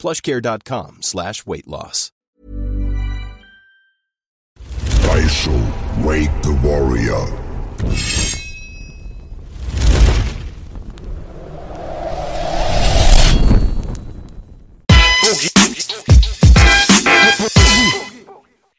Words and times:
plushcare.com 0.00 0.98
slash 1.02 1.46
weight 1.46 1.68
loss. 1.68 2.10
Daisho, 5.04 5.58
wake 6.04 6.30
the 6.42 6.54
warrior. 6.62 7.26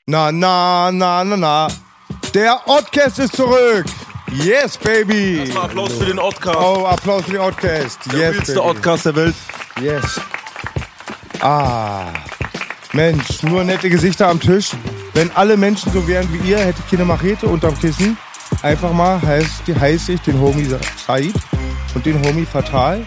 Na, 0.07 0.31
na, 0.31 0.91
na, 0.91 1.23
na, 1.23 1.35
na. 1.37 1.67
Der 2.33 2.59
Oddcast 2.67 3.19
ist 3.19 3.35
zurück. 3.35 3.85
Yes, 4.33 4.77
baby. 4.77 5.39
Erstmal 5.39 5.65
Applaus 5.65 5.93
für 5.93 6.05
den 6.05 6.19
Oddcast. 6.19 6.57
Oh, 6.57 6.85
Applaus 6.85 7.25
für 7.25 7.31
den 7.31 7.41
Oddcast. 7.41 7.99
der 8.11 8.19
yes, 8.19 8.35
wildste 8.35 8.53
baby. 8.55 8.67
Oddcast 8.67 9.05
der 9.05 9.15
Welt. 9.15 9.35
Yes. 9.81 10.21
Ah. 11.41 12.05
Mensch, 12.93 13.43
nur 13.43 13.63
nette 13.63 13.89
Gesichter 13.89 14.27
am 14.27 14.39
Tisch. 14.39 14.71
Wenn 15.13 15.31
alle 15.31 15.57
Menschen 15.57 15.91
so 15.91 16.07
wären 16.07 16.27
wie 16.33 16.49
ihr, 16.49 16.59
hätte 16.59 16.81
ich 16.85 16.91
keine 16.91 17.05
Machete 17.05 17.47
unterm 17.47 17.77
Kissen. 17.79 18.17
Einfach 18.61 18.91
mal 18.93 19.19
heißt, 19.21 19.63
heiße 19.79 20.13
ich 20.13 20.21
den 20.21 20.39
Homie 20.39 20.67
Said 21.07 21.33
und 21.95 22.05
den 22.05 22.21
Homie 22.25 22.45
Fatal 22.45 23.01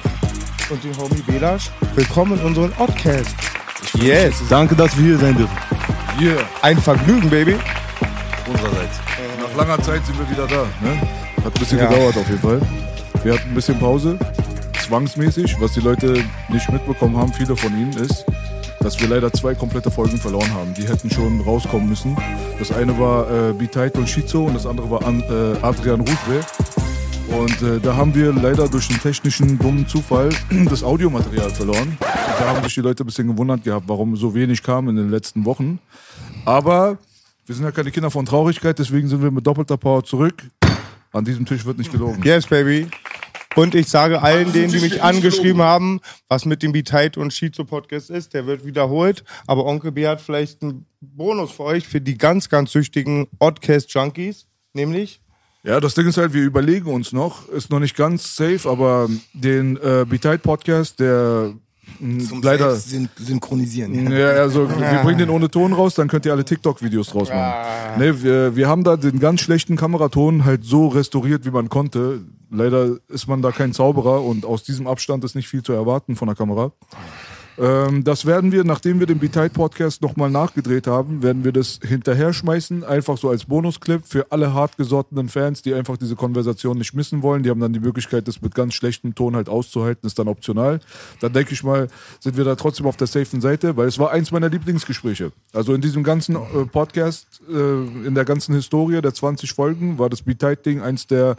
und 0.70 0.82
den 0.82 0.96
Homie 0.96 1.22
Belasch. 1.26 1.70
Willkommen 1.94 2.38
in 2.38 2.44
unserem 2.46 2.72
Oddcast. 2.78 3.34
Yes. 3.94 4.34
Danke, 4.48 4.74
dass 4.74 4.96
wir 4.96 5.04
hier 5.04 5.18
sein 5.18 5.36
dürfen. 5.36 5.56
Yeah, 6.20 6.42
Ein 6.62 6.78
Vergnügen, 6.78 7.28
Baby. 7.30 7.56
Unsererseits. 8.48 8.98
nach 9.40 9.56
langer 9.56 9.82
Zeit 9.82 10.04
sind 10.06 10.18
wir 10.18 10.28
wieder 10.30 10.46
da. 10.46 10.64
Ne? 10.80 11.00
Hat 11.44 11.54
ein 11.54 11.58
bisschen 11.60 11.78
Ja. 11.78 11.86
gedauert 11.86 12.16
auf 12.16 12.28
jeden 12.28 12.40
Fall. 12.40 12.60
Wir 13.22 13.34
hatten 13.34 13.48
ein 13.48 13.54
bisschen 13.54 13.78
Pause, 13.78 14.18
zwangsmäßig. 14.80 15.56
Was 15.60 15.72
die 15.72 15.80
Leute 15.80 16.24
nicht 16.48 16.70
mitbekommen 16.70 17.16
haben, 17.16 17.32
viele 17.32 17.56
von 17.56 17.72
ihnen, 17.72 17.92
ist, 17.92 18.24
dass 18.80 19.00
wir 19.00 19.08
leider 19.08 19.32
zwei 19.32 19.54
komplette 19.54 19.90
Folgen 19.90 20.18
verloren 20.18 20.52
haben. 20.52 20.74
Die 20.74 20.86
hätten 20.86 21.10
schon 21.10 21.40
rauskommen 21.40 21.88
müssen. 21.88 22.16
Das 22.58 22.72
eine 22.72 22.98
war 22.98 23.30
äh, 23.30 23.52
Bitaito 23.52 24.00
und 24.00 24.08
Shizo 24.08 24.44
und 24.44 24.54
das 24.54 24.66
andere 24.66 24.90
war 24.90 25.04
An 25.04 25.20
äh, 25.22 25.56
Adrian 25.62 26.00
Rudre. 26.00 26.40
Und 27.28 27.62
äh, 27.62 27.80
da 27.80 27.96
haben 27.96 28.14
wir 28.14 28.32
leider 28.32 28.68
durch 28.68 28.90
einen 28.90 29.00
technischen 29.00 29.58
dummen 29.58 29.88
Zufall 29.88 30.28
das 30.68 30.84
Audiomaterial 30.84 31.50
verloren. 31.50 31.96
Da 32.00 32.48
haben 32.48 32.62
sich 32.64 32.74
die 32.74 32.80
Leute 32.80 33.02
ein 33.02 33.06
bisschen 33.06 33.28
gewundert 33.28 33.64
gehabt, 33.64 33.88
warum 33.88 34.16
so 34.16 34.34
wenig 34.34 34.62
kam 34.62 34.88
in 34.88 34.96
den 34.96 35.10
letzten 35.10 35.44
Wochen. 35.44 35.78
Aber 36.44 36.98
wir 37.46 37.54
sind 37.54 37.64
ja 37.64 37.72
keine 37.72 37.90
Kinder 37.90 38.10
von 38.10 38.24
Traurigkeit, 38.26 38.78
deswegen 38.78 39.08
sind 39.08 39.22
wir 39.22 39.30
mit 39.30 39.46
doppelter 39.46 39.76
Power 39.76 40.04
zurück. 40.04 40.42
An 41.12 41.24
diesem 41.24 41.46
Tisch 41.46 41.64
wird 41.64 41.78
nicht 41.78 41.92
gelogen. 41.92 42.22
Yes, 42.24 42.46
baby. 42.46 42.88
Und 43.56 43.74
ich 43.74 43.88
sage 43.88 44.20
allen 44.20 44.52
denen, 44.52 44.72
die 44.72 44.80
mich 44.80 45.02
angeschrieben 45.02 45.62
haben, 45.62 46.00
was 46.28 46.44
mit 46.44 46.62
dem 46.62 46.72
Beteid 46.72 47.16
und 47.16 47.32
Shizo 47.32 47.64
Podcast 47.64 48.10
ist, 48.10 48.34
der 48.34 48.46
wird 48.46 48.64
wiederholt. 48.64 49.22
Aber 49.46 49.64
Onkel 49.64 49.92
B 49.92 50.06
hat 50.08 50.20
vielleicht 50.20 50.62
einen 50.62 50.86
Bonus 51.00 51.52
für 51.52 51.64
euch, 51.64 51.86
für 51.86 52.00
die 52.00 52.18
ganz, 52.18 52.48
ganz 52.48 52.72
süchtigen 52.72 53.28
Oddcast 53.38 53.92
Junkies. 53.94 54.46
Nämlich, 54.72 55.20
Ja, 55.62 55.78
das 55.78 55.94
Ding 55.94 56.06
ist 56.08 56.16
halt, 56.16 56.34
wir 56.34 56.42
überlegen 56.42 56.92
uns 56.92 57.12
noch, 57.12 57.48
ist 57.48 57.70
noch 57.70 57.78
nicht 57.78 57.96
ganz 57.96 58.34
safe, 58.34 58.68
aber 58.68 59.08
den 59.32 59.76
äh, 59.76 60.04
Betide 60.06 60.38
Podcast, 60.38 60.98
der 60.98 61.54
Zum 61.98 62.42
leider. 62.42 62.74
Syn 62.76 63.08
synchronisieren. 63.16 64.10
Ja, 64.10 64.28
also 64.30 64.68
wir 64.78 65.00
bringen 65.02 65.18
den 65.18 65.30
ohne 65.30 65.50
Ton 65.50 65.72
raus, 65.72 65.94
dann 65.94 66.08
könnt 66.08 66.26
ihr 66.26 66.32
alle 66.32 66.44
TikTok-Videos 66.44 67.08
draus 67.08 67.28
machen. 67.28 67.98
Nee, 67.98 68.12
wir, 68.22 68.56
wir 68.56 68.68
haben 68.68 68.84
da 68.84 68.96
den 68.96 69.20
ganz 69.20 69.40
schlechten 69.40 69.76
Kameraton 69.76 70.44
halt 70.44 70.64
so 70.64 70.88
restauriert, 70.88 71.44
wie 71.44 71.50
man 71.50 71.68
konnte. 71.68 72.22
Leider 72.50 72.96
ist 73.08 73.26
man 73.26 73.42
da 73.42 73.50
kein 73.50 73.72
Zauberer 73.72 74.22
und 74.22 74.44
aus 74.44 74.62
diesem 74.62 74.86
Abstand 74.86 75.24
ist 75.24 75.34
nicht 75.34 75.48
viel 75.48 75.62
zu 75.62 75.72
erwarten 75.72 76.16
von 76.16 76.28
der 76.28 76.36
Kamera. 76.36 76.72
Ähm, 77.56 78.02
das 78.02 78.26
werden 78.26 78.50
wir, 78.52 78.64
nachdem 78.64 78.98
wir 78.98 79.06
den 79.06 79.18
Betide 79.18 79.50
Podcast 79.50 80.02
nochmal 80.02 80.30
nachgedreht 80.30 80.86
haben, 80.86 81.22
werden 81.22 81.44
wir 81.44 81.52
das 81.52 81.78
hinterher 81.82 82.32
schmeißen, 82.32 82.82
einfach 82.82 83.16
so 83.16 83.28
als 83.28 83.44
Bonusclip 83.44 84.02
für 84.06 84.32
alle 84.32 84.52
hartgesottenen 84.54 85.28
Fans, 85.28 85.62
die 85.62 85.74
einfach 85.74 85.96
diese 85.96 86.16
Konversation 86.16 86.78
nicht 86.78 86.94
missen 86.94 87.22
wollen. 87.22 87.42
Die 87.42 87.50
haben 87.50 87.60
dann 87.60 87.72
die 87.72 87.80
Möglichkeit, 87.80 88.26
das 88.26 88.42
mit 88.42 88.54
ganz 88.54 88.74
schlechtem 88.74 89.14
Ton 89.14 89.36
halt 89.36 89.48
auszuhalten, 89.48 90.06
ist 90.06 90.18
dann 90.18 90.28
optional. 90.28 90.80
Dann 91.20 91.32
denke 91.32 91.52
ich 91.52 91.62
mal, 91.62 91.88
sind 92.18 92.36
wir 92.36 92.44
da 92.44 92.56
trotzdem 92.56 92.86
auf 92.86 92.96
der 92.96 93.06
safen 93.06 93.40
Seite, 93.40 93.76
weil 93.76 93.86
es 93.86 93.98
war 93.98 94.10
eins 94.10 94.32
meiner 94.32 94.48
Lieblingsgespräche. 94.48 95.30
Also 95.52 95.74
in 95.74 95.80
diesem 95.80 96.02
ganzen 96.02 96.36
äh, 96.36 96.64
Podcast, 96.70 97.40
äh, 97.48 98.06
in 98.06 98.14
der 98.14 98.24
ganzen 98.24 98.54
Historie 98.54 99.00
der 99.00 99.14
20 99.14 99.52
Folgen, 99.52 99.98
war 99.98 100.10
das 100.10 100.22
Betide-Ding 100.22 100.80
eins 100.80 101.06
der 101.06 101.36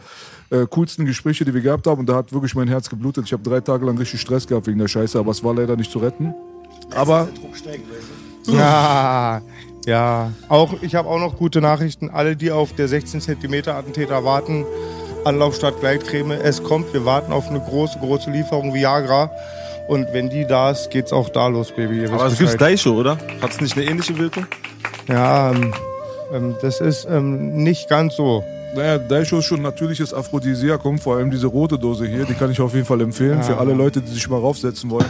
äh, 0.50 0.66
coolsten 0.70 1.04
Gespräche, 1.04 1.44
die 1.44 1.52
wir 1.52 1.60
gehabt 1.60 1.86
haben. 1.86 2.00
Und 2.00 2.08
da 2.08 2.16
hat 2.16 2.32
wirklich 2.32 2.54
mein 2.54 2.68
Herz 2.68 2.88
geblutet. 2.88 3.26
Ich 3.26 3.32
habe 3.32 3.42
drei 3.42 3.60
Tage 3.60 3.84
lang 3.84 3.98
richtig 3.98 4.20
Stress 4.20 4.46
gehabt 4.46 4.66
wegen 4.66 4.78
der 4.78 4.88
Scheiße, 4.88 5.18
aber 5.18 5.32
es 5.32 5.44
war 5.44 5.54
leider 5.54 5.76
nicht 5.76 5.90
zu 5.90 5.98
retten. 6.06 6.34
Aber 6.94 7.28
ja, 8.46 9.40
ja. 9.86 10.32
Auch, 10.48 10.74
ich 10.82 10.94
habe 10.94 11.08
auch 11.08 11.18
noch 11.18 11.36
gute 11.36 11.60
Nachrichten. 11.60 12.10
Alle, 12.10 12.36
die 12.36 12.50
auf 12.50 12.72
der 12.74 12.88
16 12.88 13.20
Zentimeter 13.20 13.74
Attentäter 13.74 14.24
warten, 14.24 14.64
Anlauf 15.24 15.56
statt 15.56 15.74
Gleitcreme. 15.80 16.32
Es 16.32 16.62
kommt. 16.62 16.92
Wir 16.94 17.04
warten 17.04 17.32
auf 17.32 17.48
eine 17.48 17.60
große, 17.60 17.98
große 17.98 18.30
Lieferung 18.30 18.72
Viagra. 18.72 19.30
Und 19.88 20.06
wenn 20.12 20.30
die 20.30 20.46
da 20.46 20.70
ist, 20.72 20.90
geht's 20.90 21.12
auch 21.12 21.28
da 21.28 21.46
los, 21.46 21.72
Baby. 21.72 22.02
Ihr 22.02 22.12
Aber 22.12 22.26
es 22.26 22.38
gibt's 22.38 22.54
Bescheid. 22.54 22.72
Daisho, 22.72 22.94
oder? 22.94 23.18
Hat 23.40 23.50
es 23.50 23.60
nicht 23.60 23.76
eine 23.76 23.86
ähnliche 23.86 24.16
Wirkung? 24.18 24.46
Ja, 25.08 25.52
ähm, 25.52 25.72
das 26.60 26.80
ist 26.80 27.06
ähm, 27.08 27.62
nicht 27.62 27.88
ganz 27.88 28.16
so. 28.16 28.44
naja, 28.74 28.98
Daisho 28.98 29.38
ist 29.38 29.44
schon 29.46 29.60
ein 29.60 29.62
natürliches 29.62 30.12
Aphrodisiakum, 30.12 30.98
vor 30.98 31.16
allem 31.16 31.30
diese 31.30 31.46
rote 31.46 31.78
Dose 31.78 32.06
hier, 32.06 32.24
die 32.24 32.34
kann 32.34 32.50
ich 32.50 32.60
auf 32.60 32.74
jeden 32.74 32.86
Fall 32.86 33.00
empfehlen 33.00 33.42
für 33.42 33.58
alle 33.58 33.72
Leute, 33.72 34.00
die 34.00 34.12
sich 34.12 34.28
mal 34.28 34.40
raufsetzen 34.40 34.90
wollen. 34.90 35.06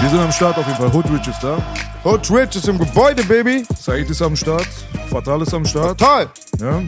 Wir 0.00 0.10
sind 0.10 0.20
am 0.20 0.32
Start 0.32 0.58
auf 0.58 0.66
jeden 0.66 0.78
Fall. 0.78 0.92
Hoodrich 0.92 1.26
ist 1.28 1.42
da. 1.42 1.58
Hood 2.04 2.28
Rich 2.30 2.56
ist 2.56 2.68
im 2.68 2.78
Gebäude, 2.78 3.22
Baby. 3.24 3.64
Said 3.78 4.10
ist 4.10 4.20
am 4.20 4.34
Start. 4.34 4.66
Fatal 5.08 5.42
ist 5.42 5.54
am 5.54 5.64
Start. 5.64 6.00
Toll. 6.00 6.28
Ja. 6.60 6.78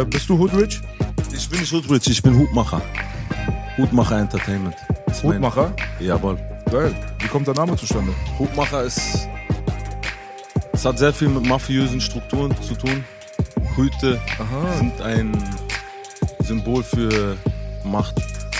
Äh, 0.00 0.04
bist 0.06 0.28
du 0.28 0.38
Hoodrich? 0.38 0.80
Ich 1.34 1.48
bin 1.48 1.60
nicht 1.60 1.72
Hutbridge, 1.72 2.10
ich 2.10 2.22
bin 2.22 2.38
Hutmacher. 2.38 2.80
Hutmacher 3.76 4.18
Entertainment. 4.18 4.74
Hutmacher? 5.22 5.74
Jawohl. 6.00 6.38
Geil. 6.72 6.94
Wie 7.18 7.28
kommt 7.28 7.46
der 7.46 7.54
Name 7.54 7.76
zustande? 7.76 8.14
Hutmacher 8.38 8.84
ist. 8.84 9.28
Es 10.72 10.84
hat 10.86 10.98
sehr 10.98 11.12
viel 11.12 11.28
mit 11.28 11.46
mafiösen 11.46 12.00
Strukturen 12.00 12.54
zu 12.62 12.74
tun. 12.74 13.04
Hüte 13.76 14.18
sind 14.78 14.98
ein 15.02 15.32
Symbol 16.42 16.82
für 16.82 17.36
Macht. 17.84 18.14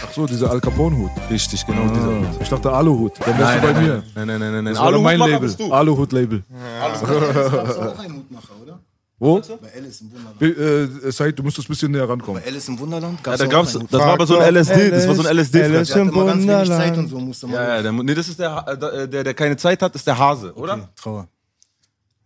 Ach 0.07 0.13
so, 0.13 0.27
dieser 0.27 0.51
Al 0.51 0.61
Capone-Hut. 0.61 1.11
Richtig, 1.31 1.65
genau 1.65 1.85
Ah, 1.85 1.89
dieser 1.89 2.07
Hut. 2.19 2.43
ich 2.43 2.49
dachte 2.51 2.71
Aluhut. 2.71 3.13
Dann 3.25 3.39
wärst 3.39 3.57
du 3.57 3.61
bei 3.63 3.73
nein, 3.73 3.83
mir. 3.83 4.03
Nein, 4.15 4.27
nein, 4.27 4.41
nein, 4.41 4.53
nein. 4.53 4.65
nein. 4.65 4.75
Doch 4.75 5.01
mein 5.01 5.19
Label. 5.19 5.41
bist 5.41 5.59
du. 5.59 5.73
Aluhut-Label. 5.73 6.43
Das 6.93 7.03
war 7.03 7.93
auch 7.95 7.99
ein 7.99 8.13
Mutmacher, 8.13 8.49
oder? 8.62 8.62
Wo? 9.25 9.41
Bei 9.41 9.73
Alice 9.77 10.01
im 10.01 10.11
Wunderland. 10.11 11.05
Äh, 11.05 11.13
Said, 11.13 11.39
du 11.39 11.45
müsstest 11.45 11.69
ein 11.69 11.73
bisschen 11.73 11.93
näher 11.93 12.09
rankommen. 12.09 12.43
Bei 12.43 12.49
Alice 12.49 12.67
im 12.67 12.77
Wunderland 12.81 13.21
Ja, 13.21 13.23
gab's 13.23 13.39
da 13.39 13.47
auch 13.47 13.51
gab's, 13.51 13.73
das 13.73 13.93
war 13.93 14.15
aber 14.15 14.27
so 14.27 14.37
ein 14.37 14.43
Alice, 14.43 14.69
LSD, 14.69 14.91
das 14.91 15.07
war 15.07 15.15
so 15.15 15.23
ein 15.23 15.37
LSD. 15.37 15.63
Alice 15.63 15.89
Der 15.89 16.01
hatte 16.01 16.11
immer 16.11 16.27
ganz 16.27 16.43
wenig 16.43 16.49
Wunderland. 16.49 16.69
Zeit 16.69 16.99
und 16.99 17.09
so 17.09 17.19
musste 17.21 17.47
man. 17.47 17.55
Ja, 17.55 17.77
ja, 17.77 17.83
der, 17.83 17.93
nee, 17.93 18.15
das 18.15 18.27
ist 18.27 18.41
der, 18.41 18.67
äh, 18.67 19.09
der, 19.09 19.23
der 19.23 19.35
keine 19.35 19.57
Zeit 19.57 19.81
hat, 19.81 19.95
ist 19.95 20.05
der 20.09 20.19
Hase, 20.19 20.53
oder? 20.55 20.75
Okay, 20.75 20.87
Trauer. 20.97 21.29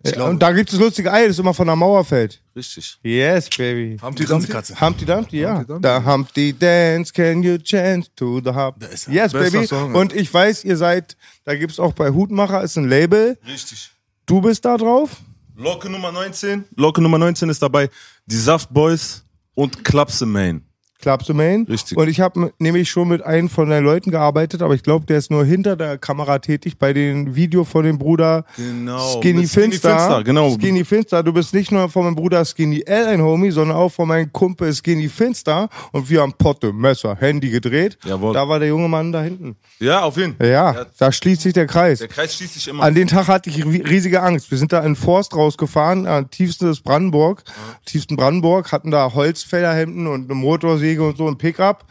Ja, 0.06 0.24
und 0.24 0.40
da 0.40 0.52
gibt 0.52 0.70
es 0.70 0.78
das 0.78 0.80
lustige 0.86 1.12
Ei, 1.12 1.28
das 1.28 1.38
immer 1.38 1.52
von 1.52 1.66
der 1.66 1.76
Mauer 1.76 2.02
fällt. 2.02 2.40
Richtig. 2.54 2.98
Yes, 3.02 3.50
baby. 3.50 3.98
Humpty 4.00 4.24
Dumpty? 4.24 4.50
Katze. 4.50 4.80
Humpty 4.80 5.04
Dumpty, 5.04 5.40
ja. 5.40 5.56
Humpty 5.58 5.66
Dumpty. 5.66 5.88
The 5.88 6.10
Humpty 6.10 6.52
Dance, 6.58 7.12
can 7.12 7.42
you 7.42 7.58
chance 7.58 8.08
to 8.16 8.40
the 8.42 8.52
Hump? 8.52 8.82
ist. 8.90 9.08
Yes, 9.08 9.32
Bester 9.32 9.50
baby. 9.50 9.66
Song, 9.66 9.92
ja. 9.94 10.00
Und 10.00 10.14
ich 10.14 10.32
weiß, 10.32 10.64
ihr 10.64 10.78
seid, 10.78 11.14
da 11.44 11.54
gibt's 11.56 11.78
auch 11.78 11.92
bei 11.92 12.08
Hutmacher, 12.10 12.62
ist 12.62 12.78
ein 12.78 12.88
Label. 12.88 13.36
Richtig. 13.46 13.90
Du 14.24 14.40
bist 14.40 14.64
da 14.64 14.78
drauf? 14.78 15.10
Locke 15.58 15.88
Nummer 15.88 16.12
19. 16.12 16.66
Locke 16.76 17.00
Nummer 17.00 17.16
19 17.16 17.48
ist 17.48 17.62
dabei. 17.62 17.88
Die 18.26 18.36
Saft 18.36 18.74
Boys 18.74 19.24
und 19.54 19.84
Klapse 19.84 20.26
Main. 20.26 20.62
Club 21.00 21.24
the 21.24 21.32
Main. 21.34 21.66
Richtig. 21.68 21.96
Und 21.98 22.08
ich 22.08 22.20
habe 22.20 22.52
nämlich 22.58 22.88
schon 22.90 23.08
mit 23.08 23.22
einem 23.22 23.48
von 23.48 23.68
deinen 23.68 23.84
Leuten 23.84 24.10
gearbeitet, 24.10 24.62
aber 24.62 24.74
ich 24.74 24.82
glaube, 24.82 25.06
der 25.06 25.18
ist 25.18 25.30
nur 25.30 25.44
hinter 25.44 25.76
der 25.76 25.98
Kamera 25.98 26.38
tätig 26.38 26.78
bei 26.78 26.92
dem 26.92 27.34
Video 27.34 27.64
von 27.64 27.84
dem 27.84 27.98
Bruder 27.98 28.44
Genau, 28.56 28.98
Skinny, 29.20 29.46
Skinny 29.46 29.46
Finster. 29.46 29.90
Finster, 29.98 30.24
genau. 30.24 30.50
Skinny 30.54 30.84
Finster. 30.84 31.22
Du 31.22 31.32
bist 31.32 31.52
nicht 31.54 31.70
nur 31.70 31.88
von 31.88 32.04
meinem 32.04 32.14
Bruder 32.14 32.44
Skinny 32.44 32.82
L 32.86 33.06
ein 33.06 33.22
Homie, 33.22 33.50
sondern 33.50 33.76
auch 33.76 33.90
von 33.90 34.08
meinem 34.08 34.32
Kumpel 34.32 34.72
Skinny 34.72 35.08
Finster. 35.08 35.68
Und 35.92 36.08
wir 36.08 36.22
haben 36.22 36.32
Potte, 36.32 36.72
Messer, 36.72 37.16
Handy 37.18 37.50
gedreht. 37.50 37.98
Jawohl. 38.04 38.32
Da 38.34 38.48
war 38.48 38.58
der 38.58 38.68
junge 38.68 38.88
Mann 38.88 39.12
da 39.12 39.22
hinten. 39.22 39.56
Ja, 39.78 40.02
auf 40.02 40.16
jeden 40.16 40.36
Fall. 40.36 40.48
Ja, 40.48 40.86
da 40.98 41.12
schließt 41.12 41.42
sich 41.42 41.52
der 41.52 41.66
Kreis. 41.66 41.98
Der 41.98 42.08
Kreis 42.08 42.34
schließt 42.34 42.54
sich 42.54 42.68
immer. 42.68 42.82
An 42.82 42.94
den 42.94 43.08
Tag 43.08 43.28
hatte 43.28 43.50
ich 43.50 43.58
ri- 43.64 43.86
riesige 43.86 44.22
Angst. 44.22 44.50
Wir 44.50 44.58
sind 44.58 44.72
da 44.72 44.80
in 44.80 44.96
Forst 44.96 45.34
rausgefahren, 45.36 46.06
an 46.06 46.30
tiefstes 46.30 46.80
Brandenburg, 46.80 47.42
tiefsten 47.84 48.16
Brandenburg, 48.16 48.72
hatten 48.72 48.90
da 48.90 49.12
Holzfällerhemden 49.14 50.06
und 50.06 50.24
eine 50.30 50.34
Motorsäge 50.34 50.95
und 51.04 51.16
so 51.16 51.28
ein 51.28 51.38
Pickup. 51.38 51.84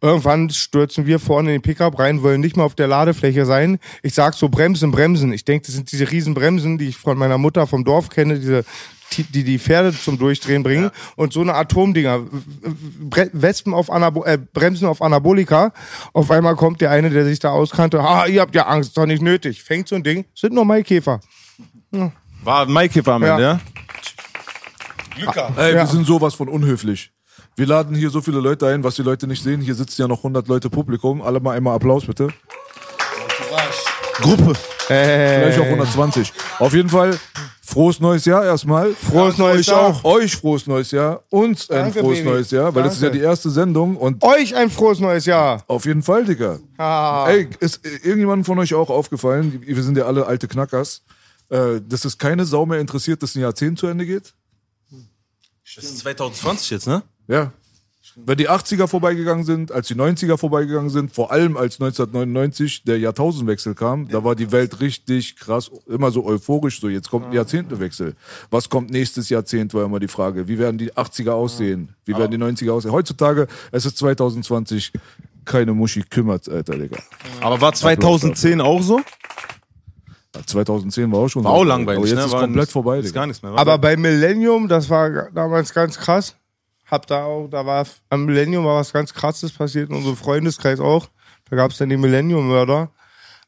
Irgendwann 0.00 0.48
stürzen 0.50 1.06
wir 1.06 1.18
vorne 1.18 1.48
in 1.50 1.56
den 1.56 1.62
Pickup 1.62 1.98
rein, 1.98 2.22
wollen 2.22 2.40
nicht 2.40 2.56
mehr 2.56 2.64
auf 2.64 2.76
der 2.76 2.86
Ladefläche 2.86 3.44
sein. 3.44 3.78
Ich 4.02 4.14
sag 4.14 4.34
so 4.34 4.48
Bremsen, 4.48 4.92
Bremsen. 4.92 5.32
Ich 5.32 5.44
denke, 5.44 5.66
das 5.66 5.74
sind 5.74 5.90
diese 5.90 6.08
riesen 6.10 6.34
Bremsen, 6.34 6.78
die 6.78 6.86
ich 6.88 6.96
von 6.96 7.18
meiner 7.18 7.36
Mutter 7.36 7.66
vom 7.66 7.84
Dorf 7.84 8.08
kenne, 8.08 8.38
diese 8.38 8.64
die 9.16 9.42
die, 9.42 9.58
Pferde 9.58 9.92
zum 9.92 10.18
Durchdrehen 10.18 10.62
bringen 10.62 10.90
und 11.16 11.32
so 11.32 11.40
eine 11.40 11.54
Atomdinger, 11.54 12.26
Wespen 13.32 13.72
auf 13.72 13.90
Anabo 13.90 14.22
äh, 14.24 14.38
Bremsen 14.52 14.86
auf 14.86 15.00
Anabolika. 15.00 15.72
Auf 16.12 16.30
einmal 16.30 16.56
kommt 16.56 16.80
der 16.80 16.90
eine, 16.90 17.08
der 17.10 17.24
sich 17.24 17.38
da 17.38 17.50
auskannte. 17.50 18.00
Ah, 18.00 18.26
ihr 18.26 18.40
habt 18.42 18.54
ja 18.54 18.66
Angst, 18.66 18.90
ist 18.90 18.96
doch 18.98 19.06
nicht 19.06 19.22
nötig. 19.22 19.62
Fängt 19.62 19.88
so 19.88 19.96
ein 19.96 20.02
Ding, 20.02 20.26
sind 20.34 20.52
nur 20.52 20.64
Maikäfer. 20.66 21.20
War 22.44 22.66
Maikäfer 22.66 23.14
am 23.14 23.22
Ja. 23.22 23.30
Ende, 23.36 23.42
ja? 23.44 23.60
Ey, 25.56 25.74
Ja. 25.74 25.80
wir 25.80 25.86
sind 25.86 26.06
sowas 26.06 26.34
von 26.34 26.48
unhöflich. 26.48 27.10
Wir 27.58 27.66
laden 27.66 27.96
hier 27.96 28.10
so 28.10 28.20
viele 28.20 28.38
Leute 28.38 28.68
ein, 28.68 28.84
was 28.84 28.94
die 28.94 29.02
Leute 29.02 29.26
nicht 29.26 29.42
sehen. 29.42 29.60
Hier 29.60 29.74
sitzen 29.74 30.00
ja 30.02 30.06
noch 30.06 30.18
100 30.18 30.46
Leute 30.46 30.70
Publikum. 30.70 31.20
Alle 31.20 31.40
mal 31.40 31.56
einmal 31.56 31.74
Applaus 31.74 32.06
bitte. 32.06 32.28
Gruppe. 34.20 34.52
Vielleicht 34.86 35.58
auch 35.58 35.64
120. 35.64 36.32
Auf 36.60 36.72
jeden 36.72 36.88
Fall 36.88 37.18
frohes 37.60 37.98
neues 37.98 38.26
Jahr 38.26 38.44
erstmal. 38.44 38.94
Frohes 38.94 39.38
neues 39.38 39.58
euch 39.58 39.66
Jahr. 39.66 39.80
auch. 39.86 40.04
Euch 40.04 40.36
frohes 40.36 40.68
neues 40.68 40.92
Jahr. 40.92 41.24
Uns 41.30 41.68
ein 41.68 41.86
Danke, 41.86 41.98
frohes 41.98 42.18
Baby. 42.18 42.30
neues 42.30 42.50
Jahr, 42.52 42.72
weil 42.76 42.84
das 42.84 42.94
ist 42.94 43.02
ja 43.02 43.08
Danke. 43.08 43.18
die 43.18 43.24
erste 43.24 43.50
Sendung 43.50 43.96
und 43.96 44.22
Euch 44.22 44.54
ein 44.54 44.70
frohes 44.70 45.00
neues 45.00 45.26
Jahr. 45.26 45.64
auf 45.66 45.84
jeden 45.84 46.04
Fall, 46.04 46.26
Digga. 46.26 46.60
Ah. 46.76 47.26
Ey, 47.28 47.48
ist 47.58 47.84
irgendjemandem 47.84 48.44
von 48.44 48.60
euch 48.60 48.72
auch 48.74 48.88
aufgefallen, 48.88 49.64
wir 49.66 49.82
sind 49.82 49.98
ja 49.98 50.06
alle 50.06 50.26
alte 50.26 50.46
Knackers, 50.46 51.02
äh, 51.48 51.80
dass 51.84 52.04
es 52.04 52.18
keine 52.18 52.44
Sau 52.44 52.66
mehr 52.66 52.78
interessiert, 52.78 53.20
dass 53.24 53.34
ein 53.34 53.40
Jahrzehnt 53.40 53.80
zu 53.80 53.88
Ende 53.88 54.06
geht? 54.06 54.32
Das 55.74 55.84
ist 55.84 55.98
2020 55.98 56.70
jetzt, 56.70 56.86
ne? 56.86 57.02
Ja. 57.28 57.52
Wenn 58.16 58.36
die 58.38 58.48
80er 58.50 58.88
vorbeigegangen 58.88 59.44
sind, 59.44 59.70
als 59.70 59.86
die 59.88 59.94
90er 59.94 60.38
vorbeigegangen 60.38 60.90
sind, 60.90 61.12
vor 61.14 61.30
allem 61.30 61.56
als 61.56 61.74
1999 61.80 62.82
der 62.82 62.98
Jahrtausendwechsel 62.98 63.74
kam, 63.76 64.08
da 64.08 64.24
war 64.24 64.34
die 64.34 64.50
Welt 64.50 64.80
richtig 64.80 65.36
krass, 65.36 65.70
immer 65.86 66.10
so 66.10 66.24
euphorisch, 66.24 66.80
so 66.80 66.88
jetzt 66.88 67.10
kommt 67.10 67.26
ein 67.26 67.32
Jahrzehntewechsel. 67.32 68.16
Was 68.50 68.68
kommt 68.70 68.90
nächstes 68.90 69.28
Jahrzehnt, 69.28 69.72
war 69.74 69.84
immer 69.84 70.00
die 70.00 70.08
Frage. 70.08 70.48
Wie 70.48 70.58
werden 70.58 70.78
die 70.78 70.92
80er 70.94 71.30
aussehen? 71.30 71.94
Wie 72.06 72.16
werden 72.16 72.32
die 72.32 72.38
90er 72.38 72.72
aussehen? 72.72 72.90
Heutzutage, 72.92 73.46
es 73.70 73.86
ist 73.86 73.98
2020, 73.98 74.90
keine 75.44 75.72
Muschi 75.74 76.02
kümmert, 76.02 76.48
Alter, 76.48 76.76
Digga. 76.76 76.98
Aber 77.40 77.60
war 77.60 77.72
2010 77.72 78.60
auch 78.60 78.82
so? 78.82 79.00
Ja, 80.34 80.40
2010 80.44 81.12
war 81.12 81.20
auch 81.20 81.28
schon 81.28 81.44
War 81.44 81.52
so. 81.52 81.58
auch 81.58 81.64
langweilig, 81.64 81.98
Aber 81.98 82.06
jetzt 82.08 82.16
ne? 82.18 82.24
ist 82.24 82.32
War 82.32 82.40
komplett 82.40 82.62
nicht- 82.64 82.72
vorbei, 82.72 82.98
Ist 82.98 83.14
gar 83.14 83.26
nichts 83.26 83.42
mehr. 83.42 83.52
Aber 83.52 83.78
bei 83.78 83.96
Millennium, 83.96 84.66
das 84.66 84.90
war 84.90 85.30
damals 85.30 85.72
ganz 85.72 85.96
krass. 85.98 86.34
Hab 86.90 87.06
da 87.06 87.24
auch, 87.24 87.48
da 87.48 87.64
war 87.66 87.86
am 88.10 88.24
Millennium 88.24 88.64
war 88.64 88.76
was 88.76 88.92
ganz 88.92 89.12
krasses 89.12 89.52
passiert 89.52 89.90
in 89.90 89.96
unserem 89.96 90.16
Freundeskreis 90.16 90.80
auch. 90.80 91.08
Da 91.50 91.56
gab 91.56 91.70
es 91.70 91.78
dann 91.78 91.88
den 91.88 92.00
Millennium-Mörder. 92.00 92.90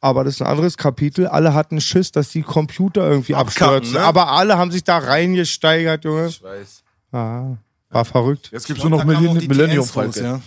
Aber 0.02 0.24
das 0.24 0.34
ist 0.36 0.42
ein 0.42 0.46
anderes 0.46 0.76
Kapitel. 0.78 1.26
Alle 1.26 1.52
hatten 1.52 1.80
Schiss, 1.80 2.10
dass 2.10 2.30
die 2.30 2.42
Computer 2.42 3.02
irgendwie 3.08 3.34
Abkacken, 3.34 3.76
abstürzen. 3.76 3.94
ne? 4.00 4.04
Aber 4.06 4.28
alle 4.30 4.56
haben 4.56 4.70
sich 4.70 4.82
da 4.84 4.96
reingesteigert, 4.98 6.04
Junge. 6.04 6.28
ich 6.28 6.42
weiß. 6.42 6.82
Ah, 7.12 7.56
war 7.90 8.04
verrückt. 8.06 8.48
Jetzt 8.52 8.66
gibt's 8.66 8.82
nur 8.82 8.90
noch 8.90 9.04
Millennium, 9.04 9.36
Millennium 9.46 9.84
Falke. 9.86 10.22
Ja. 10.22 10.40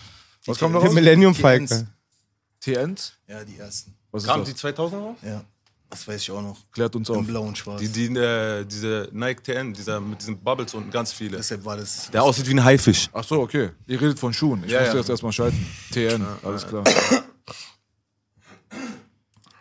Was 0.45 0.57
kommt 0.57 0.73
noch 0.73 0.83
raus? 0.83 0.93
Millennium 0.93 1.33
TNs. 1.33 1.41
Falke. 1.41 1.87
TNs? 2.61 3.13
ja, 3.27 3.43
die 3.43 3.57
ersten. 3.57 3.93
Was 4.11 4.23
ist 4.23 4.29
Kam 4.29 4.39
das? 4.41 4.49
die 4.49 4.55
2000 4.55 5.01
raus? 5.01 5.15
Ja, 5.21 5.43
das 5.93 6.07
weiß 6.07 6.21
ich 6.21 6.31
auch 6.31 6.41
noch. 6.41 6.57
Klärt 6.71 6.95
uns 6.95 7.07
Im 7.09 7.17
auf. 7.17 7.27
blauen 7.27 7.55
Schwarz. 7.55 7.79
Die, 7.79 7.87
die, 7.87 8.05
äh, 8.17 8.65
diese 8.65 9.09
Nike 9.11 9.43
TN, 9.43 9.73
dieser, 9.73 9.99
mit 9.99 10.19
diesen 10.21 10.37
Bubbles 10.39 10.73
unten, 10.73 10.89
ganz 10.89 11.13
viele. 11.13 11.37
Deshalb 11.37 11.63
war 11.65 11.77
das. 11.77 12.09
Der 12.11 12.23
aussieht 12.23 12.47
wie 12.47 12.53
ein 12.55 12.63
Haifisch. 12.63 13.09
Ach 13.13 13.23
so, 13.23 13.39
okay. 13.41 13.69
Ihr 13.85 14.01
redet 14.01 14.17
von 14.19 14.33
Schuhen. 14.33 14.63
Ich 14.65 14.71
Ja, 14.71 14.79
musste 14.79 14.93
ja. 14.95 14.99
jetzt 15.01 15.09
erstmal 15.09 15.31
schalten. 15.31 15.65
TN, 15.91 16.25
alles 16.43 16.67
klar. 16.67 16.83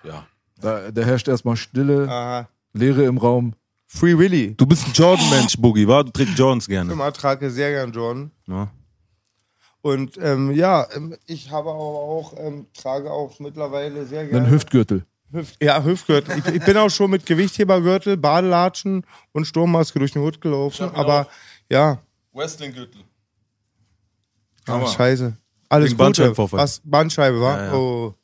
Ja. 0.05 0.27
Da, 0.61 0.91
da 0.91 1.03
herrscht 1.03 1.29
erstmal 1.29 1.57
Stille, 1.57 2.09
Aha. 2.09 2.49
Leere 2.73 3.05
im 3.05 3.19
Raum. 3.19 3.55
Free 3.87 4.17
Willy. 4.17 4.55
Du 4.57 4.65
bist 4.65 4.87
ein 4.87 4.93
Jordan-Mensch, 4.95 5.59
Boogie, 5.59 5.87
wa? 5.87 6.03
Du 6.03 6.11
trägst 6.13 6.39
Jordans 6.39 6.67
gerne. 6.67 6.93
Ich 6.95 7.13
trage 7.19 7.51
sehr 7.51 7.71
gern 7.73 7.93
Jordan. 7.93 8.31
Ja. 8.47 8.71
Und 9.83 10.17
ähm, 10.17 10.53
ja, 10.53 10.87
ähm, 10.95 11.15
ich 11.27 11.51
habe 11.51 11.69
aber 11.69 11.79
auch, 11.79 12.35
ähm, 12.39 12.67
trage 12.73 13.11
auch 13.11 13.39
mittlerweile 13.39 14.07
sehr 14.07 14.21
Einen 14.21 14.31
gerne. 14.31 14.51
Hüftgürtel. 14.51 15.05
Hüft, 15.33 15.63
ja, 15.63 15.83
Hüftgürtel. 15.83 16.39
Ich, 16.39 16.47
ich 16.47 16.65
bin 16.65 16.77
auch 16.77 16.91
schon 16.91 17.11
mit 17.11 17.25
Gewichthebergürtel, 17.27 18.17
Badelatschen 18.17 19.05
und 19.33 19.47
Sturmmaske 19.47 19.99
durch 19.99 20.13
den 20.13 20.23
Hut 20.23 20.41
gelaufen. 20.41 20.91
Aber 20.95 21.29
ja, 21.71 22.03
Wrestling-Gürtel. 22.33 23.03
ah, 24.67 24.87
scheiße. 24.87 25.37
Alles 25.69 25.91
Gute. 25.91 25.97
Bandscheibenvorfall. 25.97 26.61
Was? 26.61 26.81
Bandscheibe, 26.85 27.41
war? 27.41 27.59
Ja, 27.59 27.65
ja. 27.67 27.75
Oh. 27.75 28.15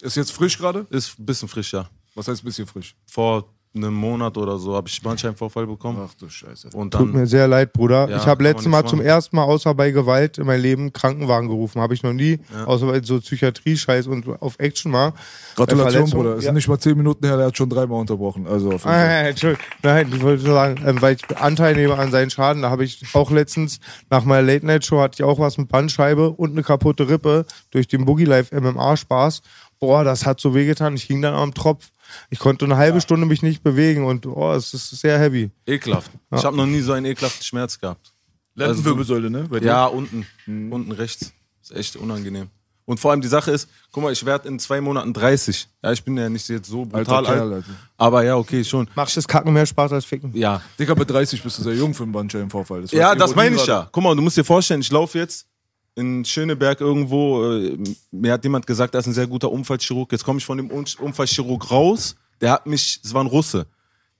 Ist 0.00 0.16
jetzt 0.16 0.32
frisch 0.32 0.56
gerade? 0.56 0.86
Ist 0.90 1.18
ein 1.18 1.26
bisschen 1.26 1.48
frisch, 1.48 1.72
ja. 1.72 1.88
Was 2.14 2.28
heißt 2.28 2.42
ein 2.42 2.46
bisschen 2.46 2.66
frisch? 2.66 2.94
Vor 3.06 3.52
einem 3.76 3.94
Monat 3.94 4.36
oder 4.36 4.58
so 4.58 4.74
habe 4.74 4.88
ich 4.88 5.00
Bandscheibenvorfall 5.02 5.66
bekommen. 5.66 5.98
Ach 6.02 6.14
du 6.14 6.28
Scheiße. 6.28 6.70
Und 6.74 6.92
Tut 6.92 7.12
mir 7.12 7.20
dann, 7.20 7.26
sehr 7.26 7.48
leid, 7.48 7.72
Bruder. 7.72 8.08
Ja, 8.08 8.16
ich 8.16 8.26
habe 8.26 8.42
letztes 8.42 8.66
Mal 8.68 8.78
nichts 8.78 8.90
zum 8.90 8.98
machen. 8.98 9.08
ersten 9.08 9.36
Mal 9.36 9.44
außer 9.44 9.74
bei 9.74 9.90
Gewalt 9.90 10.38
in 10.38 10.46
meinem 10.46 10.62
Leben 10.62 10.92
Krankenwagen 10.92 11.48
gerufen. 11.48 11.80
Habe 11.80 11.94
ich 11.94 12.02
noch 12.02 12.12
nie. 12.12 12.38
Außer 12.66 12.86
bei 12.86 13.02
so 13.02 13.20
Psychiatrie-Scheiß 13.20 14.06
und 14.06 14.26
auf 14.40 14.58
Action 14.58 14.90
mal. 14.90 15.12
Gratulation, 15.54 16.10
Bruder. 16.10 16.36
Es 16.36 16.44
ja. 16.44 16.48
sind 16.48 16.54
nicht 16.54 16.68
mal 16.68 16.78
zehn 16.78 16.96
Minuten 16.96 17.26
her, 17.26 17.36
der 17.36 17.46
hat 17.46 17.56
schon 17.56 17.68
dreimal 17.68 18.00
unterbrochen. 18.00 18.46
Also 18.46 18.66
auf 18.68 18.72
jeden 18.72 18.80
Fall. 18.82 18.94
Ah, 18.94 19.28
Entschuldigung. 19.28 19.64
Nein, 19.82 20.12
ich 20.14 20.22
wollte 20.22 20.44
nur 20.44 20.54
sagen, 20.54 20.84
ähm, 20.86 21.02
weil 21.02 21.16
ich 21.16 21.36
Anteil 21.38 21.74
nehme 21.74 21.96
an 21.96 22.10
seinen 22.10 22.30
Schaden. 22.30 22.62
Da 22.62 22.70
habe 22.70 22.84
ich 22.84 23.02
auch 23.14 23.30
letztens 23.30 23.80
nach 24.10 24.24
meiner 24.24 24.42
Late-Night-Show 24.42 25.00
hatte 25.00 25.22
ich 25.22 25.24
auch 25.24 25.38
was 25.38 25.58
mit 25.58 25.68
Bandscheibe 25.68 26.30
und 26.30 26.52
eine 26.52 26.62
kaputte 26.62 27.08
Rippe 27.08 27.46
durch 27.70 27.88
den 27.88 28.04
Boogie 28.04 28.24
Life 28.24 28.58
MMA-Spaß. 28.58 29.42
Boah, 29.78 30.04
das 30.04 30.24
hat 30.24 30.40
so 30.40 30.54
wehgetan. 30.54 30.94
Ich 30.94 31.04
hing 31.04 31.20
dann 31.22 31.34
am 31.34 31.52
Tropf. 31.52 31.90
Ich 32.30 32.38
konnte 32.38 32.64
eine 32.64 32.76
halbe 32.76 33.00
Stunde 33.00 33.26
mich 33.26 33.42
nicht 33.42 33.62
bewegen 33.62 34.04
und 34.04 34.26
oh, 34.26 34.52
es 34.52 34.74
ist 34.74 34.90
sehr 34.90 35.18
heavy. 35.18 35.50
ekelhaft. 35.66 36.10
Ich 36.34 36.44
habe 36.44 36.56
noch 36.56 36.66
nie 36.66 36.80
so 36.80 36.92
einen 36.92 37.06
ekelhaften 37.06 37.44
Schmerz 37.44 37.78
gehabt. 37.78 38.12
Lendenwirbelsäule, 38.54 39.30
ne? 39.30 39.46
Bei 39.50 39.60
dir? 39.60 39.66
Ja, 39.66 39.86
unten. 39.86 40.26
Unten 40.46 40.92
rechts. 40.92 41.32
Ist 41.62 41.72
echt 41.72 41.96
unangenehm. 41.96 42.48
Und 42.86 43.00
vor 43.00 43.10
allem 43.10 43.20
die 43.20 43.28
Sache 43.28 43.50
ist, 43.50 43.68
guck 43.90 44.04
mal, 44.04 44.12
ich 44.12 44.24
werde 44.24 44.46
in 44.48 44.60
zwei 44.60 44.80
Monaten 44.80 45.12
30. 45.12 45.68
Ja, 45.82 45.90
ich 45.90 46.04
bin 46.04 46.16
ja 46.16 46.28
nicht 46.28 46.48
jetzt 46.48 46.68
so 46.68 46.84
brutal 46.84 47.16
Alter 47.16 47.34
Kerl, 47.34 47.52
alt. 47.52 47.64
Alter. 47.64 47.78
Aber 47.96 48.24
ja, 48.24 48.36
okay, 48.36 48.62
schon. 48.62 48.88
Macht 48.94 49.16
das 49.16 49.26
Kacken 49.26 49.52
mehr 49.52 49.66
Spaß 49.66 49.92
als 49.92 50.04
Ficken? 50.04 50.30
Ja. 50.36 50.62
Digga, 50.78 50.94
mit 50.94 51.10
30 51.10 51.42
bist 51.42 51.58
du 51.58 51.62
sehr 51.64 51.74
jung 51.74 51.92
für 51.92 52.04
einen 52.04 52.12
Bandscheibenvorfall. 52.12 52.82
Das 52.82 52.92
Ja, 52.92 53.16
das 53.16 53.34
meine 53.34 53.56
ich 53.56 53.66
ja. 53.66 53.88
Guck 53.90 54.04
mal, 54.04 54.14
du 54.14 54.22
musst 54.22 54.36
dir 54.36 54.44
vorstellen, 54.44 54.80
ich 54.80 54.92
laufe 54.92 55.18
jetzt 55.18 55.48
in 55.96 56.24
Schöneberg 56.24 56.80
irgendwo. 56.80 57.52
Äh, 57.52 57.76
mir 58.12 58.32
hat 58.32 58.44
jemand 58.44 58.66
gesagt, 58.66 58.94
er 58.94 59.00
ist 59.00 59.06
ein 59.06 59.14
sehr 59.14 59.26
guter 59.26 59.50
Unfallchirurg. 59.50 60.12
Jetzt 60.12 60.24
komme 60.24 60.38
ich 60.38 60.46
von 60.46 60.58
dem 60.58 60.70
Un 60.70 60.86
Unfallchirurg 61.00 61.70
raus. 61.70 62.16
Der 62.40 62.52
hat 62.52 62.66
mich, 62.66 63.00
es 63.02 63.12
war 63.12 63.24
ein 63.24 63.26
Russe. 63.26 63.66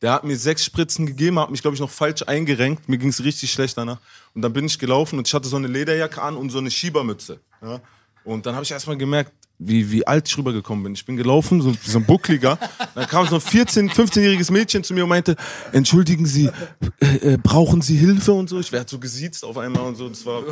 Der 0.02 0.12
hat 0.12 0.24
mir 0.24 0.36
sechs 0.36 0.64
Spritzen 0.64 1.06
gegeben, 1.06 1.38
hat 1.38 1.50
mich, 1.50 1.62
glaube 1.62 1.74
ich, 1.74 1.80
noch 1.80 1.90
falsch 1.90 2.22
eingerenkt. 2.26 2.88
Mir 2.88 2.98
ging 2.98 3.10
es 3.10 3.22
richtig 3.22 3.50
schlecht 3.52 3.78
danach. 3.78 3.98
Und 4.34 4.42
dann 4.42 4.52
bin 4.52 4.66
ich 4.66 4.78
gelaufen 4.78 5.18
und 5.18 5.26
ich 5.26 5.32
hatte 5.32 5.48
so 5.48 5.56
eine 5.56 5.68
Lederjacke 5.68 6.20
an 6.20 6.36
und 6.36 6.50
so 6.50 6.58
eine 6.58 6.70
Schiebermütze. 6.70 7.40
Ja? 7.62 7.80
Und 8.24 8.44
dann 8.44 8.54
habe 8.54 8.64
ich 8.64 8.70
erstmal 8.72 8.96
gemerkt, 8.96 9.32
wie, 9.58 9.90
wie 9.90 10.06
alt 10.06 10.28
ich 10.28 10.36
rübergekommen 10.36 10.84
bin. 10.84 10.94
Ich 10.94 11.04
bin 11.04 11.16
gelaufen, 11.16 11.60
so, 11.62 11.74
so 11.82 11.98
ein 11.98 12.04
Buckliger. 12.04 12.58
Dann 12.94 13.06
kam 13.06 13.26
so 13.26 13.36
ein 13.36 13.40
14-, 13.40 13.90
15-jähriges 13.90 14.52
Mädchen 14.52 14.84
zu 14.84 14.94
mir 14.94 15.04
und 15.04 15.10
meinte, 15.10 15.36
entschuldigen 15.72 16.26
Sie, 16.26 16.50
äh, 17.00 17.34
äh, 17.34 17.38
brauchen 17.38 17.82
Sie 17.82 17.96
Hilfe 17.96 18.32
und 18.32 18.48
so. 18.48 18.58
Ich 18.60 18.72
werde 18.72 18.88
so 18.88 18.98
gesiezt 18.98 19.44
auf 19.44 19.58
einmal 19.58 19.82
und 19.82 19.96
so. 19.96 20.08
Das 20.08 20.26
war 20.26 20.42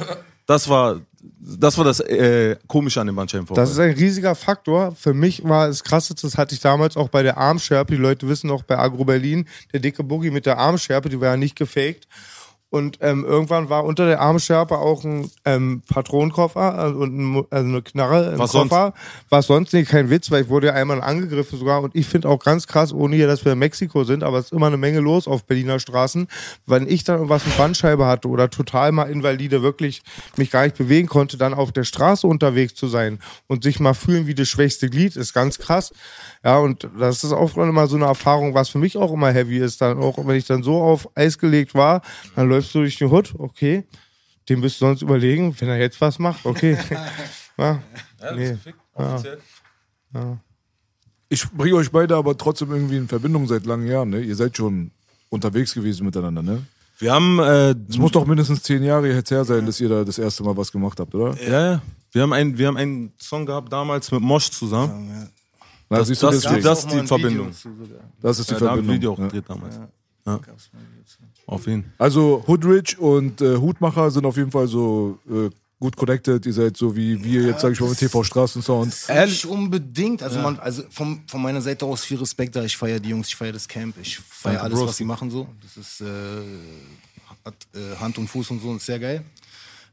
das, 0.46 0.68
war, 0.68 1.00
das, 1.23 1.78
war 1.78 1.84
das 1.84 2.00
äh, 2.00 2.56
Komische 2.66 3.00
an 3.00 3.06
dem 3.06 3.16
Bandscheibenvorfall. 3.16 3.62
Das 3.62 3.73
ist 3.73 3.78
ein 3.78 3.92
riesiger 3.92 4.34
Faktor. 4.34 4.94
Für 4.94 5.14
mich 5.14 5.42
war 5.42 5.68
es 5.68 5.82
krass, 5.82 6.08
das 6.20 6.37
hatte 6.37 6.54
ich 6.54 6.61
damals 6.61 6.99
auch 6.99 7.08
bei 7.08 7.23
der 7.23 7.38
Armschärpe. 7.38 7.94
Die 7.94 8.00
Leute 8.00 8.28
wissen 8.28 8.50
auch 8.50 8.62
bei 8.62 8.78
Agro 8.78 9.04
Berlin, 9.04 9.49
der 9.73 9.80
dicke 9.80 10.04
Boogie 10.04 10.30
mit 10.30 10.44
der 10.44 10.58
Armschärpe, 10.58 11.08
die 11.08 11.20
war 11.20 11.28
ja 11.28 11.37
nicht 11.38 11.56
gefaked. 11.56 12.06
Und 12.75 12.99
ähm, 13.02 13.25
irgendwann 13.25 13.69
war 13.69 13.85
unter 13.85 14.04
der 14.04 14.21
Armschärpe 14.21 14.76
auch 14.76 15.04
ein 15.04 15.31
ähm, 15.45 15.83
Patronenkoffer 15.88 16.76
also, 16.76 16.99
und 16.99 17.16
ein, 17.16 17.45
also 17.49 17.69
eine 17.69 17.83
Knarre, 17.83 18.33
ein 18.33 18.38
Was 18.40 18.50
Koffer. 18.50 18.95
Was 19.28 19.47
sonst 19.47 19.73
nicht, 19.75 19.88
kein 19.88 20.11
Witz, 20.11 20.33
weil 20.33 20.43
ich 20.43 20.49
wurde 20.49 20.66
ja 20.66 20.73
einmal 20.73 21.00
angegriffen 21.00 21.57
sogar. 21.57 21.85
Und 21.85 21.95
ich 21.95 22.09
finde 22.09 22.28
auch 22.28 22.40
ganz 22.40 22.66
krass, 22.66 22.93
ohne 22.93 23.14
hier, 23.14 23.28
dass 23.28 23.45
wir 23.45 23.52
in 23.52 23.61
Mexiko 23.61 24.02
sind, 24.02 24.25
aber 24.25 24.38
es 24.38 24.47
ist 24.47 24.52
immer 24.52 24.66
eine 24.66 24.76
Menge 24.76 24.99
los 24.99 25.28
auf 25.28 25.45
Berliner 25.45 25.78
Straßen. 25.78 26.26
Wenn 26.66 26.88
ich 26.88 27.04
dann 27.04 27.19
irgendwas 27.19 27.45
eine 27.45 27.54
Bandscheibe 27.54 28.07
hatte 28.07 28.26
oder 28.26 28.50
total 28.50 28.90
mal 28.90 29.04
invalide, 29.04 29.62
wirklich 29.62 30.02
mich 30.35 30.50
gar 30.50 30.64
nicht 30.64 30.76
bewegen 30.76 31.07
konnte, 31.07 31.37
dann 31.37 31.54
auf 31.54 31.71
der 31.71 31.85
Straße 31.85 32.26
unterwegs 32.26 32.75
zu 32.75 32.88
sein 32.88 33.21
und 33.47 33.62
sich 33.62 33.78
mal 33.78 33.95
fühlen 33.95 34.26
wie 34.26 34.35
das 34.35 34.49
schwächste 34.49 34.90
Glied, 34.90 35.14
ist 35.14 35.33
ganz 35.33 35.61
krass. 35.61 35.93
Ja, 36.45 36.59
und 36.59 36.87
das 36.99 37.25
ist 37.25 37.33
auch 37.33 37.57
immer 37.57 37.87
so 37.87 37.97
eine 37.97 38.05
Erfahrung, 38.05 38.53
was 38.53 38.69
für 38.69 38.79
mich 38.79 38.99
auch 38.99 39.11
immer 39.13 39.33
heavy 39.33 39.59
ist. 39.59 39.81
Dann 39.81 39.99
auch, 39.99 40.19
wenn 40.27 40.37
ich 40.37 40.47
dann 40.47 40.63
so 40.63 40.83
auf 40.83 41.09
Eis 41.17 41.39
gelegt 41.39 41.75
war, 41.75 42.03
dann 42.37 42.51
läufst 42.51 42.75
du 42.75 42.81
durch 42.81 42.99
den 42.99 43.11
Hut, 43.11 43.33
okay. 43.39 43.85
Dem 44.49 44.61
bist 44.61 44.79
du 44.79 44.85
sonst 44.85 45.01
überlegen, 45.01 45.57
wenn 45.59 45.71
er 45.71 45.79
jetzt 45.79 45.99
was 46.03 46.19
macht, 46.19 46.45
okay. 46.45 46.77
ja, 47.57 47.83
nee. 48.37 48.59
Offiziell. 48.93 49.39
Ich 51.31 51.51
bringe 51.51 51.77
euch 51.77 51.91
beide 51.91 52.15
aber 52.15 52.37
trotzdem 52.37 52.71
irgendwie 52.73 52.99
in 52.99 53.09
Verbindung 53.09 53.47
seit 53.49 53.65
langen 53.65 53.87
Jahren, 53.87 54.11
ne? 54.11 54.21
Ihr 54.21 54.37
seid 54.37 54.55
schon 54.57 54.91
unterwegs 55.31 55.73
gewesen 55.73 56.05
miteinander, 56.05 56.43
ne? 56.43 56.67
Wir 56.99 57.13
haben, 57.13 57.39
äh, 57.41 57.75
Es 57.89 57.97
muss 57.97 58.13
doch 58.13 58.27
mindestens 58.27 58.63
zehn 58.63 58.85
Jahre 58.85 59.09
jetzt 59.09 59.31
her 59.31 59.45
sein, 59.45 59.65
dass 59.67 59.81
ihr 59.81 59.89
da 59.89 60.05
das 60.05 60.19
erste 60.19 60.45
Mal 60.45 60.57
was 60.57 60.71
gemacht 60.71 61.01
habt, 61.01 61.15
oder? 61.15 61.35
ja, 61.43 61.73
ja. 61.73 61.83
Wir 62.13 62.23
haben, 62.23 62.33
einen, 62.33 62.57
wir 62.57 62.69
haben 62.69 62.77
einen 62.77 63.13
Song 63.19 63.45
gehabt 63.45 63.73
damals 63.73 64.13
mit 64.13 64.21
Mosch 64.21 64.51
zusammen. 64.51 65.29
Na, 65.88 65.99
Das- 65.99 66.09
siehst 66.09 66.23
du, 66.23 66.26
das- 66.26 66.41
das- 66.43 66.62
Gab's 66.62 66.85
ist 66.85 66.93
die 66.93 67.07
Verbindung. 67.07 67.50
Das 68.23 68.38
ist 68.38 68.49
die 68.50 68.55
Ja, 68.55 68.61
da 68.61 68.71
haben 68.71 68.76
wir 68.76 68.85
Verbindung. 68.85 68.88
ein 68.91 68.95
Video 68.95 69.12
auch 69.12 69.19
ja. 69.19 69.25
gedreht 69.26 69.45
damals. 69.49 69.75
Zu. 69.76 69.83
Auf 71.47 71.67
jeden 71.67 71.93
Also 71.99 72.43
Hoodrich 72.47 72.99
und 72.99 73.41
äh, 73.43 73.57
Hutmacher 73.59 74.11
sind 74.11 74.25
auf 74.25 74.37
jeden 74.38 74.50
Fall 74.50 74.67
so 74.67 75.19
äh, 75.31 75.50
gut 75.79 75.95
connected. 75.97 76.47
Ihr 76.47 76.53
seid 76.55 76.76
so 76.79 76.97
wie 76.97 77.23
wir 77.23 77.43
jetzt, 77.49 77.61
sag 77.61 77.73
ich 77.73 77.81
mal, 77.81 77.91
mit 77.91 77.99
TV 77.99 78.23
Straßensound. 78.25 78.95
Nicht 79.26 79.45
unbedingt. 79.45 80.23
Also, 80.23 80.38
man, 80.41 80.59
also 80.59 80.83
vom, 80.88 81.23
von 81.26 81.43
meiner 81.43 81.61
Seite 81.61 81.85
aus 81.85 82.03
viel 82.05 82.17
Respekt 82.19 82.57
da. 82.57 82.64
Ich 82.64 82.75
feiere 82.76 82.99
die 83.00 83.11
Jungs, 83.11 83.29
ich 83.29 83.37
feiere 83.37 83.53
das 83.53 83.69
Camp, 83.69 83.97
ich 84.00 84.19
feiere 84.19 84.62
alles, 84.62 84.79
Bros. 84.79 84.88
was 84.88 84.97
sie 84.97 85.05
machen 85.05 85.31
so. 85.31 85.47
Das 85.62 85.76
ist 85.76 86.00
äh, 86.00 86.07
hat, 87.45 87.55
äh, 87.75 87.97
Hand 88.00 88.17
und 88.17 88.26
Fuß 88.29 88.50
und 88.53 88.62
so 88.62 88.69
und 88.71 88.76
ist 88.79 88.87
sehr 88.87 88.99
geil. 88.99 89.23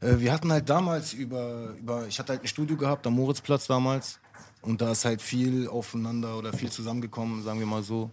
Äh, 0.00 0.18
wir 0.18 0.32
hatten 0.32 0.50
halt 0.50 0.70
damals 0.70 1.12
über, 1.12 1.74
über, 1.78 2.06
ich 2.08 2.18
hatte 2.18 2.32
halt 2.32 2.42
ein 2.42 2.46
Studio 2.48 2.78
gehabt 2.78 3.06
am 3.06 3.12
Moritzplatz 3.14 3.66
damals 3.66 4.18
und 4.62 4.80
da 4.80 4.92
ist 4.92 5.04
halt 5.04 5.20
viel 5.20 5.68
aufeinander 5.68 6.38
oder 6.38 6.52
viel 6.52 6.70
zusammengekommen, 6.70 7.42
sagen 7.42 7.58
wir 7.58 7.66
mal 7.66 7.82
so. 7.82 8.10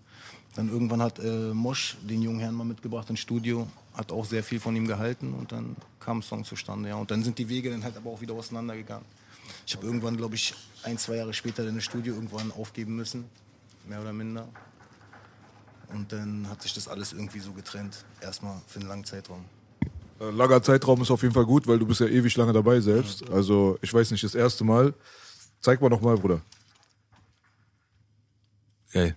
Dann 0.56 0.70
irgendwann 0.70 1.02
hat 1.02 1.20
äh, 1.20 1.54
Mosch 1.54 1.98
den 2.02 2.24
jungen 2.24 2.40
Herrn 2.40 2.56
mal 2.56 2.64
mitgebracht 2.64 3.10
ins 3.10 3.20
Studio, 3.20 3.68
hat 3.94 4.12
auch 4.12 4.26
sehr 4.26 4.44
viel 4.44 4.60
von 4.60 4.76
ihm 4.76 4.88
gehalten 4.88 5.34
und 5.34 5.52
dann 5.52 5.76
kam 6.00 6.20
ein 6.20 6.22
Song 6.24 6.44
zustande, 6.44 6.90
ja. 6.90 6.96
Und 6.96 7.12
dann 7.12 7.24
sind 7.24 7.38
die 7.38 7.48
Wege 7.48 7.70
dann 7.70 7.84
halt 7.84 7.96
aber 7.96 8.10
auch 8.10 8.20
wieder 8.20 8.34
auseinandergegangen. 8.34 9.06
Ich 9.66 9.76
habe 9.76 9.86
irgendwann, 9.86 10.18
glaube 10.18 10.36
ich, 10.36 10.56
ein, 10.84 10.98
zwei 10.98 11.18
Jahre 11.18 11.34
später 11.34 11.64
dann 11.64 11.76
das 11.76 11.84
Studio 11.84 12.16
irgendwann 12.16 12.52
aufgeben 12.52 12.96
müssen, 12.96 13.26
mehr 13.88 14.02
oder 14.02 14.14
minder. 14.14 14.48
Und 15.94 16.12
dann 16.12 16.48
hat 16.50 16.62
sich 16.64 16.74
das 16.74 16.88
alles 16.88 17.14
irgendwie 17.14 17.40
so 17.40 17.52
getrennt, 17.52 18.06
erstmal 18.22 18.60
für 18.68 18.80
einen 18.80 18.90
langen 18.90 19.06
Zeitraum. 19.06 19.46
Äh, 20.20 20.32
langer 20.32 20.62
Zeitraum 20.62 21.02
ist 21.02 21.12
auf 21.12 21.22
jeden 21.22 21.34
Fall 21.34 21.46
gut, 21.46 21.68
weil 21.68 21.80
du 21.80 21.86
bist 21.86 22.00
ja 22.00 22.08
ewig 22.08 22.36
lange 22.38 22.54
dabei 22.54 22.80
selbst. 22.80 23.30
Also 23.30 23.78
ich 23.82 23.94
weiß 23.94 24.12
nicht, 24.12 24.24
das 24.24 24.36
erste 24.36 24.64
Mal. 24.64 24.94
Zeig 25.62 25.82
mal 25.82 25.90
noch 25.90 26.02
mal, 26.02 26.18
Bruder. 26.18 26.42
Geil. 28.94 29.16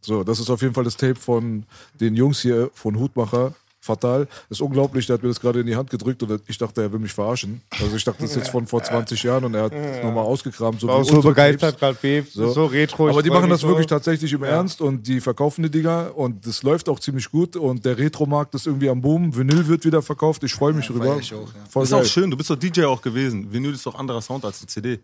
So, 0.00 0.24
das 0.24 0.40
ist 0.40 0.50
auf 0.50 0.62
jeden 0.62 0.74
Fall 0.74 0.84
das 0.84 0.96
Tape 0.96 1.16
von 1.16 1.64
den 2.00 2.14
Jungs 2.16 2.40
hier 2.40 2.70
von 2.74 2.98
Hutmacher. 2.98 3.54
Fatal. 3.80 4.26
Das 4.48 4.58
ist 4.58 4.60
unglaublich, 4.60 5.06
der 5.06 5.14
hat 5.14 5.22
mir 5.22 5.28
das 5.28 5.40
gerade 5.40 5.60
in 5.60 5.66
die 5.66 5.76
Hand 5.76 5.88
gedrückt 5.88 6.22
und 6.22 6.42
ich 6.46 6.58
dachte, 6.58 6.82
er 6.82 6.92
will 6.92 6.98
mich 6.98 7.12
verarschen. 7.12 7.62
Also 7.80 7.96
ich 7.96 8.04
dachte, 8.04 8.20
das 8.22 8.32
ist 8.32 8.36
jetzt 8.36 8.50
von 8.50 8.66
vor 8.66 8.82
20 8.82 9.22
Jahren 9.22 9.44
und 9.44 9.54
er 9.54 9.62
hat 9.62 9.72
es 9.72 10.02
nochmal 10.04 10.24
ausgekramt. 10.24 10.80
So 10.80 10.88
War 10.88 10.96
auch 10.96 11.04
so 11.04 11.22
begeistert 11.22 11.78
gerade, 11.78 11.96
Beef. 12.00 12.30
So. 12.32 12.52
so 12.52 12.66
retro. 12.66 13.08
Aber 13.08 13.22
die 13.22 13.30
machen 13.30 13.48
das 13.48 13.62
wirklich 13.62 13.84
so. 13.84 13.94
tatsächlich 13.94 14.32
im 14.32 14.42
Ernst 14.42 14.80
und 14.82 15.06
die 15.06 15.20
verkaufen 15.20 15.62
die 15.62 15.70
Dinger 15.70 16.10
und 16.14 16.46
das 16.46 16.62
läuft 16.64 16.88
auch 16.88 16.98
ziemlich 16.98 17.30
gut 17.30 17.56
und 17.56 17.84
der 17.84 17.96
Retro-Markt 17.96 18.54
ist 18.54 18.66
irgendwie 18.66 18.90
am 18.90 19.00
Boom. 19.00 19.34
Vinyl 19.34 19.66
wird 19.68 19.84
wieder 19.84 20.02
verkauft, 20.02 20.42
ich 20.42 20.52
freue 20.52 20.72
mich 20.74 20.86
Ja, 20.88 20.92
drüber. 20.92 21.16
ich 21.18 21.32
auch, 21.32 21.48
ja. 21.74 21.82
Ist 21.82 21.90
geil. 21.90 22.00
auch 22.02 22.04
schön, 22.04 22.30
du 22.30 22.36
bist 22.36 22.50
doch 22.50 22.56
DJ 22.56 22.84
auch 22.84 23.00
gewesen. 23.00 23.50
Vinyl 23.52 23.72
ist 23.72 23.86
doch 23.86 23.94
anderer 23.94 24.20
Sound 24.20 24.44
als 24.44 24.60
die 24.60 24.66
CD. 24.66 24.98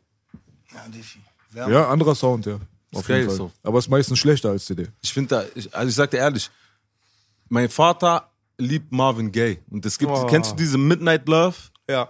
Ja, 0.75 0.85
Defi. 0.89 1.19
Wärme. 1.53 1.73
Ja, 1.73 1.89
anderer 1.89 2.15
Sound, 2.15 2.47
ja. 2.47 2.59
Auf 2.95 3.09
jeden 3.09 3.27
Fall. 3.27 3.37
so. 3.37 3.51
Aber 3.63 3.79
ist 3.79 3.89
meistens 3.89 4.19
schlechter 4.19 4.51
als 4.51 4.65
CD. 4.67 4.89
Ich 5.03 5.13
finde 5.13 5.29
da, 5.37 5.45
ich, 5.55 5.75
also 5.75 5.89
ich 5.89 5.95
sag 5.95 6.11
dir 6.11 6.19
ehrlich, 6.19 6.51
mein 7.49 7.69
Vater 7.69 8.29
liebt 8.59 8.93
Marvin 8.93 9.33
Gaye. 9.33 9.59
Und 9.71 9.85
es 9.85 9.99
gibt, 9.99 10.11
Oh. 10.13 10.27
kennst 10.27 10.53
du 10.53 10.57
diese 10.57 10.79
Midnight 10.79 11.27
Love? 11.29 11.57
Ja. 11.89 12.09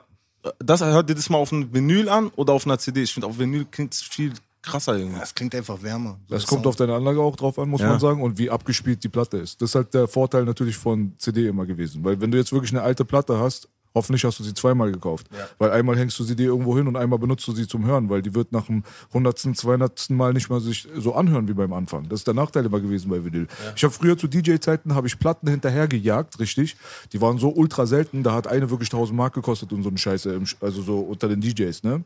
Das 0.58 0.82
hört 0.82 1.08
dir 1.08 1.14
das 1.14 1.30
mal 1.30 1.38
auf 1.38 1.52
einem 1.52 1.72
Vinyl 1.72 2.08
an 2.08 2.28
oder 2.36 2.52
auf 2.52 2.66
einer 2.66 2.78
CD? 2.78 3.02
Ich 3.02 3.14
finde, 3.14 3.26
auf 3.26 3.38
Vinyl 3.38 3.64
klingt 3.70 3.94
es 3.94 4.02
viel 4.02 4.32
krasser 4.60 4.96
irgendwie. 4.96 5.18
Das 5.18 5.34
klingt 5.34 5.54
einfach 5.54 5.82
wärmer. 5.82 6.18
So 6.28 6.34
Das 6.34 6.46
kommt 6.46 6.58
Sound. 6.60 6.66
auf 6.66 6.76
deine 6.76 6.94
Anlage 6.94 7.20
auch 7.20 7.36
drauf 7.36 7.58
an, 7.58 7.68
muss 7.70 7.80
Ja. 7.80 7.88
man 7.88 7.98
sagen, 8.00 8.22
und 8.22 8.36
wie 8.38 8.50
abgespielt 8.50 9.02
die 9.04 9.08
Platte 9.08 9.38
ist. 9.38 9.60
Das 9.62 9.70
ist 9.70 9.74
halt 9.74 9.94
der 9.94 10.06
Vorteil 10.06 10.44
natürlich 10.44 10.76
von 10.76 11.14
CD 11.18 11.48
immer 11.48 11.64
gewesen. 11.64 12.04
Weil 12.04 12.20
wenn 12.20 12.30
du 12.30 12.36
jetzt 12.36 12.52
wirklich 12.52 12.72
eine 12.72 12.82
alte 12.82 13.04
Platte 13.06 13.38
hast, 13.38 13.68
hoffentlich 13.94 14.24
hast 14.24 14.38
du 14.38 14.42
sie 14.44 14.54
zweimal 14.54 14.90
gekauft. 14.92 15.28
Weil 15.58 15.70
einmal 15.70 15.96
hängst 15.96 16.18
du 16.18 16.24
sie 16.24 16.36
dir 16.36 16.46
irgendwo 16.46 16.76
hin 16.76 16.88
und 16.88 16.96
einmal 16.96 17.18
benutzt 17.18 17.46
du 17.46 17.52
sie 17.52 17.66
zum 17.66 17.86
Hören, 17.86 18.10
weil 18.10 18.22
die 18.22 18.34
wird 18.34 18.52
nach 18.52 18.66
dem 18.66 18.82
hundertsten, 19.12 19.54
zweihundertsten 19.54 20.16
Mal 20.16 20.32
nicht 20.32 20.50
mal 20.50 20.60
sich 20.60 20.88
so 20.96 21.14
anhören 21.14 21.48
wie 21.48 21.54
beim 21.54 21.72
Anfang. 21.72 22.08
Das 22.08 22.20
ist 22.20 22.26
der 22.26 22.34
Nachteil 22.34 22.66
immer 22.66 22.80
gewesen 22.80 23.10
bei 23.10 23.24
Vinyl. 23.24 23.46
Ich 23.76 23.84
habe 23.84 23.94
früher 23.94 24.18
zu 24.18 24.26
DJ-Zeiten 24.26 24.94
habe 24.94 25.06
ich 25.06 25.18
Platten 25.18 25.48
hinterher 25.48 25.86
gejagt, 25.88 26.38
richtig. 26.38 26.76
Die 27.12 27.20
waren 27.20 27.38
so 27.38 27.50
ultra 27.50 27.86
selten, 27.86 28.22
da 28.22 28.32
hat 28.32 28.46
eine 28.46 28.70
wirklich 28.70 28.92
1000 28.92 29.16
Mark 29.16 29.34
gekostet 29.34 29.72
und 29.72 29.82
so 29.82 29.88
eine 29.88 29.98
Scheiße, 29.98 30.40
also 30.60 30.82
so 30.82 31.00
unter 31.00 31.28
den 31.28 31.40
DJs, 31.40 31.82
ne? 31.84 32.04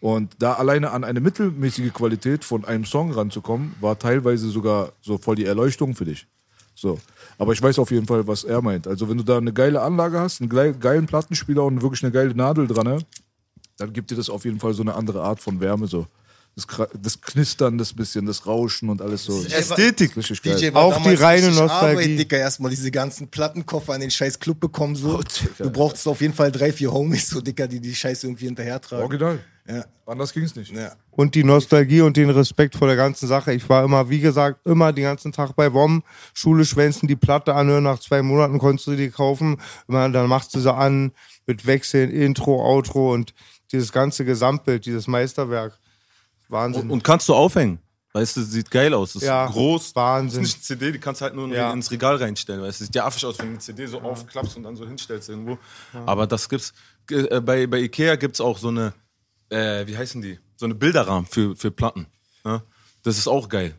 Und 0.00 0.36
da 0.38 0.52
alleine 0.54 0.92
an 0.92 1.02
eine 1.02 1.20
mittelmäßige 1.20 1.92
Qualität 1.92 2.44
von 2.44 2.64
einem 2.64 2.84
Song 2.84 3.12
ranzukommen, 3.12 3.74
war 3.80 3.98
teilweise 3.98 4.48
sogar 4.48 4.92
so 5.02 5.18
voll 5.18 5.34
die 5.34 5.44
Erleuchtung 5.44 5.94
für 5.96 6.04
dich. 6.04 6.26
So. 6.80 6.98
Aber 7.38 7.52
ich 7.52 7.60
weiß 7.60 7.78
auf 7.80 7.90
jeden 7.90 8.06
Fall, 8.06 8.26
was 8.26 8.44
er 8.44 8.62
meint. 8.62 8.86
Also, 8.86 9.08
wenn 9.08 9.18
du 9.18 9.24
da 9.24 9.38
eine 9.38 9.52
geile 9.52 9.82
Anlage 9.82 10.20
hast, 10.20 10.40
einen 10.40 10.48
geil- 10.48 10.74
geilen 10.74 11.06
Plattenspieler 11.06 11.64
und 11.64 11.82
wirklich 11.82 12.04
eine 12.04 12.12
geile 12.12 12.34
Nadel 12.34 12.68
dran, 12.68 12.86
ne, 12.86 12.98
dann 13.78 13.92
gibt 13.92 14.10
dir 14.10 14.16
das 14.16 14.30
auf 14.30 14.44
jeden 14.44 14.60
Fall 14.60 14.74
so 14.74 14.82
eine 14.82 14.94
andere 14.94 15.22
Art 15.22 15.40
von 15.40 15.60
Wärme. 15.60 15.88
So. 15.88 16.06
Das, 16.58 16.88
das 17.00 17.20
Knistern, 17.20 17.78
das 17.78 17.94
bisschen, 17.94 18.26
das 18.26 18.44
Rauschen 18.44 18.88
und 18.88 19.00
alles 19.00 19.24
so. 19.24 19.44
Ästhetik. 19.44 20.16
Richtig 20.16 20.42
geil. 20.42 20.56
DJ 20.56 20.74
war 20.74 20.82
Auch 20.82 21.00
die 21.00 21.14
reine 21.14 21.52
Nostalgie. 21.52 22.02
Arbeit, 22.02 22.18
Dicker, 22.18 22.36
erstmal 22.36 22.70
diese 22.70 22.90
ganzen 22.90 23.28
Plattenkoffer 23.28 23.92
an 23.92 24.00
den 24.00 24.10
scheiß 24.10 24.40
Club 24.40 24.58
bekommen. 24.58 24.96
So. 24.96 25.20
Oh, 25.20 25.22
du 25.58 25.70
brauchst 25.70 26.08
auf 26.08 26.20
jeden 26.20 26.34
Fall 26.34 26.50
drei, 26.50 26.72
vier 26.72 26.92
Homies, 26.92 27.28
so 27.28 27.40
Dicker, 27.40 27.68
die 27.68 27.78
die 27.78 27.94
Scheiße 27.94 28.26
irgendwie 28.26 28.46
hinterher 28.46 28.80
tragen. 28.80 29.02
Original. 29.02 29.38
Ja. 29.68 29.84
Anders 30.06 30.32
ging's 30.32 30.56
nicht. 30.56 30.74
Ja. 30.74 30.96
Und 31.10 31.34
die 31.34 31.44
Nostalgie 31.44 32.00
und 32.00 32.16
den 32.16 32.30
Respekt 32.30 32.74
vor 32.74 32.88
der 32.88 32.96
ganzen 32.96 33.28
Sache. 33.28 33.52
Ich 33.52 33.68
war 33.68 33.84
immer, 33.84 34.08
wie 34.08 34.20
gesagt, 34.20 34.66
immer 34.66 34.92
den 34.92 35.04
ganzen 35.04 35.30
Tag 35.30 35.54
bei 35.54 35.72
WOM, 35.72 36.02
Schule 36.32 36.64
schwänzen, 36.64 37.06
die 37.06 37.16
Platte 37.16 37.54
anhören, 37.54 37.84
nach 37.84 38.00
zwei 38.00 38.22
Monaten 38.22 38.58
konntest 38.58 38.88
du 38.88 38.96
die 38.96 39.10
kaufen. 39.10 39.60
Immer, 39.86 40.08
dann 40.08 40.28
machst 40.28 40.54
du 40.54 40.60
sie 40.60 40.74
an 40.74 41.12
mit 41.46 41.66
Wechseln, 41.66 42.10
Intro, 42.10 42.64
Outro 42.64 43.12
und 43.12 43.34
dieses 43.70 43.92
ganze 43.92 44.24
Gesamtbild, 44.24 44.86
dieses 44.86 45.06
Meisterwerk. 45.06 45.77
Wahnsinn. 46.48 46.82
Und, 46.84 46.90
und 46.90 47.04
kannst 47.04 47.28
du 47.28 47.34
aufhängen. 47.34 47.78
Weißt 48.12 48.36
du, 48.38 48.42
sieht 48.42 48.70
geil 48.70 48.94
aus. 48.94 49.14
Ist 49.14 49.22
Ja, 49.22 49.46
groß. 49.46 49.94
Wahnsinn. 49.94 50.42
Ist 50.42 50.48
nicht 50.48 50.70
eine 50.70 50.80
CD, 50.80 50.92
die 50.92 50.98
kannst 50.98 51.20
du 51.20 51.24
halt 51.26 51.34
nur 51.34 51.46
Ja. 51.54 51.72
ins 51.72 51.90
Regal 51.90 52.16
reinstellen. 52.16 52.62
Weißt 52.62 52.80
du, 52.80 52.84
sieht 52.86 52.94
ja 52.94 53.04
affig 53.06 53.24
aus, 53.26 53.38
wenn 53.38 53.46
du 53.46 53.50
eine 53.52 53.58
CD 53.60 53.86
so 53.86 54.00
aufklappst 54.00 54.56
und 54.56 54.62
dann 54.62 54.74
so 54.76 54.86
hinstellst 54.86 55.28
irgendwo. 55.28 55.58
Aber 56.06 56.26
das 56.26 56.48
gibt's. 56.48 56.72
Äh, 57.10 57.40
bei, 57.40 57.66
bei 57.66 57.78
Ikea 57.80 58.16
gibt's 58.16 58.40
auch 58.40 58.58
so 58.58 58.68
eine, 58.68 58.92
äh, 59.50 59.86
wie 59.86 59.96
heißen 59.96 60.20
die? 60.22 60.38
So 60.56 60.64
eine 60.66 60.74
Bilderrahmen 60.74 61.26
für, 61.26 61.54
für 61.54 61.70
Platten. 61.70 62.06
Ja? 62.44 62.62
Das 63.02 63.18
ist 63.18 63.28
auch 63.28 63.48
geil. 63.48 63.74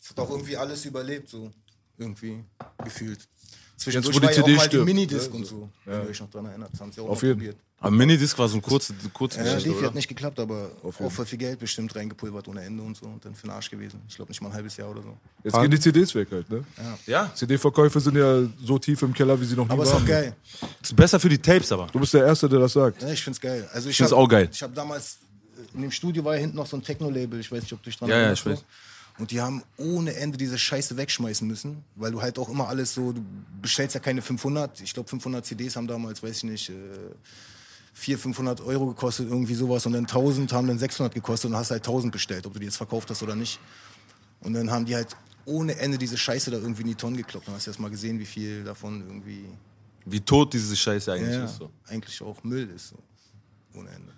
Das 0.00 0.10
hat 0.10 0.20
auch 0.20 0.30
irgendwie 0.30 0.56
alles 0.56 0.84
überlebt, 0.84 1.28
so. 1.30 1.50
Irgendwie 1.98 2.44
gefühlt. 2.84 3.18
Jetzt, 3.18 3.28
Zwischendurch 3.76 4.14
wo 4.16 4.20
die 4.20 4.26
war 4.26 4.32
ja 4.32 4.42
auch 4.42 4.46
mal 4.46 4.54
die 4.56 4.60
stirbt. 4.66 4.84
Minidisc 4.86 5.34
und 5.34 5.44
so. 5.46 5.70
Wenn 5.86 6.02
ihr 6.04 6.08
euch 6.10 6.20
noch 6.20 6.30
dran 6.30 6.46
erinnert. 6.46 6.72
Das 6.72 6.80
haben 6.80 6.92
sie 6.92 7.00
auch 7.00 7.08
Auf 7.08 7.22
jeden. 7.22 7.38
probiert. 7.38 7.56
Aber 7.82 7.92
Minidisc 7.96 8.38
war 8.38 8.46
so 8.46 8.56
ein 8.56 8.62
kurze, 8.62 8.92
kurze 9.14 9.38
Ja, 9.42 9.54
Geschichte, 9.54 9.86
hat 9.86 9.94
nicht 9.94 10.06
geklappt, 10.08 10.38
aber 10.38 10.70
auch 10.82 10.92
voll 11.10 11.24
viel 11.24 11.38
Geld 11.38 11.58
bestimmt 11.58 11.96
reingepulvert 11.96 12.46
ohne 12.46 12.62
Ende 12.62 12.82
und 12.82 12.94
so 12.94 13.06
und 13.06 13.24
dann 13.24 13.34
für 13.34 13.46
den 13.46 13.52
Arsch 13.52 13.70
gewesen. 13.70 14.02
Ich 14.06 14.16
glaube 14.16 14.30
nicht 14.30 14.42
mal 14.42 14.48
ein 14.50 14.54
halbes 14.54 14.76
Jahr 14.76 14.90
oder 14.90 15.00
so. 15.02 15.16
Jetzt 15.42 15.58
gehen 15.58 15.70
die 15.70 15.80
CDs 15.80 16.14
weg 16.14 16.28
halt, 16.30 16.50
ne? 16.50 16.62
Ja, 17.06 17.32
CD-Verkäufe 17.34 17.98
sind 17.98 18.16
ja 18.16 18.42
so 18.62 18.78
tief 18.78 19.00
im 19.00 19.14
Keller, 19.14 19.40
wie 19.40 19.46
sie 19.46 19.56
noch 19.56 19.64
nie 19.66 19.72
Aber 19.72 19.84
ist 19.84 19.92
waren. 19.94 20.02
auch 20.02 20.06
geil. 20.06 20.36
ist 20.82 20.94
besser 20.94 21.18
für 21.18 21.30
die 21.30 21.38
Tapes 21.38 21.72
aber. 21.72 21.86
Du 21.86 21.98
bist 21.98 22.12
der 22.12 22.26
Erste, 22.26 22.50
der 22.50 22.58
das 22.58 22.74
sagt. 22.74 23.00
Ja, 23.02 23.08
ich 23.12 23.22
find's 23.24 23.40
geil. 23.40 23.66
Also 23.72 23.88
ich 23.88 23.96
find's 23.96 24.12
hab- 24.12 24.18
auch 24.18 24.28
geil. 24.28 24.50
Ich 24.52 24.62
habe 24.62 24.74
damals 24.74 25.16
äh, 25.56 25.74
in 25.76 25.80
dem 25.80 25.90
Studio 25.90 26.22
war 26.22 26.34
ja 26.34 26.40
hinten 26.42 26.56
noch 26.56 26.66
so 26.66 26.76
ein 26.76 26.82
Techno-Label. 26.82 27.40
Ich 27.40 27.50
weiß 27.50 27.62
nicht, 27.62 27.72
ob 27.72 27.82
du 27.82 27.88
dich 27.88 27.98
dran 27.98 28.10
Ja, 28.10 28.16
ja, 28.16 28.20
erinnerst. 28.24 28.42
ich 28.46 28.52
weiß. 28.52 28.64
Und 29.18 29.30
die 29.30 29.40
haben 29.40 29.62
ohne 29.78 30.14
Ende 30.16 30.36
diese 30.36 30.58
Scheiße 30.58 30.98
wegschmeißen 30.98 31.48
müssen, 31.48 31.82
weil 31.96 32.12
du 32.12 32.20
halt 32.20 32.38
auch 32.38 32.50
immer 32.50 32.68
alles 32.68 32.92
so, 32.92 33.12
du 33.12 33.24
bestellst 33.62 33.94
ja 33.94 34.00
keine 34.00 34.20
500. 34.20 34.82
Ich 34.82 34.92
glaube 34.92 35.08
500 35.08 35.46
CDs 35.46 35.76
haben 35.76 35.86
damals, 35.86 36.22
weiß 36.22 36.36
ich 36.38 36.44
nicht, 36.44 36.68
äh, 36.70 36.74
400, 37.92 38.22
500 38.22 38.60
Euro 38.62 38.86
gekostet, 38.86 39.28
irgendwie 39.28 39.54
sowas. 39.54 39.84
Und 39.86 39.92
dann 39.92 40.04
1000 40.04 40.52
haben 40.52 40.68
dann 40.68 40.78
600 40.78 41.12
gekostet 41.14 41.50
und 41.50 41.56
hast 41.56 41.70
halt 41.70 41.82
1000 41.82 42.12
bestellt, 42.12 42.46
ob 42.46 42.52
du 42.54 42.58
die 42.58 42.66
jetzt 42.66 42.76
verkauft 42.76 43.10
hast 43.10 43.22
oder 43.22 43.34
nicht. 43.34 43.58
Und 44.40 44.54
dann 44.54 44.70
haben 44.70 44.84
die 44.86 44.94
halt 44.94 45.16
ohne 45.44 45.76
Ende 45.78 45.98
diese 45.98 46.16
Scheiße 46.16 46.50
da 46.50 46.58
irgendwie 46.58 46.82
in 46.82 46.88
die 46.88 46.94
Tonnen 46.94 47.16
gekloppt. 47.16 47.48
Dann 47.48 47.54
hast 47.54 47.66
du 47.66 47.70
erst 47.70 47.80
mal 47.80 47.90
gesehen, 47.90 48.18
wie 48.18 48.26
viel 48.26 48.64
davon 48.64 49.02
irgendwie 49.06 49.44
Wie 50.06 50.20
tot 50.20 50.52
diese 50.52 50.76
Scheiße 50.76 51.12
eigentlich 51.12 51.36
Ja, 51.36 51.44
ist. 51.44 51.56
So. 51.56 51.70
eigentlich 51.86 52.22
auch 52.22 52.42
Müll 52.44 52.68
ist. 52.74 52.88
So. 52.88 52.96
Ohne 53.78 53.90
Ende. 53.90 54.12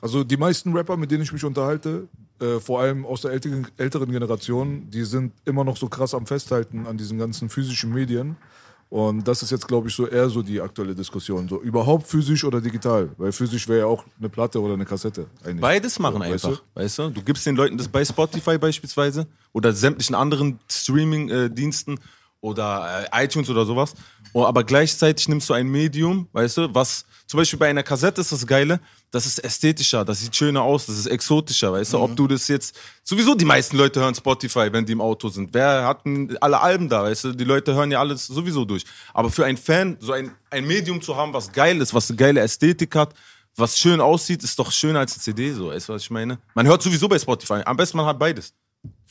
Also 0.00 0.22
die 0.22 0.36
meisten 0.36 0.72
Rapper, 0.76 0.96
mit 0.96 1.10
denen 1.10 1.22
ich 1.22 1.32
mich 1.32 1.44
unterhalte, 1.44 2.06
äh, 2.40 2.60
vor 2.60 2.80
allem 2.80 3.04
aus 3.04 3.22
der 3.22 3.32
älteren, 3.32 3.66
älteren 3.76 4.10
Generation, 4.12 4.88
die 4.90 5.04
sind 5.04 5.32
immer 5.44 5.64
noch 5.64 5.76
so 5.76 5.88
krass 5.88 6.14
am 6.14 6.26
Festhalten 6.26 6.86
an 6.86 6.96
diesen 6.96 7.18
ganzen 7.18 7.48
physischen 7.48 7.92
Medien. 7.92 8.36
Und 8.90 9.28
das 9.28 9.42
ist 9.42 9.50
jetzt, 9.50 9.68
glaube 9.68 9.88
ich, 9.88 9.94
so 9.94 10.06
eher 10.06 10.30
so 10.30 10.40
die 10.40 10.60
aktuelle 10.60 10.94
Diskussion. 10.94 11.46
So 11.46 11.60
überhaupt 11.60 12.06
physisch 12.06 12.44
oder 12.44 12.60
digital? 12.60 13.10
Weil 13.18 13.32
physisch 13.32 13.68
wäre 13.68 13.80
ja 13.80 13.86
auch 13.86 14.04
eine 14.18 14.30
Platte 14.30 14.60
oder 14.62 14.74
eine 14.74 14.86
Kassette. 14.86 15.26
Eigentlich. 15.44 15.60
Beides 15.60 15.98
machen 15.98 16.20
weißt 16.20 16.46
einfach, 16.46 16.62
weißt 16.74 16.98
du? 16.98 17.10
Du 17.10 17.22
gibst 17.22 17.44
den 17.44 17.56
Leuten 17.56 17.76
das 17.76 17.88
bei 17.88 18.02
Spotify 18.04 18.56
beispielsweise 18.56 19.26
oder 19.52 19.74
sämtlichen 19.74 20.14
anderen 20.14 20.58
Streaming-Diensten 20.70 21.98
oder 22.40 23.08
äh, 23.12 23.24
iTunes 23.24 23.50
oder 23.50 23.66
sowas. 23.66 23.94
Oh, 24.38 24.46
aber 24.46 24.62
gleichzeitig 24.62 25.26
nimmst 25.26 25.50
du 25.50 25.54
ein 25.54 25.66
Medium, 25.66 26.28
weißt 26.30 26.58
du, 26.58 26.68
was 26.72 27.04
zum 27.26 27.38
Beispiel 27.38 27.58
bei 27.58 27.70
einer 27.70 27.82
Kassette 27.82 28.20
ist 28.20 28.30
das 28.30 28.46
Geile, 28.46 28.78
das 29.10 29.26
ist 29.26 29.40
ästhetischer, 29.40 30.04
das 30.04 30.20
sieht 30.20 30.36
schöner 30.36 30.62
aus, 30.62 30.86
das 30.86 30.96
ist 30.96 31.06
exotischer, 31.06 31.72
weißt 31.72 31.94
du? 31.94 31.98
Ob 31.98 32.14
du 32.14 32.28
das 32.28 32.46
jetzt, 32.46 32.78
sowieso 33.02 33.34
die 33.34 33.44
meisten 33.44 33.76
Leute 33.76 33.98
hören 33.98 34.14
Spotify, 34.14 34.68
wenn 34.70 34.86
die 34.86 34.92
im 34.92 35.00
Auto 35.00 35.28
sind. 35.28 35.52
Wer 35.52 35.84
hat 35.84 36.02
alle 36.40 36.60
Alben 36.60 36.88
da, 36.88 37.02
weißt 37.02 37.24
du? 37.24 37.32
Die 37.32 37.42
Leute 37.42 37.74
hören 37.74 37.90
ja 37.90 37.98
alles 37.98 38.28
sowieso 38.28 38.64
durch. 38.64 38.84
Aber 39.12 39.28
für 39.28 39.44
einen 39.44 39.56
Fan, 39.56 39.96
so 39.98 40.12
ein, 40.12 40.30
ein 40.50 40.64
Medium 40.64 41.02
zu 41.02 41.16
haben, 41.16 41.32
was 41.32 41.50
geil 41.50 41.80
ist, 41.80 41.92
was 41.92 42.08
eine 42.08 42.16
geile 42.16 42.38
Ästhetik 42.38 42.94
hat, 42.94 43.14
was 43.56 43.76
schön 43.76 44.00
aussieht, 44.00 44.44
ist 44.44 44.56
doch 44.56 44.70
schöner 44.70 45.00
als 45.00 45.14
eine 45.14 45.20
CD, 45.20 45.52
so, 45.52 45.70
weißt 45.70 45.88
du, 45.88 45.94
was 45.94 46.02
ich 46.02 46.10
meine? 46.10 46.38
Man 46.54 46.64
hört 46.64 46.80
sowieso 46.80 47.08
bei 47.08 47.18
Spotify. 47.18 47.60
Am 47.64 47.76
besten 47.76 47.96
man 47.96 48.06
hat 48.06 48.20
beides. 48.20 48.54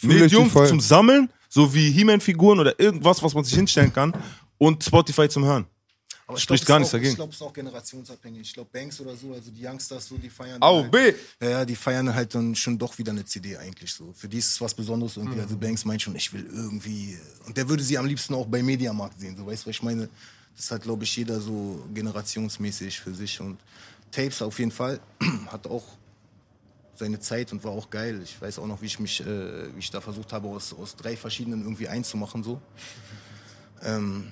Medium 0.01 0.49
zum 0.49 0.79
Sammeln, 0.79 1.29
so 1.49 1.73
wie 1.73 1.91
He-Man-Figuren 1.91 2.61
oder 2.61 2.79
irgendwas, 2.79 3.21
was 3.21 3.33
man 3.33 3.43
sich 3.43 3.55
hinstellen 3.55 3.91
kann, 3.91 4.13
und 4.57 4.83
Spotify 4.83 5.27
zum 5.29 5.45
Hören. 5.45 5.65
Aber 6.29 6.37
Spricht 6.37 6.65
glaub, 6.65 6.75
gar 6.75 6.79
nichts 6.79 6.91
dagegen. 6.91 7.11
Ich 7.11 7.15
glaube, 7.15 7.29
es 7.29 7.37
ist 7.37 7.41
auch 7.41 7.53
generationsabhängig. 7.53 8.41
Ich 8.41 8.53
glaube, 8.53 8.69
Banks 8.73 8.99
oder 8.99 9.15
so, 9.15 9.31
also 9.31 9.49
die 9.49 9.65
Youngsters, 9.65 10.07
so, 10.07 10.17
die 10.17 10.29
feiern. 10.29 10.61
Au, 10.61 10.81
halt, 10.81 10.91
B. 10.91 11.13
Ja, 11.41 11.49
ja, 11.49 11.65
die 11.65 11.75
feiern 11.75 12.13
halt 12.13 12.35
dann 12.35 12.53
schon 12.53 12.77
doch 12.77 12.97
wieder 12.97 13.13
eine 13.13 13.23
CD 13.23 13.55
eigentlich 13.55 13.93
so. 13.93 14.11
Für 14.13 14.27
die 14.27 14.37
ist 14.39 14.49
es 14.49 14.59
was 14.59 14.73
Besonderes 14.73 15.15
Mhm. 15.15 15.23
irgendwie. 15.23 15.41
Also 15.41 15.55
Banks 15.57 15.85
meint 15.85 16.01
schon, 16.01 16.15
ich 16.17 16.33
will 16.33 16.45
irgendwie. 16.51 17.17
Und 17.45 17.55
der 17.55 17.69
würde 17.69 17.81
sie 17.81 17.97
am 17.97 18.05
liebsten 18.05 18.33
auch 18.33 18.45
bei 18.45 18.61
Mediamarkt 18.61 19.17
sehen. 19.19 19.37
So, 19.37 19.45
weißt 19.45 19.63
du, 19.63 19.69
was 19.69 19.75
ich 19.77 19.83
meine? 19.83 20.09
Das 20.57 20.69
hat, 20.69 20.81
glaube 20.81 21.05
ich, 21.05 21.15
jeder 21.15 21.39
so 21.39 21.81
generationsmäßig 21.93 22.99
für 22.99 23.15
sich. 23.15 23.39
Und 23.39 23.57
Tapes 24.11 24.41
auf 24.41 24.59
jeden 24.59 24.71
Fall 24.71 24.99
hat 25.47 25.65
auch 25.67 25.85
seine 26.95 27.21
Zeit 27.21 27.53
und 27.53 27.63
war 27.63 27.71
auch 27.71 27.89
geil. 27.89 28.19
Ich 28.21 28.41
weiß 28.41 28.59
auch 28.59 28.67
noch, 28.67 28.81
wie 28.81 28.87
ich 28.87 28.99
mich, 28.99 29.21
äh, 29.21 29.73
wie 29.73 29.79
ich 29.79 29.91
da 29.91 30.01
versucht 30.01 30.33
habe, 30.33 30.49
aus, 30.49 30.73
aus 30.73 30.95
drei 30.97 31.15
verschiedenen 31.15 31.61
irgendwie 31.61 31.87
einzumachen 31.87 32.43
so. 32.43 32.59
Ähm, 33.83 34.31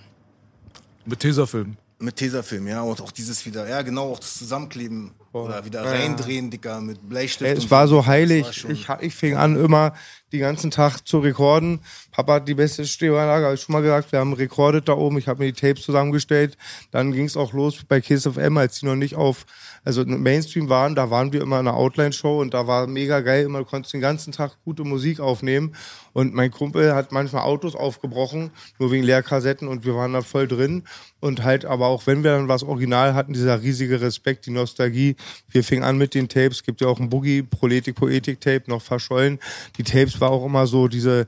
Mit 1.05 1.19
Tesafilm. 1.19 1.77
mit 1.99 2.15
Tesafilm, 2.15 2.67
ja, 2.67 2.81
und 2.81 3.01
auch 3.01 3.11
dieses 3.11 3.45
wieder, 3.45 3.67
ja 3.67 3.81
genau, 3.81 4.11
auch 4.11 4.19
das 4.19 4.37
Zusammenkleben 4.37 5.11
oder 5.43 5.65
wieder 5.65 5.83
reindrehen, 5.83 6.49
Dicker, 6.49 6.79
mit 6.81 7.07
Bleistift. 7.07 7.49
Ey, 7.49 7.57
es 7.57 7.69
war 7.69 7.87
so 7.87 8.05
heilig. 8.05 8.63
war 8.63 8.71
Ich, 8.71 9.07
ich 9.07 9.15
fing 9.15 9.35
an, 9.35 9.55
immer 9.57 9.93
den 10.31 10.41
ganzen 10.41 10.71
Tag 10.71 11.07
zu 11.07 11.19
rekorden. 11.19 11.79
Papa 12.11 12.35
hat 12.35 12.47
die 12.47 12.53
beste 12.53 12.85
Stereoanlage, 12.85 13.45
habe 13.45 13.55
ich 13.55 13.61
schon 13.61 13.73
mal 13.73 13.81
gesagt. 13.81 14.11
Wir 14.11 14.19
haben 14.19 14.33
rekordet 14.33 14.87
da 14.87 14.93
oben. 14.93 15.17
Ich 15.17 15.27
habe 15.27 15.43
mir 15.43 15.51
die 15.51 15.59
Tapes 15.59 15.83
zusammengestellt. 15.83 16.57
Dann 16.91 17.11
ging 17.11 17.25
es 17.25 17.37
auch 17.37 17.53
los 17.53 17.77
bei 17.87 18.01
Kiss 18.01 18.27
of 18.27 18.37
M, 18.37 18.57
als 18.57 18.79
die 18.79 18.85
noch 18.85 18.95
nicht 18.95 19.15
auf, 19.15 19.45
also 19.83 20.03
Mainstream 20.05 20.69
waren. 20.69 20.95
Da 20.95 21.09
waren 21.09 21.31
wir 21.31 21.41
immer 21.41 21.59
in 21.59 21.67
einer 21.67 21.77
Outline-Show 21.77 22.39
und 22.41 22.53
da 22.53 22.67
war 22.67 22.87
mega 22.87 23.21
geil. 23.21 23.45
Immer 23.45 23.59
du 23.59 23.65
konntest 23.65 23.93
den 23.93 24.01
ganzen 24.01 24.31
Tag 24.31 24.57
gute 24.63 24.83
Musik 24.83 25.19
aufnehmen. 25.19 25.75
Und 26.13 26.33
mein 26.33 26.51
Kumpel 26.51 26.95
hat 26.95 27.11
manchmal 27.11 27.43
Autos 27.43 27.75
aufgebrochen, 27.75 28.51
nur 28.79 28.91
wegen 28.91 29.03
Leerkassetten 29.03 29.67
und 29.67 29.85
wir 29.85 29.95
waren 29.95 30.13
da 30.13 30.21
voll 30.21 30.47
drin. 30.47 30.83
Und 31.19 31.43
halt, 31.43 31.65
aber 31.65 31.87
auch 31.87 32.07
wenn 32.07 32.23
wir 32.23 32.31
dann 32.31 32.47
was 32.47 32.63
Original 32.63 33.13
hatten, 33.15 33.33
dieser 33.33 33.61
riesige 33.61 33.99
Respekt, 33.99 34.45
die 34.45 34.51
Nostalgie. 34.51 35.15
Wir 35.49 35.63
fingen 35.63 35.83
an 35.83 35.97
mit 35.97 36.13
den 36.13 36.27
Tapes. 36.27 36.63
Gibt 36.63 36.81
ja 36.81 36.87
auch 36.87 36.99
ein 36.99 37.09
Boogie, 37.09 37.43
Proletik, 37.43 37.95
Poetik-Tape, 37.95 38.63
noch 38.67 38.81
verschollen. 38.81 39.39
Die 39.77 39.83
Tapes 39.83 40.19
war 40.21 40.31
auch 40.31 40.45
immer 40.45 40.67
so 40.67 40.87
diese 40.87 41.27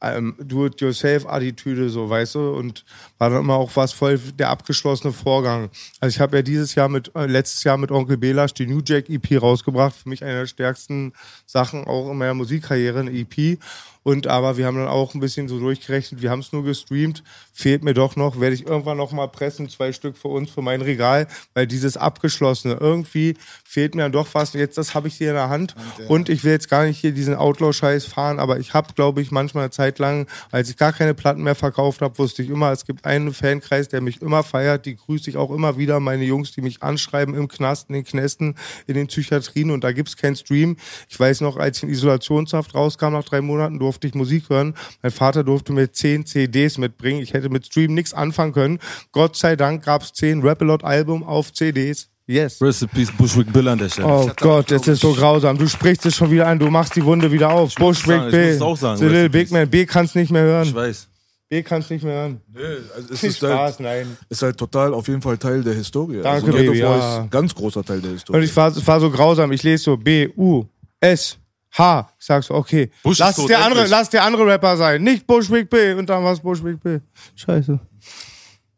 ähm, 0.00 0.34
Do-it-yourself-Attitüde, 0.38 1.88
so, 1.88 2.08
weißt 2.08 2.34
du, 2.34 2.50
und 2.50 2.84
war 3.18 3.30
dann 3.30 3.40
immer 3.40 3.54
auch 3.54 3.74
was 3.74 3.92
voll 3.92 4.18
der 4.18 4.50
abgeschlossene 4.50 5.12
Vorgang. 5.12 5.70
Also 6.00 6.14
ich 6.14 6.20
habe 6.20 6.36
ja 6.36 6.42
dieses 6.42 6.74
Jahr 6.74 6.88
mit, 6.88 7.10
äh, 7.14 7.26
letztes 7.26 7.64
Jahr 7.64 7.78
mit 7.78 7.90
Onkel 7.90 8.16
Belasch 8.16 8.54
die 8.54 8.66
New 8.66 8.80
Jack 8.84 9.08
EP 9.08 9.40
rausgebracht, 9.40 9.94
für 9.96 10.08
mich 10.08 10.22
eine 10.22 10.40
der 10.40 10.46
stärksten 10.46 11.12
Sachen 11.46 11.84
auch 11.86 12.10
in 12.10 12.18
meiner 12.18 12.34
Musikkarriere, 12.34 13.00
eine 13.00 13.12
EP. 13.12 13.58
Und 14.06 14.28
aber 14.28 14.56
wir 14.56 14.66
haben 14.66 14.76
dann 14.76 14.86
auch 14.86 15.14
ein 15.14 15.20
bisschen 15.20 15.48
so 15.48 15.58
durchgerechnet, 15.58 16.22
wir 16.22 16.30
haben 16.30 16.38
es 16.38 16.52
nur 16.52 16.62
gestreamt, 16.62 17.24
fehlt 17.52 17.82
mir 17.82 17.92
doch 17.92 18.14
noch, 18.14 18.38
werde 18.38 18.54
ich 18.54 18.64
irgendwann 18.64 18.98
noch 18.98 19.10
mal 19.10 19.26
pressen, 19.26 19.68
zwei 19.68 19.92
Stück 19.92 20.16
für 20.16 20.28
uns, 20.28 20.48
für 20.48 20.62
mein 20.62 20.80
Regal, 20.80 21.26
weil 21.54 21.66
dieses 21.66 21.96
abgeschlossene, 21.96 22.76
irgendwie 22.78 23.34
fehlt 23.64 23.96
mir 23.96 24.02
dann 24.02 24.12
doch 24.12 24.28
was. 24.32 24.52
Jetzt, 24.52 24.78
das 24.78 24.94
habe 24.94 25.08
ich 25.08 25.16
hier 25.16 25.30
in 25.30 25.34
der 25.34 25.48
Hand 25.48 25.74
und 26.06 26.28
ich 26.28 26.44
will 26.44 26.52
jetzt 26.52 26.70
gar 26.70 26.84
nicht 26.84 27.00
hier 27.00 27.10
diesen 27.10 27.34
Outlaw-Scheiß 27.34 28.04
fahren, 28.04 28.38
aber 28.38 28.60
ich 28.60 28.74
habe, 28.74 28.94
glaube 28.94 29.22
ich, 29.22 29.32
manchmal 29.32 29.64
eine 29.64 29.70
Zeit 29.72 29.98
lang, 29.98 30.28
als 30.52 30.70
ich 30.70 30.76
gar 30.76 30.92
keine 30.92 31.12
Platten 31.12 31.42
mehr 31.42 31.56
verkauft 31.56 32.00
habe, 32.00 32.16
wusste 32.16 32.44
ich 32.44 32.48
immer, 32.48 32.70
es 32.70 32.84
gibt 32.84 33.04
einen 33.06 33.34
Fankreis, 33.34 33.88
der 33.88 34.02
mich 34.02 34.22
immer 34.22 34.44
feiert, 34.44 34.86
die 34.86 34.94
grüße 34.94 35.28
ich 35.30 35.36
auch 35.36 35.50
immer 35.50 35.78
wieder, 35.78 35.98
meine 35.98 36.22
Jungs, 36.22 36.52
die 36.52 36.62
mich 36.62 36.80
anschreiben 36.80 37.34
im 37.34 37.48
Knast, 37.48 37.88
in 37.88 37.94
den 37.94 38.04
Knästen, 38.04 38.54
in 38.86 38.94
den 38.94 39.08
Psychiatrien 39.08 39.72
und 39.72 39.82
da 39.82 39.90
gibt's 39.90 40.16
keinen 40.16 40.36
Stream. 40.36 40.76
Ich 41.08 41.18
weiß 41.18 41.40
noch, 41.40 41.56
als 41.56 41.78
ich 41.78 41.82
in 41.82 41.88
Isolationshaft 41.88 42.72
rauskam, 42.72 43.10
nach 43.10 43.24
drei 43.24 43.40
Monaten 43.40 43.80
durfte 43.80 43.95
ich 44.04 44.14
Musik 44.14 44.50
hören. 44.50 44.74
Mein 45.02 45.12
Vater 45.12 45.44
durfte 45.44 45.72
mir 45.72 45.92
zehn 45.92 46.26
CDs 46.26 46.78
mitbringen. 46.78 47.20
Ich 47.22 47.32
hätte 47.32 47.48
mit 47.48 47.66
Stream 47.66 47.94
nichts 47.94 48.12
anfangen 48.12 48.52
können. 48.52 48.78
Gott 49.12 49.36
sei 49.36 49.56
Dank 49.56 49.84
gab's 49.84 50.12
zehn 50.12 50.42
Rap-A-Lot-Album 50.42 51.22
auf 51.22 51.52
CDs. 51.52 52.08
Yes. 52.28 52.58
Peace, 52.58 53.12
Bushwick 53.16 53.52
Bill 53.52 53.68
an 53.68 53.78
der 53.78 53.88
Stelle. 53.88 54.08
Oh 54.08 54.28
Gott, 54.36 54.70
das 54.70 54.88
ist 54.88 55.00
so 55.00 55.12
grausam. 55.12 55.56
Du 55.58 55.68
sprichst 55.68 56.04
es 56.06 56.16
schon 56.16 56.30
wieder 56.30 56.48
an, 56.48 56.58
du 56.58 56.68
machst 56.70 56.96
die 56.96 57.04
Wunde 57.04 57.30
wieder 57.30 57.50
auf. 57.50 57.68
es 57.68 57.74
Bushwick 57.76 58.16
sagen, 58.16 58.26
ich 58.26 58.32
B. 58.32 58.46
muss 58.46 58.54
es 58.56 58.62
auch 58.62 58.76
sagen, 58.76 58.98
The 58.98 59.04
Little 59.04 59.30
Big. 59.30 59.50
Man. 59.52 59.70
B 59.70 59.86
kannst 59.86 60.16
nicht 60.16 60.32
mehr 60.32 60.42
Ich 60.42 60.48
hören. 60.48 60.74
weiß. 60.74 61.08
B 61.48 61.62
kannst 61.62 61.90
nicht 61.92 62.02
mehr 62.02 62.14
hören. 62.14 62.40
Nee, 62.52 62.60
also 62.96 63.14
es 63.14 63.22
ist 63.22 63.36
Spaß, 63.36 63.50
halt, 63.50 63.80
nein. 63.80 64.16
ist 64.28 64.42
halt 64.42 64.56
total 64.56 64.92
auf 64.92 65.06
jeden 65.06 65.22
Fall 65.22 65.38
Teil 65.38 65.62
der 65.62 65.74
Historie. 65.74 66.20
Danke, 66.20 66.46
also 66.52 66.58
Baby, 66.58 66.78
ja. 66.80 67.28
ganz 67.30 67.54
großer 67.54 67.84
Teil 67.84 68.00
der 68.00 68.10
Historie. 68.10 68.38
Und 68.38 68.44
ich 68.44 68.56
war, 68.56 68.68
es 68.68 68.84
war 68.84 68.98
so 68.98 69.08
grausam. 69.08 69.52
Ich 69.52 69.62
lese 69.62 69.84
so 69.84 69.96
B, 69.96 70.28
U, 70.36 70.64
S, 70.98 71.38
H. 71.78 72.10
Ich 72.18 72.26
sag 72.26 72.42
so, 72.42 72.54
okay. 72.54 72.90
Bush 73.02 73.18
lass 73.18 73.36
tot, 73.36 73.48
der 73.48 73.64
andere, 73.64 73.86
lass 73.86 74.08
der 74.10 74.22
andere 74.22 74.46
Rapper 74.46 74.76
sein. 74.76 75.02
Nicht 75.02 75.26
Bushwick 75.26 75.68
B. 75.68 75.92
Und 75.92 76.08
dann 76.08 76.24
war 76.24 76.32
es 76.32 76.40
Bushwick 76.40 76.82
B. 76.82 77.00
Scheiße. 77.34 77.78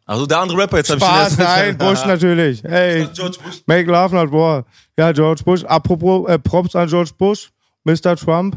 Also 0.05 0.27
der 0.27 0.39
andere 0.41 0.59
Rapper, 0.59 0.79
jetzt 0.79 0.91
hab 0.91 0.97
ich 1.31 1.37
den 1.37 1.45
nein, 1.45 1.77
Bush 1.77 2.05
natürlich. 2.07 2.65
Ey, 2.65 3.07
George 3.13 3.39
Bush. 3.45 3.63
make 3.67 3.91
love 3.91 4.15
not 4.15 4.33
war. 4.33 4.65
Ja, 4.99 5.13
George 5.13 5.43
Bush. 5.45 5.65
Apropos, 5.65 6.29
äh, 6.29 6.39
Props 6.39 6.75
an 6.75 6.89
George 6.89 7.11
Bush, 7.19 7.51
Mr. 7.85 8.17
Trump, 8.17 8.57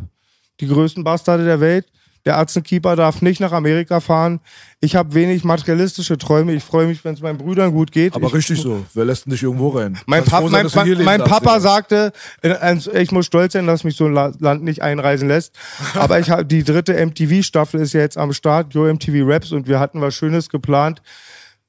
die 0.61 0.67
größten 0.67 1.03
Bastarde 1.03 1.43
der 1.43 1.59
Welt. 1.59 1.91
Der 2.25 2.37
Arzenkeeper 2.37 2.95
darf 2.95 3.21
nicht 3.21 3.39
nach 3.39 3.51
Amerika 3.51 3.99
fahren. 3.99 4.41
Ich 4.79 4.95
habe 4.95 5.13
wenig 5.15 5.43
materialistische 5.43 6.17
Träume. 6.17 6.53
Ich 6.53 6.63
freue 6.63 6.85
mich, 6.87 7.03
wenn 7.03 7.13
es 7.15 7.21
meinen 7.21 7.37
Brüdern 7.37 7.71
gut 7.71 7.91
geht. 7.91 8.15
Aber 8.15 8.27
ich, 8.27 8.33
richtig 8.33 8.61
so. 8.61 8.85
Wer 8.93 9.05
lässt 9.05 9.25
denn 9.25 9.31
dich 9.31 9.41
irgendwo 9.43 9.69
rein? 9.69 9.97
Mein, 10.05 10.23
Pap 10.23 10.47
sein, 10.49 10.67
mein, 10.73 11.03
mein, 11.03 11.19
darfst, 11.19 11.33
Papa 11.33 11.49
Digga. 11.57 11.59
sagte, 11.59 12.11
äh, 12.43 12.51
also 12.51 12.93
ich 12.93 13.11
muss 13.11 13.25
stolz 13.25 13.53
sein, 13.53 13.65
dass 13.67 13.83
mich 13.83 13.95
so 13.95 14.05
ein 14.05 14.13
La- 14.13 14.31
Land 14.39 14.63
nicht 14.63 14.81
einreisen 14.81 15.27
lässt. 15.27 15.53
Aber 15.95 16.19
ich 16.19 16.29
habe 16.29 16.45
die 16.45 16.63
dritte 16.63 16.93
MTV-Staffel 16.93 17.79
ist 17.81 17.93
ja 17.93 18.01
jetzt 18.01 18.17
am 18.17 18.33
Start, 18.33 18.73
Yo 18.73 18.85
MTV 18.91 19.23
Raps, 19.27 19.51
und 19.51 19.67
wir 19.67 19.79
hatten 19.79 19.99
was 20.01 20.13
Schönes 20.15 20.49
geplant. 20.49 21.01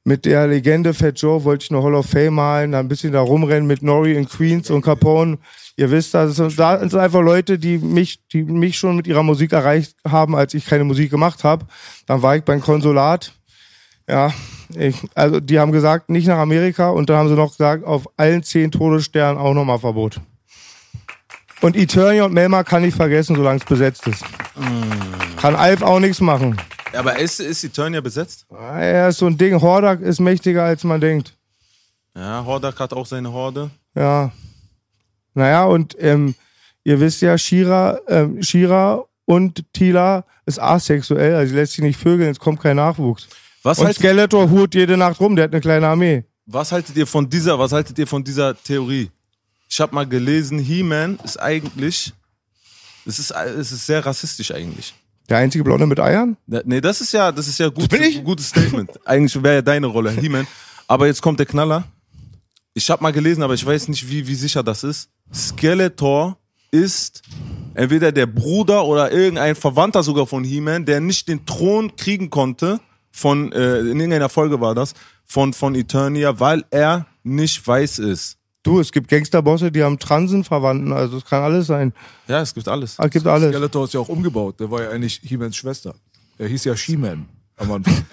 Mit 0.04 0.24
der 0.24 0.48
Legende 0.48 0.94
Fat 0.94 1.20
Joe 1.20 1.44
wollte 1.44 1.64
ich 1.64 1.70
eine 1.70 1.82
Hall 1.82 1.94
of 1.94 2.06
Fame 2.06 2.34
malen, 2.34 2.72
dann 2.72 2.86
ein 2.86 2.88
bisschen 2.88 3.12
da 3.12 3.20
rumrennen 3.20 3.68
mit 3.68 3.82
Nori 3.82 4.16
und 4.16 4.28
Queens 4.28 4.68
und 4.68 4.82
Capone. 4.82 5.38
Ihr 5.76 5.92
wisst, 5.92 6.12
das 6.14 6.34
sind, 6.36 6.58
da 6.58 6.80
sind 6.80 6.96
einfach 6.96 7.20
Leute, 7.20 7.56
die 7.58 7.78
mich, 7.78 8.20
die 8.32 8.42
mich 8.42 8.78
schon 8.78 8.96
mit 8.96 9.06
ihrer 9.06 9.22
Musik 9.22 9.52
erreicht 9.52 9.94
haben, 10.06 10.34
als 10.34 10.54
ich 10.54 10.66
keine 10.66 10.82
Musik 10.82 11.10
gemacht 11.10 11.44
habe. 11.44 11.66
Dann 12.06 12.20
war 12.20 12.34
ich 12.34 12.42
beim 12.42 12.60
Konsulat. 12.60 13.32
Ja, 14.08 14.32
ich, 14.76 14.96
also 15.14 15.38
die 15.38 15.60
haben 15.60 15.70
gesagt, 15.70 16.10
nicht 16.10 16.26
nach 16.26 16.38
Amerika 16.38 16.90
und 16.90 17.08
dann 17.08 17.18
haben 17.18 17.28
sie 17.28 17.36
noch 17.36 17.52
gesagt, 17.52 17.84
auf 17.84 18.08
allen 18.16 18.42
zehn 18.42 18.72
Todessternen 18.72 19.40
auch 19.40 19.54
nochmal 19.54 19.78
Verbot. 19.78 20.20
Und 21.60 21.76
Eternia 21.76 22.24
und 22.24 22.34
Melma 22.34 22.64
kann 22.64 22.82
ich 22.82 22.92
vergessen, 22.92 23.36
solange 23.36 23.60
es 23.60 23.64
besetzt 23.64 24.08
ist. 24.08 24.24
Kann 25.36 25.54
Alf 25.54 25.82
auch 25.82 26.00
nichts 26.00 26.20
machen. 26.20 26.56
Aber 26.94 27.18
ist, 27.18 27.40
ist 27.40 27.64
Eternia 27.64 28.00
besetzt? 28.00 28.46
Er 28.50 29.09
ist 29.09 29.18
so 29.18 29.26
ein 29.26 29.37
Ding, 29.37 29.61
Hordak 29.61 30.00
ist 30.00 30.20
mächtiger, 30.20 30.64
als 30.64 30.85
man 30.85 31.00
denkt. 31.00 31.37
Ja, 32.14 32.44
Hordak 32.44 32.78
hat 32.78 32.92
auch 32.92 33.07
seine 33.07 33.33
Horde. 33.33 33.70
Ja. 33.94 34.33
Naja, 35.35 35.64
und 35.64 35.96
ähm, 35.98 36.35
ihr 36.85 37.00
wisst 37.00 37.22
ja, 37.22 37.38
Shira, 37.38 37.98
ähm, 38.09 38.42
Shira 38.42 39.05
und 39.24 39.64
Tila 39.72 40.24
ist 40.44 40.61
asexuell, 40.61 41.35
also 41.35 41.50
sie 41.50 41.57
lässt 41.57 41.72
sich 41.72 41.85
nicht 41.85 41.98
vögeln, 41.98 42.31
es 42.31 42.38
kommt 42.38 42.61
kein 42.61 42.76
Nachwuchs. 42.76 43.28
Was 43.62 43.78
Und 43.78 43.94
Skeletor 43.94 44.50
hurt 44.50 44.74
jede 44.74 44.96
Nacht 44.96 45.20
rum, 45.20 45.37
der 45.37 45.44
hat 45.44 45.52
eine 45.52 45.61
kleine 45.61 45.88
Armee. 45.88 46.24
was 46.46 46.72
haltet 46.72 46.96
ihr 46.96 47.07
von 47.07 47.31
dieser, 47.31 47.59
was 47.59 47.72
haltet 47.72 47.98
ihr 47.98 48.07
von 48.07 48.22
dieser 48.22 48.61
Theorie? 48.62 49.11
Ich 49.68 49.81
habe 49.81 49.94
mal 49.94 50.07
gelesen, 50.07 50.59
He-Man 50.59 51.18
ist 51.24 51.40
eigentlich, 51.40 52.12
es 53.07 53.18
ist, 53.18 53.31
es 53.31 53.72
ist 53.72 53.87
sehr 53.87 54.05
rassistisch 54.05 54.52
eigentlich. 54.52 54.92
Der 55.32 55.38
einzige 55.38 55.64
Blonde 55.64 55.86
mit 55.86 55.98
Eiern? 55.98 56.36
Nee, 56.46 56.82
das 56.82 57.00
ist 57.00 57.14
ja, 57.14 57.32
das 57.32 57.48
ist 57.48 57.58
ja 57.58 57.70
gut, 57.70 57.88
bin 57.88 58.02
ich? 58.02 58.22
gutes 58.22 58.50
Statement. 58.50 58.90
Eigentlich 59.06 59.42
wäre 59.42 59.54
ja 59.54 59.62
deine 59.62 59.86
Rolle, 59.86 60.10
He-Man. 60.10 60.46
Aber 60.86 61.06
jetzt 61.06 61.22
kommt 61.22 61.38
der 61.38 61.46
Knaller. 61.46 61.84
Ich 62.74 62.90
habe 62.90 63.02
mal 63.02 63.14
gelesen, 63.14 63.42
aber 63.42 63.54
ich 63.54 63.64
weiß 63.64 63.88
nicht, 63.88 64.10
wie, 64.10 64.28
wie 64.28 64.34
sicher 64.34 64.62
das 64.62 64.84
ist. 64.84 65.08
Skeletor 65.32 66.36
ist 66.70 67.22
entweder 67.72 68.12
der 68.12 68.26
Bruder 68.26 68.84
oder 68.84 69.10
irgendein 69.10 69.54
Verwandter 69.54 70.02
sogar 70.02 70.26
von 70.26 70.44
He-Man, 70.44 70.84
der 70.84 71.00
nicht 71.00 71.28
den 71.28 71.46
Thron 71.46 71.96
kriegen 71.96 72.28
konnte, 72.28 72.78
von, 73.10 73.52
äh, 73.52 73.78
in 73.78 74.00
irgendeiner 74.00 74.28
Folge 74.28 74.60
war 74.60 74.74
das, 74.74 74.92
von, 75.24 75.54
von 75.54 75.74
Eternia, 75.74 76.40
weil 76.40 76.62
er 76.70 77.06
nicht 77.22 77.66
weiß 77.66 78.00
ist. 78.00 78.36
Du, 78.62 78.79
es 78.79 78.92
gibt 78.92 79.09
Gangsterbosse, 79.09 79.72
die 79.72 79.83
haben 79.83 79.98
Transenverwandten, 79.98 80.92
also 80.92 81.16
es 81.16 81.25
kann 81.25 81.42
alles 81.42 81.66
sein. 81.66 81.92
Ja, 82.29 82.40
es 82.42 82.55
gibt 82.55 82.68
alles. 82.68 82.96
Es 82.96 83.11
gibt 83.11 83.27
alles. 83.27 83.51
Skeletor 83.51 83.85
ist 83.85 83.94
ja 83.94 84.01
auch 84.01 84.09
umgebaut. 84.09 84.61
Der 84.61 84.70
war 84.70 84.83
ja 84.83 84.90
eigentlich 84.90 85.20
He-Mans 85.25 85.57
Schwester. 85.57 85.94
Er 86.38 86.46
hieß 86.46 86.64
ja 86.64 86.77
She-Man 86.77 87.29
am 87.57 87.72
Anfang. 87.72 88.05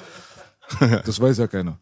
das 1.05 1.19
weiß 1.19 1.37
ja 1.37 1.47
keiner. 1.47 1.77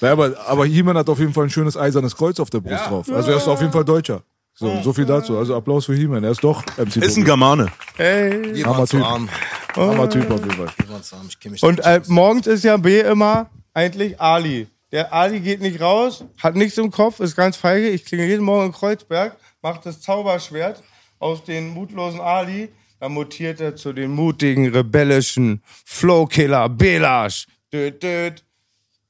Ja, 0.00 0.12
aber 0.12 0.34
aber 0.46 0.66
He-Man 0.66 0.96
hat 0.96 1.08
auf 1.08 1.18
jeden 1.18 1.32
Fall 1.32 1.44
ein 1.44 1.50
schönes 1.50 1.76
eisernes 1.76 2.16
Kreuz 2.16 2.40
auf 2.40 2.50
der 2.50 2.60
Brust 2.60 2.86
drauf. 2.86 3.10
Also 3.10 3.30
er 3.30 3.36
ist 3.36 3.48
auf 3.48 3.60
jeden 3.60 3.72
Fall 3.72 3.84
Deutscher. 3.84 4.22
So, 4.54 4.80
so 4.82 4.92
viel 4.94 5.04
dazu. 5.04 5.36
Also 5.36 5.54
Applaus 5.54 5.84
für 5.84 5.94
He-Man. 5.94 6.24
Er 6.24 6.30
ist 6.30 6.42
doch 6.42 6.64
MC 6.78 6.96
Ist 6.96 7.18
ein. 7.18 7.24
Germane. 7.24 7.66
Ey. 7.98 8.54
Wir 8.54 8.64
waren 8.66 8.86
zu 8.86 8.96
Typ. 8.96 9.06
arm. 9.06 9.28
Hammer 9.74 10.08
Typ 10.08 10.30
auf 10.30 10.40
jeden 10.40 10.52
Fall. 10.52 10.68
Wir 10.78 10.88
waren 10.88 11.02
zu 11.02 11.16
arm. 11.16 11.26
Ich 11.28 11.38
kenn 11.38 11.52
mich 11.52 11.62
Und 11.62 11.80
äh, 11.80 12.00
morgens 12.06 12.46
ist 12.46 12.64
ja 12.64 12.78
B 12.78 13.00
immer 13.00 13.50
eigentlich 13.74 14.18
Ali. 14.18 14.66
Der 14.92 15.12
Ali 15.12 15.40
geht 15.40 15.60
nicht 15.60 15.80
raus, 15.80 16.24
hat 16.38 16.54
nichts 16.54 16.78
im 16.78 16.90
Kopf, 16.90 17.18
ist 17.20 17.34
ganz 17.34 17.56
feige. 17.56 17.88
Ich 17.88 18.04
klinge 18.04 18.26
jeden 18.26 18.44
Morgen 18.44 18.66
in 18.66 18.72
Kreuzberg, 18.72 19.36
macht 19.60 19.84
das 19.84 20.00
Zauberschwert 20.00 20.82
aus 21.18 21.42
den 21.42 21.70
mutlosen 21.70 22.20
Ali. 22.20 22.68
Dann 23.00 23.12
mutiert 23.12 23.60
er 23.60 23.76
zu 23.76 23.92
den 23.92 24.12
mutigen, 24.12 24.68
rebellischen 24.68 25.62
Flowkiller 25.84 26.68
Belash. 26.68 27.46
Död, 27.72 28.02
död. 28.02 28.45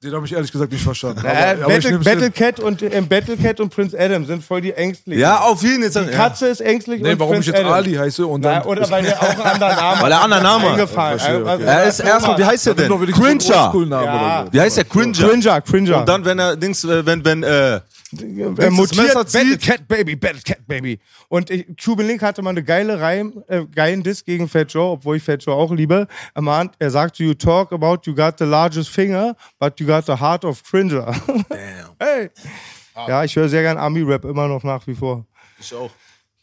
Den 0.07 0.15
habe 0.15 0.27
ich 0.27 0.33
ehrlich 0.33 0.53
gesagt 0.53 0.71
nicht 0.73 0.85
verstanden. 0.85 1.25
Äh, 1.25 1.29
Aber, 1.29 1.65
aber 1.65 1.77
ich 1.79 1.85
Battle, 1.85 1.91
nehm's 1.93 2.05
Battle. 2.05 2.31
Cat 2.31 2.61
und 2.61 2.83
äh, 2.83 3.01
Battle 3.01 3.37
Cat 3.37 3.61
und 3.61 3.71
Prince 3.75 3.99
Adam 3.99 4.25
sind 4.25 4.45
voll 4.45 4.61
die 4.61 4.73
ängstlichen. 4.73 5.21
Ja, 5.21 5.41
auf 5.41 5.63
jeden 5.63 5.91
Fall. 5.91 6.05
Die 6.07 6.11
Katze 6.13 6.47
ist 6.47 6.61
ängstlich 6.61 7.03
Nee, 7.03 7.13
und 7.13 7.19
warum 7.21 7.33
ich 7.35 7.39
Prince 7.41 7.51
jetzt 7.51 7.61
Adam. 7.61 7.73
Ali 7.73 7.95
heiße 7.95 8.27
und 8.27 8.43
dann. 8.43 8.63
Na, 8.63 8.65
oder 8.67 8.89
weil 8.91 9.03
der 9.03 9.21
auch 9.23 9.29
einen 9.29 9.41
anderen 9.43 9.77
Namen 9.77 10.01
Weil 10.03 10.13
er 10.13 10.23
einen 10.23 10.33
anderen 10.33 10.43
Namen 10.45 10.65
hat. 10.65 10.73
Eingefallen. 10.73 11.19
Verstehe, 11.19 11.41
okay. 11.43 11.51
Also, 11.51 11.65
Er 11.65 11.85
ist 11.85 12.01
erstmal, 12.01 12.39
wie 12.39 12.45
heißt 12.45 12.67
er 12.69 12.75
nimm 12.75 12.89
doch 12.89 13.01
denn? 13.05 13.15
Cringer. 13.15 13.45
Ja. 13.49 13.71
oder 13.73 14.45
so. 14.47 14.53
Wie 14.53 14.61
heißt 14.61 14.77
der? 14.77 14.85
Cringer. 14.85 15.13
Cringer, 15.29 15.61
Cringer. 15.61 15.99
Und 16.01 16.09
dann, 16.09 16.25
wenn 16.25 16.39
er, 16.39 16.57
Dings, 16.57 16.85
äh, 16.85 17.05
wenn, 17.05 17.25
wenn, 17.25 17.43
äh, 17.43 17.81
er 18.13 18.71
mutiert 18.71 19.15
Battle. 19.15 19.59
Cat 19.59 19.89
Baby, 19.89 20.17
Battle 20.17 20.43
Cat 20.43 20.67
Baby. 20.67 20.99
Und 21.29 21.51
ich, 21.51 21.67
Cuban 21.83 22.07
Link 22.07 22.23
hatte 22.23 22.43
mal 22.43 22.51
eine 22.51 22.63
geile 22.63 23.01
Reim, 23.01 23.43
äh, 23.49 23.65
geilen 23.67 24.03
Diss 24.03 24.25
gegen 24.25 24.49
Fat 24.49 24.73
Joe, 24.73 24.93
obwohl 24.93 25.17
ich 25.17 25.23
Fat 25.23 25.43
Joe 25.45 25.55
auch 25.55 25.73
liebe. 25.73 26.07
Er, 26.35 26.43
meint, 26.43 26.75
er 26.79 26.91
sagt, 26.91 27.19
you 27.19 27.35
talk 27.35 27.73
about 27.73 27.99
you 28.05 28.15
got 28.15 28.39
the 28.39 28.45
largest 28.45 28.91
finger, 28.91 29.37
but 29.59 29.79
you 29.81 29.87
got 29.87 30.07
the 30.07 30.19
heart 30.19 30.45
of 30.45 30.63
Cringer. 30.63 31.07
Damn. 31.27 31.97
hey. 31.99 32.31
Ja, 32.95 33.25
ich 33.25 33.37
höre 33.37 33.49
sehr 33.49 33.63
gern 33.63 33.77
Ami-Rap 33.77 34.25
immer 34.25 34.49
noch 34.49 34.63
nach 34.63 34.87
wie 34.87 34.95
vor. 34.95 35.27
Ich 35.59 35.75
auch. 35.75 35.91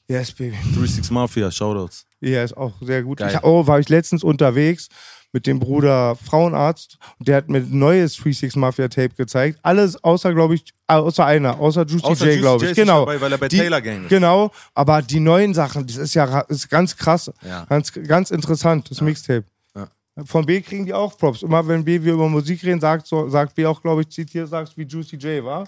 Yes, 0.08 0.32
baby. 0.32 0.56
36 0.56 1.12
Mafia, 1.12 1.50
Shoutouts. 1.50 2.06
Ja, 2.20 2.44
ist 2.44 2.56
auch 2.56 2.74
sehr 2.82 3.02
gut. 3.04 3.22
Ich, 3.22 3.44
oh, 3.44 3.66
war 3.66 3.80
ich 3.80 3.90
letztens 3.90 4.24
unterwegs 4.24 4.90
mit 5.34 5.48
dem 5.48 5.60
Bruder 5.60 6.16
Frauenarzt 6.16 6.98
und 7.20 7.28
der 7.28 7.38
hat 7.38 7.50
mir 7.50 7.58
ein 7.58 7.78
neues 7.78 8.14
36 8.14 8.56
Mafia 8.56 8.88
Tape 8.88 9.10
gezeigt. 9.18 9.60
Alles 9.64 10.02
außer, 10.04 10.34
glaube 10.34 10.56
ich, 10.56 10.64
außer 10.88 11.26
einer, 11.26 11.60
außer 11.60 11.86
Juicy 11.86 12.06
Außer 12.06 12.32
J, 12.32 12.40
glaube 12.40 12.64
ich. 12.66 12.72
ist 12.72 12.78
Genau. 12.78 13.00
dabei, 13.02 13.20
weil 13.20 13.32
er 13.32 13.38
bei 13.40 13.48
Die- 13.48 13.58
Taylor 13.58 13.82
Gang 13.82 14.04
ist. 14.04 14.10
Genau, 14.10 14.52
aber 14.76 15.02
die 15.02 15.20
neuen 15.20 15.54
Sachen, 15.54 15.86
das 15.88 15.98
ist 15.98 16.14
ja 16.14 16.40
ist 16.42 16.70
ganz 16.70 16.96
krass. 16.96 17.32
Ja. 17.46 17.66
Ganz, 17.68 17.92
ganz 17.92 18.30
interessant, 18.32 18.90
das 18.92 19.02
Mixtape. 19.02 19.44
Ja. 19.76 19.88
Von 20.26 20.46
B 20.46 20.62
kriegen 20.62 20.86
die 20.86 20.94
auch 20.94 21.18
Props. 21.18 21.42
Immer 21.42 21.68
wenn 21.68 21.84
B 21.84 22.02
wir 22.04 22.14
über 22.14 22.30
Musik 22.30 22.64
reden, 22.64 22.80
sagt, 22.80 23.08
so, 23.08 23.28
sagt 23.30 23.56
B 23.56 23.66
auch, 23.66 23.82
glaube 23.82 24.02
ich, 24.02 24.10
zitiert, 24.10 24.48
sagst 24.50 24.78
wie 24.78 24.84
Juicy 24.84 25.16
J, 25.16 25.44
war? 25.44 25.68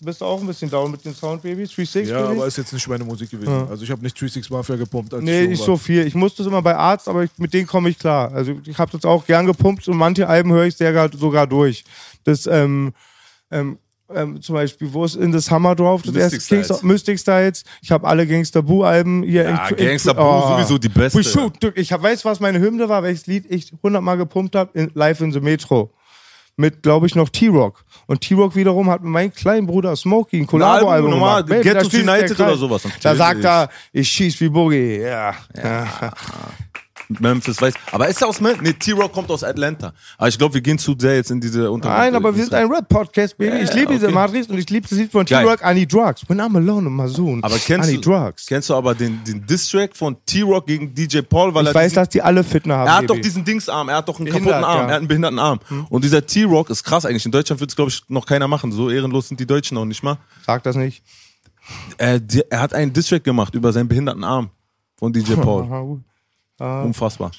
Bist 0.00 0.20
du 0.20 0.24
auch 0.24 0.40
ein 0.40 0.46
bisschen 0.46 0.70
down 0.70 0.90
mit 0.90 1.04
den 1.04 1.14
Sound 1.14 1.42
Babies? 1.42 1.70
36 1.70 2.08
Ja, 2.08 2.28
aber 2.28 2.46
ist 2.46 2.56
jetzt 2.56 2.72
nicht 2.72 2.86
meine 2.88 3.04
Musik 3.04 3.30
gewesen. 3.30 3.66
Also 3.68 3.82
ich 3.82 3.90
habe 3.90 4.02
nicht 4.02 4.16
36 4.16 4.50
Mafia 4.50 4.76
gepumpt. 4.76 5.12
Als 5.12 5.22
Nee, 5.22 5.42
ich 5.42 5.48
nicht 5.50 5.62
so 5.62 5.76
viel. 5.76 6.06
Ich 6.06 6.14
musste 6.14 6.42
es 6.42 6.48
immer 6.48 6.62
bei 6.62 6.76
Arzt, 6.76 7.08
aber 7.08 7.24
ich, 7.24 7.30
mit 7.36 7.52
denen 7.52 7.66
komme 7.66 7.88
ich 7.88 7.98
klar. 7.98 8.32
Also 8.32 8.54
ich 8.64 8.78
habe 8.78 8.92
das 8.92 9.04
auch 9.04 9.26
gern 9.26 9.44
gepumpt 9.44 9.86
und 9.88 9.96
manche 9.96 10.28
Alben 10.28 10.52
höre 10.52 10.66
ich 10.66 10.76
sehr 10.76 10.92
gar, 10.92 11.10
sogar 11.12 11.46
durch. 11.46 11.84
Das, 12.24 12.46
ähm, 12.46 12.92
ähm, 13.50 13.78
ähm, 14.14 14.40
zum 14.40 14.54
Beispiel, 14.54 14.92
wo 14.92 15.04
ist 15.04 15.16
In 15.16 15.32
the 15.32 15.40
Summer 15.40 15.74
drauf? 15.74 16.02
Das 16.02 16.14
Mystic 16.14 16.32
erste 16.34 16.54
Kings 16.54 16.66
Styles. 16.66 16.82
Mystic 16.82 17.18
Styles. 17.18 17.64
Ich 17.82 17.90
habe 17.90 18.06
alle 18.06 18.26
Gangster 18.26 18.62
Boo-Alben 18.62 19.24
hier 19.24 19.42
Ja, 19.42 19.68
in, 19.68 19.76
Gangsta 19.76 20.12
Boo 20.12 20.48
sowieso 20.54 20.78
die 20.78 20.88
beste. 20.88 21.24
Shoot. 21.24 21.72
Ich 21.74 21.92
hab, 21.92 22.02
weiß, 22.02 22.24
was 22.24 22.38
meine 22.38 22.60
Hymne 22.60 22.88
war, 22.88 23.02
welches 23.02 23.26
Lied 23.26 23.46
ich 23.48 23.72
hundertmal 23.82 24.16
gepumpt 24.16 24.54
habe, 24.54 24.90
live 24.94 25.20
in 25.20 25.32
the 25.32 25.40
Metro. 25.40 25.90
Mit, 26.56 26.82
glaube 26.82 27.06
ich, 27.06 27.14
noch 27.16 27.28
T-Rock. 27.28 27.84
Und 28.06 28.20
T-Rock 28.20 28.54
wiederum 28.54 28.88
hat 28.88 29.02
mit 29.02 29.10
meinem 29.10 29.32
kleinen 29.32 29.66
Bruder 29.66 29.96
Smokey 29.96 30.40
ein 30.40 30.46
Collabo-Album 30.46 31.10
gemacht. 31.10 31.46
Baby, 31.46 31.68
schließt 31.68 31.92
der 31.92 32.00
United 32.02 32.40
oder 32.40 32.56
sowas. 32.56 32.82
Da 33.02 33.16
sagt 33.16 33.44
er, 33.44 33.68
ich 33.92 34.08
schieß 34.08 34.40
wie 34.40 34.48
Boogie. 34.48 35.00
Ja. 35.00 35.34
ja. 35.56 36.12
Memphis 37.08 37.60
weiß. 37.60 37.74
Aber 37.92 38.08
ist 38.08 38.20
er 38.20 38.28
aus 38.28 38.40
Memphis? 38.40 38.62
Nee, 38.62 38.72
T-Rock 38.72 39.12
kommt 39.12 39.30
aus 39.30 39.44
Atlanta. 39.44 39.92
Aber 40.18 40.28
ich 40.28 40.38
glaube, 40.38 40.54
wir 40.54 40.60
gehen 40.60 40.78
zu 40.78 40.94
sehr 40.98 41.16
jetzt 41.16 41.30
in 41.30 41.40
diese 41.40 41.70
Unter 41.70 41.88
Nein, 41.88 42.14
aber 42.14 42.34
wir 42.34 42.42
sind 42.42 42.54
ein 42.54 42.70
Rap-Podcast, 42.70 43.36
Baby. 43.38 43.58
ich 43.58 43.72
liebe 43.74 43.92
diese 43.92 44.06
okay. 44.06 44.14
Matrix 44.14 44.48
und 44.48 44.58
ich 44.58 44.68
liebe 44.70 44.88
das 44.88 44.98
Lied 44.98 45.12
von. 45.12 45.24
T-Rock, 45.26 45.60
I 45.64 45.74
need 45.74 45.92
drugs. 45.92 46.22
When 46.28 46.40
I'm 46.40 46.56
alone 46.56 46.86
in 46.88 46.94
my 46.94 47.08
zone, 47.08 47.42
Aber 47.42 47.56
kennst 47.58 47.88
I 47.88 47.92
du, 47.92 47.96
need 47.98 48.06
drugs. 48.06 48.46
kennst 48.46 48.70
du 48.70 48.74
aber 48.74 48.94
den, 48.94 49.22
den 49.24 49.44
Diss-Track 49.46 49.96
von 49.96 50.16
T-Rock 50.26 50.66
gegen 50.66 50.94
DJ 50.94 51.20
Paul? 51.20 51.54
Weil 51.54 51.66
Ich 51.68 51.74
weiß, 51.74 51.84
diesen, 51.92 51.94
dass 51.96 52.08
die 52.08 52.22
alle 52.22 52.42
Fitner 52.44 52.76
haben, 52.78 52.86
er 52.86 52.94
hat 52.94 53.06
Baby. 53.06 53.14
doch 53.14 53.22
diesen 53.22 53.44
Dingsarm, 53.44 53.88
er 53.88 53.96
hat 53.96 54.08
doch 54.08 54.18
einen 54.18 54.26
Behindert, 54.26 54.52
kaputten 54.52 54.64
Arm, 54.64 54.78
ja. 54.78 54.84
er 54.86 54.90
hat 54.92 54.98
einen 54.98 55.08
behinderten 55.08 55.38
Arm. 55.38 55.60
Und 55.88 56.04
dieser 56.04 56.24
T-Rock 56.26 56.70
ist 56.70 56.82
krass 56.84 57.04
eigentlich. 57.06 57.24
In 57.26 57.32
Deutschland 57.32 57.60
wird 57.60 57.70
es, 57.70 57.76
glaube 57.76 57.90
ich, 57.90 58.02
noch 58.08 58.26
keiner 58.26 58.48
machen. 58.48 58.72
So 58.72 58.90
ehrenlos 58.90 59.28
sind 59.28 59.40
die 59.40 59.46
Deutschen 59.46 59.76
auch 59.78 59.84
nicht 59.84 60.02
mal. 60.02 60.18
Sag 60.46 60.62
das 60.62 60.76
nicht. 60.76 61.02
Er, 61.98 62.20
er 62.50 62.60
hat 62.60 62.74
einen 62.74 62.92
Diss-Track 62.92 63.24
gemacht 63.24 63.54
über 63.54 63.72
seinen 63.72 63.88
behinderten 63.88 64.24
Arm 64.24 64.50
von 64.96 65.12
DJ 65.12 65.34
Paul. 65.42 66.00
Gut. 66.58 66.84
Unfassbar. 66.86 67.30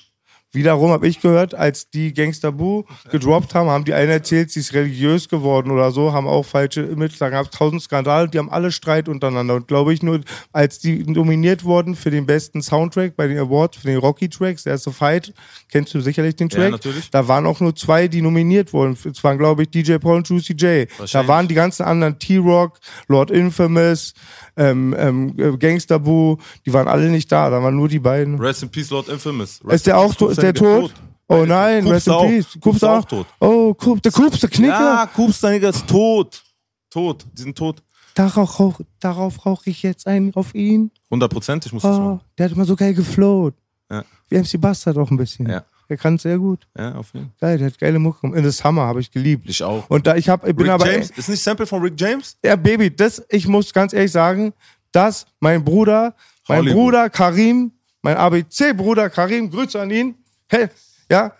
Wiederum 0.54 0.92
habe 0.92 1.08
ich 1.08 1.20
gehört, 1.20 1.54
als 1.54 1.90
die 1.90 2.14
Gangster 2.14 2.54
Boo 2.54 2.86
gedroppt 3.12 3.54
haben, 3.54 3.70
haben 3.70 3.84
die 3.84 3.94
einen 3.94 4.10
erzählt, 4.10 4.50
sie 4.50 4.62
ist 4.62 4.74
religiös 4.74 5.28
geworden 5.28 5.72
oder 5.72 5.92
so, 5.92 6.14
haben 6.14 6.26
auch 6.26 6.44
falsche 6.44 6.84
Image, 6.84 7.20
da 7.20 7.30
gab 7.30 7.48
es 7.48 7.52
tausend 7.52 7.82
Skandale, 7.82 8.30
die 8.30 8.40
haben 8.40 8.50
alle 8.50 8.72
Streit 8.72 9.10
untereinander. 9.10 9.56
Und 9.56 9.68
glaube 9.68 9.94
ich 9.94 10.02
nur, 10.02 10.22
als 10.54 10.80
die 10.80 11.04
nominiert 11.04 11.66
wurden 11.66 11.98
für 11.98 12.12
den 12.12 12.26
besten 12.26 12.62
Soundtrack 12.62 13.18
bei 13.18 13.28
den 13.28 13.38
Awards, 13.38 13.78
für 13.78 13.88
den 13.88 13.98
Rocky 13.98 14.30
Tracks, 14.30 14.64
der 14.64 14.72
erste 14.74 14.94
Fight, 14.94 15.34
kennst 15.72 15.94
du 15.94 16.02
sicherlich 16.02 16.36
den 16.36 16.50
Track? 16.50 16.72
natürlich. 16.72 17.10
Da 17.12 17.28
waren 17.28 17.46
auch 17.46 17.60
nur 17.60 17.76
zwei, 17.76 18.08
die 18.08 18.22
nominiert 18.22 18.74
wurden. 18.74 18.98
Es 19.04 19.24
waren, 19.24 19.38
glaube 19.38 19.64
ich, 19.64 19.70
DJ 19.70 19.98
Paul 19.98 20.18
und 20.18 20.30
Juicy 20.30 20.54
J. 20.54 20.88
Da 21.12 21.28
waren 21.28 21.48
die 21.48 21.56
ganzen 21.56 21.84
anderen 21.84 22.18
T-Rock, 22.20 22.80
Lord 23.08 23.32
Infamous, 23.32 24.14
ähm, 24.56 24.96
ähm, 24.98 25.34
äh, 25.38 25.58
Gangster 25.58 26.00
Boo, 26.00 26.38
die 26.66 26.74
waren 26.74 26.88
alle 26.88 27.10
nicht 27.10 27.32
da, 27.32 27.50
da 27.50 27.62
waren 27.62 27.76
nur 27.76 27.88
die 27.88 28.00
beiden. 28.00 28.40
Rest 28.40 28.64
in 28.64 28.70
Peace, 28.70 28.90
Lord 28.90 29.08
Infamous. 29.10 29.60
Rest 29.64 29.74
Ist 29.76 29.88
der 29.88 29.98
auch 29.98 30.14
tot? 30.16 30.32
Ist 30.32 30.42
der 30.42 30.54
tot? 30.54 30.94
Oh 31.30 31.44
nein, 31.46 31.84
Kubs 31.84 31.94
rest 31.94 32.08
in 32.08 32.14
auch. 32.14 32.26
peace. 32.28 32.58
Kubs 32.62 32.84
auch 32.84 33.00
auch 33.00 33.06
tot. 33.06 33.28
Oh, 33.42 33.74
Kubs, 33.74 34.02
der 34.02 34.12
Kubs, 34.14 34.40
der 34.40 34.50
Knicker. 34.50 34.74
Ja, 34.74 35.10
Kubs, 35.14 35.42
dein 35.42 35.54
Nigger 35.54 35.70
ist 35.70 35.86
tot. 35.88 36.42
Tot. 36.90 37.26
Die 37.38 37.42
sind 37.42 37.58
tot. 37.58 37.84
Darauf, 38.16 38.82
darauf 39.00 39.46
rauche 39.46 39.70
ich 39.70 39.84
jetzt 39.84 40.08
einen 40.08 40.34
auf 40.36 40.56
ihn. 40.56 40.90
Hundertprozentig 41.12 41.72
muss 41.74 41.84
das 41.84 41.98
Oh, 41.98 42.00
machen. 42.00 42.22
der 42.38 42.46
hat 42.46 42.52
immer 42.54 42.66
so 42.66 42.76
geil 42.76 42.94
geflowt. 42.94 43.54
Ja. 43.90 44.04
Wie 44.30 44.38
MC 44.38 44.60
Bastard 44.60 44.98
auch 44.98 45.10
ein 45.12 45.18
bisschen. 45.18 45.50
Ja. 45.50 45.64
Der 45.90 45.98
kann 45.98 46.16
es 46.16 46.24
sehr 46.24 46.38
gut. 46.38 46.68
Ja, 46.78 46.96
auf 46.96 47.14
jeden 47.14 47.28
Fall. 47.28 47.50
Geil, 47.50 47.58
der 47.60 47.68
hat 47.68 47.80
geile 47.80 48.00
Mucke. 48.00 48.28
In 48.28 48.44
the 48.44 48.52
Summer 48.52 48.82
habe 48.84 49.00
ich 49.00 49.10
geliebt. 49.10 49.50
Ich 49.50 49.64
auch. 49.64 49.90
Und 49.90 50.06
da 50.06 50.16
ich 50.16 50.28
hab, 50.28 50.46
ich 50.46 50.54
bin 50.56 50.66
Rick 50.66 50.74
aber 50.74 50.92
James? 50.92 51.12
Ist 51.12 51.30
nicht 51.30 51.42
Sample 51.42 51.66
von 51.66 51.82
Rick 51.82 51.94
James? 51.98 52.38
Ja, 52.44 52.58
Baby, 52.58 52.94
das, 52.94 53.24
ich 53.30 53.48
muss 53.48 53.74
ganz 53.74 53.94
ehrlich 53.94 54.12
sagen, 54.12 54.54
dass 54.92 55.26
mein 55.40 55.64
Bruder, 55.64 56.16
mein 56.48 56.60
Hollywood. 56.60 56.76
Bruder 56.76 57.10
Karim, 57.10 57.72
mein 58.02 58.18
ABC-Bruder 58.18 59.10
Karim, 59.10 59.50
Grüße 59.50 59.80
an 59.80 59.90
ihn. 59.92 60.16
Hey, 60.50 60.68
ja, 61.10 61.34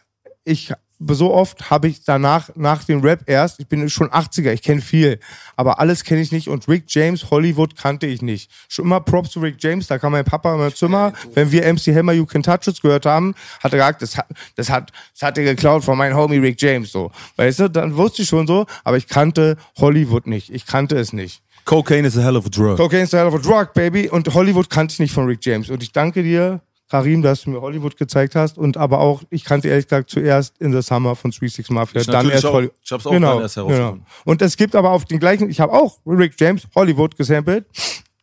ich 0.46 0.72
so 1.00 1.34
oft 1.34 1.70
habe 1.70 1.88
ich 1.88 2.04
danach, 2.04 2.50
nach 2.56 2.84
dem 2.84 3.02
Rap 3.02 3.22
erst, 3.28 3.60
ich 3.60 3.68
bin 3.68 3.88
schon 3.90 4.10
80er, 4.10 4.52
ich 4.52 4.64
kenne 4.64 4.82
viel, 4.82 5.20
aber 5.56 5.80
alles 5.80 6.04
kenne 6.04 6.22
ich 6.22 6.32
nicht 6.32 6.48
und 6.48 6.68
Rick 6.68 6.86
James, 6.88 7.30
Hollywood 7.30 7.76
kannte 7.76 8.08
ich 8.08 8.22
nicht. 8.22 8.50
Schon 8.68 8.86
immer 8.86 9.00
Props 9.02 9.32
zu 9.32 9.40
Rick 9.40 9.58
James, 9.60 9.88
da 9.88 10.00
kam 10.00 10.14
mein 10.14 10.26
Papa 10.26 10.54
in 10.54 10.60
mein 10.60 10.74
Zimmer, 10.74 11.14
wenn 11.34 11.52
wir 11.52 11.72
MC 11.72 11.96
Hammer 11.96 12.14
You 12.14 12.26
Can 12.26 12.44
Touch 12.44 12.68
Us 12.68 12.82
gehört 12.82 13.06
haben, 13.06 13.36
hat 13.62 13.74
er 13.74 13.78
gesagt, 13.78 14.02
das 14.02 14.18
hat, 14.18 14.28
das 14.56 14.70
hat, 14.70 14.92
das 15.14 15.22
hat 15.22 15.38
er 15.38 15.44
geklaut 15.44 15.84
von 15.84 15.98
meinem 15.98 16.16
Homie 16.16 16.38
Rick 16.38 16.62
James, 16.62 16.92
so. 16.92 17.12
Weißt 17.36 17.60
du, 17.60 17.70
dann 17.70 17.96
wusste 17.96 18.24
ich 18.24 18.28
schon 18.28 18.48
so, 18.48 18.66
aber 18.84 18.98
ich 18.98 19.08
kannte 19.08 19.58
Hollywood 19.78 20.28
nicht, 20.28 20.50
ich 20.50 20.66
kannte 20.66 20.98
es 20.98 21.14
nicht. 21.14 21.42
Cocaine 21.66 22.08
is 22.08 22.18
a 22.18 22.22
hell 22.22 22.38
of 22.38 22.46
a 22.46 22.50
drug. 22.50 22.78
Cocaine 22.78 23.04
is 23.04 23.14
a 23.14 23.18
hell 23.18 23.28
of 23.28 23.36
a 23.36 23.40
drug, 23.40 23.74
baby. 23.74 24.08
Und 24.08 24.34
Hollywood 24.34 24.70
kannte 24.70 24.94
ich 24.94 25.00
nicht 25.00 25.14
von 25.14 25.26
Rick 25.26 25.40
James. 25.42 25.70
Und 25.70 25.84
ich 25.84 25.92
danke 25.92 26.24
dir, 26.24 26.62
Karim, 26.90 27.22
dass 27.22 27.42
du 27.42 27.52
mir 27.52 27.62
Hollywood 27.62 27.98
gezeigt 27.98 28.36
hast. 28.36 28.58
Und 28.58 28.78
aber 28.78 29.00
auch, 29.00 29.24
ich 29.30 29.44
kannte 29.44 29.68
ehrlich 29.68 29.86
gesagt 29.86 30.10
zuerst 30.10 30.58
In 30.60 30.72
the 30.72 30.82
Summer 30.82 31.16
von 31.16 31.32
36 31.32 31.70
Mafia. 31.70 32.02
Ich 32.02 32.08
dann 32.08 32.30
erst 32.30 32.46
auch. 32.46 32.54
Hollywood. 32.54 32.76
Ich 32.84 32.92
hab's 32.92 33.06
auch 33.06 33.12
dann 33.12 33.24
erst 33.42 33.56
herausgefunden. 33.58 34.06
Und 34.26 34.42
es 34.42 34.58
gibt 34.58 34.76
aber 34.76 34.92
auf 34.92 35.06
den 35.06 35.20
gleichen, 35.20 35.50
ich 35.50 35.60
habe 35.60 35.74
auch 35.74 36.00
Rick 36.06 36.36
James 36.40 36.68
Hollywood 36.76 37.16
gesampelt. 37.18 37.66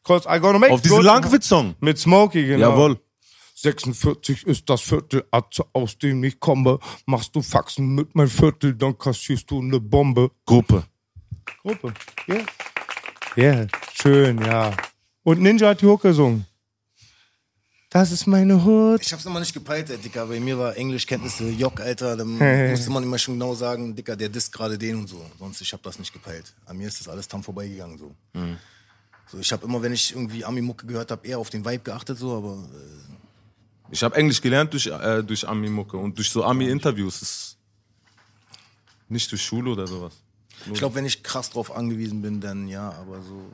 Cause 0.03 0.29
I 0.29 0.39
gonna 0.39 0.59
make 0.59 0.73
Auf 0.73 0.83
diesen 0.83 1.03
Langwitz-Song. 1.03 1.75
Mit 1.81 1.99
Smokey, 1.99 2.47
genau. 2.47 2.71
Jawohl. 2.71 2.99
46 3.55 4.47
ist 4.47 4.69
das 4.69 4.83
Viertel, 4.83 5.25
Atze, 5.31 5.65
aus 5.73 5.97
dem 5.97 6.23
ich 6.25 6.39
komme. 6.39 6.79
Machst 7.07 7.35
du 7.35 7.41
Faxen 7.41 7.95
mit 7.95 8.15
meinem 8.15 8.29
Viertel, 8.29 8.75
dann 8.75 8.99
kassierst 8.99 9.51
du 9.51 9.61
eine 9.61 9.81
Bombe. 9.81 10.31
Gruppe. 10.45 10.85
Gruppe. 11.63 11.95
Ja. 12.27 12.37
Ja, 13.37 13.67
schön, 13.93 14.39
ja. 14.45 14.73
Und 15.23 15.41
Ninja 15.41 15.71
hat 15.71 15.81
die 15.81 15.87
Hook 15.87 16.03
gesungen. 16.03 16.47
Das 17.95 18.11
ist 18.11 18.27
meine 18.27 18.65
Hut. 18.65 19.03
Ich 19.03 19.13
hab's 19.13 19.25
immer 19.25 19.39
nicht 19.39 19.53
gepeilt, 19.55 19.89
ey, 19.89 19.97
Dicker. 19.97 20.27
Bei 20.27 20.41
mir 20.41 20.59
war 20.59 20.77
Englischkenntnisse 20.77 21.49
Jock, 21.51 21.81
Alter. 21.81 22.17
Dann 22.17 22.39
musste 22.71 22.91
man 22.91 23.05
immer 23.05 23.19
schon 23.19 23.35
genau 23.35 23.55
sagen, 23.55 23.95
Dicker, 23.95 24.17
der 24.17 24.29
disst 24.29 24.53
gerade 24.53 24.77
den 24.77 24.97
und 24.97 25.09
so. 25.09 25.25
Sonst, 25.39 25.61
ich 25.61 25.73
hab 25.73 25.81
das 25.85 26.01
nicht 26.01 26.13
gepeilt. 26.13 26.53
An 26.67 26.77
mir 26.77 26.89
ist 26.89 26.99
das 26.99 27.07
alles 27.07 27.29
tam 27.29 27.45
vorbeigegangen, 27.45 27.97
so. 27.97 28.13
So, 29.31 29.39
ich 29.39 29.53
habe 29.53 29.65
immer, 29.65 29.81
wenn 29.81 29.93
ich 29.93 30.11
irgendwie 30.11 30.45
Ami-Mucke 30.45 30.89
gehört 30.89 31.13
habe, 31.13 31.25
eher 31.25 31.39
auf 31.39 31.51
den 31.51 31.65
Vibe 31.65 31.85
geachtet, 31.85 32.19
so, 32.19 32.37
aber 32.37 32.55
äh, 32.55 33.93
Ich 33.93 34.03
habe 34.03 34.17
Englisch 34.17 34.41
gelernt 34.41 34.73
durch, 34.73 34.89
äh, 34.89 35.23
durch 35.23 35.47
Ami-Mucke 35.47 35.97
und 35.97 36.19
durch 36.19 36.31
so 36.31 36.43
Ami-Interviews. 36.43 37.57
Nicht 39.09 39.31
durch 39.31 39.43
Schule 39.45 39.71
oder 39.71 39.87
sowas. 39.87 40.15
ich 40.67 40.75
glaube, 40.75 40.97
wenn 40.97 41.07
ich 41.07 41.23
krass 41.23 41.49
drauf 41.49 41.71
angewiesen 41.71 42.23
bin, 42.23 42.41
dann 42.41 42.67
ja, 42.67 42.91
aber 42.91 43.23
so. 43.23 43.53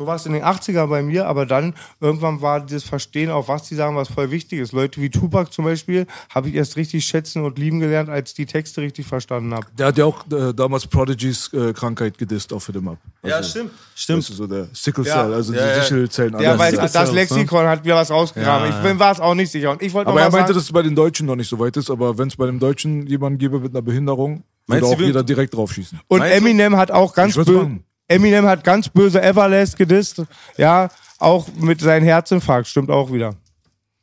So 0.00 0.06
war 0.06 0.16
es 0.16 0.24
in 0.24 0.32
den 0.32 0.42
80ern 0.42 0.86
bei 0.86 1.02
mir, 1.02 1.26
aber 1.26 1.44
dann 1.44 1.74
irgendwann 2.00 2.40
war 2.40 2.64
das 2.64 2.84
Verstehen, 2.84 3.30
auf 3.30 3.48
was 3.48 3.64
die 3.64 3.74
sagen, 3.74 3.96
was 3.96 4.08
voll 4.08 4.30
wichtig 4.30 4.60
ist. 4.60 4.72
Leute 4.72 4.98
wie 5.02 5.10
Tupac 5.10 5.52
zum 5.52 5.66
Beispiel 5.66 6.06
habe 6.34 6.48
ich 6.48 6.54
erst 6.54 6.78
richtig 6.78 7.04
schätzen 7.04 7.44
und 7.44 7.58
lieben 7.58 7.80
gelernt, 7.80 8.08
als 8.08 8.30
ich 8.30 8.34
die 8.36 8.46
Texte 8.46 8.80
richtig 8.80 9.06
verstanden 9.06 9.52
habe. 9.52 9.66
Der 9.76 9.88
hat 9.88 9.98
ja 9.98 10.06
auch 10.06 10.24
äh, 10.32 10.54
damals 10.54 10.86
Prodigys 10.86 11.52
äh, 11.52 11.74
Krankheit 11.74 12.16
gedisst 12.16 12.50
auf 12.54 12.64
Him 12.64 12.88
Up. 12.88 12.96
Ja, 13.22 13.42
stimmt. 13.42 13.72
Das 13.72 14.02
Stimmt. 14.02 14.20
ist 14.20 14.34
so 14.38 14.46
der 14.46 14.68
Sickle 14.72 15.04
Ja. 15.04 15.24
Cell, 15.24 15.34
also 15.34 15.52
Ja, 15.52 15.66
ja. 15.66 15.74
die 15.74 15.80
Sichelzellen. 15.82 16.40
Ja, 16.40 16.58
weil 16.58 16.72
das 16.72 16.92
Cells, 16.92 17.10
ne? 17.10 17.16
Lexikon 17.16 17.66
hat 17.66 17.84
wieder 17.84 17.96
was 17.96 18.10
rausgegraben. 18.10 18.70
Ja, 18.70 18.78
Ich 18.78 18.82
bin 18.82 18.98
war 18.98 19.12
es 19.12 19.20
auch 19.20 19.34
nicht 19.34 19.52
sicher. 19.52 19.70
Und 19.70 19.82
ich 19.82 19.92
wollte 19.92 20.08
aber 20.08 20.20
noch 20.20 20.26
er 20.28 20.32
meinte, 20.32 20.46
sagen, 20.46 20.54
dass 20.54 20.64
es 20.64 20.72
bei 20.72 20.80
den 20.80 20.94
Deutschen 20.94 21.26
noch 21.26 21.36
nicht 21.36 21.50
so 21.50 21.58
weit 21.58 21.76
ist, 21.76 21.90
aber 21.90 22.16
wenn 22.16 22.28
es 22.28 22.36
bei 22.36 22.46
dem 22.46 22.58
Deutschen 22.58 23.06
jemanden 23.06 23.38
gäbe 23.38 23.60
mit 23.60 23.72
einer 23.74 23.82
Behinderung, 23.82 24.44
würde 24.66 24.80
du, 24.80 24.86
auch 24.86 24.98
jeder 24.98 25.22
direkt 25.22 25.52
draufschießen. 25.52 26.00
Und 26.08 26.20
Meinst 26.20 26.32
du? 26.34 26.38
Eminem 26.38 26.76
hat 26.78 26.90
auch 26.90 27.12
ganz 27.12 27.34
böse. 27.34 27.80
Eminem 28.10 28.46
hat 28.46 28.64
ganz 28.64 28.88
böse 28.88 29.22
Everlast 29.22 29.76
gedisst. 29.76 30.22
Ja, 30.56 30.88
auch 31.18 31.46
mit 31.56 31.80
seinem 31.80 32.04
Herzinfarkt. 32.04 32.66
Stimmt 32.66 32.90
auch 32.90 33.12
wieder. 33.12 33.34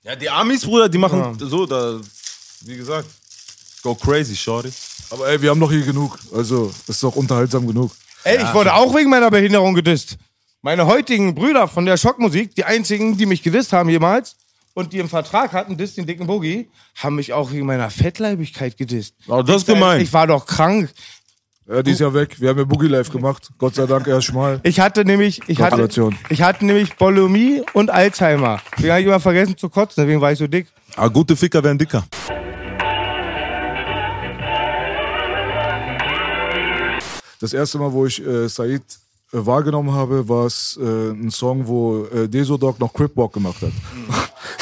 Ja, 0.04 0.16
die 0.16 0.30
Amis, 0.30 0.66
Bruder, 0.66 0.88
die 0.88 0.98
machen 0.98 1.20
Ja. 1.20 1.34
so, 1.48 1.66
da, 1.66 2.00
wie 2.62 2.78
gesagt, 2.78 3.08
go 3.84 3.94
crazy, 3.94 4.36
shorty. 4.36 4.72
Aber 5.10 5.28
ey, 5.28 5.42
wir 5.42 5.50
haben 5.50 5.60
doch 5.60 5.72
hier 5.72 5.84
genug. 5.84 6.18
Also, 6.34 6.72
ist 6.88 7.04
doch 7.04 7.16
unterhaltsam 7.16 7.68
genug. 7.68 7.92
Ey, 8.24 8.38
ich 8.42 8.54
wurde 8.54 8.74
auch 8.74 8.96
wegen 8.96 9.10
meiner 9.10 9.30
Behinderung 9.30 9.74
gedisst. 9.74 10.18
Meine 10.62 10.86
heutigen 10.86 11.36
Brüder 11.36 11.68
von 11.68 11.86
der 11.86 11.98
Schockmusik, 11.98 12.56
die 12.56 12.64
einzigen, 12.64 13.18
die 13.18 13.26
mich 13.26 13.44
gedisst 13.44 13.74
haben 13.74 13.90
jemals 13.90 14.36
und 14.74 14.92
die 14.94 15.00
im 15.00 15.08
Vertrag 15.10 15.54
hatten, 15.54 15.78
Diss 15.78 15.96
den 15.96 16.06
dicken 16.06 16.28
Boogie, 16.28 16.70
haben 16.96 17.16
mich 17.16 17.32
auch 17.34 17.52
wegen 17.52 17.66
meiner 17.66 17.90
Fettleibigkeit 17.90 18.78
gedisst. 18.78 19.16
Oh, 19.28 19.42
das 19.42 19.58
ist 19.58 19.68
gemein. 19.68 20.02
Ich 20.02 20.12
war 20.14 20.28
doch 20.28 20.46
krank. 20.46 20.92
Ja, 21.70 21.84
die 21.84 21.92
ist 21.92 22.00
ja 22.00 22.14
weg. 22.14 22.40
Wir 22.40 22.48
haben 22.48 22.60
ja 22.60 22.64
Boogie 22.64 22.88
Live 22.88 23.12
gemacht. 23.12 23.50
Gott 23.58 23.76
sei 23.76 23.86
Dank 23.86 24.08
erst 24.08 24.28
schmal. 24.28 24.62
Ich 24.64 24.80
hatte 24.80 25.04
nämlich, 25.04 25.42
ich 25.48 25.62
hatte, 25.62 25.90
ich 26.30 26.42
hatte 26.42 26.66
nämlich 26.66 26.96
Bulimie 26.96 27.62
und 27.74 27.90
Alzheimer. 27.90 28.62
Deswegen 28.78 28.92
habe 28.92 29.02
ich 29.02 29.08
immer 29.08 29.20
vergessen 29.20 29.58
zu 29.58 29.68
kotzen, 29.68 30.04
deswegen 30.04 30.22
war 30.22 30.32
ich 30.32 30.40
so 30.40 30.48
dick. 30.48 30.68
Ah, 30.96 31.10
gute 31.10 31.36
Ficker 31.36 31.62
werden 31.62 31.78
dicker. 31.78 32.06
Das 37.42 37.52
erste 37.52 37.80
Mal, 37.80 37.92
wo 37.92 38.06
ich 38.06 38.26
äh, 38.26 38.48
Said 38.48 38.82
äh, 39.34 39.46
wahrgenommen 39.46 39.94
habe, 39.94 40.30
war 40.30 40.46
es 40.46 40.80
äh, 40.82 40.86
ein 41.12 41.30
Song, 41.30 41.68
wo 41.68 42.06
äh, 42.06 42.30
Desodog 42.30 42.80
noch 42.80 42.94
Crip 42.94 43.16
Walk 43.18 43.34
gemacht 43.34 43.62
hat. 43.62 43.74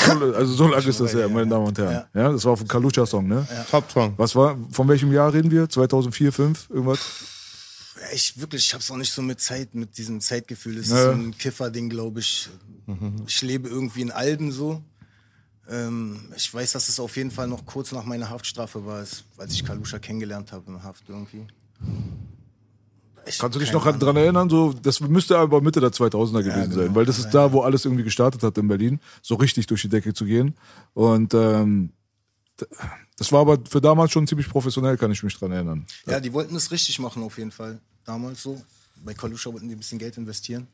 So- 0.05 0.33
also 0.33 0.53
so 0.53 0.67
lange 0.67 0.85
ist 0.87 0.99
das 0.99 1.13
her, 1.13 1.27
meine 1.29 1.47
Damen 1.49 1.65
und 1.67 1.77
Herren. 1.77 2.05
Ja, 2.13 2.31
das 2.31 2.45
war 2.45 2.53
auf 2.53 2.59
dem 2.59 2.67
Kalucha-Song, 2.67 3.27
ne? 3.27 3.47
Top-Song. 3.71 4.13
Was 4.17 4.35
war, 4.35 4.57
von 4.71 4.87
welchem 4.87 5.11
Jahr 5.11 5.33
reden 5.33 5.49
wir? 5.51 5.67
2004, 5.69 6.31
2005, 6.31 6.69
irgendwas? 6.69 6.99
Ja, 8.01 8.07
Ich 8.13 8.39
wirklich, 8.39 8.65
ich 8.67 8.73
hab's 8.73 8.91
auch 8.91 8.97
nicht 8.97 9.11
so 9.11 9.21
mit 9.21 9.39
Zeit, 9.41 9.73
mit 9.73 9.97
diesem 9.97 10.19
Zeitgefühl. 10.21 10.77
Es 10.77 10.89
Ja. 10.89 10.97
ist 10.97 11.03
so 11.05 11.11
ein 11.11 11.37
Kiffer-Ding, 11.37 11.89
glaube 11.89 12.19
ich. 12.19 12.49
Ich 13.25 13.41
lebe 13.41 13.67
irgendwie 13.67 14.01
in 14.01 14.11
Alben 14.11 14.51
so. 14.51 14.83
Ähm, 15.67 16.31
ich 16.35 16.53
weiß, 16.53 16.73
dass 16.73 16.87
es 16.89 16.99
auf 16.99 17.17
jeden 17.17 17.31
Fall 17.31 17.47
noch 17.47 17.65
kurz 17.65 17.91
nach 17.91 18.03
meiner 18.05 18.29
Haftstrafe 18.29 18.85
war, 18.85 18.97
als 18.97 19.23
als 19.37 19.53
ich 19.53 19.65
Kalusha 19.65 19.97
kennengelernt 19.97 20.51
habe 20.51 20.69
in 20.71 20.83
Haft 20.83 21.03
irgendwie. 21.09 21.47
Ich 23.27 23.39
Kannst 23.39 23.55
du 23.55 23.59
dich 23.59 23.71
noch 23.71 23.85
dran 23.97 24.15
erinnern? 24.15 24.49
So, 24.49 24.73
das 24.73 24.99
müsste 24.99 25.37
aber 25.37 25.61
Mitte 25.61 25.79
der 25.79 25.89
2000er 25.89 26.43
gewesen 26.43 26.69
genau. 26.69 26.83
sein, 26.83 26.95
weil 26.95 27.05
das 27.05 27.17
ist 27.17 27.31
da, 27.31 27.51
wo 27.51 27.61
alles 27.61 27.85
irgendwie 27.85 28.03
gestartet 28.03 28.43
hat 28.43 28.57
in 28.57 28.67
Berlin, 28.67 28.99
so 29.21 29.35
richtig 29.35 29.67
durch 29.67 29.81
die 29.81 29.89
Decke 29.89 30.13
zu 30.13 30.25
gehen. 30.25 30.55
Und 30.93 31.33
ähm, 31.33 31.91
das 33.17 33.31
war 33.31 33.41
aber 33.41 33.57
für 33.69 33.81
damals 33.81 34.11
schon 34.11 34.27
ziemlich 34.27 34.49
professionell, 34.49 34.97
kann 34.97 35.11
ich 35.11 35.23
mich 35.23 35.37
dran 35.37 35.51
erinnern. 35.51 35.85
Ja, 36.05 36.19
die 36.19 36.33
wollten 36.33 36.55
es 36.55 36.71
richtig 36.71 36.99
machen 36.99 37.23
auf 37.23 37.37
jeden 37.37 37.51
Fall. 37.51 37.79
Damals 38.05 38.43
so. 38.43 38.61
Bei 39.03 39.13
Kalusha 39.13 39.51
wollten 39.51 39.67
die 39.67 39.75
ein 39.75 39.79
bisschen 39.79 39.99
Geld 39.99 40.17
investieren. 40.17 40.67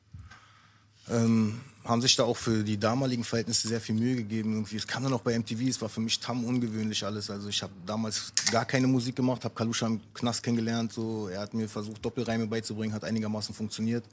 Ähm, 1.12 1.62
haben 1.84 2.02
sich 2.02 2.16
da 2.16 2.24
auch 2.24 2.38
für 2.38 2.64
die 2.64 2.78
damaligen 2.78 3.24
Verhältnisse 3.24 3.68
sehr 3.68 3.82
viel 3.82 3.96
Mühe 3.96 4.16
gegeben. 4.16 4.54
Irgendwie. 4.54 4.76
Es 4.76 4.86
kam 4.86 5.04
dann 5.04 5.14
auch 5.14 5.22
bei 5.22 5.38
MTV, 5.38 5.62
es 5.68 5.82
war 5.82 5.90
für 5.90 6.00
mich 6.00 6.20
tam 6.20 6.46
ungewöhnlich 6.46 7.04
alles. 7.04 7.30
Also 7.30 7.50
ich 7.50 7.62
habe 7.64 7.74
damals 7.86 8.32
gar 8.52 8.66
keine 8.66 8.88
Musik 8.88 9.16
gemacht, 9.16 9.44
habe 9.44 9.56
Kalusha 9.56 9.88
im 9.88 10.00
Knast 10.14 10.44
kennengelernt. 10.44 10.94
So. 10.94 11.28
Er 11.28 11.42
hat 11.42 11.54
mir 11.54 11.68
versucht, 11.68 12.04
Doppelreime 12.06 12.48
beizubringen, 12.48 12.94
hat 12.94 13.04
einigermaßen 13.04 13.56
funktioniert. 13.56 14.06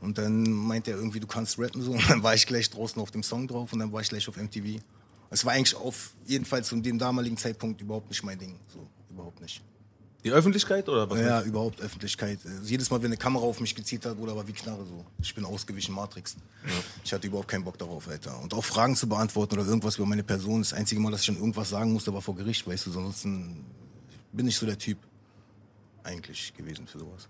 Und 0.00 0.18
dann 0.18 0.42
meinte 0.50 0.90
er 0.90 0.96
irgendwie, 0.96 1.20
du 1.20 1.26
kannst 1.26 1.58
rappen 1.58 1.82
so. 1.82 1.92
Und 1.98 2.10
dann 2.10 2.22
war 2.22 2.34
ich 2.34 2.46
gleich 2.46 2.68
draußen 2.70 3.00
auf 3.00 3.10
dem 3.10 3.22
Song 3.22 3.46
drauf 3.46 3.72
und 3.72 3.78
dann 3.78 3.92
war 3.92 4.00
ich 4.00 4.08
gleich 4.08 4.28
auf 4.28 4.36
MTV. 4.36 4.80
Es 5.30 5.44
war 5.44 5.52
eigentlich 5.52 5.74
auf 5.76 6.12
jeden 6.26 6.44
Fall 6.44 6.64
zu 6.64 6.76
dem 6.76 6.98
damaligen 6.98 7.36
Zeitpunkt 7.36 7.80
überhaupt 7.80 8.08
nicht 8.08 8.22
mein 8.22 8.38
Ding. 8.38 8.58
So, 8.72 8.86
überhaupt 9.10 9.40
nicht. 9.40 9.62
Die 10.24 10.32
Öffentlichkeit 10.32 10.88
oder 10.88 11.08
was? 11.08 11.20
Ja, 11.20 11.42
überhaupt 11.42 11.80
Öffentlichkeit. 11.80 12.40
Äh, 12.44 12.64
Jedes 12.64 12.90
Mal, 12.90 12.98
wenn 13.00 13.06
eine 13.06 13.16
Kamera 13.16 13.44
auf 13.44 13.60
mich 13.60 13.74
gezielt 13.74 14.04
hat, 14.04 14.18
oder 14.18 14.34
war 14.34 14.46
wie 14.48 14.52
Knarre 14.52 14.84
so. 14.84 15.04
Ich 15.22 15.32
bin 15.34 15.44
ausgewichen 15.44 15.94
Matrix. 15.94 16.36
Ich 17.04 17.12
hatte 17.12 17.28
überhaupt 17.28 17.48
keinen 17.48 17.64
Bock 17.64 17.78
darauf, 17.78 18.08
Alter. 18.08 18.38
Und 18.40 18.52
auch 18.52 18.64
Fragen 18.64 18.96
zu 18.96 19.08
beantworten 19.08 19.54
oder 19.54 19.66
irgendwas 19.66 19.96
über 19.96 20.06
meine 20.06 20.24
Person. 20.24 20.60
Das 20.60 20.72
einzige 20.72 21.00
Mal, 21.00 21.12
dass 21.12 21.20
ich 21.20 21.26
schon 21.26 21.36
irgendwas 21.38 21.70
sagen 21.70 21.92
musste, 21.92 22.12
war 22.12 22.20
vor 22.20 22.34
Gericht, 22.34 22.66
weißt 22.66 22.86
du. 22.86 22.90
Ansonsten 22.90 23.64
bin 24.32 24.48
ich 24.48 24.56
so 24.56 24.66
der 24.66 24.76
Typ 24.78 24.98
eigentlich 26.02 26.52
gewesen 26.56 26.86
für 26.88 26.98
sowas. 26.98 27.28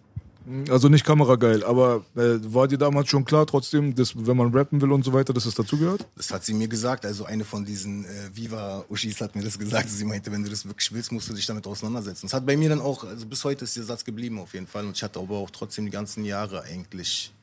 Also 0.71 0.89
nicht 0.89 1.05
kamerageil, 1.05 1.63
aber 1.63 2.07
äh, 2.17 2.39
war 2.43 2.69
dir 2.69 2.79
damals 2.79 3.11
schon 3.11 3.25
klar 3.25 3.47
trotzdem, 3.47 3.95
dass 3.95 4.15
wenn 4.17 4.37
man 4.37 4.55
rappen 4.55 4.81
will 4.81 4.93
und 4.93 5.05
so 5.05 5.13
weiter, 5.13 5.35
dass 5.35 5.45
es 5.45 5.55
dazugehört? 5.55 6.07
Das 6.17 6.31
hat 6.31 6.43
sie 6.43 6.55
mir 6.55 6.69
gesagt. 6.69 7.05
Also 7.05 7.27
eine 7.27 7.45
von 7.45 7.67
diesen 7.67 8.07
äh, 8.07 8.09
Viva-Uschis 8.33 9.21
hat 9.21 9.37
mir 9.37 9.43
das 9.43 9.59
gesagt. 9.59 9.91
Sie 9.91 10.07
meinte, 10.07 10.33
wenn 10.33 10.43
du 10.43 10.49
das 10.49 10.65
wirklich 10.65 10.91
willst, 10.93 11.13
musst 11.13 11.29
du 11.29 11.35
dich 11.35 11.45
damit 11.45 11.67
auseinandersetzen. 11.67 12.27
Es 12.27 12.33
hat 12.33 12.47
bei 12.47 12.57
mir 12.57 12.71
dann 12.71 12.81
auch, 12.81 13.05
also 13.05 13.27
bis 13.27 13.45
heute 13.45 13.65
ist 13.65 13.77
der 13.77 13.85
Satz 13.85 14.05
geblieben 14.05 14.39
auf 14.39 14.55
jeden 14.55 14.67
Fall. 14.67 14.87
Und 14.87 14.97
ich 14.97 15.03
hatte 15.03 15.21
aber 15.21 15.37
auch 15.37 15.51
trotzdem 15.51 15.85
die 15.85 15.91
ganzen 15.91 16.25
Jahre 16.25 16.63
eigentlich, 16.63 17.35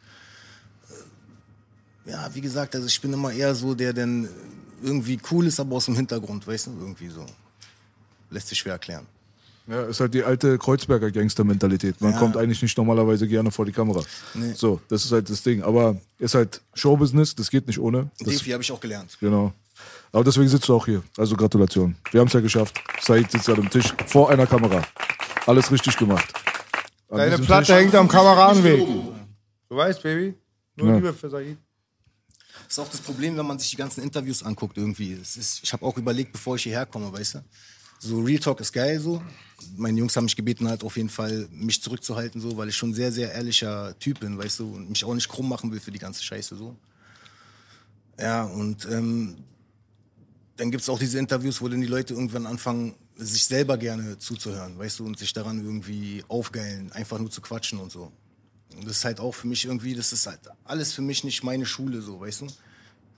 äh, 2.08 2.12
ja, 2.12 2.34
wie 2.34 2.42
gesagt, 2.42 2.74
also 2.74 2.88
ich 2.88 3.00
bin 3.00 3.14
immer 3.14 3.32
eher 3.32 3.54
so, 3.54 3.76
der 3.76 3.94
dann 3.94 4.28
irgendwie 4.82 5.20
cool 5.30 5.46
ist, 5.46 5.60
aber 5.60 5.76
aus 5.76 5.86
dem 5.86 5.96
Hintergrund, 5.96 6.48
weißt 6.48 6.68
du, 6.68 6.72
irgendwie 6.72 7.10
so. 7.10 7.26
Lässt 8.32 8.48
sich 8.48 8.58
schwer 8.58 8.74
erklären. 8.74 9.06
Ja, 9.68 9.84
ist 9.86 10.00
halt 10.00 10.14
die 10.14 10.24
alte 10.24 10.58
Kreuzberger 10.60 11.10
Gangster-Mentalität. 11.12 12.00
Man 12.00 12.12
Ja. 12.14 12.20
kommt 12.20 12.38
eigentlich 12.38 12.62
nicht 12.62 12.78
normalerweise 12.78 13.28
gerne 13.28 13.50
vor 13.52 13.66
die 13.66 13.72
Kamera. 13.72 14.02
Nee. 14.36 14.54
So, 14.54 14.80
das 14.90 15.06
ist 15.06 15.12
halt 15.12 15.28
das 15.30 15.42
Ding. 15.42 15.64
Aber 15.64 16.00
ist 16.20 16.36
halt 16.36 16.62
Showbusiness, 16.76 17.34
das 17.34 17.50
geht 17.50 17.66
nicht 17.66 17.80
ohne. 17.80 18.12
Das, 18.20 18.28
Defi 18.28 18.52
habe 18.52 18.62
ich 18.62 18.72
auch 18.72 18.80
gelernt. 18.80 19.18
genau. 19.20 19.54
Aber 20.12 20.24
deswegen 20.24 20.48
sitzt 20.48 20.70
du 20.70 20.76
auch 20.76 20.86
hier. 20.86 21.04
Also 21.18 21.36
Gratulation. 21.36 21.96
Wir 22.12 22.22
haben 22.22 22.28
es 22.28 22.34
ja 22.34 22.40
geschafft. 22.40 22.80
Said 23.02 23.30
sitzt 23.32 23.50
an 23.50 23.56
dem 23.56 23.70
Tisch 23.70 23.94
vor 24.08 24.30
einer 24.30 24.48
Kamera. 24.48 24.82
Alles 25.46 25.70
richtig 25.72 25.98
gemacht. 25.98 26.32
An 27.10 27.18
Deine 27.18 27.38
Platte 27.40 27.66
Tisch- 27.68 27.76
hängt 27.76 27.96
am 27.96 28.08
Kameradenweg. 28.08 28.80
Du 29.70 29.76
weißt, 29.76 30.02
Baby. 30.04 30.36
Nur 30.78 30.88
Ja. 30.90 30.96
Liebe 30.96 31.14
für 31.14 31.30
Said. 31.30 31.58
Das 32.64 32.74
ist 32.74 32.80
auch 32.80 32.88
das 32.90 33.02
Problem, 33.02 33.36
wenn 33.38 33.46
man 33.46 33.60
sich 33.60 33.70
die 33.72 33.76
ganzen 33.76 34.04
Interviews 34.04 34.42
anguckt 34.44 34.78
irgendwie. 34.78 35.12
Ist, 35.14 35.60
ich 35.64 35.74
habe 35.74 35.86
auch 35.86 35.98
überlegt, 35.98 36.32
bevor 36.32 36.56
ich 36.56 36.64
hierher 36.64 36.86
komme, 36.86 37.12
weißt 37.12 37.36
du. 37.36 37.40
So 38.00 38.20
Real 38.22 38.40
Talk 38.40 38.60
ist 38.60 38.72
geil 38.72 39.00
so. 39.00 39.22
Meine 39.78 39.98
Jungs 39.98 40.16
haben 40.16 40.26
mich 40.26 40.36
gebeten 40.36 40.68
halt 40.68 40.84
auf 40.84 40.98
jeden 40.98 41.10
Fall 41.10 41.48
mich 41.52 41.82
zurückzuhalten 41.82 42.42
so, 42.42 42.58
weil 42.58 42.70
ich 42.70 42.76
schon 42.76 42.94
sehr 42.94 43.12
sehr 43.12 43.32
ehrlicher 43.32 43.98
Typ 44.00 44.20
bin, 44.20 44.38
weißt 44.38 44.60
du, 44.60 44.76
und 44.76 44.90
mich 44.90 45.04
auch 45.06 45.14
nicht 45.14 45.30
krumm 45.30 45.50
machen 45.50 45.72
will 45.72 45.80
für 45.80 45.92
die 45.92 46.00
ganze 46.00 46.24
Scheiße 46.24 46.56
so. 46.56 46.76
Ja 48.20 48.44
und 48.44 48.86
ähm, 48.92 49.38
dann 50.58 50.72
gibt's 50.72 50.90
auch 50.90 51.00
diese 51.00 51.20
Interviews, 51.20 51.62
wo 51.62 51.68
dann 51.68 51.82
die 51.82 51.88
Leute 51.88 52.14
irgendwann 52.14 52.46
anfangen, 52.46 52.96
sich 53.18 53.46
selber 53.46 53.78
gerne 53.78 54.18
zuzuhören, 54.18 54.78
weißt 54.78 55.00
du, 55.00 55.06
und 55.06 55.18
sich 55.18 55.34
daran 55.34 55.64
irgendwie 55.64 56.24
aufgeilen, 56.28 56.92
einfach 56.92 57.18
nur 57.18 57.32
zu 57.32 57.42
quatschen 57.42 57.80
und 57.80 57.92
so. 57.92 58.12
Und 58.76 58.86
das 58.86 58.98
ist 58.98 59.06
halt 59.06 59.20
auch 59.20 59.34
für 59.34 59.48
mich 59.48 59.66
irgendwie, 59.66 59.96
das 59.96 60.12
ist 60.12 60.28
halt 60.28 60.40
alles 60.66 60.94
für 60.94 61.02
mich 61.02 61.24
nicht 61.24 61.44
meine 61.44 61.66
Schule 61.66 62.02
so, 62.02 62.20
weißt 62.20 62.42
du? 62.42 62.48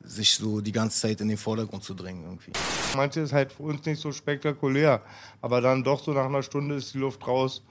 Sich 0.08 0.36
so 0.36 0.62
die 0.62 0.72
ganze 0.72 1.00
Zeit 1.00 1.22
in 1.22 1.28
den 1.28 1.38
Vordergrund 1.38 1.84
zu 1.84 1.94
drängen 1.94 2.24
irgendwie. 2.24 2.52
Manche 2.96 3.20
ist 3.20 3.34
halt 3.34 3.52
für 3.52 3.64
uns 3.64 3.86
nicht 3.86 4.02
so 4.02 4.12
spektakulär, 4.12 5.02
aber 5.42 5.62
dann 5.62 5.84
doch 5.84 6.02
so 6.02 6.14
nach 6.14 6.26
einer 6.26 6.44
Stunde 6.44 6.76
ist 6.76 6.94
die 6.94 7.00
Luft 7.00 7.28
raus. 7.28 7.62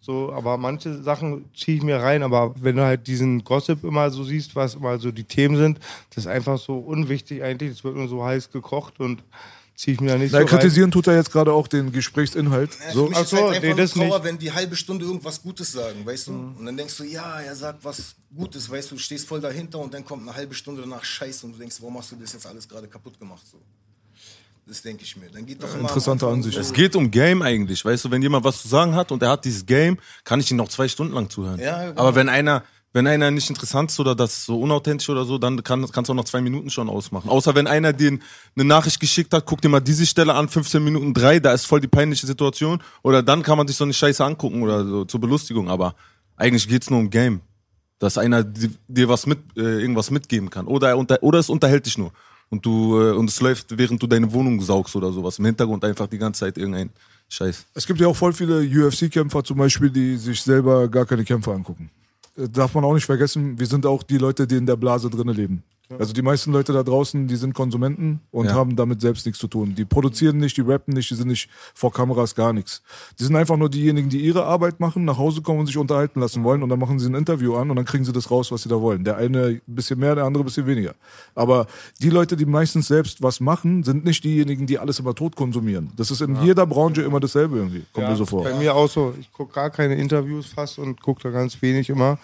So, 0.00 0.30
aber 0.34 0.58
manche 0.58 1.02
Sachen 1.02 1.46
ziehe 1.56 1.78
ich 1.78 1.82
mir 1.82 1.96
rein, 1.96 2.22
aber 2.22 2.54
wenn 2.60 2.76
du 2.76 2.84
halt 2.84 3.06
diesen 3.06 3.42
Gossip 3.42 3.84
immer 3.84 4.10
so 4.10 4.22
siehst, 4.22 4.54
was 4.54 4.74
immer 4.74 4.98
so 4.98 5.10
die 5.10 5.24
Themen 5.24 5.56
sind, 5.56 5.78
das 6.10 6.24
ist 6.24 6.26
einfach 6.26 6.58
so 6.58 6.78
unwichtig 6.78 7.42
eigentlich. 7.42 7.70
Es 7.70 7.84
wird 7.84 7.96
nur 7.96 8.08
so 8.08 8.22
heiß 8.22 8.50
gekocht 8.50 9.00
und 9.00 9.22
ziehe 9.76 9.94
ich 9.94 10.00
mir 10.00 10.08
da 10.12 10.16
nicht 10.18 10.32
Na, 10.32 10.38
so 10.40 10.44
rein. 10.46 10.58
kritisieren 10.58 10.90
tut 10.90 11.06
er 11.06 11.16
jetzt 11.16 11.32
gerade 11.32 11.52
auch 11.52 11.66
den 11.68 11.90
Gesprächsinhalt. 11.92 12.70
Ja, 12.86 12.92
So. 12.92 13.04
für 13.04 13.08
mich 13.10 13.18
Ach 13.18 13.22
ist 13.22 13.30
so, 13.30 13.36
halt 13.36 13.50
nee, 13.62 13.68
einfach 13.68 13.76
das 13.82 13.90
Trauer, 13.92 14.04
nicht. 14.18 14.24
wenn 14.24 14.38
die 14.38 14.52
halbe 14.52 14.76
Stunde 14.76 15.04
irgendwas 15.04 15.42
Gutes 15.42 15.72
sagen, 15.72 16.04
weißt 16.06 16.28
du? 16.28 16.32
Und 16.32 16.66
dann 16.66 16.76
denkst 16.76 16.96
du, 16.96 17.04
ja, 17.04 17.40
er 17.40 17.54
sagt 17.56 17.84
was 17.84 18.14
Gutes, 18.34 18.70
weißt 18.70 18.90
du, 18.90 18.94
du 18.96 19.00
stehst 19.00 19.26
voll 19.26 19.40
dahinter 19.40 19.78
und 19.78 19.92
dann 19.94 20.04
kommt 20.04 20.22
eine 20.22 20.36
halbe 20.36 20.54
Stunde 20.54 20.82
danach 20.82 21.04
Scheiße 21.04 21.46
und 21.46 21.52
du 21.54 21.58
denkst, 21.58 21.76
warum 21.80 21.98
hast 21.98 22.12
du 22.12 22.16
das 22.16 22.32
jetzt 22.32 22.46
alles 22.46 22.68
gerade 22.68 22.86
kaputt 22.88 23.18
gemacht? 23.18 23.42
So. 23.50 23.58
Das 24.66 24.80
denke 24.80 25.02
ich 25.02 25.14
mir. 25.16 25.28
Dann 25.30 25.44
geht 25.44 25.62
doch 25.62 25.74
am 25.74 25.80
Interessante 25.80 26.26
Ansicht. 26.26 26.56
Es 26.56 26.72
geht 26.72 26.96
um 26.96 27.10
Game 27.10 27.42
eigentlich, 27.42 27.84
weißt 27.84 28.06
du, 28.06 28.10
wenn 28.10 28.22
jemand 28.22 28.44
was 28.44 28.62
zu 28.62 28.68
sagen 28.68 28.94
hat 28.94 29.12
und 29.12 29.22
er 29.22 29.30
hat 29.30 29.44
dieses 29.44 29.66
Game, 29.66 29.98
kann 30.24 30.40
ich 30.40 30.50
ihn 30.50 30.56
noch 30.56 30.68
zwei 30.68 30.88
Stunden 30.88 31.12
lang 31.14 31.28
zuhören. 31.28 31.60
Ja, 31.60 31.88
genau. 31.90 32.00
Aber 32.00 32.14
wenn 32.14 32.30
einer, 32.30 32.64
wenn 32.94 33.06
einer 33.08 33.30
nicht 33.32 33.50
interessant 33.50 33.90
ist 33.90 33.98
oder 33.98 34.14
das 34.14 34.44
so 34.46 34.58
unauthentisch 34.60 35.08
oder 35.10 35.24
so, 35.24 35.36
dann 35.36 35.62
kann, 35.64 35.84
kannst 35.90 36.08
du 36.08 36.12
auch 36.12 36.16
noch 36.16 36.24
zwei 36.24 36.40
Minuten 36.40 36.70
schon 36.70 36.88
ausmachen. 36.88 37.28
Außer 37.28 37.54
wenn 37.56 37.66
einer 37.66 37.92
dir 37.92 38.18
eine 38.56 38.64
Nachricht 38.64 39.00
geschickt 39.00 39.34
hat, 39.34 39.44
guck 39.44 39.60
dir 39.60 39.68
mal 39.68 39.80
diese 39.80 40.06
Stelle 40.06 40.32
an, 40.32 40.48
15 40.48 40.82
Minuten 40.82 41.12
drei, 41.12 41.40
da 41.40 41.52
ist 41.52 41.66
voll 41.66 41.80
die 41.80 41.88
peinliche 41.88 42.26
Situation. 42.26 42.80
Oder 43.02 43.22
dann 43.22 43.42
kann 43.42 43.58
man 43.58 43.66
sich 43.66 43.76
so 43.76 43.82
eine 43.84 43.92
Scheiße 43.92 44.24
angucken 44.24 44.62
oder 44.62 44.84
so 44.86 45.04
zur 45.04 45.20
Belustigung. 45.20 45.68
Aber 45.68 45.96
eigentlich 46.36 46.68
geht's 46.68 46.88
nur 46.88 47.00
um 47.00 47.10
Game. 47.10 47.40
Dass 47.98 48.16
einer 48.16 48.44
di- 48.44 48.70
dir 48.86 49.08
was 49.08 49.26
mit, 49.26 49.38
äh, 49.56 49.80
irgendwas 49.80 50.12
mitgeben 50.12 50.48
kann. 50.48 50.66
Oder, 50.68 50.88
er 50.90 50.98
unter, 50.98 51.20
oder 51.22 51.40
es 51.40 51.48
unterhält 51.50 51.86
dich 51.86 51.98
nur. 51.98 52.12
Und 52.48 52.64
du, 52.64 53.00
äh, 53.00 53.12
und 53.12 53.28
es 53.28 53.40
läuft, 53.40 53.76
während 53.76 54.00
du 54.00 54.06
deine 54.06 54.32
Wohnung 54.32 54.60
saugst 54.60 54.94
oder 54.94 55.10
sowas. 55.10 55.38
Im 55.40 55.46
Hintergrund 55.46 55.84
einfach 55.84 56.06
die 56.06 56.18
ganze 56.18 56.40
Zeit 56.40 56.58
irgendein 56.58 56.90
Scheiß. 57.28 57.66
Es 57.74 57.86
gibt 57.86 57.98
ja 58.00 58.06
auch 58.06 58.16
voll 58.16 58.32
viele 58.32 58.60
UFC-Kämpfer 58.60 59.42
zum 59.42 59.58
Beispiel, 59.58 59.90
die 59.90 60.16
sich 60.16 60.40
selber 60.40 60.86
gar 60.88 61.06
keine 61.06 61.24
Kämpfe 61.24 61.52
angucken. 61.52 61.90
Darf 62.36 62.74
man 62.74 62.84
auch 62.84 62.94
nicht 62.94 63.06
vergessen, 63.06 63.58
wir 63.58 63.66
sind 63.66 63.86
auch 63.86 64.02
die 64.02 64.18
Leute, 64.18 64.46
die 64.46 64.56
in 64.56 64.66
der 64.66 64.76
Blase 64.76 65.08
drinnen 65.08 65.34
leben. 65.34 65.62
Also 65.98 66.14
die 66.14 66.22
meisten 66.22 66.50
Leute 66.50 66.72
da 66.72 66.82
draußen, 66.82 67.28
die 67.28 67.36
sind 67.36 67.52
Konsumenten 67.54 68.20
und 68.30 68.46
Ja. 68.46 68.54
haben 68.54 68.74
damit 68.74 69.02
selbst 69.02 69.26
nichts 69.26 69.38
zu 69.38 69.48
tun. 69.48 69.74
Die 69.74 69.84
produzieren 69.84 70.38
nicht, 70.38 70.56
die 70.56 70.62
rappen 70.62 70.94
nicht, 70.94 71.10
die 71.10 71.14
sind 71.14 71.28
nicht 71.28 71.50
vor 71.74 71.92
Kameras, 71.92 72.34
gar 72.34 72.52
nichts. 72.54 72.82
Die 73.18 73.24
sind 73.24 73.36
einfach 73.36 73.56
nur 73.58 73.68
diejenigen, 73.68 74.08
die 74.08 74.18
ihre 74.18 74.44
Arbeit 74.44 74.80
machen, 74.80 75.04
nach 75.04 75.18
Hause 75.18 75.42
kommen 75.42 75.60
und 75.60 75.66
sich 75.66 75.76
unterhalten 75.76 76.20
lassen 76.20 76.42
wollen 76.42 76.62
und 76.62 76.70
dann 76.70 76.78
machen 76.78 76.98
sie 76.98 77.06
ein 77.08 77.14
Interview 77.14 77.54
an 77.56 77.68
und 77.70 77.76
dann 77.76 77.84
kriegen 77.84 78.04
sie 78.04 78.12
das 78.12 78.30
raus, 78.30 78.50
was 78.50 78.62
sie 78.62 78.68
da 78.70 78.80
wollen. 78.80 79.04
Der 79.04 79.18
eine 79.18 79.46
ein 79.48 79.60
bisschen 79.66 79.98
mehr, 80.00 80.14
der 80.14 80.24
andere 80.24 80.42
ein 80.42 80.46
bisschen 80.46 80.66
weniger. 80.66 80.94
Aber 81.34 81.66
die 82.00 82.10
Leute, 82.10 82.36
die 82.36 82.46
meistens 82.46 82.88
selbst 82.88 83.22
was 83.22 83.40
machen, 83.40 83.82
sind 83.82 84.04
nicht 84.06 84.24
diejenigen, 84.24 84.66
die 84.66 84.78
alles 84.78 84.98
immer 84.98 85.14
tot 85.14 85.36
konsumieren. 85.36 85.92
Das 85.96 86.10
ist 86.10 86.22
in 86.22 86.42
jeder 86.42 86.66
Branche 86.66 87.02
immer 87.02 87.20
dasselbe 87.20 87.58
irgendwie. 87.58 87.84
Kommt 87.92 88.08
mir 88.08 88.16
so 88.16 88.24
vor. 88.24 88.44
Bei 88.44 88.54
mir 88.58 88.74
auch 88.74 88.88
so. 88.88 89.14
Ich 89.20 89.30
gucke 89.32 89.52
gar 89.52 89.68
keine 89.70 89.96
Interviews 89.96 90.46
fast 90.46 90.78
und 90.78 91.02
gucke 91.02 91.22
da 91.22 91.30
ganz 91.30 91.60
wenig 91.60 91.90
immer. 91.90 92.18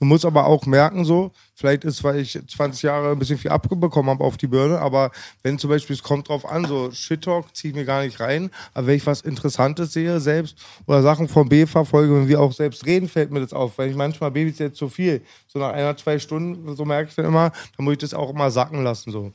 Man 0.00 0.08
muss 0.08 0.24
aber 0.24 0.46
auch 0.46 0.66
merken, 0.66 1.04
so, 1.04 1.32
vielleicht 1.54 1.84
ist, 1.84 2.04
weil 2.04 2.20
ich 2.20 2.38
20 2.46 2.82
Jahre 2.82 3.10
ein 3.12 3.18
bisschen 3.18 3.38
viel 3.38 3.50
abbekommen 3.50 4.10
habe 4.10 4.22
auf 4.22 4.36
die 4.36 4.46
Birne, 4.46 4.78
aber 4.78 5.10
wenn 5.42 5.58
zum 5.58 5.70
Beispiel, 5.70 5.96
es 5.96 6.02
kommt 6.02 6.28
drauf 6.28 6.46
an, 6.46 6.66
so 6.66 6.90
Shit-Talk 6.90 7.54
ziehe 7.54 7.72
ich 7.72 7.76
mir 7.76 7.84
gar 7.84 8.02
nicht 8.02 8.20
rein, 8.20 8.50
aber 8.74 8.88
wenn 8.88 8.96
ich 8.96 9.06
was 9.06 9.22
Interessantes 9.22 9.92
sehe 9.92 10.20
selbst 10.20 10.56
oder 10.86 11.02
Sachen 11.02 11.28
vom 11.28 11.48
B 11.48 11.66
verfolge, 11.66 12.14
wenn 12.14 12.28
wir 12.28 12.40
auch 12.40 12.52
selbst 12.52 12.86
reden, 12.86 13.08
fällt 13.08 13.30
mir 13.30 13.40
das 13.40 13.52
auf, 13.52 13.78
weil 13.78 13.90
ich 13.90 13.96
manchmal 13.96 14.30
Babys 14.30 14.58
jetzt 14.58 14.78
zu 14.78 14.88
viel, 14.88 15.22
so 15.48 15.58
nach 15.58 15.72
einer, 15.72 15.96
zwei 15.96 16.18
Stunden, 16.18 16.76
so 16.76 16.84
merke 16.84 17.10
ich 17.10 17.16
dann 17.16 17.26
immer, 17.26 17.50
dann 17.76 17.84
muss 17.84 17.92
ich 17.92 17.98
das 17.98 18.14
auch 18.14 18.30
immer 18.30 18.50
sacken 18.50 18.84
lassen, 18.84 19.10
so. 19.10 19.32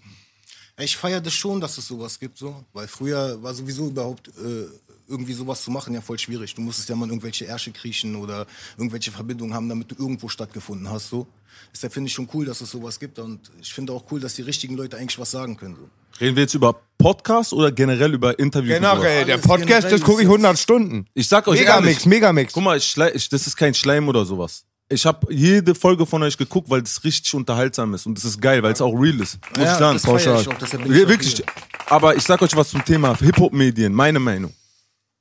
Ich 0.79 0.97
feiere 0.97 1.21
das 1.21 1.33
schon, 1.33 1.61
dass 1.61 1.77
es 1.77 1.87
sowas 1.87 2.19
gibt, 2.19 2.37
so. 2.37 2.63
Weil 2.73 2.87
früher 2.87 3.41
war 3.43 3.53
sowieso 3.53 3.87
überhaupt 3.87 4.29
äh, 4.29 4.65
irgendwie 5.07 5.33
sowas 5.33 5.63
zu 5.63 5.71
machen 5.71 5.93
ja 5.93 6.01
voll 6.01 6.17
schwierig. 6.19 6.55
Du 6.55 6.61
musstest 6.61 6.89
ja 6.89 6.95
mal 6.95 7.05
in 7.05 7.11
irgendwelche 7.11 7.45
Ärsche 7.45 7.71
kriechen 7.71 8.15
oder 8.15 8.45
irgendwelche 8.77 9.11
Verbindungen 9.11 9.53
haben, 9.53 9.69
damit 9.69 9.91
du 9.91 9.95
irgendwo 9.97 10.29
stattgefunden 10.29 10.89
hast, 10.89 11.09
so. 11.09 11.27
Deshalb 11.73 11.93
finde 11.93 12.07
ich 12.07 12.13
schon 12.13 12.27
cool, 12.33 12.45
dass 12.45 12.61
es 12.61 12.71
sowas 12.71 12.99
gibt 12.99 13.19
und 13.19 13.39
ich 13.61 13.73
finde 13.73 13.93
auch 13.93 14.03
cool, 14.11 14.19
dass 14.19 14.35
die 14.35 14.41
richtigen 14.41 14.75
Leute 14.75 14.97
eigentlich 14.97 15.17
was 15.19 15.31
sagen 15.31 15.57
können, 15.57 15.75
so. 15.75 15.89
Reden 16.19 16.35
wir 16.35 16.43
jetzt 16.43 16.53
über 16.53 16.75
Podcast 16.97 17.53
oder 17.53 17.71
generell 17.71 18.13
über 18.13 18.37
Interviews? 18.37 18.75
Generell, 18.79 19.25
der 19.25 19.37
Podcast, 19.39 19.91
das 19.91 20.01
gucke 20.01 20.21
ich 20.21 20.27
ist 20.27 20.31
jetzt- 20.31 20.43
100 20.43 20.59
Stunden. 20.59 21.07
Ich 21.13 21.27
sag 21.27 21.47
euch 21.47 21.59
Megamix, 21.59 21.87
ehrlich, 21.87 22.05
Megamix. 22.05 22.53
guck 22.53 22.63
mal, 22.63 22.77
ich, 22.77 22.95
ich, 22.97 23.29
das 23.29 23.47
ist 23.47 23.55
kein 23.55 23.73
Schleim 23.73 24.07
oder 24.07 24.23
sowas. 24.23 24.63
Ich 24.89 25.05
habe 25.05 25.33
jede 25.33 25.73
Folge 25.73 26.05
von 26.05 26.21
euch 26.21 26.37
geguckt, 26.37 26.69
weil 26.69 26.81
es 26.81 27.03
richtig 27.03 27.33
unterhaltsam 27.33 27.93
ist 27.95 28.05
und 28.05 28.17
es 28.17 28.25
ist 28.25 28.39
geil, 28.39 28.61
weil 28.61 28.73
es 28.73 28.81
auch 28.81 28.93
real 28.93 29.19
ist. 29.21 29.39
Muss 29.57 29.67
ich 29.67 29.73
sagen. 29.73 29.99
das 30.01 30.05
feier 30.05 30.39
ich 30.41 30.47
auch, 30.47 30.85
Wirklich. 30.85 31.43
Aber 31.87 32.15
ich 32.15 32.23
sag 32.23 32.41
euch 32.41 32.55
was 32.55 32.69
zum 32.69 32.85
Thema 32.85 33.17
Hip-Hop-Medien, 33.17 33.91
meine 33.93 34.19
Meinung. 34.19 34.53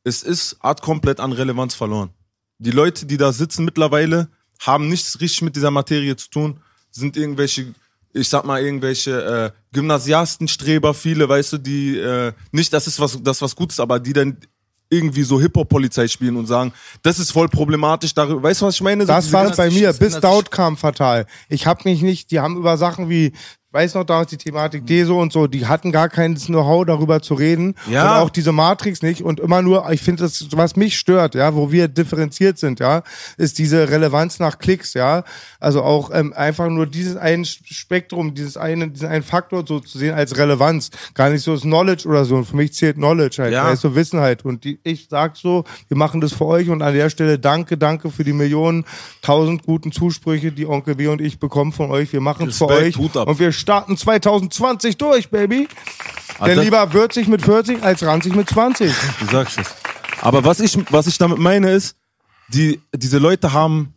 Es 0.05 0.23
ist, 0.23 0.57
hat 0.61 0.83
komplett 0.83 1.21
an 1.21 1.33
Relevanz 1.33 1.75
verloren. 1.75 2.11
Die 2.59 2.71
Leute, 2.71 3.07
die 3.07 3.17
da 3.17 3.33
sitzen 3.33 3.65
mittlerweile, 3.65 4.29
haben 4.61 4.89
nichts 4.89 5.21
richtig 5.21 5.43
mit 5.43 5.57
dieser 5.57 5.71
Materie 5.71 6.17
zu 6.17 6.31
tun, 6.31 6.61
sind 6.91 7.17
irgendwelche, 7.17 7.75
ich 8.13 8.29
sag 8.29 8.45
mal, 8.45 8.63
irgendwelche 8.63 9.23
äh, 9.23 9.51
Gymnasiastenstreber, 9.73 10.95
viele, 10.95 11.29
weißt 11.29 11.55
du, 11.55 11.59
die 11.59 11.99
äh, 11.99 12.33
nicht, 12.53 12.73
das 12.73 12.87
ist 12.87 13.01
was, 13.01 13.21
das 13.23 13.39
ist 13.39 13.43
was 13.43 13.57
Gutes, 13.57 13.81
aber 13.81 13.99
die 13.99 14.13
dann 14.13 14.37
irgendwie 14.91 15.23
so 15.23 15.41
Hip-Hop-Polizei 15.41 16.07
spielen 16.07 16.37
und 16.37 16.47
sagen, 16.47 16.73
das 17.03 17.19
ist 17.19 17.33
voll 17.33 17.49
problematisch, 17.49 18.13
darüber, 18.13 18.43
weißt 18.43 18.61
du, 18.61 18.67
was 18.67 18.75
ich 18.75 18.83
meine? 18.83 19.05
So 19.05 19.09
Das 19.09 19.33
war 19.33 19.51
es 19.51 19.57
bei 19.57 19.71
mir, 19.71 19.93
bis 19.95 20.21
Daut 20.21 20.51
kam 20.51 20.77
fatal. 20.77 21.27
Ich 21.49 21.67
habe 21.67 21.81
mich 21.85 22.03
nicht, 22.03 22.31
die 22.31 22.41
haben 22.41 22.57
über 22.59 22.77
Sachen 22.77 23.09
wie, 23.09 23.33
weiß 23.73 23.95
noch 23.95 24.05
damals 24.05 24.31
die 24.31 24.37
Thematik 24.37 24.87
Deso 24.87 25.21
und 25.21 25.33
so, 25.33 25.47
die 25.47 25.67
hatten 25.67 25.93
gar 25.93 26.09
kein 26.09 26.37
Know-how 26.37 26.85
darüber 26.85 27.23
zu 27.23 27.35
reden. 27.35 27.75
Ja. 27.91 28.17
Und 28.19 28.23
auch 28.25 28.31
diese 28.31 28.53
Matrix 28.53 29.03
nicht 29.03 29.23
und 29.23 29.41
immer 29.41 29.63
nur, 29.63 29.91
ich 29.91 30.03
finde 30.03 30.25
das, 30.25 30.47
was 30.53 30.77
mich 30.77 30.99
stört, 30.99 31.35
ja, 31.35 31.55
wo 31.55 31.73
wir 31.73 31.89
differenziert 31.89 32.59
sind, 32.59 32.81
ja, 32.81 33.03
ist 33.37 33.59
diese 33.59 33.89
Relevanz 33.89 34.39
nach 34.39 34.59
Klicks, 34.59 34.95
ja. 34.95 35.25
Also 35.59 35.83
auch 35.83 36.11
ähm, 36.13 36.33
einfach 36.35 36.69
nur 36.69 36.87
dieses 36.87 37.17
ein 37.17 37.45
Spektrum, 37.45 38.35
dieses 38.35 38.57
eine, 38.57 38.89
diesen 38.89 39.09
einen 39.09 39.23
Faktor 39.23 39.65
so 39.67 39.81
zu 39.81 39.99
sehen 39.99 40.15
als 40.15 40.37
Relevanz. 40.37 40.91
Gar 41.15 41.31
nicht 41.31 41.43
so 41.43 41.55
das 41.55 41.63
Knowledge 41.63 42.09
oder 42.09 42.25
so. 42.25 42.37
Und 42.37 42.45
für 42.45 42.57
mich 42.57 42.75
zählt 42.75 42.97
Knowledge 42.97 43.43
halt, 43.43 43.53
Ja. 43.53 43.67
weißt 43.67 43.85
du, 43.85 43.95
Wissen 43.95 44.21
halt. 44.21 44.45
Und 44.45 44.65
die, 44.65 44.79
ich 44.83 45.07
sag 45.09 45.37
so, 45.37 45.65
wir 45.89 45.97
machen 45.97 46.21
das 46.21 46.33
für 46.33 46.47
euch 46.47 46.69
und 46.69 46.83
an 46.83 46.95
der 46.95 47.11
Stelle 47.11 47.39
danke, 47.39 47.79
danke 47.79 48.11
für 48.11 48.25
die 48.25 48.33
Millionen, 48.33 48.85
tausend 49.23 49.63
guten 49.65 49.93
Zusprüche, 49.93 50.53
die 50.53 50.67
Onkel 50.67 50.97
B 50.97 51.07
und 51.09 51.21
ich 51.21 51.39
bekommen 51.39 51.73
von 51.73 51.91
euch. 51.91 52.13
Wir 52.13 52.21
machen 52.21 52.49
es 52.49 52.59
für 52.59 52.69
euch. 52.69 52.99
Und 52.99 53.39
wir 53.39 53.53
starten 53.63 53.97
2020 53.97 54.99
durch, 54.99 55.31
Baby. 55.31 55.69
Ah, 56.39 56.47
Denn 56.47 56.59
lieber 56.61 56.93
würzig 56.93 57.29
mit 57.29 57.43
40 57.43 57.83
als 57.83 58.03
ranzig 58.05 58.35
mit 58.35 58.49
20. 58.51 58.93
Du 59.21 59.27
sagst 59.27 59.59
es. 59.59 59.67
Aber 60.21 60.45
was 60.45 60.61
ich, 60.61 60.77
was 60.93 61.07
ich 61.07 61.19
damit 61.19 61.39
meine 61.39 61.71
ist, 61.73 61.97
die, 62.49 62.81
diese 62.95 63.19
Leute 63.19 63.53
haben 63.53 63.95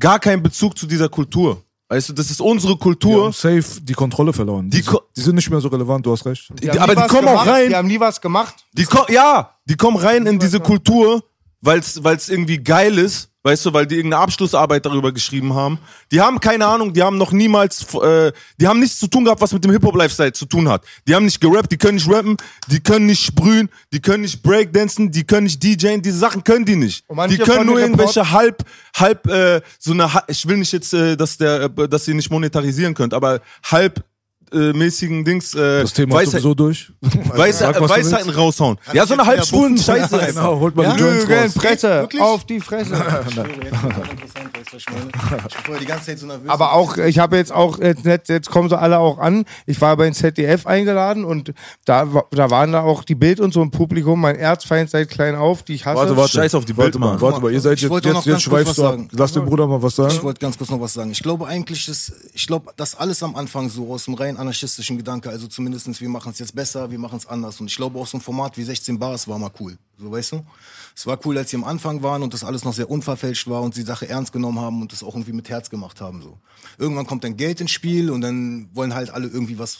gar 0.00 0.18
keinen 0.18 0.42
Bezug 0.42 0.76
zu 0.76 0.86
dieser 0.86 1.08
Kultur. 1.08 1.62
Weißt 1.88 2.08
du, 2.08 2.12
das 2.14 2.30
ist 2.30 2.40
unsere 2.40 2.72
Die 2.74 2.78
Kultur. 2.80 3.24
haben 3.26 3.32
safe 3.32 3.80
die 3.80 3.92
Kontrolle 3.94 4.32
verloren. 4.32 4.68
Die, 4.68 4.78
Die 4.80 4.82
ko- 4.86 5.02
die 5.16 5.20
sind 5.20 5.36
nicht 5.36 5.48
mehr 5.50 5.60
so 5.60 5.68
relevant, 5.68 6.04
du 6.04 6.10
hast 6.12 6.26
recht. 6.26 6.50
Die, 6.60 6.68
aber 6.70 6.96
die 6.96 7.02
kommen 7.06 7.28
auch 7.28 7.42
gemacht, 7.44 7.46
rein. 7.48 7.68
Die 7.68 7.76
haben 7.76 7.86
nie 7.88 8.00
was 8.00 8.20
gemacht. 8.20 8.54
Die 8.72 8.86
ja, 9.08 9.54
die 9.66 9.76
kommen 9.76 9.96
rein 9.96 10.26
in 10.26 10.38
diese 10.40 10.58
Kultur, 10.58 11.22
weil's 11.60 12.02
weil's 12.02 12.28
irgendwie 12.28 12.58
geil 12.58 12.98
ist, 12.98 13.30
weißt 13.46 13.66
du, 13.66 13.72
weil 13.72 13.86
die 13.86 13.94
irgendeine 13.94 14.22
Abschlussarbeit 14.22 14.84
darüber 14.84 15.12
geschrieben 15.12 15.54
haben. 15.54 15.78
Die 16.10 16.20
haben 16.20 16.40
keine 16.40 16.66
Ahnung, 16.66 16.92
die 16.92 17.02
haben 17.02 17.16
noch 17.16 17.30
niemals, 17.30 17.94
äh, 17.94 18.32
die 18.60 18.66
haben 18.66 18.80
nichts 18.80 18.98
zu 18.98 19.06
tun 19.06 19.24
gehabt, 19.24 19.40
was 19.40 19.52
mit 19.52 19.64
dem 19.64 19.70
Hip-Hop-Lifestyle 19.70 20.32
zu 20.32 20.46
tun 20.46 20.68
hat. 20.68 20.84
Die 21.06 21.14
haben 21.14 21.24
nicht 21.24 21.40
gerappt, 21.40 21.70
die 21.70 21.76
können 21.76 21.94
nicht 21.94 22.10
rappen, 22.10 22.36
die 22.66 22.80
können 22.80 23.06
nicht 23.06 23.24
sprühen, 23.24 23.70
die 23.92 24.00
können 24.00 24.22
nicht 24.22 24.42
Breakdancen, 24.42 25.12
die 25.12 25.24
können 25.24 25.44
nicht 25.44 25.62
DJen, 25.62 26.02
diese 26.02 26.18
Sachen 26.18 26.42
können 26.42 26.64
die 26.64 26.76
nicht. 26.76 27.04
Die 27.28 27.38
können 27.38 27.66
nur 27.66 27.78
irgendwelche 27.78 28.30
halb, 28.32 28.64
halb, 28.96 29.28
äh, 29.28 29.60
so 29.78 29.92
eine, 29.92 30.10
ich 30.26 30.46
will 30.48 30.56
nicht 30.56 30.72
jetzt, 30.72 30.92
äh, 30.92 31.16
dass 31.16 31.38
der, 31.38 31.70
äh, 31.76 31.88
dass 31.88 32.08
ihr 32.08 32.14
nicht 32.14 32.30
monetarisieren 32.30 32.94
könnt, 32.94 33.14
aber 33.14 33.40
halb 33.64 34.04
äh, 34.52 34.72
mäßigen 34.72 35.24
Dings, 35.24 35.54
äh, 35.54 35.82
Das 35.82 35.92
Thema 35.92 36.20
ist 36.20 36.28
Weisheit- 36.28 36.30
sowieso 36.42 36.54
durch. 36.54 36.92
Weiß, 37.34 37.58
Sag, 37.58 37.80
Weisheiten 37.80 38.30
raushauen. 38.30 38.78
Ja, 38.92 39.06
so 39.06 39.14
eine 39.14 39.26
halbschwulen? 39.26 39.76
Scheiße. 39.78 40.18
einfach. 40.20 40.26
Genau, 40.42 40.60
holt 40.60 40.76
mal 40.76 40.92
die 40.94 41.00
Joints 41.00 41.26
Lügen, 41.26 41.40
raus. 41.42 41.54
Presse, 41.54 41.88
Wirklich? 41.88 42.22
auf 42.22 42.44
die 42.44 42.60
Fresse. 42.60 42.94
Ich 42.94 43.32
schwöre, 43.34 43.48
jetzt 43.48 43.72
ist 43.72 43.72
es 43.72 43.96
auch 43.96 44.10
interessant, 44.10 44.58
weißt 44.58 44.72
du, 44.72 44.76
was 44.76 44.82
ich 44.82 44.90
meine? 44.90 45.08
Ich 45.08 45.30
war 45.30 45.50
vorher 45.64 45.80
die 45.80 45.86
ganze 45.86 46.06
Zeit 46.06 46.18
so 46.18 46.26
nervös. 46.26 46.48
Aber 46.48 46.72
auch, 46.72 46.96
ich 46.98 47.18
habe 47.18 47.36
jetzt 47.36 47.52
auch, 47.52 47.78
jetzt, 47.78 48.28
jetzt 48.28 48.50
kommen 48.50 48.68
sie 48.68 48.78
alle 48.78 48.98
auch 48.98 49.18
an. 49.18 49.44
Ich 49.66 49.80
war 49.80 49.96
bei 49.96 50.04
den 50.04 50.14
ZDF 50.14 50.66
eingeladen 50.66 51.24
und 51.24 51.52
da, 51.84 52.06
da 52.30 52.50
waren 52.50 52.72
da 52.72 52.82
auch 52.82 53.04
die 53.04 53.14
Bild 53.14 53.40
und 53.40 53.52
so 53.52 53.62
im 53.62 53.70
Publikum, 53.70 54.20
mein 54.20 54.36
Erzfeind 54.36 54.90
seit 54.90 55.08
klein 55.10 55.34
auf, 55.34 55.62
die 55.62 55.74
ich 55.74 55.86
hasse. 55.86 55.96
Warte, 55.98 56.16
warte. 56.16 56.32
Scheiß 56.32 56.54
auf 56.54 56.64
die 56.64 56.76
warte 56.76 56.92
Bild, 56.92 57.00
mal, 57.00 57.10
Mann. 57.12 57.20
warte 57.20 57.40
mal. 57.40 57.52
Ihr 57.52 57.60
seid 57.60 57.74
Ich 57.78 57.82
jetzt, 57.82 58.04
jetzt, 58.04 58.26
jetzt 58.26 58.42
schweifst 58.42 58.78
du 58.78 58.86
ab. 58.86 58.98
Lass 59.12 59.32
den 59.32 59.44
Bruder 59.44 59.66
mal 59.66 59.82
was 59.82 59.92
Ich 59.92 59.96
sagen. 59.96 60.22
wollte 60.22 60.40
ganz 60.40 60.56
kurz 60.58 60.70
noch 60.70 60.80
was 60.80 60.94
sagen. 60.94 61.10
Ich 61.10 61.22
glaube 61.22 61.46
eigentlich, 61.46 61.88
ist, 61.88 62.12
ich 62.34 62.46
glaube, 62.46 62.72
dass 62.76 62.94
alles 62.94 63.22
am 63.22 63.36
Anfang 63.36 63.68
so 63.68 63.92
aus 63.92 64.04
dem 64.04 64.14
rein 64.36 64.40
anarchistischen 64.40 64.96
Gedanke, 64.96 65.30
also 65.30 65.46
zumindestens 65.46 66.00
wir 66.00 66.08
machen 66.08 66.32
es 66.32 66.38
jetzt 66.38 66.54
besser, 66.54 66.90
wir 66.90 66.98
machen 66.98 67.18
es 67.18 67.26
anders. 67.26 67.60
Und 67.60 67.68
ich 67.68 67.76
glaube 67.76 67.98
auch 67.98 68.06
so 68.06 68.18
ein 68.18 68.20
Format 68.20 68.56
wie 68.56 68.62
16 68.62 68.98
Bars 68.98 69.26
war 69.28 69.38
mal 69.38 69.50
cool. 69.60 69.78
So, 69.98 70.10
weißt 70.10 70.32
du? 70.32 70.46
Es 70.94 71.06
war 71.06 71.18
cool, 71.24 71.38
als 71.38 71.50
sie 71.50 71.56
am 71.56 71.64
Anfang 71.64 72.02
waren 72.02 72.22
und 72.22 72.32
das 72.34 72.44
alles 72.44 72.64
noch 72.64 72.74
sehr 72.74 72.90
unverfälscht 72.90 73.48
war 73.48 73.62
und 73.62 73.74
sie 73.74 73.82
die 73.82 73.86
Sache 73.86 74.08
ernst 74.08 74.32
genommen 74.32 74.60
haben 74.60 74.82
und 74.82 74.92
das 74.92 75.02
auch 75.02 75.14
irgendwie 75.14 75.32
mit 75.32 75.48
Herz 75.48 75.70
gemacht 75.70 76.00
haben. 76.00 76.22
So. 76.22 76.38
Irgendwann 76.78 77.06
kommt 77.06 77.24
dann 77.24 77.36
Geld 77.36 77.60
ins 77.60 77.70
Spiel 77.70 78.10
und 78.10 78.20
dann 78.20 78.68
wollen 78.74 78.94
halt 78.94 79.10
alle 79.10 79.28
irgendwie 79.28 79.58
was, 79.58 79.76
äh, 79.76 79.78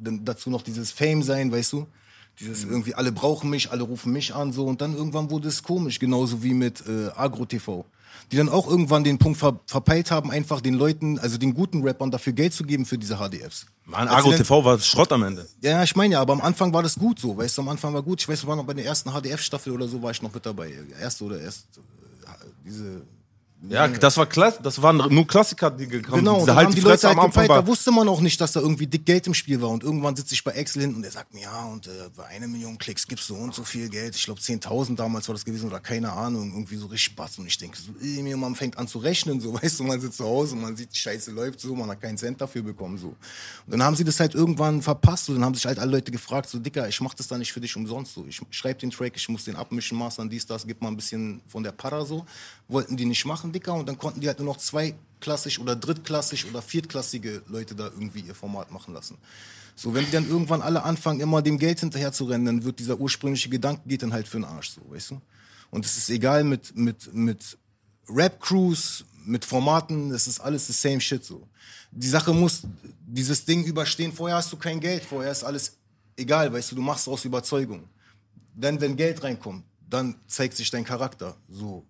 dann 0.00 0.24
dazu 0.24 0.50
noch 0.50 0.62
dieses 0.62 0.90
Fame 0.92 1.22
sein, 1.22 1.52
weißt 1.52 1.72
du? 1.72 1.86
Dieses 2.38 2.64
irgendwie, 2.64 2.94
alle 2.94 3.12
brauchen 3.12 3.50
mich, 3.50 3.70
alle 3.70 3.82
rufen 3.82 4.12
mich 4.12 4.34
an, 4.34 4.52
so. 4.52 4.64
Und 4.64 4.80
dann 4.80 4.94
irgendwann 4.94 5.30
wurde 5.30 5.48
es 5.48 5.62
komisch, 5.62 5.98
genauso 5.98 6.42
wie 6.42 6.54
mit 6.54 6.82
äh, 6.86 7.10
Agro 7.14 7.44
TV. 7.44 7.84
Die 8.32 8.36
dann 8.36 8.48
auch 8.48 8.68
irgendwann 8.68 9.02
den 9.04 9.18
Punkt 9.18 9.38
ver 9.38 9.58
verpeilt 9.66 10.10
haben, 10.10 10.30
einfach 10.30 10.60
den 10.60 10.74
Leuten, 10.74 11.18
also 11.18 11.36
den 11.38 11.52
guten 11.54 11.82
Rappern 11.82 12.10
dafür 12.10 12.32
Geld 12.32 12.54
zu 12.54 12.64
geben 12.64 12.86
für 12.86 12.96
diese 12.98 13.16
HDFs. 13.16 13.66
Mann, 13.84 14.08
dann- 14.30 14.36
TV 14.36 14.64
war 14.64 14.78
Schrott 14.78 15.10
am 15.12 15.22
Ende. 15.24 15.48
Ja, 15.62 15.82
ich 15.82 15.96
meine 15.96 16.14
ja, 16.14 16.20
aber 16.20 16.32
am 16.34 16.40
Anfang 16.40 16.72
war 16.72 16.82
das 16.82 16.94
gut 16.96 17.18
so, 17.18 17.36
weißt 17.36 17.58
du, 17.58 17.62
am 17.62 17.68
Anfang 17.68 17.92
war 17.92 18.02
gut. 18.02 18.20
Ich 18.20 18.28
weiß, 18.28 18.44
wir 18.44 18.48
waren 18.48 18.58
noch 18.58 18.66
bei 18.66 18.74
der 18.74 18.84
ersten 18.84 19.10
HDF-Staffel 19.10 19.72
oder 19.72 19.88
so, 19.88 20.00
war 20.02 20.12
ich 20.12 20.22
noch 20.22 20.32
mit 20.32 20.46
dabei. 20.46 20.72
Erste 21.00 21.24
oder 21.24 21.40
erst, 21.40 21.66
äh, 21.78 22.30
diese 22.64 23.02
Ja, 23.68 23.88
das 23.88 24.16
war 24.16 24.26
klasse. 24.26 24.60
Das 24.62 24.80
waren 24.80 24.96
nur 24.96 25.26
Klassiker, 25.26 25.70
die 25.70 25.86
gekommen 25.86 26.24
Genau, 26.24 26.46
dann 26.46 26.56
halt 26.56 26.70
die 26.70 26.76
die 26.76 26.80
Leute 26.80 27.08
halt 27.08 27.18
am 27.18 27.26
gefeiert, 27.26 27.50
da 27.50 27.66
wusste 27.66 27.90
man 27.90 28.08
auch 28.08 28.20
nicht, 28.20 28.40
dass 28.40 28.52
da 28.52 28.60
irgendwie 28.60 28.86
dick 28.86 29.04
Geld 29.04 29.26
im 29.26 29.34
Spiel 29.34 29.60
war. 29.60 29.68
Und 29.68 29.84
irgendwann 29.84 30.16
sitze 30.16 30.32
ich 30.32 30.42
bei 30.42 30.52
Excel 30.52 30.82
hinten 30.82 30.96
und 30.96 31.02
der 31.02 31.10
sagt 31.10 31.34
mir, 31.34 31.42
ja, 31.42 31.64
und 31.64 31.86
äh, 31.86 31.90
bei 32.16 32.24
einer 32.26 32.48
Million 32.48 32.78
Klicks 32.78 33.06
gibt's 33.06 33.26
so 33.26 33.34
und 33.34 33.54
so 33.54 33.62
viel 33.62 33.90
Geld. 33.90 34.16
Ich 34.16 34.24
glaube 34.24 34.40
10.000 34.40 34.96
damals 34.96 35.28
war 35.28 35.34
das 35.34 35.44
gewesen 35.44 35.68
oder 35.68 35.78
keine 35.78 36.10
Ahnung, 36.10 36.52
irgendwie 36.52 36.76
so 36.76 36.86
richtig 36.86 37.12
Spaß. 37.12 37.38
Und 37.38 37.46
ich 37.46 37.58
denke 37.58 37.76
so, 37.78 37.92
mir 38.00 38.36
man 38.36 38.54
fängt 38.54 38.78
an 38.78 38.88
zu 38.88 38.98
rechnen, 38.98 39.40
so, 39.40 39.52
weißt 39.62 39.78
du, 39.78 39.84
man 39.84 40.00
sitzt 40.00 40.16
zu 40.16 40.24
Hause 40.24 40.54
und 40.54 40.62
man 40.62 40.76
sieht, 40.76 40.94
die 40.94 40.98
Scheiße 40.98 41.30
läuft 41.30 41.60
so, 41.60 41.74
man 41.74 41.90
hat 41.90 42.00
keinen 42.00 42.16
Cent 42.16 42.40
dafür 42.40 42.62
bekommen, 42.62 42.96
so. 42.96 43.08
Und 43.08 43.16
dann 43.66 43.82
haben 43.82 43.94
sie 43.94 44.04
das 44.04 44.18
halt 44.20 44.34
irgendwann 44.34 44.80
verpasst 44.80 45.28
und 45.28 45.34
dann 45.34 45.44
haben 45.44 45.54
sich 45.54 45.66
halt 45.66 45.78
alle 45.78 45.90
Leute 45.90 46.10
gefragt, 46.10 46.48
so, 46.48 46.58
Dicker, 46.58 46.88
ich 46.88 47.00
mach 47.02 47.12
das 47.12 47.28
da 47.28 47.36
nicht 47.36 47.52
für 47.52 47.60
dich 47.60 47.76
umsonst, 47.76 48.14
so. 48.14 48.24
Ich 48.26 48.40
schreib 48.50 48.78
den 48.78 48.90
Track, 48.90 49.12
ich 49.16 49.28
muss 49.28 49.44
den 49.44 49.56
abmischen, 49.56 49.98
mastern, 49.98 50.30
dies, 50.30 50.46
das, 50.46 50.66
gib 50.66 50.80
mal 50.80 50.88
ein 50.88 50.96
bisschen 50.96 51.42
von 51.46 51.62
der 51.62 51.72
Para, 51.72 52.06
so. 52.06 52.24
Wollten 52.70 52.96
die 52.96 53.04
nicht 53.04 53.24
machen, 53.24 53.52
Dicker, 53.52 53.74
und 53.74 53.88
dann 53.88 53.98
konnten 53.98 54.20
die 54.20 54.28
halt 54.28 54.38
nur 54.38 54.46
noch 54.46 54.58
zwei 54.58 54.94
klassisch 55.20 55.58
oder 55.58 55.76
drittklassig 55.76 56.46
oder 56.48 56.62
viertklassige 56.62 57.42
Leute 57.46 57.74
da 57.74 57.86
irgendwie 57.86 58.20
ihr 58.20 58.34
Format 58.34 58.70
machen 58.70 58.94
lassen. 58.94 59.18
So, 59.76 59.94
wenn 59.94 60.04
die 60.04 60.10
dann 60.10 60.28
irgendwann 60.28 60.62
alle 60.62 60.82
anfangen, 60.82 61.20
immer 61.20 61.42
dem 61.42 61.58
Geld 61.58 61.80
hinterher 61.80 62.12
zu 62.12 62.24
rennen, 62.24 62.44
dann 62.44 62.64
wird 62.64 62.78
dieser 62.78 62.98
ursprüngliche 62.98 63.48
Gedanke 63.48 63.82
geht 63.86 64.02
dann 64.02 64.12
halt 64.12 64.28
für 64.28 64.38
den 64.38 64.44
Arsch, 64.44 64.70
so, 64.70 64.80
weißt 64.90 65.12
du? 65.12 65.20
Und 65.70 65.84
es 65.84 65.96
ist 65.96 66.10
egal 66.10 66.44
mit, 66.44 66.76
mit, 66.76 67.12
mit 67.14 67.58
Rap-Crews, 68.08 69.04
mit 69.24 69.44
Formaten, 69.44 70.10
es 70.12 70.26
ist 70.26 70.40
alles 70.40 70.66
the 70.66 70.72
same 70.72 71.00
shit, 71.00 71.24
so. 71.24 71.48
Die 71.92 72.08
Sache 72.08 72.32
muss 72.32 72.62
dieses 73.06 73.44
Ding 73.44 73.64
überstehen. 73.64 74.12
Vorher 74.12 74.36
hast 74.36 74.52
du 74.52 74.56
kein 74.56 74.78
Geld, 74.80 75.04
vorher 75.04 75.32
ist 75.32 75.42
alles 75.42 75.76
egal, 76.16 76.52
weißt 76.52 76.72
du, 76.72 76.76
du 76.76 76.82
machst 76.82 77.08
aus 77.08 77.24
Überzeugung. 77.24 77.88
Dann, 78.54 78.80
wenn 78.80 78.96
Geld 78.96 79.22
reinkommt, 79.22 79.64
dann 79.88 80.14
zeigt 80.26 80.56
sich 80.56 80.70
dein 80.70 80.84
Charakter, 80.84 81.36
so. 81.48 81.84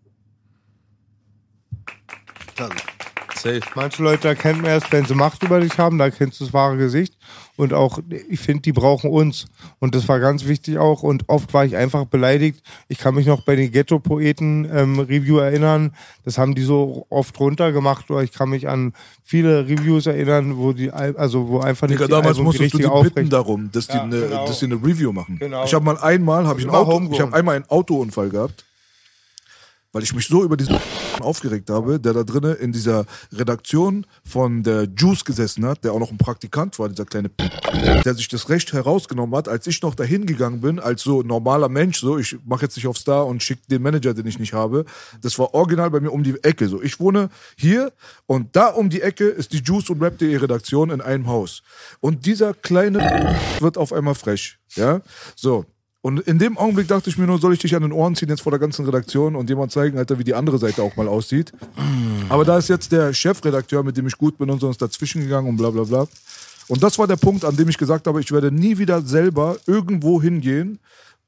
Safe. 3.34 3.60
Manche 3.74 4.02
Leute 4.02 4.28
erkennt 4.28 4.60
man 4.60 4.70
erst, 4.70 4.92
wenn 4.92 5.06
sie 5.06 5.14
Macht 5.14 5.42
über 5.42 5.60
dich 5.60 5.78
haben, 5.78 5.96
da 5.96 6.04
erkennst 6.06 6.40
du 6.40 6.44
das 6.44 6.52
wahre 6.52 6.76
Gesicht. 6.76 7.16
Und 7.56 7.72
auch, 7.72 7.98
ich 8.28 8.38
finde, 8.40 8.62
die 8.62 8.72
brauchen 8.72 9.10
uns. 9.10 9.46
Und 9.78 9.94
das 9.94 10.08
war 10.08 10.18
ganz 10.20 10.46
wichtig 10.46 10.76
auch. 10.78 11.02
Und 11.02 11.28
oft 11.28 11.52
war 11.54 11.64
ich 11.64 11.76
einfach 11.76 12.04
beleidigt. 12.06 12.62
Ich 12.88 12.98
kann 12.98 13.14
mich 13.14 13.26
noch 13.26 13.42
bei 13.42 13.56
den 13.56 13.70
Ghetto-Poeten-Review 13.72 15.38
erinnern. 15.38 15.94
Das 16.24 16.38
haben 16.38 16.54
die 16.54 16.62
so 16.62 17.06
oft 17.08 17.38
runtergemacht. 17.40 18.10
Oder 18.10 18.22
ich 18.22 18.32
kann 18.32 18.50
mich 18.50 18.68
an 18.68 18.92
viele 19.22 19.66
Reviews 19.68 20.06
erinnern, 20.06 20.56
wo 20.58 20.72
die, 20.72 20.90
Al- 20.90 21.16
also 21.16 21.48
wo 21.48 21.60
einfach 21.60 21.86
nicht 21.88 21.98
Digga, 21.98 22.06
die 22.06 22.10
damals 22.12 22.28
Album 22.38 22.44
musstest 22.44 22.74
du 22.74 22.78
die 22.78 22.84
richtig 22.84 23.02
bitten 23.14 23.26
aufrecht- 23.26 23.32
darum, 23.32 23.70
dass, 23.72 23.86
Ja, 23.88 23.94
die 23.94 24.00
eine, 24.00 24.20
genau. 24.28 24.46
dass 24.46 24.58
die 24.58 24.64
eine 24.66 24.74
Review 24.76 25.12
machen. 25.12 25.38
Genau. 25.38 25.64
Ich 25.64 25.72
habe 25.74 25.84
mal 25.84 25.98
einmal, 25.98 26.46
habe 26.46 26.60
ich, 26.60 26.66
ein 26.66 26.74
Auto, 26.74 27.08
ich 27.12 27.20
habe 27.20 27.34
einmal 27.34 27.56
einen 27.56 27.68
Autounfall 27.68 28.28
gehabt, 28.30 28.64
weil 29.92 30.02
ich 30.02 30.14
mich 30.14 30.28
so 30.28 30.44
über 30.44 30.56
diesen 30.56 30.78
aufgeregt 31.20 31.70
habe, 31.70 32.00
der 32.00 32.12
da 32.12 32.22
drinnen 32.22 32.56
in 32.56 32.72
dieser 32.72 33.04
Redaktion 33.32 34.06
von 34.24 34.62
der 34.62 34.88
Juice 34.96 35.24
gesessen 35.24 35.66
hat, 35.66 35.84
der 35.84 35.92
auch 35.92 35.98
noch 35.98 36.10
ein 36.10 36.18
Praktikant 36.18 36.78
war, 36.78 36.88
dieser 36.88 37.04
kleine 37.04 37.30
der 38.04 38.14
sich 38.14 38.28
das 38.28 38.48
Recht 38.48 38.72
herausgenommen 38.72 39.34
hat, 39.36 39.48
als 39.48 39.66
ich 39.66 39.82
noch 39.82 39.94
dahin 39.94 40.26
gegangen 40.26 40.60
bin, 40.60 40.78
als 40.78 41.02
so 41.02 41.22
normaler 41.22 41.68
Mensch, 41.68 42.00
so 42.00 42.18
ich 42.18 42.36
mache 42.44 42.62
jetzt 42.62 42.76
nicht 42.76 42.86
auf 42.86 42.98
Star 42.98 43.26
und 43.26 43.42
schicke 43.42 43.62
den 43.70 43.82
Manager, 43.82 44.14
den 44.14 44.26
ich 44.26 44.38
nicht 44.38 44.52
habe. 44.52 44.84
Das 45.22 45.38
war 45.38 45.54
original 45.54 45.90
bei 45.90 46.00
mir 46.00 46.10
um 46.10 46.22
die 46.22 46.42
Ecke. 46.42 46.68
So, 46.68 46.82
ich 46.82 47.00
wohne 47.00 47.30
hier 47.56 47.92
und 48.26 48.56
da 48.56 48.68
um 48.68 48.90
die 48.90 49.02
Ecke 49.02 49.24
ist 49.24 49.52
die 49.52 49.62
Juice 49.62 49.90
und 49.90 50.02
Rap.de 50.02 50.36
Redaktion 50.36 50.90
in 50.90 51.00
einem 51.00 51.26
Haus. 51.26 51.62
Und 52.00 52.26
dieser 52.26 52.54
kleine 52.54 53.36
wird 53.60 53.78
auf 53.78 53.92
einmal 53.92 54.14
frech. 54.14 54.58
Ja, 54.74 55.00
so. 55.36 55.64
Und 56.02 56.20
in 56.20 56.38
dem 56.38 56.56
Augenblick 56.56 56.88
dachte 56.88 57.10
ich 57.10 57.18
mir 57.18 57.26
nur, 57.26 57.38
soll 57.38 57.52
ich 57.52 57.58
dich 57.58 57.76
an 57.76 57.82
den 57.82 57.92
Ohren 57.92 58.16
ziehen 58.16 58.30
jetzt 58.30 58.40
vor 58.40 58.52
der 58.52 58.58
ganzen 58.58 58.86
Redaktion 58.86 59.36
und 59.36 59.50
jemand 59.50 59.70
zeigen, 59.70 59.98
Alter, 59.98 60.18
wie 60.18 60.24
die 60.24 60.34
andere 60.34 60.58
Seite 60.58 60.82
auch 60.82 60.96
mal 60.96 61.08
aussieht. 61.08 61.52
Aber 62.30 62.44
da 62.44 62.56
ist 62.56 62.68
jetzt 62.68 62.90
der 62.92 63.12
Chefredakteur, 63.12 63.82
mit 63.82 63.98
dem 63.98 64.06
ich 64.06 64.16
gut 64.16 64.38
bin 64.38 64.48
und 64.48 64.60
so 64.60 64.70
ist 64.70 64.80
dazwischen 64.80 65.20
gegangen 65.22 65.48
und 65.48 65.56
bla 65.58 65.70
bla 65.70 65.84
bla. 65.84 66.06
Und 66.68 66.82
das 66.82 66.98
war 66.98 67.06
der 67.06 67.16
Punkt, 67.16 67.44
an 67.44 67.56
dem 67.56 67.68
ich 67.68 67.76
gesagt 67.76 68.06
habe, 68.06 68.20
ich 68.20 68.32
werde 68.32 68.50
nie 68.50 68.78
wieder 68.78 69.02
selber 69.02 69.58
irgendwo 69.66 70.22
hingehen, 70.22 70.78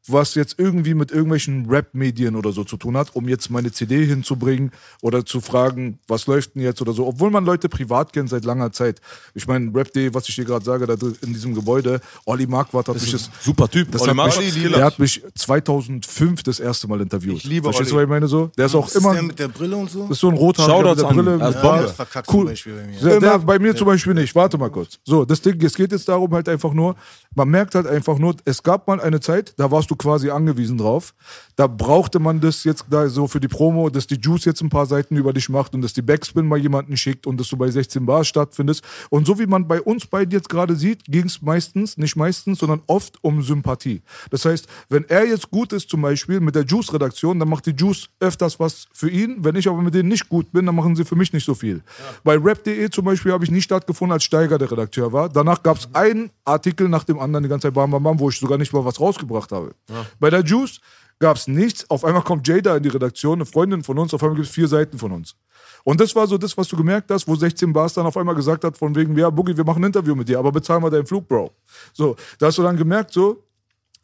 was 0.09 0.35
jetzt 0.35 0.57
irgendwie 0.59 0.95
mit 0.95 1.11
irgendwelchen 1.13 1.67
Rap-Medien 1.69 2.35
oder 2.35 2.53
so 2.53 2.65
zu 2.65 2.77
tun 2.77 2.97
hat, 2.97 3.15
um 3.15 3.29
jetzt 3.29 3.51
meine 3.51 3.71
CD 3.71 4.05
hinzubringen 4.05 4.73
oder 5.01 5.25
zu 5.25 5.41
fragen, 5.41 5.99
was 6.09 6.27
läuft 6.27 6.55
denn 6.57 6.63
jetzt 6.63 6.83
oder 6.83 6.93
so. 6.93 7.07
Obwohl 7.07 7.31
man 7.31 7.45
Leute 7.45 7.69
privat 7.69 8.13
kennt 8.13 8.29
seit 8.29 8.45
langer 8.45 8.73
Zeit. 8.73 9.01
Ich 9.35 9.47
meine, 9.47 9.73
Rap.de, 9.75 10.13
was 10.15 10.29
ich 10.29 10.35
dir 10.35 10.45
gerade 10.45 10.65
sage, 10.65 10.87
da 10.87 10.95
in 10.95 11.33
diesem 11.33 11.55
Gebäude, 11.55 12.01
Olli 12.27 12.47
Marquardt 12.47 12.89
hat 12.89 13.01
mich 13.01 13.13
das 13.13 13.31
Super 13.41 13.69
Typ. 13.69 13.93
das 13.93 14.03
Olli 14.03 14.17
hat 14.17 14.37
mich, 14.39 14.49
ist 14.49 14.55
Killer. 14.57 14.77
der 14.79 14.87
hat 14.87 14.99
mich 14.99 15.23
2005 15.35 16.43
das 16.43 16.61
erste 16.61 16.89
Mal 16.89 17.01
interviewt. 17.01 17.37
Ich 17.37 17.45
liebe 17.45 17.65
Verstehst 17.65 17.91
du, 17.93 17.97
Olli. 17.97 18.03
was 18.05 18.09
ich 18.09 18.11
meine 18.11 18.29
so? 18.29 18.51
Der 18.59 18.67
ist 18.67 18.75
auch 18.75 18.87
Ist 18.89 18.97
immer, 18.97 19.13
der 19.15 19.23
mit 19.23 19.39
der 19.39 19.49
Brille 19.49 19.77
und 19.77 19.91
so? 19.91 20.03
das 20.03 20.11
ist 20.13 20.21
so 20.21 20.29
ein 20.29 20.37
Rothaariger 20.37 20.91
mit 20.91 20.99
der 20.99 21.09
an. 21.09 21.15
Brille. 21.17 21.35
Ist 21.35 21.63
Ja, 21.63 21.83
das 21.83 21.93
verkackt 21.93 22.27
zum 22.29 22.41
cool. 22.41 22.47
Beispiel 22.47 22.75
bei 22.75 22.87
mir. 22.87 22.99
Der, 23.01 23.21
der, 23.21 23.39
bei 23.39 23.59
mir 23.59 23.77
zum 23.77 23.87
Beispiel 23.87 24.15
nicht. 24.15 24.35
Warte 24.35 24.59
mal 24.59 24.71
kurz. 24.71 24.99
So, 25.05 25.25
das 25.25 25.41
Ding, 25.41 25.63
es 25.63 25.75
geht 25.75 25.93
jetzt 25.93 26.09
darum 26.09 26.33
halt 26.33 26.49
einfach 26.49 26.73
nur, 26.73 26.97
man 27.35 27.49
merkt 27.49 27.75
halt 27.75 27.87
einfach 27.87 28.19
nur, 28.19 28.35
es 28.45 28.63
gab 28.63 28.87
mal 28.89 29.01
eine 29.01 29.21
Zeit, 29.21 29.55
da 29.57 29.71
warst 29.71 29.91
du 29.91 29.92
quasi 29.97 30.31
angewiesen 30.31 30.79
drauf. 30.79 31.15
Da 31.57 31.67
brauchte 31.67 32.19
man 32.19 32.41
das 32.41 32.65
jetzt 32.65 32.87
da 32.91 33.09
so 33.09 33.27
für 33.27 33.41
die 33.41 33.49
Promo, 33.49 33.91
dass 33.91 34.07
die 34.07 34.19
Juice 34.21 34.45
jetzt 34.47 34.63
ein 34.63 34.71
paar 34.71 34.87
Seiten 34.87 35.17
über 35.17 35.33
dich 35.33 35.49
macht 35.49 35.75
und 35.75 35.83
dass 35.83 35.93
die 35.93 36.03
Backspin 36.03 36.47
mal 36.47 36.59
jemanden 36.59 36.97
schickt 36.97 37.27
und 37.27 37.39
dass 37.39 37.49
du 37.49 37.57
bei 37.57 37.71
16 37.71 38.07
Bars 38.07 38.27
stattfindest. 38.27 38.83
Und 39.11 39.27
so 39.27 39.39
wie 39.39 39.47
man 39.47 39.69
bei 39.69 39.81
uns 39.81 40.07
beiden 40.07 40.33
jetzt 40.33 40.49
gerade 40.49 40.77
sieht, 40.77 41.05
ging 41.05 41.27
es 41.27 41.43
meistens, 41.43 41.97
nicht 41.97 42.17
meistens, 42.17 42.59
sondern 42.59 42.83
oft 42.87 43.23
um 43.23 43.43
Sympathie. 43.43 44.03
Das 44.31 44.45
heißt, 44.45 44.67
wenn 44.89 45.05
er 45.05 45.27
jetzt 45.27 45.51
gut 45.51 45.73
ist, 45.73 45.91
zum 45.91 46.03
Beispiel 46.03 46.41
mit 46.41 46.55
der 46.55 46.65
Juice-Redaktion, 46.65 47.39
dann 47.39 47.49
macht 47.49 47.67
die 47.67 47.73
Juice 47.73 48.09
öfters 48.21 48.59
was 48.59 48.87
für 48.93 49.11
ihn. 49.11 49.45
Wenn 49.45 49.57
ich 49.57 49.69
aber 49.69 49.83
mit 49.83 49.95
denen 49.95 50.09
nicht 50.09 50.29
gut 50.29 50.53
bin, 50.53 50.67
dann 50.67 50.75
machen 50.75 50.97
sie 50.97 51.05
für 51.05 51.17
mich 51.17 51.33
nicht 51.33 51.45
so 51.45 51.55
viel. 51.55 51.83
Bei 52.25 52.37
rap.de 52.37 52.91
zum 52.91 53.05
Beispiel 53.05 53.33
habe 53.33 53.45
ich 53.45 53.51
nie 53.51 53.61
stattgefunden, 53.61 54.13
als 54.13 54.25
Steiger 54.25 54.59
der 54.59 54.71
Redakteur 54.71 55.13
war. 55.13 55.29
Danach 55.29 55.63
gab 55.63 55.77
es 55.77 55.89
einen 55.95 56.31
Artikel 56.45 56.89
nach 56.89 57.05
dem 57.05 57.19
anderen 57.19 57.43
die 57.43 57.49
ganze 57.49 57.69
Zeit 57.69 57.75
bam, 57.75 57.91
bam, 57.91 58.03
bam, 58.03 58.19
wo 58.19 58.29
ich 58.29 58.39
sogar 58.39 58.59
nicht 58.59 58.73
mal 58.73 58.85
was 58.85 59.01
rausgebracht 59.01 59.53
habe. 59.53 59.75
Bei 60.19 60.31
der 60.31 60.45
Juice 60.45 60.81
gab 61.19 61.37
es 61.37 61.49
nichts. 61.49 61.89
Auf 61.89 62.05
einmal 62.05 62.23
kommt 62.23 62.47
Jada 62.47 62.77
in 62.77 62.83
die 62.83 62.89
Redaktion, 62.89 63.39
eine 63.39 63.47
Freundin 63.47 63.83
von 63.83 63.99
uns, 63.99 64.13
auf 64.13 64.23
einmal 64.23 64.37
gibt 64.37 64.49
es 64.49 64.55
vier 64.55 64.69
Seiten 64.69 64.99
von 64.99 65.13
uns. 65.13 65.37
Und 65.85 66.01
das 66.01 66.15
war 66.15 66.27
so 66.27 66.39
das, 66.39 66.57
was 66.57 66.69
du 66.69 66.77
gemerkt 66.77 67.11
hast, 67.11 67.27
wo 67.27 67.35
16 67.35 67.73
Bars 67.73 67.95
dann 67.95 68.07
auf 68.07 68.17
einmal 68.17 68.35
gesagt 68.35 68.65
hat, 68.65 68.77
von 68.77 68.95
wegen, 68.95 69.17
ja, 69.17 69.31
Boogie, 69.31 69.57
wir 69.57 69.65
machen 69.65 69.83
ein 69.83 69.87
Interview 69.87 70.15
mit 70.15 70.29
dir, 70.29 70.39
aber 70.39 70.53
bezahlen 70.53 70.83
wir 70.83 70.91
deinen 70.91 71.07
Flug, 71.07 71.27
Bro. 71.27 71.53
So, 71.93 72.17
da 72.39 72.47
hast 72.47 72.59
du 72.59 72.63
dann 72.63 72.77
gemerkt, 72.77 73.13
so, 73.13 73.45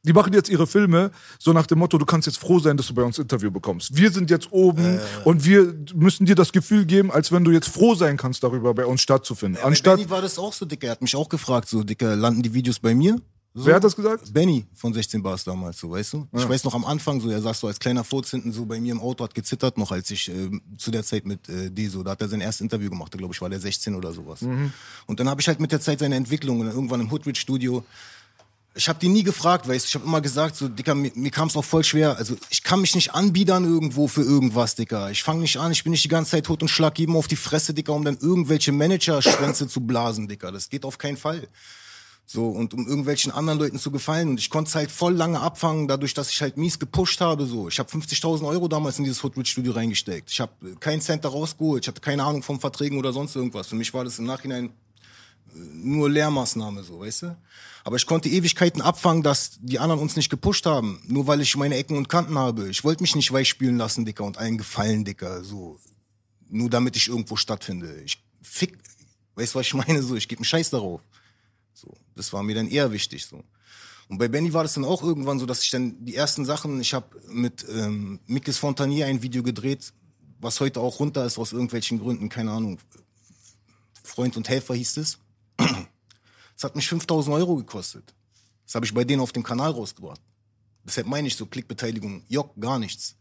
die 0.02 0.12
machen 0.12 0.32
jetzt 0.32 0.48
ihre 0.48 0.66
Filme 0.66 1.10
so 1.38 1.52
nach 1.52 1.66
dem 1.66 1.78
Motto, 1.78 1.98
du 1.98 2.06
kannst 2.06 2.26
jetzt 2.26 2.38
froh 2.38 2.58
sein, 2.58 2.76
dass 2.76 2.86
du 2.86 2.94
bei 2.94 3.02
uns 3.02 3.18
Interview 3.18 3.50
bekommst. 3.50 3.96
Wir 3.96 4.10
sind 4.10 4.30
jetzt 4.30 4.50
oben 4.52 5.00
und 5.24 5.44
wir 5.44 5.74
müssen 5.94 6.24
dir 6.24 6.34
das 6.34 6.52
Gefühl 6.52 6.84
geben, 6.86 7.10
als 7.10 7.32
wenn 7.32 7.44
du 7.44 7.50
jetzt 7.50 7.68
froh 7.68 7.94
sein 7.94 8.16
kannst, 8.16 8.42
darüber 8.42 8.74
bei 8.74 8.86
uns 8.86 9.00
stattzufinden. 9.02 9.60
Bei 9.60 9.68
Anstatt, 9.68 9.96
Benny 9.96 10.10
war 10.10 10.22
das 10.22 10.38
auch 10.38 10.52
so, 10.52 10.64
Dicker. 10.64 10.86
Er 10.86 10.92
hat 10.92 11.02
mich 11.02 11.16
auch 11.16 11.28
gefragt, 11.28 11.68
so, 11.68 11.82
Dicker, 11.82 12.16
landen 12.16 12.42
die 12.42 12.54
Videos 12.54 12.78
bei 12.78 12.94
mir? 12.94 13.20
So. 13.58 13.66
wer 13.66 13.74
hat 13.74 13.82
das 13.82 13.96
gesagt? 13.96 14.32
Benny 14.32 14.64
von 14.74 14.94
16 14.94 15.20
Bars 15.20 15.42
damals, 15.42 15.78
so, 15.78 15.90
weißt 15.90 16.12
du? 16.12 16.28
Ich 16.32 16.48
weiß 16.48 16.62
noch 16.62 16.74
am 16.74 16.84
Anfang, 16.84 17.20
so, 17.20 17.28
er 17.28 17.42
saß 17.42 17.58
so 17.58 17.66
als 17.66 17.80
kleiner 17.80 18.04
Furz 18.04 18.30
hinten 18.30 18.52
so 18.52 18.64
bei 18.64 18.80
mir 18.80 18.92
im 18.92 19.00
Auto, 19.00 19.24
hat 19.24 19.34
gezittert 19.34 19.76
noch, 19.78 19.90
als 19.90 20.10
ich 20.12 20.28
äh, 20.28 20.50
zu 20.76 20.92
der 20.92 21.02
Zeit 21.02 21.26
mit 21.26 21.48
äh, 21.48 21.68
Deso, 21.68 22.04
da 22.04 22.12
hat 22.12 22.22
er 22.22 22.28
sein 22.28 22.40
erstes 22.40 22.60
Interview 22.60 22.88
gemacht, 22.88 23.12
da 23.12 23.18
glaube 23.18 23.34
ich, 23.34 23.40
war 23.40 23.50
der 23.50 23.58
16 23.58 23.96
oder 23.96 24.12
sowas. 24.12 24.42
Und 25.06 25.18
dann 25.18 25.28
habe 25.28 25.40
ich 25.40 25.48
halt 25.48 25.58
mit 25.58 25.72
der 25.72 25.80
Zeit 25.80 25.98
seine 25.98 26.14
Entwicklung 26.14 26.60
und 26.60 26.66
dann 26.66 26.74
irgendwann 26.74 27.00
im 27.00 27.10
Hoodrich 27.10 27.38
Studio, 27.40 27.84
ich 28.78 28.88
habe 28.88 29.00
die 29.00 29.08
nie 29.08 29.24
gefragt, 29.24 29.66
weißt 29.66 29.84
du, 29.84 29.88
ich 29.88 29.94
habe 29.96 30.04
immer 30.04 30.20
gesagt, 30.20 30.54
so, 30.54 30.68
Dicker, 30.68 30.94
mir, 30.94 31.10
mir 31.16 31.32
kam 31.32 31.48
es 31.48 31.56
auch 31.56 31.64
voll 31.64 31.82
schwer, 31.82 32.16
also 32.16 32.36
ich 32.48 32.62
kann 32.62 32.80
mich 32.80 32.94
nicht 32.94 33.12
anbiedern 33.12 33.64
irgendwo 33.64 34.06
für 34.06 34.22
irgendwas, 34.22 34.76
Dicker. 34.76 35.10
Ich 35.10 35.24
fange 35.24 35.40
nicht 35.40 35.56
an, 35.56 35.72
ich 35.72 35.82
bin 35.82 35.90
nicht 35.90 36.04
die 36.04 36.08
ganze 36.08 36.32
Zeit 36.32 36.46
tot 36.46 36.62
und 36.62 36.68
schlag 36.68 36.96
jedem 36.96 37.16
auf 37.16 37.26
die 37.26 37.36
Fresse, 37.36 37.74
Dicker, 37.74 37.92
um 37.92 38.04
dann 38.04 38.18
irgendwelche 38.20 38.70
Manager-Schwänze 38.70 39.66
zu 39.66 39.80
blasen, 39.80 40.28
Dicker. 40.28 40.52
Das 40.52 40.70
geht 40.70 40.84
auf 40.84 40.96
keinen 40.96 41.16
Fall. 41.16 41.48
So, 42.30 42.48
und 42.48 42.74
um 42.74 42.86
irgendwelchen 42.86 43.32
anderen 43.32 43.58
Leuten 43.58 43.78
zu 43.78 43.90
gefallen. 43.90 44.28
Und 44.28 44.38
ich 44.38 44.50
konnte 44.50 44.68
es 44.68 44.74
halt 44.74 44.90
voll 44.90 45.14
lange 45.14 45.40
abfangen, 45.40 45.88
dadurch, 45.88 46.12
dass 46.12 46.28
ich 46.28 46.42
halt 46.42 46.58
mies 46.58 46.78
gepusht 46.78 47.22
habe. 47.22 47.46
So, 47.46 47.68
Ich 47.68 47.78
habe 47.78 47.90
50.000 47.90 48.46
Euro 48.46 48.68
damals 48.68 48.98
in 48.98 49.04
dieses 49.04 49.22
Hoodrich-Studio 49.22 49.72
reingesteckt. 49.72 50.30
Ich 50.30 50.38
habe 50.38 50.52
keinen 50.78 51.00
Cent 51.00 51.24
da 51.24 51.30
rausgeholt. 51.30 51.84
Ich 51.84 51.88
hatte 51.88 52.02
keine 52.02 52.24
Ahnung 52.24 52.42
von 52.42 52.60
Verträgen 52.60 52.98
oder 52.98 53.14
sonst 53.14 53.34
irgendwas. 53.34 53.68
Für 53.68 53.76
mich 53.76 53.94
war 53.94 54.04
das 54.04 54.18
im 54.18 54.26
Nachhinein 54.26 54.66
äh, 54.66 55.58
nur 55.58 56.10
Lehrmaßnahme, 56.10 56.82
so, 56.82 57.00
weißt 57.00 57.22
du? 57.22 57.36
Aber 57.84 57.96
ich 57.96 58.04
konnte 58.04 58.28
Ewigkeiten 58.28 58.82
abfangen, 58.82 59.22
dass 59.22 59.52
die 59.62 59.78
anderen 59.78 60.02
uns 60.02 60.14
nicht 60.14 60.28
gepusht 60.28 60.66
haben. 60.66 61.00
Nur 61.06 61.26
weil 61.26 61.40
ich 61.40 61.56
meine 61.56 61.76
Ecken 61.76 61.96
und 61.96 62.10
Kanten 62.10 62.36
habe. 62.36 62.68
Ich 62.68 62.84
wollte 62.84 63.02
mich 63.02 63.16
nicht 63.16 63.32
weich 63.32 63.48
spielen 63.48 63.78
lassen, 63.78 64.04
Dicker, 64.04 64.24
und 64.24 64.36
allen 64.36 64.58
gefallen, 64.58 65.06
Dicker. 65.06 65.42
So, 65.44 65.78
nur 66.50 66.68
damit 66.68 66.94
ich 66.94 67.08
irgendwo 67.08 67.36
stattfinde. 67.36 68.02
Ich 68.04 68.22
fick, 68.42 68.76
weißt 69.36 69.54
du, 69.54 69.60
was 69.60 69.66
ich 69.66 69.72
meine? 69.72 70.02
So, 70.02 70.14
ich 70.14 70.28
gebe 70.28 70.40
einen 70.40 70.44
Scheiß 70.44 70.68
darauf. 70.68 71.00
Das 72.18 72.32
war 72.32 72.42
mir 72.42 72.54
dann 72.54 72.68
eher 72.68 72.92
wichtig 72.92 73.26
so. 73.26 73.44
Und 74.08 74.18
bei 74.18 74.28
Benny 74.28 74.52
war 74.52 74.62
das 74.62 74.74
dann 74.74 74.84
auch 74.84 75.02
irgendwann 75.02 75.38
so, 75.38 75.46
dass 75.46 75.62
ich 75.62 75.70
dann 75.70 76.04
die 76.04 76.16
ersten 76.16 76.44
Sachen, 76.44 76.80
ich 76.80 76.94
habe 76.94 77.20
mit 77.28 77.66
ähm, 77.70 78.20
Mikis 78.26 78.58
Fontanier 78.58 79.06
ein 79.06 79.22
Video 79.22 79.42
gedreht, 79.42 79.92
was 80.40 80.60
heute 80.60 80.80
auch 80.80 80.98
runter 80.98 81.24
ist 81.24 81.38
aus 81.38 81.52
irgendwelchen 81.52 81.98
Gründen, 81.98 82.28
keine 82.28 82.52
Ahnung. 82.52 82.78
Freund 84.02 84.36
und 84.36 84.48
Helfer 84.48 84.74
hieß 84.74 84.96
es. 84.96 85.18
Das 85.56 86.64
hat 86.64 86.74
mich 86.74 86.88
5000 86.88 87.36
Euro 87.36 87.54
gekostet. 87.54 88.14
Das 88.66 88.74
habe 88.74 88.84
ich 88.84 88.92
bei 88.92 89.04
denen 89.04 89.20
auf 89.20 89.30
dem 89.30 89.44
Kanal 89.44 89.70
rausgebracht. 89.70 90.20
Deshalb 90.84 91.06
meine 91.06 91.28
ich 91.28 91.36
so, 91.36 91.46
Klickbeteiligung, 91.46 92.24
jock, 92.28 92.58
gar 92.58 92.78
nichts. 92.78 93.14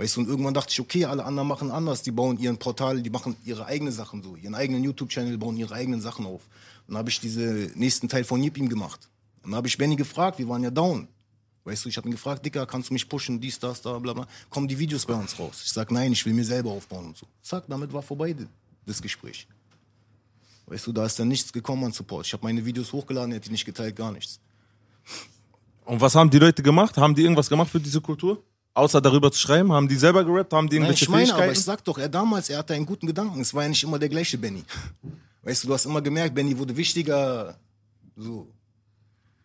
Weißt 0.00 0.16
du, 0.16 0.20
und 0.22 0.28
irgendwann 0.28 0.54
dachte 0.54 0.72
ich, 0.72 0.80
okay, 0.80 1.04
alle 1.04 1.24
anderen 1.24 1.46
machen 1.46 1.70
anders, 1.70 2.02
die 2.02 2.10
bauen 2.10 2.38
ihren 2.38 2.56
Portal, 2.56 3.02
die 3.02 3.10
machen 3.10 3.36
ihre 3.44 3.66
eigenen 3.66 3.92
Sachen 3.92 4.22
so, 4.22 4.34
ihren 4.34 4.54
eigenen 4.54 4.82
YouTube-Channel, 4.82 5.36
bauen 5.36 5.58
ihre 5.58 5.74
eigenen 5.74 6.00
Sachen 6.00 6.24
auf. 6.24 6.48
Dann 6.90 6.98
habe 6.98 7.08
ich 7.08 7.20
diese 7.20 7.70
nächsten 7.76 8.08
Teil 8.08 8.24
von 8.24 8.42
Yipim 8.42 8.68
gemacht. 8.68 9.08
Und 9.44 9.52
dann 9.52 9.58
habe 9.58 9.68
ich 9.68 9.78
Benny 9.78 9.94
gefragt, 9.94 10.40
wir 10.40 10.48
waren 10.48 10.64
ja 10.64 10.72
down. 10.72 11.06
Weißt 11.62 11.84
du, 11.84 11.88
ich 11.88 11.96
habe 11.96 12.08
ihn 12.08 12.10
gefragt, 12.10 12.44
Dicker, 12.44 12.66
kannst 12.66 12.90
du 12.90 12.94
mich 12.94 13.08
pushen, 13.08 13.40
dies, 13.40 13.60
das, 13.60 13.80
da, 13.80 13.96
bla, 13.96 14.12
bla. 14.12 14.26
Kommen 14.48 14.66
die 14.66 14.76
Videos 14.76 15.06
bei 15.06 15.14
uns 15.14 15.38
raus? 15.38 15.62
Ich 15.64 15.70
sag, 15.70 15.92
nein, 15.92 16.10
ich 16.10 16.26
will 16.26 16.32
mir 16.32 16.44
selber 16.44 16.72
aufbauen 16.72 17.06
und 17.06 17.16
so. 17.16 17.28
Zack, 17.42 17.62
damit 17.68 17.92
war 17.92 18.02
vorbei 18.02 18.34
das 18.86 19.00
Gespräch. 19.00 19.46
Weißt 20.66 20.84
du, 20.88 20.92
da 20.92 21.06
ist 21.06 21.16
dann 21.16 21.28
nichts 21.28 21.52
gekommen 21.52 21.84
an 21.84 21.92
Support. 21.92 22.26
Ich 22.26 22.32
habe 22.32 22.42
meine 22.44 22.64
Videos 22.64 22.92
hochgeladen, 22.92 23.30
er 23.30 23.36
hat 23.36 23.46
die 23.46 23.50
nicht 23.50 23.64
geteilt, 23.64 23.94
gar 23.94 24.10
nichts. 24.10 24.40
Und 25.84 26.00
was 26.00 26.16
haben 26.16 26.28
die 26.28 26.40
Leute 26.40 26.60
gemacht? 26.60 26.96
Haben 26.96 27.14
die 27.14 27.22
irgendwas 27.22 27.48
gemacht 27.48 27.70
für 27.70 27.80
diese 27.80 28.00
Kultur? 28.00 28.42
Außer 28.74 29.00
darüber 29.00 29.32
zu 29.32 29.38
schreiben? 29.40 29.72
Haben 29.72 29.88
die 29.88 29.96
selber 29.96 30.24
gerappt? 30.24 30.52
Haben 30.52 30.68
die 30.68 30.76
Nein, 30.78 30.90
irgendwelche 30.90 31.04
ich 31.04 31.10
meine, 31.10 31.34
aber 31.34 31.52
ich 31.52 31.62
sag 31.62 31.84
doch, 31.84 31.98
er 31.98 32.08
damals, 32.08 32.48
er 32.50 32.58
hatte 32.58 32.74
einen 32.74 32.86
guten 32.86 33.06
Gedanken. 33.06 33.40
Es 33.40 33.52
war 33.52 33.64
ja 33.64 33.68
nicht 33.68 33.82
immer 33.82 33.98
der 33.98 34.08
gleiche 34.08 34.38
Benny. 34.38 34.62
Weißt 35.42 35.64
du, 35.64 35.68
du 35.68 35.74
hast 35.74 35.86
immer 35.86 36.00
gemerkt, 36.00 36.34
Benny 36.34 36.56
wurde 36.56 36.76
wichtiger. 36.76 37.56
So, 38.16 38.46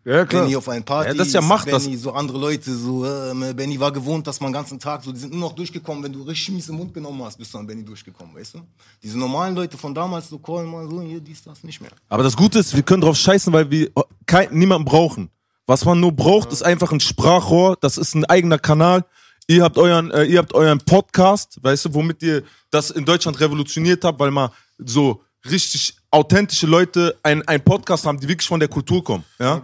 Ja, 0.03 0.25
klar. 0.25 0.43
Benny 0.43 0.55
auf 0.55 0.69
einen 0.69 0.83
Party. 0.85 1.09
Ja, 1.09 1.13
das 1.15 1.33
ja 1.33 1.41
Macht, 1.41 1.71
das- 1.71 1.85
Benny, 1.85 1.97
so 1.97 2.11
andere 2.11 2.37
Leute, 2.37 2.75
so, 2.75 3.03
äh, 3.03 3.53
Benny 3.53 3.79
war 3.79 3.91
gewohnt, 3.91 4.27
dass 4.27 4.39
man 4.39 4.51
den 4.51 4.53
ganzen 4.53 4.79
Tag 4.79 5.03
so, 5.03 5.11
die 5.11 5.17
sind 5.19 5.31
nur 5.31 5.39
noch 5.49 5.53
durchgekommen, 5.53 6.03
wenn 6.03 6.13
du 6.13 6.21
richtig 6.21 6.53
mies 6.53 6.69
im 6.69 6.75
Mund 6.75 6.93
genommen 6.93 7.23
hast, 7.23 7.37
bist 7.37 7.51
du 7.53 7.57
an 7.57 7.65
Benny 7.65 7.83
durchgekommen, 7.83 8.35
weißt 8.35 8.55
du? 8.55 8.59
Diese 9.01 9.17
normalen 9.17 9.55
Leute 9.55 9.77
von 9.77 9.95
damals, 9.95 10.29
so 10.29 10.37
callen 10.37 10.69
mal 10.69 10.87
so, 10.87 11.01
hier, 11.01 11.19
dies, 11.19 11.41
das, 11.41 11.63
nicht 11.63 11.81
mehr. 11.81 11.91
Aber 12.09 12.21
das 12.21 12.35
Gute 12.37 12.59
ist, 12.59 12.75
wir 12.75 12.83
können 12.83 13.01
drauf 13.01 13.17
scheißen, 13.17 13.51
weil 13.51 13.71
wir 13.71 13.89
kein, 14.27 14.53
niemanden 14.53 14.85
brauchen. 14.85 15.29
Was 15.67 15.83
man 15.85 15.99
nur 15.99 16.11
braucht, 16.11 16.51
ist 16.51 16.63
einfach 16.63 16.91
ein 16.91 16.99
Sprachrohr. 16.99 17.77
Das 17.81 17.97
ist 17.97 18.13
ein 18.15 18.25
eigener 18.25 18.59
Kanal. 18.59 19.05
Ihr 19.47 19.63
habt 19.63 19.77
euren, 19.77 20.11
äh, 20.11 20.23
ihr 20.23 20.39
habt 20.39 20.53
euren 20.53 20.79
Podcast, 20.79 21.59
weißt 21.61 21.85
du, 21.85 21.93
womit 21.93 22.21
ihr 22.23 22.43
das 22.71 22.91
in 22.91 23.05
Deutschland 23.05 23.39
revolutioniert 23.39 24.03
habt, 24.03 24.19
weil 24.19 24.31
mal 24.31 24.51
so 24.77 25.21
richtig 25.49 25.95
authentische 26.11 26.67
Leute 26.67 27.17
ein, 27.23 27.47
ein 27.47 27.63
Podcast 27.63 28.05
haben, 28.05 28.19
die 28.19 28.27
wirklich 28.27 28.47
von 28.47 28.59
der 28.59 28.69
Kultur 28.69 29.03
kommen. 29.03 29.23
Ja? 29.39 29.61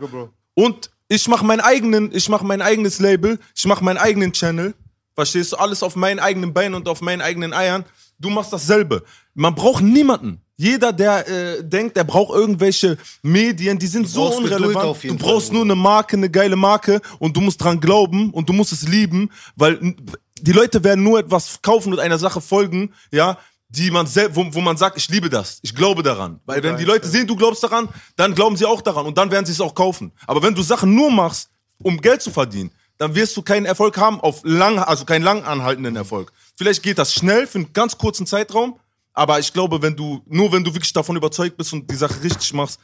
Und 0.53 0.91
ich 1.07 1.27
mache 1.27 1.45
meinen 1.45 1.61
eigenen, 1.61 2.13
ich 2.15 2.29
mache 2.29 2.45
mein 2.45 2.61
eigenes 2.61 2.99
Label, 2.99 3.39
ich 3.55 3.65
mache 3.65 3.83
meinen 3.83 3.97
eigenen 3.97 4.33
Channel. 4.33 4.73
Verstehst 5.15 5.51
du? 5.51 5.57
Alles 5.57 5.83
auf 5.83 5.95
meinen 5.95 6.19
eigenen 6.19 6.53
Beinen 6.53 6.75
und 6.75 6.87
auf 6.87 7.01
meinen 7.01 7.21
eigenen 7.21 7.53
Eiern. 7.53 7.83
Du 8.19 8.29
machst 8.29 8.53
dasselbe. 8.53 9.03
Man 9.33 9.55
braucht 9.55 9.83
niemanden. 9.83 10.41
Jeder, 10.61 10.93
der 10.93 11.27
äh, 11.27 11.63
denkt, 11.63 11.97
er 11.97 12.03
braucht 12.03 12.35
irgendwelche 12.35 12.95
Medien, 13.23 13.79
die 13.79 13.87
sind 13.87 14.07
so 14.07 14.27
unrelevant. 14.27 15.03
Du 15.03 15.17
brauchst 15.17 15.47
Fall, 15.47 15.55
nur 15.55 15.63
eine 15.63 15.73
Marke, 15.73 16.15
eine 16.15 16.29
geile 16.29 16.55
Marke 16.55 17.01
und 17.17 17.35
du 17.35 17.41
musst 17.41 17.63
dran 17.63 17.79
glauben 17.79 18.29
und 18.29 18.47
du 18.47 18.53
musst 18.53 18.71
es 18.71 18.87
lieben, 18.87 19.31
weil 19.55 19.95
die 20.39 20.51
Leute 20.51 20.83
werden 20.83 21.03
nur 21.03 21.17
etwas 21.17 21.63
kaufen 21.63 21.91
und 21.91 21.99
einer 21.99 22.19
Sache 22.19 22.41
folgen, 22.41 22.93
ja, 23.11 23.39
die 23.69 23.89
man 23.89 24.05
selbst, 24.05 24.35
wo, 24.35 24.45
wo 24.53 24.61
man 24.61 24.77
sagt, 24.77 24.97
ich 24.97 25.09
liebe 25.09 25.31
das, 25.31 25.57
ich 25.63 25.73
glaube 25.73 26.03
daran. 26.03 26.39
Weil 26.45 26.61
wenn 26.61 26.77
die 26.77 26.85
Leute 26.85 27.07
sehen, 27.07 27.25
du 27.25 27.35
glaubst 27.35 27.63
daran, 27.63 27.89
dann 28.15 28.35
glauben 28.35 28.55
sie 28.55 28.65
auch 28.67 28.83
daran 28.83 29.07
und 29.07 29.17
dann 29.17 29.31
werden 29.31 29.47
sie 29.47 29.53
es 29.53 29.61
auch 29.61 29.73
kaufen. 29.73 30.11
Aber 30.27 30.43
wenn 30.43 30.53
du 30.53 30.61
Sachen 30.61 30.93
nur 30.93 31.09
machst, 31.09 31.49
um 31.81 31.99
Geld 31.99 32.21
zu 32.21 32.29
verdienen, 32.29 32.69
dann 32.99 33.15
wirst 33.15 33.35
du 33.35 33.41
keinen 33.41 33.65
Erfolg 33.65 33.97
haben 33.97 34.21
auf 34.21 34.41
lang, 34.43 34.77
also 34.77 35.05
keinen 35.05 35.23
lang 35.23 35.43
anhaltenden 35.43 35.95
Erfolg. 35.95 36.31
Vielleicht 36.55 36.83
geht 36.83 36.99
das 36.99 37.15
schnell 37.15 37.47
für 37.47 37.57
einen 37.57 37.73
ganz 37.73 37.97
kurzen 37.97 38.27
Zeitraum, 38.27 38.77
aber 39.13 39.39
ich 39.39 39.51
glaube, 39.53 39.81
wenn 39.81 39.95
du, 39.95 40.21
nur 40.27 40.51
wenn 40.51 40.63
du 40.63 40.73
wirklich 40.73 40.93
davon 40.93 41.15
überzeugt 41.15 41.57
bist 41.57 41.73
und 41.73 41.89
die 41.89 41.95
Sache 41.95 42.23
richtig 42.23 42.53
machst, 42.53 42.79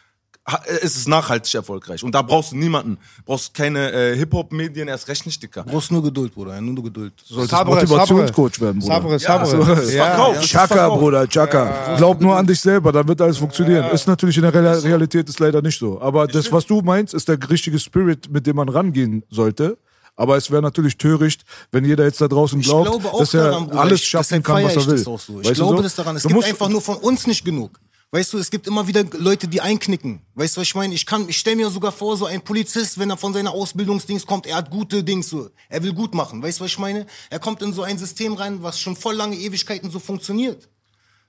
ist 0.82 0.96
es 0.96 1.08
nachhaltig 1.10 1.54
erfolgreich. 1.56 2.04
Und 2.06 2.16
da 2.16 2.22
brauchst 2.22 2.54
du 2.54 2.56
niemanden. 2.56 2.98
Brauchst 3.26 3.54
keine 3.54 3.92
äh, 3.92 4.16
Hip-Hop-Medien, 4.16 4.88
erst 4.88 5.10
recht 5.10 5.26
nicht, 5.26 5.44
Dicker. 5.44 5.64
Du 5.64 5.72
brauchst 5.72 5.92
nur 5.92 6.02
Geduld, 6.02 6.34
Bruder, 6.34 6.54
ja, 6.56 6.62
nur 6.62 6.82
Geduld. 6.82 7.12
Solltest 7.26 7.52
Sabre, 7.52 7.76
Motivationscoach 7.76 8.62
werden, 8.62 8.80
Bruder. 8.80 9.20
Sabre, 9.20 9.20
Sabre. 9.20 9.46
so. 9.86 9.92
Ja. 9.92 10.06
Verkauf. 10.06 10.42
Chaka, 10.46 10.68
Verkauf. 10.68 11.00
Bruder, 11.00 11.28
Chaka. 11.28 11.96
Glaub 11.98 12.22
nur 12.22 12.38
an 12.38 12.48
dich 12.48 12.62
selber, 12.62 12.94
dann 12.94 13.06
wird 13.10 13.20
alles 13.22 13.38
funktionieren. 13.38 13.92
Ist 13.92 14.08
natürlich 14.08 14.38
in 14.38 14.44
der 14.44 14.54
Real- 14.54 14.80
Realität 14.80 15.28
ist 15.28 15.40
leider 15.40 15.62
nicht 15.62 15.78
so. 15.78 16.00
Aber 16.00 16.28
das, 16.28 16.50
was 16.50 16.66
du 16.66 16.82
meinst, 16.82 17.14
ist 17.14 17.28
der 17.28 17.38
richtige 17.50 17.78
Spirit, 17.78 18.30
mit 18.32 18.48
dem 18.48 18.56
man 18.56 18.70
rangehen 18.70 19.24
sollte. 19.30 19.78
Aber 20.18 20.36
es 20.36 20.50
wäre 20.50 20.64
natürlich 20.64 20.98
töricht, 20.98 21.46
wenn 21.72 21.86
jeder 21.86 22.04
jetzt 22.04 22.20
da 22.20 22.28
draußen 22.28 22.60
glaubt, 22.60 23.06
dass 23.20 23.34
er 23.36 23.52
daran, 23.52 23.70
alles 23.70 24.04
schaffen 24.04 24.42
kann, 24.44 24.64
was 24.64 24.76
er 24.76 24.88
will. 24.88 24.98
So. 24.98 25.16
Ich 25.16 25.50
Weißt 25.50 25.54
glaube 25.56 25.78
so? 25.78 25.84
das 25.84 25.96
daran. 25.96 26.16
Es 26.16 26.24
Du 26.24 26.30
gibt 26.30 26.44
einfach 26.44 26.68
nur 26.70 26.82
von 26.82 26.98
uns 26.98 27.28
nicht 27.28 27.46
genug. 27.46 27.80
Weißt 28.10 28.34
du, 28.34 28.38
es 28.38 28.50
gibt 28.50 28.66
immer 28.68 28.88
wieder 28.88 29.04
Leute, 29.18 29.48
die 29.48 29.62
einknicken. 29.62 30.22
Weißt 30.34 30.56
du, 30.56 30.62
was 30.62 30.68
ich 30.68 30.76
meine? 30.76 30.96
Ich 30.96 31.06
kann, 31.06 31.28
ich 31.28 31.38
stelle 31.38 31.58
mir 31.58 31.70
sogar 31.70 31.92
vor, 31.92 32.16
so 32.18 32.26
ein 32.26 32.42
Polizist, 32.42 32.98
wenn 32.98 33.10
er 33.10 33.18
von 33.18 33.34
seiner 33.34 33.52
Ausbildungsdings 33.52 34.26
kommt, 34.26 34.48
er 34.48 34.56
hat 34.56 34.72
gute 34.72 35.04
Dings, 35.04 35.30
so. 35.30 35.50
Er 35.70 35.84
will 35.84 35.94
gut 35.94 36.16
machen. 36.16 36.42
Weißt 36.42 36.60
du, 36.60 36.64
was 36.64 36.72
ich 36.72 36.80
meine? 36.80 37.06
Er 37.30 37.40
kommt 37.40 37.62
in 37.62 37.74
so 37.74 37.84
ein 37.84 37.98
System 37.98 38.34
rein, 38.34 38.64
was 38.64 38.80
schon 38.80 38.96
voll 38.96 39.14
lange 39.16 39.36
Ewigkeiten 39.36 39.92
so 39.92 40.00
funktioniert. 40.00 40.68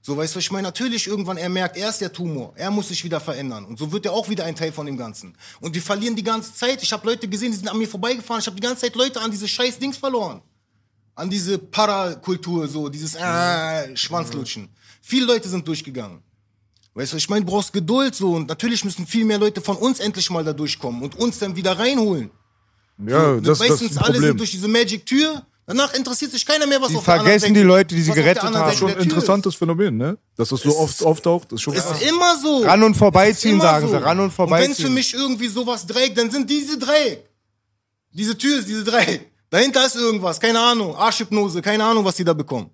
So, 0.00 0.16
weißt 0.16 0.34
du, 0.34 0.36
was 0.38 0.44
ich 0.44 0.50
meine? 0.50 0.68
Natürlich 0.68 1.06
irgendwann, 1.06 1.36
er 1.36 1.48
merkt, 1.48 1.76
er 1.76 1.90
ist 1.90 2.00
der 2.00 2.12
Tumor. 2.12 2.52
Er 2.56 2.70
muss 2.70 2.88
sich 2.88 3.02
wieder 3.04 3.20
verändern. 3.20 3.64
Und 3.64 3.78
so 3.78 3.90
wird 3.92 4.06
er 4.06 4.12
auch 4.12 4.28
wieder 4.28 4.44
ein 4.44 4.54
Teil 4.54 4.72
von 4.72 4.86
dem 4.86 4.96
Ganzen. 4.96 5.36
Und 5.60 5.74
wir 5.74 5.82
verlieren 5.82 6.14
die 6.16 6.22
ganze 6.22 6.54
Zeit. 6.54 6.82
Ich 6.82 6.92
habe 6.92 7.06
Leute 7.06 7.28
gesehen, 7.28 7.50
die 7.50 7.58
sind 7.58 7.68
an 7.68 7.76
mir 7.76 7.88
vorbeigefahren. 7.88 8.40
Ich 8.40 8.46
habe 8.46 8.56
die 8.56 8.62
ganze 8.62 8.82
Zeit 8.82 8.94
Leute 8.94 9.20
an 9.20 9.30
diese 9.30 9.48
scheiß 9.48 9.78
Dings 9.78 9.96
verloren. 9.96 10.40
An 11.14 11.28
diese 11.28 11.58
Parakultur, 11.58 12.68
so, 12.68 12.88
dieses 12.88 13.16
äh, 13.16 13.96
Schwanzlutschen. 13.96 14.68
Viele 15.02 15.26
Leute 15.26 15.48
sind 15.48 15.66
durchgegangen. 15.66 16.22
Weißt 16.94 17.12
du, 17.12 17.16
ich 17.16 17.28
meine, 17.28 17.44
du 17.44 17.50
brauchst 17.50 17.72
Geduld 17.72 18.14
so. 18.14 18.34
Und 18.34 18.48
natürlich 18.48 18.84
müssen 18.84 19.06
viel 19.06 19.24
mehr 19.24 19.38
Leute 19.38 19.60
von 19.60 19.76
uns 19.76 19.98
endlich 19.98 20.30
mal 20.30 20.44
da 20.44 20.52
durchkommen 20.52 21.02
und 21.02 21.16
uns 21.16 21.38
dann 21.38 21.56
wieder 21.56 21.76
reinholen. 21.78 22.30
Ja, 23.04 23.34
So, 23.34 23.40
das, 23.40 23.58
das 23.58 23.82
ist 23.82 23.98
ein 23.98 24.04
alle 24.04 24.12
sind 24.14 24.20
Problem. 24.22 24.36
durch 24.38 24.50
diese 24.52 24.68
Magic-Tür. 24.68 25.44
Danach 25.68 25.92
interessiert 25.92 26.32
sich 26.32 26.46
keiner 26.46 26.66
mehr, 26.66 26.80
was 26.80 26.88
Die 26.88 26.96
auf 26.96 27.04
der 27.04 27.12
anderen 27.12 27.26
vergessen 27.26 27.48
Seite 27.48 27.60
die 27.60 27.66
Leute, 27.66 27.94
die 27.94 28.00
sie 28.00 28.08
was 28.08 28.12
auf 28.12 28.14
der 28.14 28.24
gerettet 28.24 28.44
anderen 28.44 28.62
haben. 28.62 28.70
Seite 28.70 28.78
Schon 28.78 28.88
der 28.88 28.96
ein 28.96 29.02
Tür 29.02 29.12
interessantes 29.12 29.54
Phänomen, 29.54 29.96
ne? 29.98 30.18
Dass 30.34 30.48
das 30.48 30.62
so 30.62 30.78
oft 30.78 31.02
auftaucht, 31.02 31.52
ist 31.52 31.60
schon 31.60 31.74
ist. 31.74 31.84
krass. 31.86 32.00
Ist 32.00 32.10
immer 32.10 32.38
so. 32.38 32.62
Ran 32.62 32.82
und 32.84 32.94
vorbeiziehen, 32.94 33.34
Es 33.34 33.64
ist 33.64 33.68
immer 33.68 33.80
sagen 33.80 33.88
sie. 33.88 34.02
Ran 34.02 34.18
und 34.18 34.24
Und 34.24 34.30
wenn 34.30 34.34
vorbeiziehen. 34.34 34.86
für 34.86 34.90
mich 34.90 35.12
irgendwie 35.12 35.48
sowas 35.48 35.86
Dreieck, 35.86 36.14
dann 36.14 36.30
sind 36.30 36.48
diese 36.48 36.78
Dreieck. 36.78 37.22
Diese 38.12 38.38
Tür 38.38 38.60
ist 38.60 38.66
diese 38.66 38.82
Dreieck. 38.82 39.30
Dahinter 39.50 39.84
ist 39.84 39.96
irgendwas, 39.96 40.40
keine 40.40 40.58
Ahnung. 40.58 40.96
Arschhypnose, 40.96 41.60
keine 41.60 41.84
Ahnung, 41.84 42.02
was 42.02 42.16
die 42.16 42.24
da 42.24 42.32
bekommen. 42.32 42.70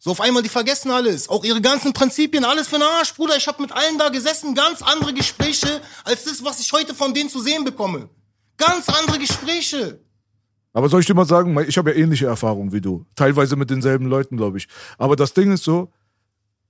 So 0.00 0.10
auf 0.10 0.20
einmal, 0.20 0.42
die 0.42 0.48
vergessen 0.48 0.90
alles. 0.90 1.28
Auch 1.28 1.44
ihre 1.44 1.60
ganzen 1.60 1.92
Prinzipien, 1.92 2.44
alles 2.44 2.66
für 2.66 2.78
den 2.78 2.82
Arsch, 2.82 3.14
Bruder. 3.14 3.36
Ich 3.36 3.46
habe 3.46 3.62
mit 3.62 3.70
allen 3.70 3.96
da 3.96 4.08
gesessen, 4.08 4.56
ganz 4.56 4.82
andere 4.82 5.14
Gespräche, 5.14 5.80
als 6.02 6.24
das, 6.24 6.42
was 6.44 6.58
ich 6.58 6.72
heute 6.72 6.96
von 6.96 7.14
denen 7.14 7.30
zu 7.30 7.40
sehen 7.40 7.62
bekomme. 7.62 8.08
Ganz 8.56 8.88
andere 8.88 9.20
Gespräche. 9.20 10.00
Aber 10.74 10.90
soll 10.90 11.00
ich 11.00 11.06
dir 11.06 11.14
mal 11.14 11.24
sagen, 11.24 11.56
ich 11.66 11.78
habe 11.78 11.92
ja 11.92 11.96
ähnliche 11.96 12.26
Erfahrungen 12.26 12.72
wie 12.72 12.80
du. 12.82 13.06
Teilweise 13.14 13.56
mit 13.56 13.70
denselben 13.70 14.06
Leuten, 14.06 14.36
glaube 14.36 14.58
ich. 14.58 14.68
Aber 14.98 15.16
das 15.16 15.32
Ding 15.32 15.52
ist 15.52 15.64
so, 15.64 15.90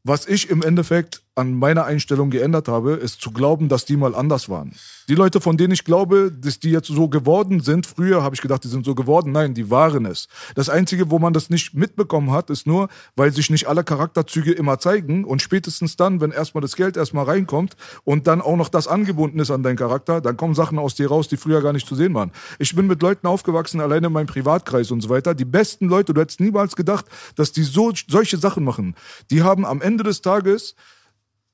was 0.05 0.29
ich 0.29 0.51
im 0.51 0.63
Endeffekt 0.63 1.24
an 1.37 1.55
meiner 1.55 1.85
Einstellung 1.85 2.31
geändert 2.31 2.69
habe, 2.69 2.93
ist 2.93 3.21
zu 3.21 3.33
glauben, 3.33 3.69
dass 3.69 3.85
die 3.85 3.97
mal 3.97 4.15
anders 4.15 4.49
waren. 4.49 4.73
Die 5.09 5.17
Leute, 5.17 5.41
von 5.41 5.57
denen 5.57 5.73
ich 5.73 5.85
glaube, 5.85 6.33
dass 6.33 6.61
die 6.61 6.71
jetzt 6.71 6.87
so 6.87 7.09
geworden 7.09 7.61
sind, 7.61 7.87
früher 7.87 8.23
habe 8.23 8.35
ich 8.35 8.41
gedacht, 8.41 8.63
die 8.65 8.69
sind 8.69 8.85
so 8.85 8.95
geworden. 8.95 9.33
Nein, 9.33 9.53
die 9.53 9.71
waren 9.71 10.07
es. 10.07 10.29
Das 10.55 10.69
Einzige, 10.69 11.11
wo 11.11 11.19
man 11.19 11.33
das 11.33 11.51
nicht 11.51 11.75
mitbekommen 11.75 12.31
hat, 12.31 12.51
ist 12.51 12.67
nur, 12.67 12.89
weil 13.17 13.33
sich 13.33 13.51
nicht 13.51 13.67
alle 13.67 13.83
Charakterzüge 13.83 14.53
immer 14.53 14.79
zeigen 14.79 15.25
und 15.25 15.43
spätestens 15.43 15.97
dann, 15.97 16.21
wenn 16.21 16.31
erstmal 16.31 16.63
das 16.63 16.77
Geld 16.77 16.97
erstmal 16.97 17.25
reinkommt 17.25 17.77
und 18.05 18.27
dann 18.29 18.41
auch 18.41 18.57
noch 18.57 18.69
das 18.69 18.87
angebunden 18.87 19.41
ist 19.41 19.51
an 19.51 19.63
deinen 19.63 19.77
Charakter, 19.77 20.21
dann 20.21 20.37
kommen 20.37 20.55
Sachen 20.55 20.79
aus 20.79 20.95
dir 20.95 21.09
raus, 21.09 21.27
die 21.27 21.37
früher 21.37 21.63
gar 21.63 21.73
nicht 21.73 21.89
zu 21.89 21.97
sehen 21.97 22.15
waren. 22.15 22.31
Ich 22.61 22.75
bin 22.77 22.87
mit 22.87 23.03
Leuten 23.03 23.27
aufgewachsen, 23.27 23.81
alleine 23.81 24.07
in 24.07 24.13
meinem 24.13 24.27
Privatkreis 24.27 24.93
und 24.93 25.01
so 25.01 25.09
weiter. 25.09 25.35
Die 25.35 25.45
besten 25.45 25.89
Leute, 25.89 26.15
du 26.15 26.21
hättest 26.21 26.41
niemals 26.41 26.77
gedacht, 26.77 27.07
dass 27.35 27.51
die 27.51 27.65
so 27.65 27.93
solche 28.09 28.39
Sachen 28.39 28.63
machen. 28.63 28.95
Die 29.31 29.43
haben 29.43 29.67
am 29.67 29.83
Ende 29.83 30.05
des 30.05 30.23
Tages 30.23 30.77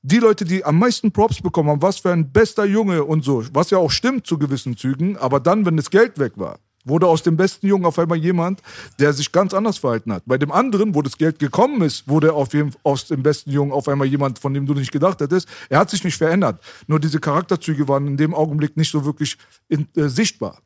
die 0.03 0.17
Leute, 0.17 0.45
die 0.45 0.63
am 0.65 0.79
meisten 0.79 1.11
Props 1.11 1.41
bekommen 1.41 1.69
haben, 1.69 1.81
was 1.81 1.99
für 1.99 2.11
ein 2.11 2.31
bester 2.31 2.65
Junge 2.65 3.03
und 3.03 3.23
so, 3.23 3.43
was 3.53 3.69
ja 3.69 3.77
auch 3.77 3.91
stimmt 3.91 4.25
zu 4.25 4.37
gewissen 4.37 4.75
Zügen, 4.75 5.17
aber 5.17 5.39
dann, 5.39 5.65
wenn 5.65 5.77
das 5.77 5.89
Geld 5.89 6.17
weg 6.17 6.33
war, 6.35 6.57
wurde 6.85 7.07
aus 7.07 7.21
dem 7.21 7.37
besten 7.37 7.67
Jungen 7.67 7.85
auf 7.85 7.99
einmal 7.99 8.17
jemand, 8.17 8.61
der 8.99 9.13
sich 9.13 9.31
ganz 9.31 9.53
anders 9.53 9.77
verhalten 9.77 10.11
hat. 10.11 10.23
Bei 10.25 10.39
dem 10.39 10.51
anderen, 10.51 10.95
wo 10.95 11.01
das 11.01 11.17
Geld 11.17 11.37
gekommen 11.37 11.81
ist, 11.81 12.07
wurde 12.07 12.33
auf 12.33 12.53
jeden, 12.53 12.73
aus 12.83 13.07
dem 13.07 13.21
besten 13.21 13.51
Jungen 13.51 13.71
auf 13.71 13.87
einmal 13.87 14.07
jemand, 14.07 14.39
von 14.39 14.53
dem 14.53 14.65
du 14.65 14.73
nicht 14.73 14.91
gedacht 14.91 15.21
hättest. 15.21 15.47
Er 15.69 15.79
hat 15.79 15.89
sich 15.89 16.03
nicht 16.03 16.17
verändert. 16.17 16.59
Nur 16.87 16.99
diese 16.99 17.19
Charakterzüge 17.19 17.87
waren 17.87 18.07
in 18.07 18.17
dem 18.17 18.33
Augenblick 18.33 18.77
nicht 18.77 18.91
so 18.91 19.05
wirklich 19.05 19.37
in, 19.67 19.87
äh, 19.95 20.07
sichtbar 20.07 20.57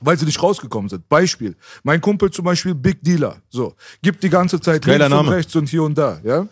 weil 0.00 0.16
sie 0.16 0.26
nicht 0.26 0.40
rausgekommen 0.40 0.88
sind. 0.88 1.08
Beispiel. 1.08 1.56
Mein 1.82 2.00
Kumpel 2.00 2.30
zum 2.30 2.44
Beispiel, 2.44 2.72
Big 2.72 3.02
Dealer. 3.02 3.42
So. 3.48 3.74
Gibt 4.00 4.22
die 4.22 4.30
ganze 4.30 4.60
Zeit 4.60 4.84
Geiler 4.84 5.08
links 5.08 5.18
und 5.18 5.24
Name. 5.26 5.36
rechts 5.36 5.56
und 5.56 5.68
hier 5.68 5.82
und 5.82 5.98
da, 5.98 6.20
ja. 6.22 6.46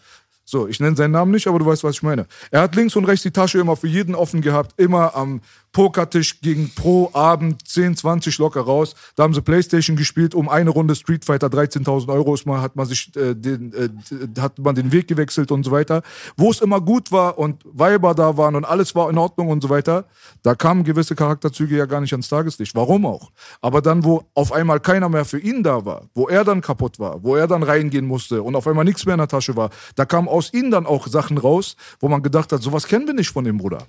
So, 0.48 0.68
ich 0.68 0.78
nenne 0.78 0.94
seinen 0.94 1.10
Namen 1.10 1.32
nicht, 1.32 1.48
aber 1.48 1.58
du 1.58 1.66
weißt, 1.66 1.82
was 1.82 1.96
ich 1.96 2.02
meine. 2.04 2.26
Er 2.52 2.60
hat 2.60 2.76
links 2.76 2.94
und 2.94 3.04
rechts 3.04 3.24
die 3.24 3.32
Tasche 3.32 3.58
immer 3.58 3.76
für 3.76 3.88
jeden 3.88 4.14
offen 4.14 4.42
gehabt, 4.42 4.80
immer 4.80 5.16
am 5.16 5.40
Pokertisch 5.76 6.40
ging 6.40 6.70
pro 6.74 7.10
Abend 7.12 7.68
10, 7.68 7.98
20 7.98 8.38
locker 8.38 8.62
raus. 8.62 8.94
Da 9.14 9.24
haben 9.24 9.34
sie 9.34 9.42
Playstation 9.42 9.94
gespielt, 9.94 10.34
um 10.34 10.48
eine 10.48 10.70
Runde 10.70 10.94
Street 10.94 11.26
Fighter 11.26 11.48
13.000 11.48 12.10
Euro 12.10 12.32
ist 12.32 12.46
mal, 12.46 12.62
hat 12.62 12.76
man 12.76 12.86
sich 12.86 13.14
äh, 13.14 13.34
den, 13.34 13.74
äh, 13.74 14.40
hat 14.40 14.58
man 14.58 14.74
den 14.74 14.90
Weg 14.90 15.06
gewechselt 15.06 15.52
und 15.52 15.64
so 15.64 15.72
weiter. 15.72 16.00
Wo 16.34 16.50
es 16.50 16.62
immer 16.62 16.80
gut 16.80 17.12
war 17.12 17.38
und 17.38 17.62
Weiber 17.66 18.14
da 18.14 18.38
waren 18.38 18.54
und 18.54 18.64
alles 18.64 18.94
war 18.94 19.10
in 19.10 19.18
Ordnung 19.18 19.48
und 19.48 19.62
so 19.62 19.68
weiter, 19.68 20.06
da 20.42 20.54
kamen 20.54 20.82
gewisse 20.82 21.14
Charakterzüge 21.14 21.76
ja 21.76 21.84
gar 21.84 22.00
nicht 22.00 22.14
ans 22.14 22.30
Tageslicht. 22.30 22.74
Warum 22.74 23.04
auch? 23.04 23.30
Aber 23.60 23.82
dann, 23.82 24.02
wo 24.02 24.24
auf 24.32 24.52
einmal 24.52 24.80
keiner 24.80 25.10
mehr 25.10 25.26
für 25.26 25.38
ihn 25.38 25.62
da 25.62 25.84
war, 25.84 26.04
wo 26.14 26.26
er 26.26 26.44
dann 26.44 26.62
kaputt 26.62 26.98
war, 26.98 27.22
wo 27.22 27.36
er 27.36 27.48
dann 27.48 27.62
reingehen 27.62 28.06
musste 28.06 28.42
und 28.42 28.56
auf 28.56 28.66
einmal 28.66 28.86
nichts 28.86 29.04
mehr 29.04 29.16
in 29.16 29.18
der 29.18 29.28
Tasche 29.28 29.56
war, 29.56 29.68
da 29.94 30.06
kamen 30.06 30.26
aus 30.26 30.54
ihm 30.54 30.70
dann 30.70 30.86
auch 30.86 31.06
Sachen 31.06 31.36
raus, 31.36 31.76
wo 32.00 32.08
man 32.08 32.22
gedacht 32.22 32.50
hat, 32.50 32.62
sowas 32.62 32.86
kennen 32.86 33.06
wir 33.06 33.12
nicht 33.12 33.28
von 33.28 33.44
dem 33.44 33.58
Bruder. 33.58 33.82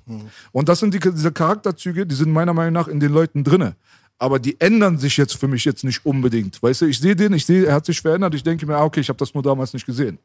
Und 0.51 0.67
das 0.67 0.79
sind 0.79 0.93
die, 0.93 0.99
diese 0.99 1.31
Charakterzüge, 1.31 1.76
die 1.83 2.15
sind 2.15 2.31
meiner 2.31 2.53
Meinung 2.53 2.73
nach 2.73 2.87
in 2.87 2.99
den 2.99 3.11
Leuten 3.11 3.43
drinne. 3.43 3.75
Aber 4.19 4.39
die 4.39 4.59
ändern 4.59 4.97
sich 4.97 5.15
jetzt 5.17 5.35
für 5.37 5.47
mich 5.47 5.63
jetzt 5.65 5.83
nicht 5.83 6.05
unbedingt. 6.05 6.61
Weißt 6.61 6.81
du, 6.81 6.85
ich 6.85 6.99
sehe 6.99 7.15
den, 7.15 7.33
ich 7.33 7.45
sehe, 7.45 7.65
er 7.65 7.75
hat 7.75 7.85
sich 7.85 8.01
verändert, 8.01 8.33
ich 8.33 8.43
denke 8.43 8.65
mir, 8.65 8.75
ah, 8.75 8.83
okay, 8.83 8.99
ich 8.99 9.09
habe 9.09 9.17
das 9.19 9.33
nur 9.33 9.43
damals 9.43 9.73
nicht 9.73 9.85
gesehen. 9.85 10.17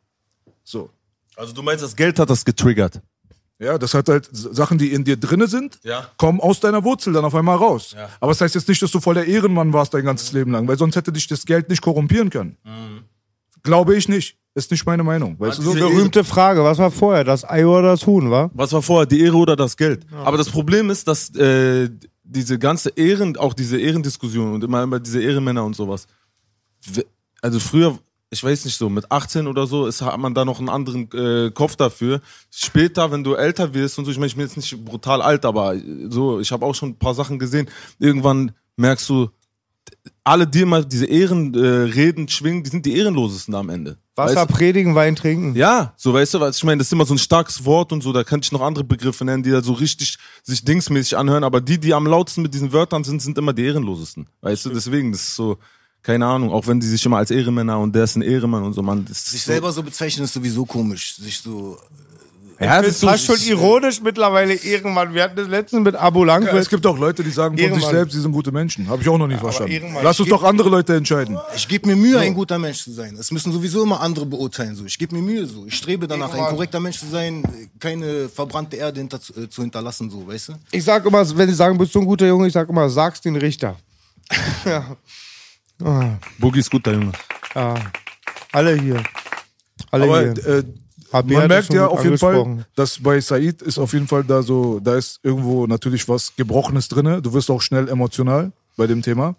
So. 0.64 0.88
Also 1.36 1.53
du 1.53 1.62
meinst, 1.62 1.84
das 1.84 1.94
Geld 1.94 2.18
hat 2.18 2.30
das 2.30 2.44
getriggert? 2.44 3.00
Ja, 3.59 3.78
das 3.78 3.94
hat 3.94 4.09
halt 4.09 4.28
Sachen, 4.32 4.76
die 4.78 4.92
in 4.92 5.05
dir 5.05 5.16
drinne 5.16 5.46
sind, 5.46 5.78
Ja. 5.84 6.09
kommen 6.16 6.40
aus 6.40 6.59
deiner 6.59 6.82
Wurzel 6.82 7.12
dann 7.12 7.24
auf 7.24 7.34
einmal 7.34 7.57
raus. 7.57 7.92
Ja. 7.96 8.09
Aber 8.18 8.32
das 8.32 8.40
heißt 8.40 8.55
jetzt 8.57 8.68
nicht, 8.68 8.82
dass 8.82 8.90
du 8.90 8.98
voll 8.98 9.14
der 9.14 9.26
Ehrenmann 9.26 9.72
warst 9.72 9.94
dein 9.94 10.05
ganzes 10.05 10.32
Leben 10.32 10.50
lang, 10.50 10.66
weil 10.66 10.78
sonst 10.78 10.96
hätte 10.96 11.12
dich 11.12 11.26
das 11.28 11.44
Geld 11.46 11.68
nicht 11.68 11.80
korrumpieren 11.82 12.28
können. 12.30 12.57
Glaube 13.62 13.96
ich 13.96 14.08
nicht. 14.08 14.36
Ist 14.54 14.70
nicht 14.70 14.84
meine 14.84 15.02
Meinung. 15.02 15.38
Weißt 15.40 15.58
du 15.58 15.62
so? 15.62 15.72
Berühmte 15.72 16.24
Frage, 16.24 16.62
was 16.62 16.76
war 16.76 16.90
vorher, 16.90 17.24
das 17.24 17.48
Ei 17.48 17.66
oder 17.66 17.82
das 17.88 18.06
Huhn, 18.06 18.30
wa? 18.30 18.50
Was 18.52 18.72
war 18.72 18.82
vorher, 18.82 19.06
die 19.06 19.20
Ehre 19.22 19.36
oder 19.36 19.56
das 19.56 19.76
Geld? 19.78 20.04
Aber 20.24 20.36
das 20.36 20.50
Problem 20.50 20.90
ist, 20.90 21.08
dass 21.08 21.34
äh, 21.34 21.88
diese 22.22 22.58
ganze 22.58 22.90
Ehren, 22.90 23.36
auch 23.38 23.54
diese 23.54 23.78
Ehrendiskussion 23.78 24.52
und 24.52 24.62
immer, 24.62 24.82
immer 24.82 25.00
diese 25.00 25.22
Ehrenmänner 25.22 25.64
und 25.64 25.74
sowas. 25.74 26.06
Also 27.40 27.60
früher, 27.60 27.98
ich 28.28 28.44
weiß 28.44 28.66
nicht 28.66 28.76
so, 28.76 28.90
mit 28.90 29.10
18 29.10 29.46
oder 29.46 29.66
so, 29.66 29.86
ist, 29.86 30.02
hat 30.02 30.18
man 30.18 30.34
da 30.34 30.44
noch 30.44 30.58
einen 30.58 30.68
anderen 30.68 31.10
äh, 31.12 31.50
Kopf 31.50 31.76
dafür. 31.76 32.20
Später, 32.50 33.10
wenn 33.10 33.24
du 33.24 33.34
älter 33.34 33.72
wirst 33.72 33.98
und 33.98 34.04
so, 34.04 34.10
ich 34.10 34.18
meine, 34.18 34.26
ich 34.26 34.36
bin 34.36 34.44
jetzt 34.44 34.56
nicht 34.56 34.84
brutal 34.84 35.22
alt, 35.22 35.46
aber 35.46 35.74
so, 36.08 36.40
ich 36.40 36.52
habe 36.52 36.66
auch 36.66 36.74
schon 36.74 36.90
ein 36.90 36.98
paar 36.98 37.14
Sachen 37.14 37.38
gesehen. 37.38 37.70
Irgendwann 37.98 38.52
merkst 38.76 39.08
du, 39.08 39.30
alle, 40.25 40.47
die 40.47 40.61
immer 40.61 40.85
diese 40.85 41.07
Ehrenreden 41.07 41.55
äh, 41.55 41.93
Reden 41.93 42.29
schwingen, 42.29 42.62
die 42.62 42.70
sind 42.70 42.87
die 42.87 42.97
ehrenlosesten 42.97 43.55
am 43.55 43.68
Ende. 43.68 43.99
Wasser 44.14 44.43
Weißt 44.43 44.49
predigen, 44.49 44.95
Wein 44.95 45.16
trinken. 45.16 45.55
Ja, 45.57 45.95
so 45.97 46.12
weißt 46.12 46.35
du, 46.35 46.41
was 46.41 46.59
ich 46.59 46.64
meine, 46.64 46.79
das 46.79 46.89
ist 46.89 46.93
immer 46.93 47.07
so 47.07 47.14
ein 47.14 47.18
starkes 47.18 47.64
Wort 47.64 47.93
und 47.93 48.03
so, 48.03 48.12
da 48.12 48.25
kann 48.25 48.41
ich 48.41 48.53
noch 48.53 48.61
andere 48.61 48.85
Begriffe 48.85 49.25
nennen, 49.25 49.43
die 49.43 49.51
da 49.51 49.62
so 49.62 49.73
richtig 49.73 50.18
sich 50.43 50.64
dingsmäßig 50.64 51.16
anhören, 51.16 51.45
aber 51.45 51.61
die, 51.61 51.79
die 51.79 51.95
am 51.95 52.07
lautesten 52.07 52.43
mit 52.43 52.53
diesen 52.53 52.73
Wörtern 52.73 53.05
sind, 53.05 53.23
sind 53.23 53.39
immer 53.39 53.53
die 53.53 53.64
ehrenlosesten. 53.64 54.27
Weißt 54.43 54.66
du, 54.66 54.70
deswegen, 54.70 55.12
das 55.12 55.23
ist 55.23 55.37
so, 55.37 55.59
keine 56.03 56.27
Ahnung, 56.27 56.53
auch 56.53 56.66
wenn 56.66 56.79
die 56.79 56.87
sich 56.87 57.05
immer 57.07 57.18
als 57.18 57.31
Ehrenmänner 57.31 57.79
und 57.79 57.95
der 57.95 58.05
ist 58.05 58.16
ein 58.16 58.23
Ehrenmann 58.23 58.64
und 58.64 58.75
so, 58.75 58.83
man, 58.83 59.07
Sich 59.07 59.43
so, 59.43 59.53
selber 59.53 59.73
so 59.73 59.83
bezeichnen 59.83 60.25
ist 60.25 60.35
sowieso 60.35 60.66
komisch. 60.66 61.16
Sich 61.16 61.39
so. 61.41 61.79
Ja, 62.64 62.76
das 62.82 62.86
Das 62.86 62.94
ist 62.96 63.04
fast 63.04 63.24
schon 63.26 63.48
ironisch 63.48 64.00
mittlerweile 64.00 64.54
Ehrenmann. 64.54 65.12
Wir 65.14 65.24
hatten 65.24 65.36
das 65.36 65.48
letztens 65.48 65.82
mit 65.84 65.94
Abo 65.96 66.20
Ja, 66.20 66.26
Langwitz. 66.38 66.54
es 66.54 66.68
gibt 66.68 66.86
auch 66.86 66.98
Leute, 66.98 67.22
die 67.24 67.30
sagen 67.30 67.56
von 67.56 67.58
sich 67.58 67.66
Ehrenmann. 67.66 67.90
selbst, 67.90 68.12
sie 68.14 68.20
sind 68.20 68.32
gute 68.32 68.52
Menschen. 68.52 68.88
Habe 68.88 69.02
ich 69.02 69.08
auch 69.08 69.18
noch 69.18 69.26
nie 69.26 69.36
verstanden. 69.36 69.72
Ehrenmann, 69.72 70.04
Lass 70.04 70.18
uns 70.20 70.26
ich 70.28 70.32
doch 70.32 70.42
andere 70.44 70.68
Leute 70.68 70.94
entscheiden. 70.96 71.38
Ich 71.54 71.66
gebe 71.68 71.86
mir 71.88 71.96
Mühe, 71.96 72.18
ein 72.18 72.34
guter 72.34 72.58
Mensch 72.58 72.82
zu 72.84 72.92
sein. 72.92 73.16
Es 73.18 73.30
müssen 73.30 73.52
sowieso 73.52 73.82
immer 73.82 74.00
andere 74.00 74.26
beurteilen. 74.26 74.74
So. 74.74 74.84
Ich 74.84 74.98
gebe 74.98 75.14
mir 75.14 75.22
Mühe 75.22 75.46
so. 75.46 75.66
Ich 75.66 75.74
strebe 75.76 76.06
danach, 76.06 76.32
ein 76.32 76.40
korrekter 76.44 76.80
Mensch 76.80 76.98
zu 76.98 77.06
sein, 77.06 77.42
keine 77.78 78.28
verbrannte 78.28 78.76
Erde 78.76 79.00
hinter, 79.00 79.18
äh, 79.36 79.48
zu 79.48 79.62
hinterlassen, 79.62 80.10
so, 80.10 80.26
weißt 80.26 80.48
du? 80.50 80.52
Ich 80.70 80.84
sag 80.84 81.04
immer, 81.06 81.24
wenn 81.36 81.48
sie 81.48 81.54
sagen, 81.54 81.76
bist 81.78 81.94
du 81.94 82.00
ein 82.00 82.06
guter 82.06 82.26
Junge, 82.26 82.46
ich 82.46 82.52
sag 82.52 82.68
immer, 82.68 82.88
sag's 82.88 83.20
den 83.20 83.36
Richter. 83.36 83.76
ja. 84.64 84.96
Boogie 86.38 86.60
ist 86.60 86.70
guter 86.70 86.92
Junge. 86.92 87.12
ja. 87.54 87.74
Alle 88.52 88.74
hier. 88.78 89.02
Alle 89.90 90.04
Aber 90.04 90.20
hier. 90.20 90.46
äh, 90.46 90.64
Hab 91.12 91.28
man 91.30 91.48
merkt 91.48 91.72
ja 91.74 91.86
auf 91.86 92.02
jeden 92.04 92.18
Fall, 92.18 92.64
dass 92.74 92.98
bei 93.02 93.20
Said 93.20 93.60
ist 93.62 93.78
auf 93.78 93.92
jeden 93.92 94.08
Fall 94.08 94.24
da 94.24 94.42
so, 94.42 94.80
da 94.80 94.96
ist 94.96 95.20
irgendwo 95.22 95.66
natürlich 95.66 96.08
was 96.08 96.32
Gebrochenes 96.36 96.88
drinne. 96.88 97.20
Du 97.22 97.32
wirst 97.32 97.50
auch 97.50 97.60
schnell 97.62 97.88
emotional 97.88 98.52
bei 98.76 98.86
dem 98.86 99.02
Thema. 99.02 99.34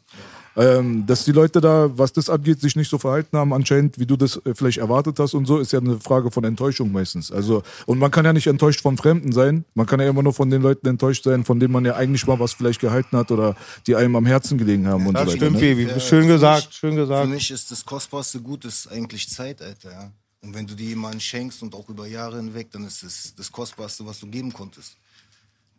Ähm, 0.55 1.03
dass 1.07 1.25
die 1.25 1.31
Leute 1.31 1.61
da, 1.61 1.89
was 1.97 2.13
das 2.13 2.29
angeht, 2.29 2.61
sich 2.61 2.75
nicht 2.75 2.87
so 2.87 2.99
verhalten 2.99 3.35
haben, 3.39 3.53
anscheinend, 3.53 3.97
wie 3.97 4.05
du 4.05 4.15
das 4.15 4.37
äh, 4.45 4.53
vielleicht 4.53 4.77
erwartet 4.77 5.17
hast 5.17 5.33
und 5.33 5.47
so, 5.47 5.57
ist 5.57 5.71
ja 5.73 5.79
eine 5.79 5.99
Frage 5.99 6.29
von 6.29 6.43
Enttäuschung 6.43 6.91
meistens. 6.91 7.31
Also, 7.31 7.63
und 7.87 7.97
man 7.97 8.11
kann 8.11 8.23
ja 8.23 8.33
nicht 8.33 8.45
enttäuscht 8.45 8.81
von 8.81 8.95
Fremden 8.95 9.31
sein. 9.31 9.65
Man 9.73 9.87
kann 9.87 9.99
ja 9.99 10.07
immer 10.07 10.21
nur 10.21 10.31
von 10.31 10.51
den 10.51 10.61
Leuten 10.61 10.85
enttäuscht 10.85 11.23
sein, 11.23 11.43
von 11.43 11.59
denen 11.59 11.73
man 11.73 11.85
ja 11.85 11.95
eigentlich 11.95 12.27
mal 12.27 12.39
was 12.39 12.53
vielleicht 12.53 12.81
gehalten 12.81 13.17
hat 13.17 13.31
oder 13.31 13.55
die 13.87 13.95
einem 13.95 14.15
am 14.15 14.27
Herzen 14.27 14.59
gelegen 14.59 14.87
haben 14.87 15.07
und 15.07 15.15
Das 15.15 15.23
so 15.23 15.29
weiter. 15.29 15.37
stimmt, 15.37 15.53
ne? 15.55 15.59
Baby. 15.59 15.83
Ja, 15.85 15.99
schön 15.99 16.21
für 16.21 16.27
gesagt, 16.27 16.67
mich- 16.67 16.75
schön 16.75 16.91
Für 16.93 16.97
gesagt. 17.01 17.29
mich 17.29 17.49
ist 17.49 17.71
das 17.71 17.83
kostbarste 17.83 18.39
Gut 18.39 18.63
ist 18.65 18.85
eigentlich 18.91 19.27
Zeit, 19.29 19.59
Alter. 19.59 19.89
Ja? 19.91 20.11
Und 20.43 20.53
wenn 20.53 20.67
du 20.67 20.75
die 20.75 20.89
jemanden 20.89 21.21
schenkst 21.21 21.63
und 21.63 21.73
auch 21.73 21.87
über 21.87 22.05
Jahre 22.05 22.35
hinweg, 22.35 22.69
dann 22.71 22.85
ist 22.85 23.01
es 23.01 23.33
das 23.33 23.51
kostbarste, 23.51 24.05
was 24.05 24.19
du 24.19 24.27
geben 24.27 24.51
konntest. 24.51 24.97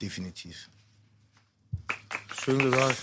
Definitiv. 0.01 0.71
Schön 2.45 2.59
gesagt. 2.59 2.97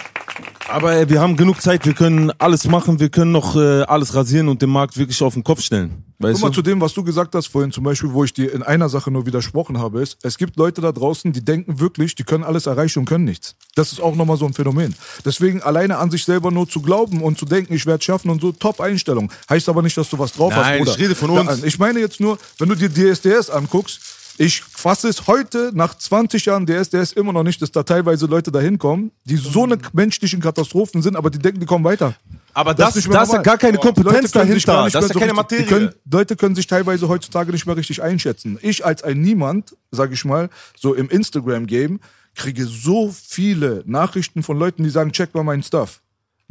Aber 0.69 0.93
ey, 0.93 1.09
wir 1.09 1.19
haben 1.19 1.36
genug 1.36 1.61
Zeit, 1.61 1.86
wir 1.86 1.93
können 1.93 2.32
alles 2.38 2.65
machen, 2.65 2.99
wir 2.99 3.09
können 3.09 3.32
noch 3.32 3.55
äh, 3.55 3.82
alles 3.84 4.15
rasieren 4.15 4.47
und 4.47 4.61
den 4.61 4.69
Markt 4.69 4.97
wirklich 4.97 5.21
auf 5.21 5.34
den 5.34 5.43
Kopf 5.43 5.61
stellen. 5.61 6.05
Weißt 6.19 6.36
Guck 6.36 6.41
mal 6.43 6.47
du? 6.49 6.55
zu 6.55 6.61
dem, 6.61 6.79
was 6.79 6.93
du 6.93 7.03
gesagt 7.03 7.34
hast 7.36 7.47
vorhin, 7.47 7.71
zum 7.71 7.84
Beispiel, 7.84 8.13
wo 8.13 8.23
ich 8.23 8.32
dir 8.32 8.53
in 8.53 8.61
einer 8.63 8.88
Sache 8.88 9.09
nur 9.11 9.25
widersprochen 9.25 9.79
habe, 9.79 10.01
ist, 10.01 10.17
es 10.23 10.38
gibt 10.38 10.55
Leute 10.55 10.79
da 10.79 10.91
draußen, 10.91 11.34
die 11.34 11.43
denken 11.43 11.79
wirklich, 11.79 12.15
die 12.15 12.23
können 12.23 12.43
alles 12.43 12.67
erreichen 12.67 12.99
und 12.99 13.05
können 13.05 13.25
nichts. 13.25 13.55
Das 13.75 13.91
ist 13.91 13.99
auch 13.99 14.15
nochmal 14.15 14.38
so 14.38 14.45
ein 14.45 14.53
Phänomen. 14.53 14.95
Deswegen 15.25 15.61
alleine 15.61 15.97
an 15.97 16.11
sich 16.11 16.23
selber 16.23 16.51
nur 16.51 16.69
zu 16.69 16.82
glauben 16.82 17.21
und 17.21 17.38
zu 17.39 17.45
denken, 17.45 17.73
ich 17.73 17.86
werde 17.86 18.03
schaffen 18.03 18.29
und 18.29 18.39
so, 18.39 18.51
Top-Einstellung. 18.51 19.32
Heißt 19.49 19.67
aber 19.67 19.82
nicht, 19.82 19.97
dass 19.97 20.09
du 20.09 20.19
was 20.19 20.32
drauf 20.34 20.53
hast, 20.53 20.67
Nein, 20.67 20.79
Bruder. 20.79 20.91
ich 20.91 20.99
rede 20.99 21.15
von 21.15 21.32
uns. 21.32 21.63
Ich 21.63 21.79
meine 21.79 21.99
jetzt 21.99 22.19
nur, 22.19 22.38
wenn 22.59 22.69
du 22.69 22.75
dir 22.75 22.89
DSDS 22.89 23.49
anguckst, 23.49 23.99
ich 24.38 24.61
fasse 24.61 25.07
es 25.09 25.27
heute, 25.27 25.71
nach 25.73 25.95
20 25.97 26.45
Jahren 26.45 26.65
DSDS, 26.65 27.13
immer 27.13 27.34
noch 27.34 27.43
nicht, 27.43 27.61
dass 27.61 27.71
da 27.71 27.84
teilweise 27.84 28.25
Leute 28.25 28.51
da 28.51 28.59
hinkommen, 28.59 29.11
die 29.25 29.38
so 29.38 29.63
eine 29.63 29.77
menschlichen 29.93 30.41
Katastrophen 30.41 31.01
sind, 31.01 31.15
aber 31.15 31.29
die 31.29 31.39
denken, 31.39 31.59
die 31.59 31.65
kommen 31.65 31.84
weiter. 31.84 32.15
Aber 32.53 32.73
Das 32.73 32.88
das, 32.88 32.89
ist 32.89 32.95
nicht 32.95 33.09
mehr 33.09 33.17
da 33.19 33.23
ist 33.23 33.34
ja 33.34 33.41
gar 33.41 33.57
keine 33.57 33.77
Kompetenz 33.77 34.32
können 34.32 34.51
sich 34.51 34.65
gar 34.65 34.75
dahinter, 34.75 34.84
nicht 34.86 34.95
das 34.95 35.05
ist 35.05 35.09
ja 35.09 35.13
so 35.13 35.19
keine 35.19 35.34
Materie. 35.34 35.65
Können, 35.65 35.93
Leute 36.09 36.36
können 36.36 36.55
sich 36.55 36.67
teilweise 36.67 37.07
heutzutage 37.07 37.51
nicht 37.51 37.65
mehr 37.65 37.77
richtig 37.77 38.01
einschätzen. 38.01 38.59
Ich 38.61 38.86
als 38.86 39.03
ein 39.03 39.21
Niemand, 39.21 39.75
sag 39.91 40.11
ich 40.11 40.25
mal, 40.25 40.49
so 40.77 40.93
im 40.93 41.09
Instagram-Game, 41.09 41.99
kriege 42.36 42.65
so 42.65 43.13
viele 43.13 43.84
Nachrichten 43.86 44.43
von 44.43 44.57
Leuten, 44.57 44.84
die 44.84 44.89
sagen, 44.89 45.11
check 45.11 45.34
mal 45.34 45.43
meinen 45.43 45.63
Stuff. 45.63 46.01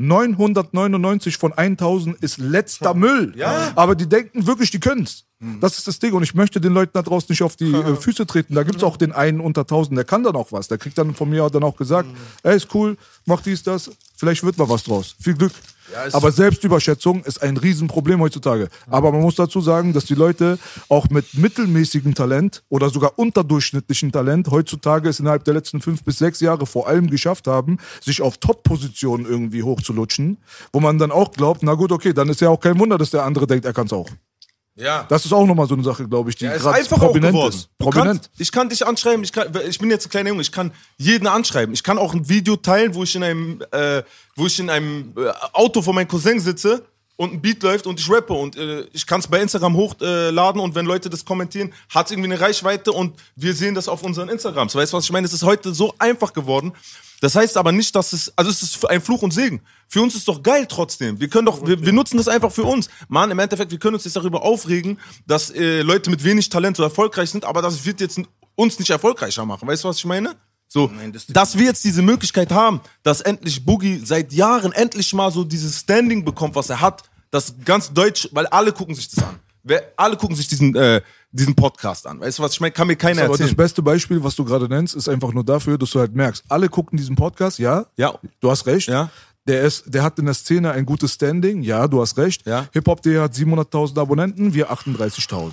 999 0.01 1.37
von 1.37 1.53
1000 1.53 2.17
ist 2.23 2.39
letzter 2.39 2.95
Müll. 2.95 3.35
Aber 3.77 3.95
die 3.95 4.09
denken 4.09 4.47
wirklich, 4.47 4.71
die 4.71 4.81
können's. 4.81 5.27
Das 5.61 5.79
ist 5.79 5.87
das 5.89 5.99
Ding. 5.99 6.13
Und 6.13 6.23
ich 6.23 6.35
möchte 6.35 6.61
den 6.61 6.73
Leuten 6.73 6.93
da 6.95 7.03
draußen 7.03 7.27
nicht 7.31 7.43
auf 7.43 7.57
die 7.57 7.73
äh, 7.73 7.97
Füße 8.01 8.27
treten. 8.27 8.55
Da 8.55 8.63
gibt's 8.63 8.83
auch 8.83 8.97
den 8.97 9.13
einen 9.13 9.41
unter 9.41 9.63
1000, 9.63 9.97
der 9.97 10.05
kann 10.05 10.23
dann 10.23 10.37
auch 10.37 10.53
was. 10.53 10.69
Der 10.69 10.79
kriegt 10.79 10.97
dann 10.99 11.15
von 11.15 11.29
mir 11.31 11.49
dann 11.51 11.63
auch 11.63 11.77
gesagt, 11.77 12.09
ey, 12.43 12.57
ist 12.57 12.75
cool, 12.75 12.97
mach 13.27 13.41
dies, 13.43 13.63
das. 13.63 13.91
Vielleicht 14.17 14.43
wird 14.43 14.59
mal 14.59 14.69
was 14.69 14.85
draus. 14.85 15.17
Viel 15.19 15.35
Glück. 15.35 15.53
Aber 16.13 16.33
Selbstüberschätzung 16.33 17.25
ist 17.25 17.43
ein 17.43 17.57
Riesenproblem 17.57 18.21
heutzutage. 18.21 18.69
Aber 18.89 19.13
man 19.13 19.21
muss 19.21 19.35
dazu 19.35 19.61
sagen, 19.61 19.93
dass 19.93 20.05
die 20.05 20.15
Leute 20.15 20.59
auch 20.89 21.09
mit 21.11 21.35
mittelmäßigem 21.35 22.15
Talent 22.15 22.63
oder 22.69 22.91
sogar 22.91 23.19
unterdurchschnittlichem 23.19 24.13
Talent 24.13 24.49
heutzutage 24.51 25.09
es 25.09 25.21
innerhalb 25.21 25.45
der 25.45 25.55
letzten 25.55 25.81
fünf 25.81 26.05
bis 26.05 26.19
sechs 26.19 26.41
Jahre 26.41 26.67
vor 26.67 26.89
allem 26.89 27.11
geschafft 27.11 27.47
haben, 27.47 27.79
sich 28.01 28.23
auf 28.23 28.39
Top-Positionen 28.39 29.27
irgendwie 29.27 29.63
hochzulutschen, 29.63 30.39
wo 30.73 30.81
man 30.81 30.99
dann 30.99 31.11
auch 31.11 31.33
glaubt, 31.33 31.63
na 31.63 31.75
gut, 31.75 31.93
okay, 31.93 32.13
dann 32.13 32.29
ist 32.29 32.41
ja 32.41 32.49
auch 32.49 32.61
kein 32.61 32.79
Wunder, 32.79 32.99
dass 32.99 33.11
der 33.11 33.25
andere 33.25 33.47
denkt, 33.47 33.65
er 33.65 33.73
kann's 33.73 33.93
auch. 33.93 34.09
Ja. 34.77 35.05
Das 35.09 35.25
ist 35.25 35.33
auch 35.33 35.45
nochmal 35.45 35.67
so 35.67 35.75
eine 35.75 35.83
Sache, 35.85 36.09
glaube 36.09 36.31
ich, 36.31 36.37
die 36.37 36.45
Ja, 36.45 36.53
ist 36.53 36.63
gerade 36.63 36.79
einfach 36.79 36.97
auch 36.97 37.07
prominent 37.07 37.33
geworden. 37.35 37.55
ist. 37.55 37.69
Prominent. 37.79 38.23
Kannst, 38.23 38.31
ich 38.41 38.53
kann 38.53 38.69
dich 38.69 38.87
anschreiben, 38.87 39.23
ich, 39.25 39.33
kann, 39.33 39.53
ich 39.69 39.79
bin 39.79 39.91
jetzt 39.91 40.07
ein 40.07 40.11
kleiner 40.11 40.29
Junge, 40.31 40.43
ich 40.43 40.53
kann 40.53 40.73
jeden 40.97 41.27
anschreiben. 41.27 41.75
Ich 41.75 41.83
kann 41.83 41.99
auch 41.99 42.15
ein 42.15 42.29
Video 42.29 42.57
teilen, 42.57 42.95
wo 42.95 43.03
ich 43.03 43.15
in 43.15 43.23
einem, 43.23 43.63
äh, 43.73 44.03
wo 44.37 44.47
ich 44.47 44.59
in 44.59 44.71
einem 44.71 45.13
äh, 45.17 45.31
Auto 45.53 45.83
von 45.83 45.95
meinem 45.95 46.09
Cousin 46.09 46.41
sitze 46.41 46.83
und 47.17 47.35
ein 47.35 47.43
Beat 47.43 47.63
läuft 47.63 47.87
und 47.87 48.01
ich 48.01 48.11
rappe 48.11 48.33
und 48.33 48.57
äh, 48.57 48.87
ich 48.93 49.07
kann 49.07 49.21
es 49.21 49.27
bei 49.27 49.43
Instagram 49.43 49.75
hochladen 49.77 50.61
und 50.63 50.75
wenn 50.75 50.87
Leute 50.87 51.11
das 51.11 51.25
kommentieren, 51.25 51.75
hat 51.91 52.07
es 52.07 52.13
irgendwie 52.13 52.33
eine 52.33 52.41
Reichweite 52.41 52.93
und 52.93 53.19
wir 53.37 53.53
sehen 53.55 53.75
das 53.75 53.89
auf 53.89 54.03
unseren 54.03 54.31
Instagrams. 54.31 54.75
Weißt 54.75 54.93
du, 54.93 54.97
was 54.97 55.05
ich 55.05 55.13
meine? 55.13 55.27
Es 55.27 55.35
ist 55.35 55.43
heute 55.43 55.75
so 55.75 55.93
einfach 55.99 56.33
geworden. 56.33 56.73
Das 57.21 57.35
heißt 57.37 57.57
aber 57.57 57.71
nicht, 57.73 57.95
dass 57.95 58.13
es, 58.13 58.33
also 58.37 58.51
es 58.51 58.63
ist 58.63 58.85
ein 58.89 59.01
Fluch 59.03 59.23
und 59.23 59.33
Segen. 59.33 59.61
Für 59.89 60.01
uns 60.03 60.15
ist 60.15 60.27
doch 60.27 60.43
geil 60.43 60.67
trotzdem. 60.69 61.21
Wir 61.21 61.29
können 61.29 61.47
doch, 61.47 61.67
wir, 61.67 61.85
wir 61.85 61.93
nutzen 61.93 62.17
das 62.17 62.29
einfach 62.29 62.51
für 62.51 62.65
uns. 62.65 62.89
Mann, 63.09 63.31
im 63.31 63.39
Endeffekt, 63.39 63.71
wir 63.71 63.79
können 63.79 63.95
uns 63.95 64.05
jetzt 64.05 64.17
darüber 64.17 64.43
aufregen, 64.43 64.99
dass 65.27 65.51
äh, 65.51 65.83
Leute 65.83 66.11
mit 66.11 66.25
wenig 66.25 66.49
Talent 66.49 66.77
so 66.79 66.83
erfolgreich 66.83 67.31
sind, 67.31 67.45
aber 67.45 67.61
das 67.63 67.85
wird 67.85 68.01
jetzt 68.01 68.21
uns 68.57 68.79
nicht 68.79 68.91
erfolgreicher 68.91 69.45
machen. 69.45 69.69
Weißt 69.69 69.85
du, 69.85 69.89
was 69.89 69.99
ich 69.99 70.05
meine? 70.07 70.35
So, 70.69 70.87
Nein, 70.95 71.13
das- 71.13 71.27
dass 71.27 71.59
wir 71.59 71.67
jetzt 71.67 71.85
diese 71.85 72.01
Möglichkeit 72.01 72.53
haben, 72.53 72.81
dass 73.03 73.21
endlich 73.21 73.65
Boogie 73.67 74.01
seit 74.05 74.33
Jahren 74.33 74.73
endlich 74.73 75.13
mal 75.13 75.31
so 75.33 75.45
dieses 75.45 75.81
Standing 75.81 76.25
bekommt, 76.25 76.55
was 76.55 76.71
er 76.71 76.81
hat, 76.81 77.03
das 77.31 77.55
ganz 77.65 77.93
deutsch, 77.93 78.29
weil 78.33 78.47
alle 78.47 78.73
gucken 78.73 78.95
sich 78.95 79.09
das 79.09 79.23
an. 79.25 79.39
Wer, 79.63 79.93
alle 79.97 80.17
gucken 80.17 80.37
sich 80.37 80.49
diesen, 80.49 80.75
äh, 80.75 81.03
diesen 81.33 81.55
Podcast 81.55 82.07
an. 82.07 82.21
Weißt 82.21 82.39
du 82.39 82.43
was? 82.43 82.53
Ich 82.55 82.61
meine, 82.61 82.73
kann 82.73 82.87
mir 82.87 82.97
keiner 82.97 83.23
Aber 83.23 83.33
das 83.33 83.41
erzählen. 83.41 83.57
beste 83.57 83.83
Beispiel, 83.83 84.23
was 84.25 84.35
du 84.35 84.45
gerade 84.45 84.69
nennst, 84.69 84.95
ist 84.95 85.09
einfach 85.09 85.33
nur 85.33 85.45
dafür, 85.45 85.77
dass 85.79 85.91
du 85.91 86.01
halt 86.01 86.15
merkst, 86.15 86.45
alle 86.49 86.69
gucken 86.69 86.97
diesen 86.97 87.15
Podcast, 87.17 87.59
ja, 87.59 87.87
Ja. 87.97 88.15
du 88.41 88.51
hast 88.51 88.67
recht. 88.67 88.89
Ja. 88.89 89.11
Der, 89.51 89.63
ist, 89.63 89.93
der 89.93 90.05
hat 90.05 90.17
in 90.21 90.27
der 90.27 90.35
Szene 90.35 90.71
ein 90.71 90.87
gutes 90.87 91.15
Standing, 91.15 91.63
ja, 91.63 91.89
du 91.89 92.01
hast 92.01 92.17
recht. 92.19 92.47
Ja. 92.47 92.69
Hip-Hop.de 92.73 93.19
hat 93.19 93.33
700.000 93.33 94.01
Abonnenten, 94.01 94.55
wir 94.55 94.71
38.000. 94.71 95.51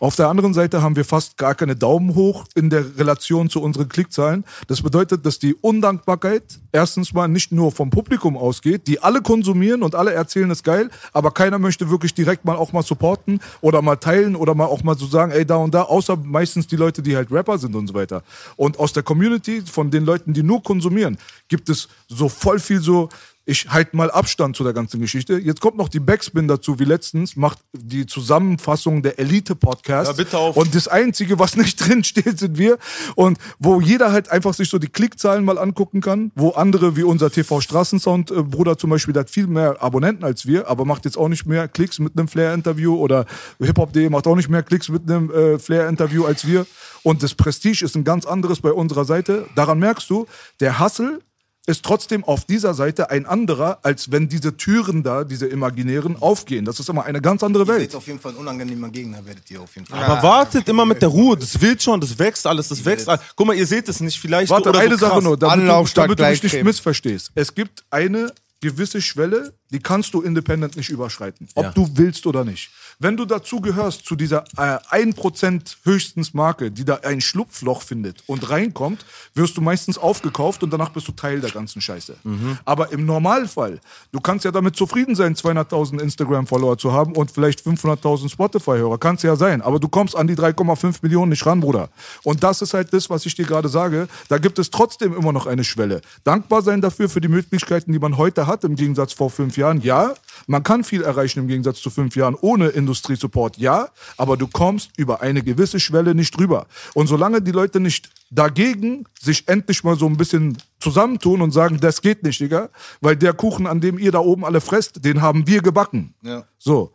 Auf 0.00 0.16
der 0.16 0.28
anderen 0.28 0.52
Seite 0.52 0.82
haben 0.82 0.96
wir 0.96 1.06
fast 1.06 1.38
gar 1.38 1.54
keine 1.54 1.74
Daumen 1.74 2.14
hoch 2.14 2.44
in 2.54 2.68
der 2.68 2.98
Relation 2.98 3.48
zu 3.48 3.62
unseren 3.62 3.88
Klickzahlen. 3.88 4.44
Das 4.66 4.82
bedeutet, 4.82 5.24
dass 5.24 5.38
die 5.38 5.54
Undankbarkeit 5.54 6.42
erstens 6.72 7.14
mal 7.14 7.26
nicht 7.26 7.50
nur 7.50 7.72
vom 7.72 7.88
Publikum 7.88 8.36
ausgeht, 8.36 8.86
die 8.86 9.00
alle 9.00 9.22
konsumieren 9.22 9.82
und 9.82 9.94
alle 9.94 10.12
erzählen 10.12 10.50
es 10.50 10.62
geil, 10.62 10.90
aber 11.14 11.30
keiner 11.30 11.58
möchte 11.58 11.88
wirklich 11.88 12.12
direkt 12.12 12.44
mal 12.44 12.56
auch 12.56 12.74
mal 12.74 12.82
supporten 12.82 13.40
oder 13.62 13.80
mal 13.80 13.96
teilen 13.96 14.36
oder 14.36 14.54
mal 14.54 14.66
auch 14.66 14.82
mal 14.82 14.98
so 14.98 15.06
sagen, 15.06 15.32
ey, 15.32 15.46
da 15.46 15.56
und 15.56 15.72
da, 15.72 15.84
außer 15.84 16.18
meistens 16.18 16.66
die 16.66 16.76
Leute, 16.76 17.00
die 17.00 17.16
halt 17.16 17.32
Rapper 17.32 17.56
sind 17.56 17.74
und 17.74 17.86
so 17.86 17.94
weiter. 17.94 18.22
Und 18.56 18.78
aus 18.78 18.92
der 18.92 19.02
Community, 19.02 19.62
von 19.62 19.90
den 19.90 20.04
Leuten, 20.04 20.34
die 20.34 20.42
nur 20.42 20.62
konsumieren, 20.62 21.16
gibt 21.48 21.70
es 21.70 21.88
so 22.08 22.28
voll 22.28 22.58
viel 22.58 22.82
so, 22.82 23.08
ich 23.48 23.70
halte 23.70 23.96
mal 23.96 24.10
Abstand 24.10 24.56
zu 24.56 24.62
der 24.62 24.74
ganzen 24.74 25.00
Geschichte. 25.00 25.38
Jetzt 25.38 25.62
kommt 25.62 25.78
noch 25.78 25.88
die 25.88 26.00
Backspin 26.00 26.48
dazu, 26.48 26.78
wie 26.78 26.84
letztens, 26.84 27.34
macht 27.34 27.58
die 27.72 28.04
Zusammenfassung 28.04 29.02
der 29.02 29.18
Elite-Podcast. 29.18 30.10
Ja, 30.10 30.12
bitte 30.12 30.36
auf. 30.36 30.54
Und 30.54 30.74
das 30.74 30.86
Einzige, 30.86 31.38
was 31.38 31.56
nicht 31.56 31.80
drin 31.88 32.04
steht, 32.04 32.38
sind 32.38 32.58
wir. 32.58 32.76
Und 33.14 33.38
wo 33.58 33.80
jeder 33.80 34.12
halt 34.12 34.30
einfach 34.30 34.52
sich 34.52 34.68
so 34.68 34.78
die 34.78 34.88
Klickzahlen 34.88 35.46
mal 35.46 35.56
angucken 35.56 36.02
kann, 36.02 36.30
wo 36.34 36.50
andere 36.50 36.94
wie 36.98 37.04
unser 37.04 37.30
TV-Straßensound-Bruder 37.30 38.76
zum 38.76 38.90
Beispiel, 38.90 39.14
der 39.14 39.22
hat 39.22 39.30
viel 39.30 39.46
mehr 39.46 39.82
Abonnenten 39.82 40.24
als 40.24 40.44
wir, 40.44 40.68
aber 40.68 40.84
macht 40.84 41.06
jetzt 41.06 41.16
auch 41.16 41.28
nicht 41.28 41.46
mehr 41.46 41.68
Klicks 41.68 41.98
mit 42.00 42.18
einem 42.18 42.28
Flair-Interview 42.28 42.96
oder 42.96 43.24
Hip-Hop.de 43.60 44.10
macht 44.10 44.26
auch 44.26 44.36
nicht 44.36 44.50
mehr 44.50 44.62
Klicks 44.62 44.90
mit 44.90 45.10
einem 45.10 45.30
äh, 45.30 45.58
Flair-Interview 45.58 46.26
als 46.26 46.46
wir. 46.46 46.66
Und 47.02 47.22
das 47.22 47.34
Prestige 47.34 47.82
ist 47.82 47.96
ein 47.96 48.04
ganz 48.04 48.26
anderes 48.26 48.60
bei 48.60 48.72
unserer 48.72 49.06
Seite. 49.06 49.46
Daran 49.54 49.78
merkst 49.78 50.10
du, 50.10 50.26
der 50.60 50.80
Hustle 50.80 51.20
ist 51.68 51.84
trotzdem 51.84 52.24
auf 52.24 52.44
dieser 52.46 52.74
Seite 52.74 53.10
ein 53.10 53.26
anderer, 53.26 53.78
als 53.82 54.10
wenn 54.10 54.28
diese 54.28 54.56
Türen 54.56 55.02
da, 55.02 55.22
diese 55.22 55.46
imaginären, 55.46 56.16
aufgehen. 56.20 56.64
Das 56.64 56.80
ist 56.80 56.88
immer 56.88 57.04
eine 57.04 57.20
ganz 57.20 57.42
andere 57.44 57.62
Ihr 57.64 57.66
seid 57.66 57.78
Welt. 57.80 57.94
auf 57.94 58.06
jeden 58.06 58.18
Fall 58.18 58.32
ein 58.32 58.38
unangenehmer 58.38 58.88
Gegner, 58.88 59.24
werdet 59.24 59.48
ihr 59.50 59.60
auf 59.60 59.74
jeden 59.76 59.86
Fall. 59.86 60.02
Aber 60.02 60.22
wartet 60.22 60.68
immer 60.68 60.84
mit 60.86 61.00
der 61.02 61.10
Ruhe. 61.10 61.36
Das 61.36 61.60
will 61.60 61.78
schon, 61.78 62.00
das 62.00 62.18
wächst 62.18 62.46
alles, 62.46 62.68
das 62.68 62.84
wächst 62.84 63.08
alles. 63.08 63.20
Guck 63.36 63.46
mal, 63.46 63.54
ihr 63.54 63.66
seht 63.66 63.88
es 63.88 64.00
nicht 64.00 64.18
vielleicht. 64.18 64.50
Warte, 64.50 64.70
oder 64.70 64.80
eine 64.80 64.96
so. 64.98 65.06
Sache 65.06 65.22
nur, 65.22 65.36
damit, 65.36 65.68
du, 65.68 65.84
damit 65.94 66.18
du 66.18 66.24
mich 66.28 66.42
nicht 66.42 66.64
missverstehst. 66.64 67.30
Es 67.34 67.54
gibt 67.54 67.84
eine 67.90 68.32
gewisse 68.60 69.00
Schwelle, 69.00 69.52
die 69.70 69.78
kannst 69.78 70.14
du 70.14 70.20
independent 70.22 70.76
nicht 70.76 70.88
überschreiten. 70.88 71.48
Ob 71.54 71.64
Ja. 71.66 71.70
du 71.72 71.88
willst 71.94 72.26
oder 72.26 72.44
nicht. 72.44 72.70
Wenn 73.00 73.16
du 73.16 73.26
dazu 73.26 73.60
gehörst, 73.60 74.06
zu 74.06 74.16
dieser 74.16 74.42
äh, 74.56 74.78
1% 74.90 75.76
höchstens 75.84 76.34
Marke, 76.34 76.72
die 76.72 76.84
da 76.84 76.96
ein 77.04 77.20
Schlupfloch 77.20 77.82
findet 77.82 78.24
und 78.26 78.50
reinkommt, 78.50 79.06
wirst 79.34 79.56
du 79.56 79.60
meistens 79.60 79.98
aufgekauft 79.98 80.64
und 80.64 80.72
danach 80.72 80.88
bist 80.88 81.06
du 81.06 81.12
Teil 81.12 81.40
der 81.40 81.50
ganzen 81.50 81.80
Scheiße. 81.80 82.16
Aber 82.64 82.90
im 82.90 83.06
Normalfall, 83.06 83.78
du 84.10 84.18
kannst 84.18 84.44
ja 84.44 84.50
damit 84.50 84.74
zufrieden 84.74 85.14
sein, 85.14 85.36
200.000 85.36 86.00
Instagram-Follower 86.00 86.76
zu 86.76 86.92
haben 86.92 87.12
und 87.12 87.30
vielleicht 87.30 87.60
500.000 87.60 88.30
Spotify-Hörer. 88.30 88.98
Kannst 88.98 89.22
ja 89.22 89.36
sein. 89.36 89.62
Aber 89.62 89.78
du 89.78 89.88
kommst 89.88 90.16
an 90.16 90.26
die 90.26 90.34
3,5 90.34 90.96
Millionen 91.02 91.30
nicht 91.30 91.46
ran, 91.46 91.60
Bruder. 91.60 91.90
Und 92.24 92.42
das 92.42 92.62
ist 92.62 92.74
halt 92.74 92.92
das, 92.92 93.08
was 93.08 93.24
ich 93.26 93.36
dir 93.36 93.44
gerade 93.44 93.68
sage. 93.68 94.08
Da 94.28 94.38
gibt 94.38 94.58
es 94.58 94.70
trotzdem 94.70 95.14
immer 95.14 95.32
noch 95.32 95.46
eine 95.46 95.62
Schwelle. 95.62 96.00
Dankbar 96.24 96.62
sein 96.62 96.80
dafür, 96.80 97.08
für 97.08 97.20
die 97.20 97.28
Möglichkeiten, 97.28 97.92
die 97.92 98.00
man 98.00 98.16
heute 98.16 98.48
hat, 98.48 98.64
im 98.64 98.74
Gegensatz 98.74 99.12
vor 99.12 99.30
fünf 99.30 99.56
Jahren. 99.56 99.82
Ja, 99.82 100.14
man 100.46 100.62
kann 100.62 100.84
viel 100.84 101.02
erreichen 101.02 101.40
im 101.40 101.48
Gegensatz 101.48 101.80
zu 101.80 101.90
fünf 101.90 102.16
Jahren 102.16 102.36
ohne 102.40 102.68
Industriesupport. 102.68 103.58
Ja, 103.58 103.88
aber 104.16 104.36
du 104.36 104.46
kommst 104.46 104.90
über 104.96 105.20
eine 105.20 105.42
gewisse 105.42 105.80
Schwelle 105.80 106.14
nicht 106.14 106.38
drüber. 106.38 106.66
Und 106.94 107.06
solange 107.06 107.42
die 107.42 107.52
Leute 107.52 107.80
nicht 107.80 108.10
dagegen 108.30 109.04
sich 109.20 109.48
endlich 109.48 109.84
mal 109.84 109.96
so 109.96 110.06
ein 110.06 110.16
bisschen 110.16 110.58
zusammentun 110.80 111.40
und 111.40 111.50
sagen, 111.50 111.78
das 111.80 112.02
geht 112.02 112.22
nicht, 112.22 112.40
Digga, 112.40 112.68
weil 113.00 113.16
der 113.16 113.32
Kuchen, 113.32 113.66
an 113.66 113.80
dem 113.80 113.98
ihr 113.98 114.12
da 114.12 114.18
oben 114.18 114.44
alle 114.44 114.60
fresst, 114.60 115.04
den 115.04 115.22
haben 115.22 115.46
wir 115.46 115.62
gebacken. 115.62 116.14
Ja. 116.22 116.44
So. 116.58 116.92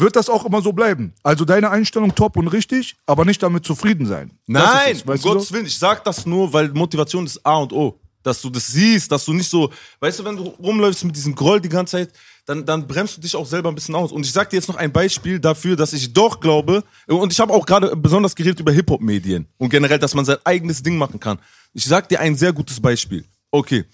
Wird 0.00 0.14
das 0.14 0.30
auch 0.30 0.44
immer 0.44 0.62
so 0.62 0.72
bleiben? 0.72 1.12
Also 1.24 1.44
deine 1.44 1.70
Einstellung 1.70 2.14
top 2.14 2.36
und 2.36 2.46
richtig, 2.48 2.94
aber 3.04 3.24
nicht 3.24 3.42
damit 3.42 3.64
zufrieden 3.64 4.06
sein. 4.06 4.30
Nein, 4.46 4.92
es, 4.92 5.02
um 5.02 5.18
Gottes 5.18 5.48
so? 5.48 5.54
Willen. 5.54 5.66
Ich 5.66 5.76
sag 5.76 6.04
das 6.04 6.24
nur, 6.24 6.52
weil 6.52 6.68
Motivation 6.68 7.26
ist 7.26 7.44
A 7.44 7.56
und 7.56 7.72
O. 7.72 7.98
Dass 8.22 8.40
du 8.40 8.48
das 8.48 8.68
siehst, 8.68 9.10
dass 9.10 9.24
du 9.24 9.32
nicht 9.32 9.50
so, 9.50 9.72
weißt 9.98 10.20
du, 10.20 10.24
wenn 10.24 10.36
du 10.36 10.44
rumläufst 10.44 11.04
mit 11.04 11.16
diesem 11.16 11.34
Groll 11.34 11.60
die 11.60 11.68
ganze 11.68 11.92
Zeit, 11.96 12.12
dann, 12.48 12.64
dann 12.64 12.86
bremst 12.86 13.14
du 13.14 13.20
dich 13.20 13.36
auch 13.36 13.44
selber 13.44 13.68
ein 13.68 13.74
bisschen 13.74 13.94
aus. 13.94 14.10
Und 14.10 14.24
ich 14.24 14.32
sag 14.32 14.48
dir 14.48 14.56
jetzt 14.56 14.68
noch 14.68 14.76
ein 14.76 14.90
Beispiel 14.90 15.38
dafür, 15.38 15.76
dass 15.76 15.92
ich 15.92 16.14
doch 16.14 16.40
glaube, 16.40 16.82
und 17.06 17.30
ich 17.30 17.38
habe 17.40 17.52
auch 17.52 17.66
gerade 17.66 17.94
besonders 17.94 18.34
geredet 18.34 18.58
über 18.60 18.72
Hip-Hop-Medien 18.72 19.46
und 19.58 19.68
generell, 19.68 19.98
dass 19.98 20.14
man 20.14 20.24
sein 20.24 20.38
eigenes 20.44 20.82
Ding 20.82 20.96
machen 20.96 21.20
kann. 21.20 21.38
Ich 21.74 21.84
sag 21.84 22.08
dir 22.08 22.20
ein 22.20 22.36
sehr 22.36 22.54
gutes 22.54 22.80
Beispiel. 22.80 23.26
Okay. 23.50 23.84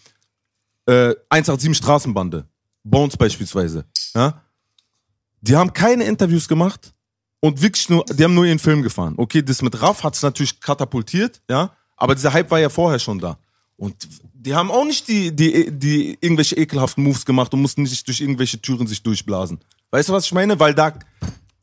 Äh, 0.86 1.14
187 1.30 1.76
Straßenbande. 1.76 2.46
Bones 2.84 3.16
beispielsweise. 3.16 3.86
Ja? 4.14 4.40
Die 5.40 5.56
haben 5.56 5.72
keine 5.72 6.04
Interviews 6.04 6.46
gemacht 6.46 6.94
und 7.40 7.60
wirklich 7.60 7.88
nur, 7.88 8.04
die 8.04 8.22
haben 8.22 8.34
nur 8.34 8.44
ihren 8.44 8.60
Film 8.60 8.82
gefahren. 8.82 9.14
Okay, 9.16 9.42
das 9.42 9.62
mit 9.62 9.82
Raff 9.82 10.04
hat 10.04 10.14
es 10.14 10.22
natürlich 10.22 10.60
katapultiert, 10.60 11.42
ja, 11.48 11.72
aber 11.96 12.14
dieser 12.14 12.32
Hype 12.32 12.50
war 12.52 12.60
ja 12.60 12.68
vorher 12.68 13.00
schon 13.00 13.18
da. 13.18 13.36
Und 13.76 14.06
die 14.44 14.54
haben 14.54 14.70
auch 14.70 14.84
nicht 14.84 15.08
die, 15.08 15.34
die, 15.34 15.70
die 15.70 16.18
irgendwelche 16.20 16.56
ekelhaften 16.56 17.02
Moves 17.02 17.24
gemacht 17.24 17.52
und 17.54 17.62
mussten 17.62 17.82
nicht 17.82 18.06
durch 18.06 18.20
irgendwelche 18.20 18.60
Türen 18.60 18.86
sich 18.86 19.02
durchblasen. 19.02 19.58
Weißt 19.90 20.08
du, 20.08 20.12
was 20.12 20.26
ich 20.26 20.32
meine? 20.32 20.58
Weil 20.60 20.74
da 20.74 20.92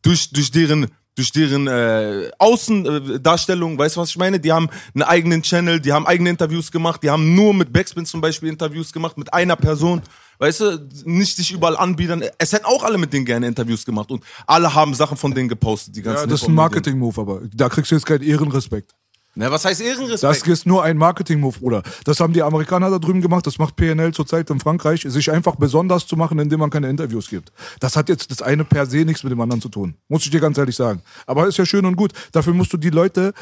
durch, 0.02 0.32
durch 0.32 0.52
deren, 0.52 0.88
durch 1.16 1.32
deren 1.32 1.68
äh, 1.68 2.32
Außendarstellung, 2.40 3.78
weißt 3.78 3.96
du, 3.96 4.02
was 4.02 4.10
ich 4.10 4.18
meine? 4.18 4.40
Die 4.40 4.52
haben 4.52 4.70
einen 4.96 5.04
eigenen 5.04 5.44
Channel, 5.44 5.80
die 5.80 5.94
haben 5.94 6.08
eigene 6.08 6.32
Interviews 6.32 6.72
gemacht, 6.72 7.04
die 7.04 7.10
haben 7.10 7.36
nur 7.36 7.54
mit 7.54 7.72
Backspin 7.72 8.06
zum 8.06 8.20
Beispiel 8.20 8.50
Interviews 8.50 8.92
gemacht, 8.92 9.18
mit 9.18 9.32
einer 9.34 9.56
Person. 9.56 10.02
Weißt 10.40 10.62
du, 10.62 10.90
nicht 11.06 11.36
sich 11.36 11.52
überall 11.52 11.78
anbiedern. 11.78 12.24
Es 12.40 12.52
hätten 12.52 12.66
auch 12.66 12.84
alle 12.84 12.98
mit 12.98 13.14
denen 13.14 13.26
gerne 13.26 13.46
Interviews 13.46 13.86
gemacht 13.86 14.10
und 14.10 14.24
alle 14.48 14.74
haben 14.74 14.96
Sachen 14.96 15.16
von 15.16 15.36
denen 15.36 15.50
gepostet, 15.50 15.96
die 15.96 16.02
ganzen 16.02 16.22
Ja, 16.22 16.26
das 16.26 16.42
ist 16.42 16.48
ein. 16.48 16.56
Marketing-Move, 16.56 17.22
aber 17.22 17.42
da 17.54 17.70
kriegst 17.70 17.92
du 17.92 17.96
jetzt 17.96 18.08
keinen 18.08 18.24
Ehrenrespekt. 18.24 18.96
Na, 19.34 19.50
was 19.50 19.64
heißt 19.64 19.82
Ehrenrespekt? 19.82 20.24
Das 20.24 20.46
ist 20.46 20.66
nur 20.66 20.84
ein 20.84 20.98
Marketing-Move, 20.98 21.60
Bruder. 21.60 21.84
Das 22.04 22.20
haben 22.20 22.34
die 22.34 22.44
Amerikaner 22.44 22.90
da 22.90 23.00
drüben 23.00 23.22
gemacht, 23.22 23.48
das 23.48 23.58
macht 23.58 23.78
PNL 23.78 24.14
zurzeit 24.14 24.50
in 24.50 24.60
Frankreich, 24.60 25.06
sich 25.08 25.32
einfach 25.32 25.56
besonders 25.56 26.06
zu 26.06 26.18
machen, 26.18 26.38
indem 26.40 26.60
man 26.60 26.70
keine 26.70 26.90
Interviews 26.90 27.30
gibt. 27.30 27.52
Das 27.80 27.96
hat 27.96 28.10
jetzt 28.10 28.30
das 28.30 28.42
eine 28.42 28.66
per 28.66 28.86
se 28.86 29.06
nichts 29.06 29.24
mit 29.24 29.32
dem 29.32 29.40
anderen 29.40 29.62
zu 29.62 29.70
tun. 29.70 29.96
Muss 30.10 30.26
ich 30.26 30.32
dir 30.32 30.42
ganz 30.42 30.58
ehrlich 30.58 30.76
sagen. 30.76 31.02
Aber 31.26 31.48
ist 31.48 31.58
ja 31.58 31.66
schön 31.66 31.86
und 31.86 31.96
gut. 31.96 32.12
Dafür 32.34 32.54
musst 32.54 32.74
du 32.74 32.78
die 32.78 32.90
Leute, 32.90 33.34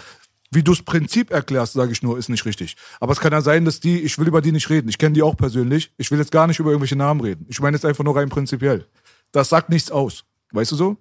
wie 0.51 0.61
du 0.61 0.73
das 0.73 0.83
Prinzip 0.83 1.31
erklärst, 1.31 1.73
sage 1.73 1.91
ich 1.91 2.03
nur, 2.03 2.17
ist 2.17 2.29
nicht 2.29 2.45
richtig. 2.45 2.75
Aber 2.99 3.13
es 3.13 3.19
kann 3.19 3.31
ja 3.31 3.41
sein, 3.41 3.65
dass 3.65 3.79
die, 3.79 3.99
ich 4.01 4.17
will 4.19 4.27
über 4.27 4.41
die 4.41 4.51
nicht 4.51 4.69
reden. 4.69 4.89
Ich 4.89 4.97
kenne 4.97 5.13
die 5.13 5.23
auch 5.23 5.37
persönlich. 5.37 5.91
Ich 5.97 6.11
will 6.11 6.19
jetzt 6.19 6.31
gar 6.31 6.45
nicht 6.45 6.59
über 6.59 6.69
irgendwelche 6.69 6.95
Namen 6.95 7.21
reden. 7.21 7.45
Ich 7.49 7.59
meine 7.59 7.75
jetzt 7.75 7.85
einfach 7.85 8.03
nur 8.03 8.15
rein 8.15 8.29
prinzipiell. 8.29 8.85
Das 9.31 9.49
sagt 9.49 9.69
nichts 9.69 9.91
aus. 9.91 10.23
Weißt 10.51 10.71
du 10.71 10.75
so? 10.75 10.97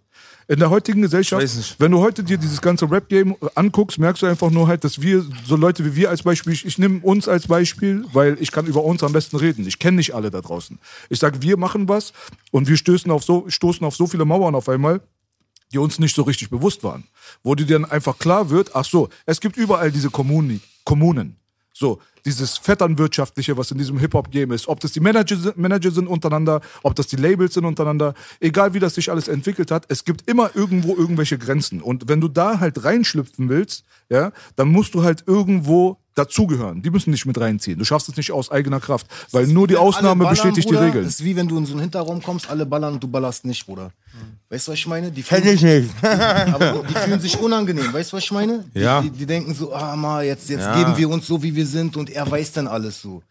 In 0.50 0.58
der 0.58 0.70
heutigen 0.70 1.02
Gesellschaft, 1.02 1.76
wenn 1.78 1.90
du 1.90 1.98
heute 1.98 2.24
dir 2.24 2.38
dieses 2.38 2.62
ganze 2.62 2.90
Rap-Game 2.90 3.36
anguckst, 3.54 3.98
merkst 3.98 4.22
du 4.22 4.26
einfach 4.26 4.48
nur 4.50 4.66
halt, 4.66 4.82
dass 4.82 5.02
wir, 5.02 5.22
so 5.44 5.56
Leute 5.56 5.84
wie 5.84 5.94
wir 5.94 6.08
als 6.08 6.22
Beispiel, 6.22 6.54
ich, 6.54 6.64
ich 6.64 6.78
nehme 6.78 7.00
uns 7.00 7.28
als 7.28 7.46
Beispiel, 7.46 8.06
weil 8.14 8.38
ich 8.40 8.50
kann 8.50 8.64
über 8.64 8.82
uns 8.82 9.02
am 9.02 9.12
besten 9.12 9.36
reden. 9.36 9.66
Ich 9.66 9.78
kenne 9.78 9.98
nicht 9.98 10.14
alle 10.14 10.30
da 10.30 10.40
draußen. 10.40 10.78
Ich 11.10 11.18
sage, 11.18 11.42
wir 11.42 11.58
machen 11.58 11.86
was 11.86 12.14
und 12.50 12.66
wir 12.66 12.78
stößen 12.78 13.10
auf 13.10 13.24
so, 13.24 13.44
stoßen 13.46 13.86
auf 13.86 13.94
so 13.94 14.06
viele 14.06 14.24
Mauern 14.24 14.54
auf 14.54 14.70
einmal, 14.70 15.02
die 15.70 15.76
uns 15.76 15.98
nicht 15.98 16.16
so 16.16 16.22
richtig 16.22 16.48
bewusst 16.48 16.82
waren. 16.82 17.04
Wo 17.42 17.54
dir 17.54 17.66
dann 17.66 17.84
einfach 17.84 18.18
klar 18.18 18.48
wird, 18.48 18.74
ach 18.74 18.86
so, 18.86 19.10
es 19.26 19.40
gibt 19.40 19.58
überall 19.58 19.92
diese 19.92 20.08
Kommuni, 20.08 20.60
Kommunen. 20.82 21.36
So, 21.78 22.00
dieses 22.24 22.58
Vetternwirtschaftliche, 22.58 23.56
was 23.56 23.70
in 23.70 23.78
diesem 23.78 24.00
Hip-Hop-Game 24.00 24.50
ist. 24.50 24.66
Ob 24.66 24.80
das 24.80 24.90
die 24.90 24.98
Manager, 24.98 25.52
Manager 25.54 25.92
sind 25.92 26.08
untereinander, 26.08 26.60
ob 26.82 26.96
das 26.96 27.06
die 27.06 27.14
Labels 27.14 27.54
sind 27.54 27.64
untereinander, 27.64 28.14
egal 28.40 28.74
wie 28.74 28.80
das 28.80 28.96
sich 28.96 29.12
alles 29.12 29.28
entwickelt 29.28 29.70
hat, 29.70 29.84
es 29.86 30.04
gibt 30.04 30.28
immer 30.28 30.50
irgendwo 30.56 30.96
irgendwelche 30.96 31.38
Grenzen. 31.38 31.80
Und 31.80 32.08
wenn 32.08 32.20
du 32.20 32.26
da 32.26 32.58
halt 32.58 32.82
reinschlüpfen 32.82 33.48
willst, 33.48 33.84
ja, 34.08 34.32
dann 34.56 34.70
musst 34.70 34.92
du 34.94 35.04
halt 35.04 35.22
irgendwo 35.28 35.98
dazugehören. 36.18 36.82
Die 36.82 36.90
müssen 36.90 37.12
dich 37.12 37.24
mit 37.24 37.38
reinziehen. 37.40 37.78
Du 37.78 37.84
schaffst 37.84 38.08
es 38.08 38.16
nicht 38.16 38.32
aus 38.32 38.50
eigener 38.50 38.80
Kraft, 38.80 39.06
weil 39.30 39.46
nur 39.46 39.68
die 39.68 39.76
Ausnahme 39.76 40.24
ballern, 40.24 40.34
bestätigt 40.34 40.66
Bruder, 40.68 40.80
die 40.80 40.86
Regel. 40.86 41.04
Das 41.04 41.14
ist 41.14 41.24
wie 41.24 41.36
wenn 41.36 41.48
du 41.48 41.56
in 41.56 41.66
so 41.66 41.72
einen 41.72 41.82
Hinterraum 41.82 42.22
kommst, 42.22 42.50
alle 42.50 42.66
ballern 42.66 42.94
und 42.94 43.02
du 43.02 43.08
ballerst 43.08 43.44
nicht, 43.44 43.64
Bruder. 43.66 43.92
Weißt 44.50 44.66
du, 44.66 44.72
was 44.72 44.78
ich 44.78 44.86
meine? 44.86 45.10
Die 45.12 45.22
Kenn 45.22 45.42
fühlen, 45.42 45.54
ich 45.54 45.62
nicht. 45.62 45.90
aber 46.02 46.82
die 46.88 46.94
fühlen 46.94 47.20
sich 47.20 47.38
unangenehm. 47.38 47.92
Weißt 47.92 48.12
du, 48.12 48.16
was 48.16 48.24
ich 48.24 48.32
meine? 48.32 48.64
Die, 48.74 48.80
Ja. 48.80 49.00
Die, 49.02 49.10
die 49.10 49.26
denken 49.26 49.54
so, 49.54 49.72
ah, 49.72 49.94
mal, 49.94 50.24
jetzt, 50.24 50.48
jetzt 50.48 50.62
Ja. 50.62 50.74
geben 50.76 50.96
wir 50.96 51.08
uns 51.08 51.26
so, 51.26 51.42
wie 51.42 51.54
wir 51.54 51.66
sind 51.66 51.96
und 51.96 52.10
er 52.10 52.28
weiß 52.30 52.52
dann 52.52 52.66
alles 52.66 53.00
so. 53.00 53.22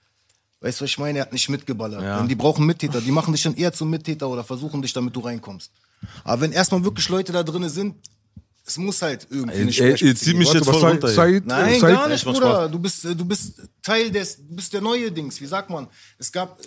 Weißt 0.62 0.80
du, 0.80 0.84
was 0.86 0.90
ich 0.92 0.98
meine? 0.98 1.20
Er 1.20 1.22
hat 1.24 1.34
nicht 1.34 1.50
mitgeballert. 1.50 2.02
Ja. 2.02 2.20
Und 2.20 2.30
die 2.30 2.36
brauchen 2.36 2.66
Mittäter. 2.66 3.00
Die 3.02 3.12
machen 3.12 3.32
dich 3.34 3.44
dann 3.44 3.56
eher 3.56 3.72
zum 3.74 3.90
Mittäter 3.90 4.28
oder 4.28 4.44
versuchen 4.44 4.82
dich, 4.82 4.94
damit 4.94 5.16
du 5.16 5.20
reinkommst. 5.20 5.72
Aber 6.24 6.42
wenn 6.42 6.52
erstmal 6.52 6.84
wirklich 6.84 7.08
Leute 7.10 7.32
da 7.32 7.44
drin 7.44 7.68
sind, 7.70 7.96
es 8.68 8.78
muss 8.78 9.02
halt 9.02 9.26
irgendwie 9.32 9.56
eine 9.62 9.72
ihr 9.72 10.16
zieht 10.16 10.38
mich 10.38 10.52
jetzt 10.54 10.66
voll 10.66 10.76
was 10.76 10.84
runter. 10.92 11.08
Said- 11.08 11.46
Nein, 11.46 11.80
Said- 11.80 11.96
gar 11.96 12.08
nicht, 12.10 12.24
Bruder. 12.26 12.68
Du 12.70 12.78
bist, 12.80 13.04
du 13.06 13.26
bist 13.26 13.62
Teil 13.82 14.12
des, 14.12 14.38
du 14.38 14.56
bist 14.56 14.74
der 14.74 14.82
neue 14.82 15.12
Dings. 15.12 15.40
Wie 15.40 15.46
sagt 15.46 15.70
man? 15.70 15.88
Es 16.20 16.32
gab, 16.32 16.60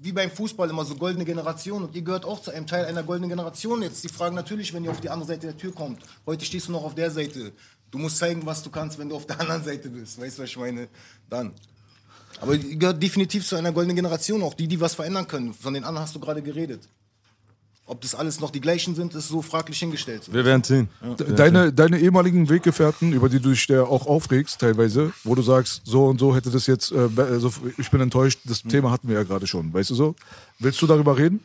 wie 0.00 0.12
beim 0.12 0.30
Fußball 0.30 0.70
immer 0.70 0.84
so 0.86 0.94
goldene 0.96 1.24
Generation 1.26 1.84
und 1.84 1.94
ihr 1.94 2.02
gehört 2.02 2.24
auch 2.24 2.40
zu 2.40 2.50
einem 2.52 2.66
Teil 2.66 2.86
einer 2.86 3.02
goldenen 3.02 3.28
Generation. 3.28 3.82
Jetzt 3.82 4.02
die 4.02 4.08
Frage 4.08 4.34
natürlich, 4.34 4.72
wenn 4.72 4.82
ihr 4.84 4.90
auf 4.90 5.00
die 5.00 5.10
andere 5.10 5.28
Seite 5.28 5.46
der 5.48 5.56
Tür 5.56 5.74
kommt. 5.74 6.00
Heute 6.24 6.44
stehst 6.44 6.68
du 6.68 6.72
noch 6.72 6.84
auf 6.84 6.94
der 6.94 7.10
Seite. 7.10 7.52
Du 7.90 7.98
musst 7.98 8.16
zeigen, 8.18 8.44
was 8.46 8.62
du 8.62 8.70
kannst, 8.70 8.98
wenn 8.98 9.08
du 9.10 9.16
auf 9.16 9.26
der 9.26 9.38
anderen 9.40 9.62
Seite 9.62 9.90
bist. 9.90 10.18
Weißt 10.20 10.38
du, 10.38 10.42
was 10.42 10.48
ich 10.50 10.56
meine? 10.56 10.88
Dann. 11.28 11.52
Aber 12.40 12.54
ihr 12.54 12.76
gehört 12.76 13.02
definitiv 13.02 13.46
zu 13.46 13.56
einer 13.56 13.72
goldenen 13.72 13.96
Generation, 13.96 14.42
auch 14.42 14.54
die, 14.54 14.68
die 14.68 14.80
was 14.80 14.94
verändern 14.94 15.26
können. 15.28 15.52
Von 15.54 15.74
den 15.74 15.84
anderen 15.84 16.06
hast 16.06 16.14
du 16.14 16.20
gerade 16.20 16.42
geredet. 16.42 16.88
Ob 17.88 18.00
das 18.00 18.16
alles 18.16 18.40
noch 18.40 18.50
die 18.50 18.60
gleichen 18.60 18.96
sind, 18.96 19.14
ist 19.14 19.28
so 19.28 19.42
fraglich 19.42 19.78
hingestellt. 19.78 20.22
Wir 20.32 20.44
werden 20.44 20.64
sehen. 20.64 20.88
Deine, 21.36 21.72
deine 21.72 22.00
ehemaligen 22.00 22.48
Weggefährten, 22.48 23.12
über 23.12 23.28
die 23.28 23.38
du 23.38 23.50
dich 23.50 23.68
ja 23.68 23.84
auch 23.84 24.06
aufregst 24.06 24.60
teilweise, 24.60 25.12
wo 25.22 25.36
du 25.36 25.42
sagst, 25.42 25.82
so 25.84 26.06
und 26.06 26.18
so 26.18 26.34
hätte 26.34 26.50
das 26.50 26.66
jetzt, 26.66 26.90
äh, 26.90 27.08
also 27.16 27.52
ich 27.78 27.88
bin 27.92 28.00
enttäuscht, 28.00 28.40
das 28.44 28.62
Thema 28.62 28.90
hatten 28.90 29.08
wir 29.08 29.14
ja 29.14 29.22
gerade 29.22 29.46
schon, 29.46 29.72
weißt 29.72 29.90
du 29.90 29.94
so? 29.94 30.16
Willst 30.58 30.82
du 30.82 30.88
darüber 30.88 31.16
reden? 31.16 31.40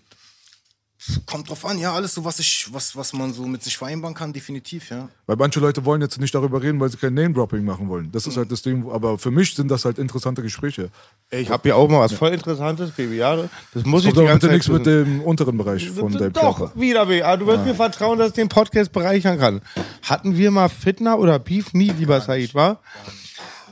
Kommt 1.26 1.50
drauf 1.50 1.66
an, 1.66 1.80
ja, 1.80 1.94
alles 1.94 2.14
so, 2.14 2.24
was, 2.24 2.38
ich, 2.38 2.68
was, 2.72 2.96
was 2.96 3.14
man 3.14 3.34
so 3.34 3.48
mit 3.48 3.64
sich 3.64 3.76
vereinbaren 3.76 4.14
kann, 4.14 4.34
definitiv, 4.34 4.92
ja. 4.92 5.10
Weil 5.26 5.36
manche 5.36 5.60
Leute 5.60 5.84
wollen 5.84 6.00
jetzt 6.02 6.20
nicht 6.20 6.36
darüber 6.36 6.62
reden, 6.62 6.80
weil 6.80 6.90
sie 6.90 6.98
kein 6.98 7.16
Name-Dropping 7.16 7.66
machen 7.66 7.90
wollen. 7.90 8.12
Das 8.12 8.28
ist 8.28 8.38
halt 8.38 8.52
das 8.52 8.62
Ding, 8.62 8.88
aber 8.88 9.18
für 9.18 9.32
mich 9.32 9.56
sind 9.56 9.72
das 9.72 9.84
halt 9.84 9.98
interessante 9.98 10.44
Gespräche. 10.44 10.92
Ey, 11.32 11.42
ich 11.42 11.50
habe 11.50 11.64
hier 11.64 11.76
auch 11.76 11.90
mal 11.90 12.02
was 12.02 12.14
voll 12.14 12.30
Interessantes, 12.30 12.92
BBA. 12.92 13.50
Das 13.74 13.84
muss 13.84 14.02
ich 14.04 14.10
Kommt 14.10 14.18
die 14.18 14.20
aber 14.20 14.28
ganze 14.30 14.48
Zeit 14.48 14.54
nichts 14.54 14.68
mit 14.68 14.86
dem 14.86 15.22
unteren 15.22 15.58
Bereich 15.58 15.90
von 15.90 16.12
deinem 16.12 16.34
Doch, 16.34 16.58
Körper. 16.60 16.80
wieder 16.80 17.08
BBA. 17.08 17.38
Du 17.38 17.48
wirst 17.48 17.66
mir 17.66 17.74
vertrauen, 17.76 18.20
dass 18.20 18.30
ich 18.30 18.34
den 18.36 18.50
Podcast 18.50 18.92
bereichern 18.92 19.40
kann. 19.40 19.62
Hatten 20.04 20.38
wir 20.38 20.52
mal 20.52 20.70
Fitner 20.70 21.18
oder 21.18 21.40
Beef? 21.40 21.74
Nie, 21.74 21.92
lieber 21.92 22.22
Said, 22.22 22.54
war? 22.54 22.80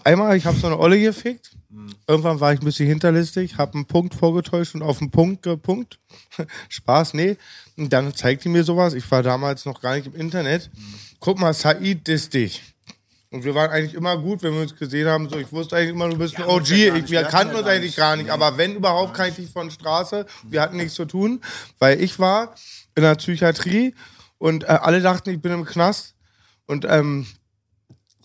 Einmal, 0.04 0.36
ich 0.36 0.48
habe 0.48 0.58
so 0.58 0.66
eine 0.66 0.80
Olle 0.80 1.00
gefickt. 1.00 1.52
Irgendwann 2.08 2.40
war 2.40 2.54
ich 2.54 2.62
ein 2.62 2.66
bisschen 2.66 2.88
hinterlistig, 2.88 3.58
habe 3.58 3.76
einen 3.76 3.86
Punkt 3.86 4.16
vorgetäuscht 4.16 4.76
und 4.76 4.82
auf 4.82 5.00
den 5.00 5.12
Punkt 5.12 5.44
gepunkt. 5.44 6.00
Spaß, 6.70 7.14
nee. 7.14 7.38
Und 7.78 7.94
dann 7.94 8.14
zeigt 8.16 8.46
die 8.46 8.50
mir 8.50 8.64
sowas. 8.64 8.94
Ich 8.94 9.10
war 9.12 9.24
damals 9.24 9.66
noch 9.66 9.82
gar 9.82 9.96
nicht 9.96 10.08
im 10.08 10.16
Internet. 10.16 10.70
Guck 11.20 11.40
mal, 11.40 11.54
Said 11.54 12.08
disst 12.08 12.34
dich. 12.34 12.62
Und 13.32 13.44
wir 13.44 13.54
waren 13.54 13.70
eigentlich 13.70 13.94
immer 13.94 14.18
gut, 14.18 14.42
wenn 14.42 14.54
wir 14.54 14.62
uns 14.62 14.76
gesehen 14.76 15.08
haben. 15.08 15.30
So, 15.30 15.38
ich 15.38 15.52
wusste 15.52 15.76
eigentlich 15.76 15.92
immer, 15.92 16.10
du 16.10 16.18
bist 16.18 16.36
ein 16.38 16.46
OG. 16.46 16.70
ja 16.70 16.90
gar 16.90 16.98
ich, 16.98 17.12
wir 17.12 17.24
kannten 17.24 17.56
uns 17.56 17.68
eigentlich 17.68 17.96
gar 17.96 18.16
nicht. 18.16 18.32
Aber 18.32 18.58
wenn 18.58 18.76
überhaupt, 18.76 19.14
kannte 19.14 19.42
ich 19.42 19.52
von 19.52 19.70
Straße. 19.70 20.26
Wir 20.48 20.62
hatten 20.62 20.78
nichts 20.78 20.96
zu 20.96 21.06
tun, 21.06 21.42
weil 21.78 22.02
ich 22.02 22.18
war 22.18 22.56
in 22.96 23.04
der 23.04 23.16
Psychiatrie 23.16 23.94
und 24.40 24.64
äh, 24.64 24.68
alle 24.68 25.02
dachten, 25.02 25.30
ich 25.30 25.42
bin 25.42 25.52
im 25.52 25.66
Knast. 25.66 26.16
Und 26.66 26.86
ähm, 26.90 27.28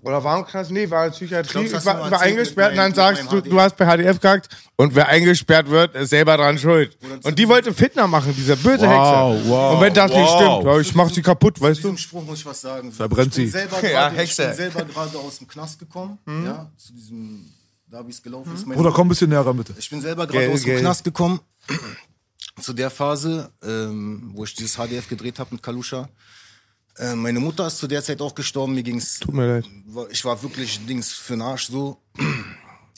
oder 0.04 0.22
war 0.22 0.38
im 0.38 0.44
Knast? 0.46 0.70
Nee, 0.70 0.88
war 0.90 1.06
in 1.06 1.12
Psychiatrie. 1.12 1.66
glaub, 1.68 1.84
war, 1.84 2.10
war 2.10 2.20
eingesperrt 2.20 2.72
und 2.72 2.76
dann 2.78 2.94
sagst 2.94 3.30
du, 3.32 3.40
du 3.40 3.60
hast 3.60 3.76
bei 3.76 3.84
HDF 3.86 4.20
gehackt 4.20 4.48
und 4.76 4.94
wer 4.94 5.08
eingesperrt 5.08 5.68
wird, 5.68 5.94
ist 5.96 6.10
selber 6.10 6.36
dran 6.36 6.58
schuld. 6.58 6.96
Und 7.22 7.38
die 7.38 7.48
wollte 7.48 7.72
Fitner 7.74 8.06
machen, 8.06 8.34
diese 8.36 8.56
böse 8.56 8.86
Wow, 8.86 9.34
Hexe. 9.34 9.48
wow, 9.50 9.74
und 9.74 9.80
wenn 9.80 9.94
das 9.94 10.10
nicht 10.10 10.20
wow. 10.20 10.36
stimmt, 10.60 10.64
ja, 10.74 10.80
ich 10.80 10.94
mach 10.94 11.10
sie 11.10 11.22
kaputt, 11.22 11.56
Zu 11.56 11.62
weißt 11.64 11.78
du? 11.78 11.88
diesem 11.88 11.98
Spruch 11.98 12.24
muss 12.24 12.38
ich 12.40 12.46
was 12.46 12.60
sagen. 12.60 12.92
Verbrennt 12.92 13.34
sie. 13.34 13.46
Selber 13.48 13.76
Ja, 13.82 13.88
gerade, 14.08 14.14
ich 14.14 14.20
Hexe. 14.20 14.46
bin 14.46 14.54
selber 14.54 14.84
gerade 14.84 15.18
aus 15.18 15.38
dem 15.38 15.48
Knast 15.48 15.78
gekommen. 15.78 16.18
Ja, 16.26 16.70
zu 16.76 16.92
diesem, 16.92 17.50
da 17.88 18.06
wie 18.06 18.10
es 18.10 18.22
gelaufen 18.22 18.54
ist. 18.54 18.66
Meine 18.66 18.76
Bruder, 18.76 18.92
komm 18.92 19.06
ein 19.06 19.10
bisschen 19.10 19.30
näher 19.30 19.46
ran, 19.46 19.56
bitte. 19.56 19.74
Ich 19.78 19.88
bin 19.90 20.00
selber 20.00 20.26
gerade 20.26 20.50
aus 20.50 20.62
dem. 20.62 20.78
Knast 20.78 21.04
gekommen. 21.04 21.40
Zu 22.60 22.72
der 22.72 22.90
Phase, 22.90 23.50
ähm, 23.64 24.30
wo 24.34 24.44
ich 24.44 24.54
dieses 24.54 24.76
HDF 24.76 25.08
gedreht 25.08 25.38
habe 25.40 25.50
mit 25.54 25.62
Kalusha. 25.62 26.08
Äh, 26.96 27.14
meine 27.14 27.40
Mutter 27.40 27.66
ist 27.66 27.78
zu 27.78 27.86
der 27.86 28.02
Zeit 28.02 28.20
auch 28.20 28.34
gestorben. 28.34 28.74
Mir 28.74 28.82
ging's. 28.82 29.20
Tut 29.20 29.34
mir 29.34 29.46
leid. 29.46 29.64
Ich 30.10 30.24
war 30.24 30.42
wirklich 30.42 30.84
Dings 30.86 31.12
für 31.12 31.34
den 31.34 31.42
Arsch 31.42 31.66
so. 31.68 31.98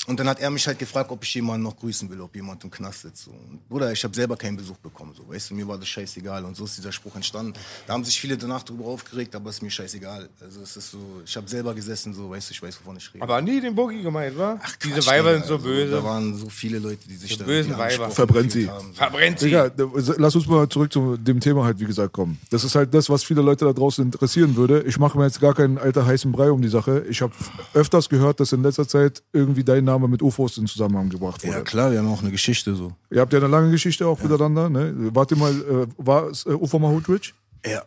Und 0.09 0.21
dann 0.21 0.29
hat 0.29 0.39
er 0.39 0.51
mich 0.51 0.65
halt 0.67 0.79
gefragt, 0.79 1.11
ob 1.11 1.25
ich 1.25 1.35
jemanden 1.35 1.63
noch 1.65 1.77
grüßen 1.77 2.09
will, 2.11 2.21
ob 2.21 2.37
jemand 2.37 2.63
im 2.63 2.71
Knast 2.71 3.01
sitzt. 3.03 3.25
So. 3.25 3.35
Bruder, 3.69 3.91
ich 3.91 4.05
habe 4.05 4.15
selber 4.15 4.37
keinen 4.37 4.57
Besuch 4.57 4.77
bekommen. 4.77 5.13
So. 5.17 5.27
Weißt 5.29 5.51
du, 5.51 5.55
mir 5.55 5.67
war 5.67 5.79
das 5.79 5.89
scheißegal. 5.89 6.45
Und 6.45 6.55
so 6.57 6.65
ist 6.65 6.77
dieser 6.77 6.93
Spruch 6.93 7.17
entstanden. 7.17 7.55
Da 7.89 7.95
haben 7.95 8.05
sich 8.05 8.21
viele 8.21 8.37
danach 8.37 8.63
drüber 8.63 8.85
aufgeregt, 8.85 9.35
aber 9.35 9.51
es 9.51 9.57
ist 9.57 9.63
mir 9.63 9.71
scheißegal. 9.71 10.29
Also 10.41 10.61
es 10.61 10.77
ist 10.77 10.91
so, 10.93 10.99
ich 11.25 11.35
habe 11.37 11.49
selber 11.49 11.75
gesessen, 11.75 12.15
so, 12.15 12.31
weißt 12.31 12.51
du, 12.51 12.53
ich 12.53 12.63
weiß, 12.63 12.79
wovon 12.85 12.99
ich 12.99 13.13
rede. 13.15 13.23
Aber 13.25 13.41
nie 13.43 13.61
den 13.61 13.75
Boogie 13.75 14.03
gemeint, 14.03 14.39
wa? 14.39 14.61
Diese 14.85 14.95
Quatsch, 14.95 15.07
Weiber 15.09 15.33
sind 15.33 15.47
so 15.47 15.55
Also, 15.55 15.67
böse. 15.67 15.91
Da 15.91 16.05
waren 16.05 16.37
so 16.37 16.49
viele 16.51 16.79
Leute, 16.79 17.09
die 17.09 17.17
sich 17.17 17.37
da 17.39 17.45
bösen 17.45 17.77
Weiber. 17.77 18.11
Verbrennt 18.11 18.53
sie. 18.53 18.69
haben. 18.69 18.93
Verbrennt 18.95 19.41
sie. 19.41 19.47
Digga, 19.47 19.71
d- 19.71 19.87
lass 20.19 20.37
uns 20.37 20.47
mal 20.47 20.69
zurück 20.69 20.93
zu 20.93 21.17
dem 21.17 21.41
Thema 21.41 21.65
halt, 21.65 21.81
wie 21.81 21.87
gesagt, 21.87 22.13
kommen. 22.13 22.39
Das 22.51 22.63
ist 22.65 22.75
halt 22.77 22.93
das, 22.95 23.09
was 23.11 23.25
viele 23.25 23.41
Leute 23.43 23.65
da 23.65 23.73
draußen 23.73 24.05
interessieren 24.05 24.55
würde. 24.57 24.83
Ich 24.83 24.99
mache 24.99 25.19
mir 25.19 25.25
jetzt 25.25 25.41
gar 25.41 25.55
keinen 25.55 25.79
alter 25.79 26.07
heißen 26.07 26.31
Brei 26.31 26.51
um 26.51 26.61
die 26.63 26.69
Sache. 26.69 27.05
Ich 27.09 27.23
habe 27.23 27.33
öfters 27.75 28.09
gehört, 28.09 28.39
dass 28.39 28.53
in 28.53 28.63
letzter 28.63 28.87
Zeit 28.87 29.23
irgendwie 29.33 29.65
dein 29.65 29.86
Name 29.87 30.09
mit 30.09 30.23
UFOs 30.23 30.59
in 30.59 30.67
Zusammenhang 30.67 31.09
gebracht 31.09 31.43
wurde. 31.43 31.57
Ja 31.57 31.63
klar, 31.63 31.91
wir 31.91 31.99
haben 31.99 32.09
auch 32.09 32.21
eine 32.21 32.31
Geschichte 32.31 32.75
so. 32.75 32.93
Ihr 33.11 33.21
habt 33.21 33.33
ja 33.33 33.39
eine 33.39 33.49
lange 33.49 33.71
Geschichte 33.71 34.07
auch 34.07 34.21
miteinander, 34.21 34.69
ne? 34.69 34.93
Wart 35.15 35.31
ihr 35.31 35.37
mal, 35.39 35.53
äh, 35.53 35.87
war 35.97 36.29
es 36.29 36.45
äh, 36.45 36.51
UFO 36.51 36.79
Mahutwitch? 36.79 37.35
Ja, 37.65 37.83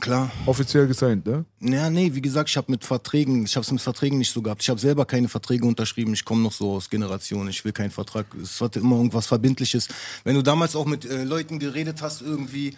klar. 0.00 0.30
Offiziell 0.46 0.86
gesigned, 0.86 1.26
ne? 1.26 1.44
Ja, 1.60 1.88
nee, 1.90 2.10
wie 2.14 2.20
gesagt, 2.20 2.50
ich 2.50 2.56
habe 2.56 2.70
mit 2.72 2.84
Verträgen, 2.84 3.44
ich 3.44 3.56
habe 3.56 3.64
es 3.64 3.70
mit 3.70 3.80
Verträgen 3.80 4.18
nicht 4.18 4.32
so 4.32 4.42
gehabt. 4.42 4.62
Ich 4.62 4.68
habe 4.68 4.80
selber 4.80 5.04
keine 5.04 5.28
Verträge 5.28 5.66
unterschrieben. 5.66 6.12
Ich 6.12 6.24
komme 6.24 6.42
noch 6.42 6.52
so 6.52 6.72
aus 6.72 6.90
Generation. 6.90 7.48
Ich 7.48 7.64
will 7.64 7.72
keinen 7.72 7.90
Vertrag. 7.90 8.26
Es 8.42 8.60
hatte 8.60 8.80
immer 8.80 8.96
irgendwas 8.96 9.26
Verbindliches. 9.26 9.88
Wenn 10.24 10.34
du 10.34 10.42
damals 10.42 10.74
auch 10.74 10.86
mit 10.86 11.04
äh, 11.04 11.24
Leuten 11.24 11.58
geredet 11.58 12.02
hast, 12.02 12.22
irgendwie, 12.22 12.74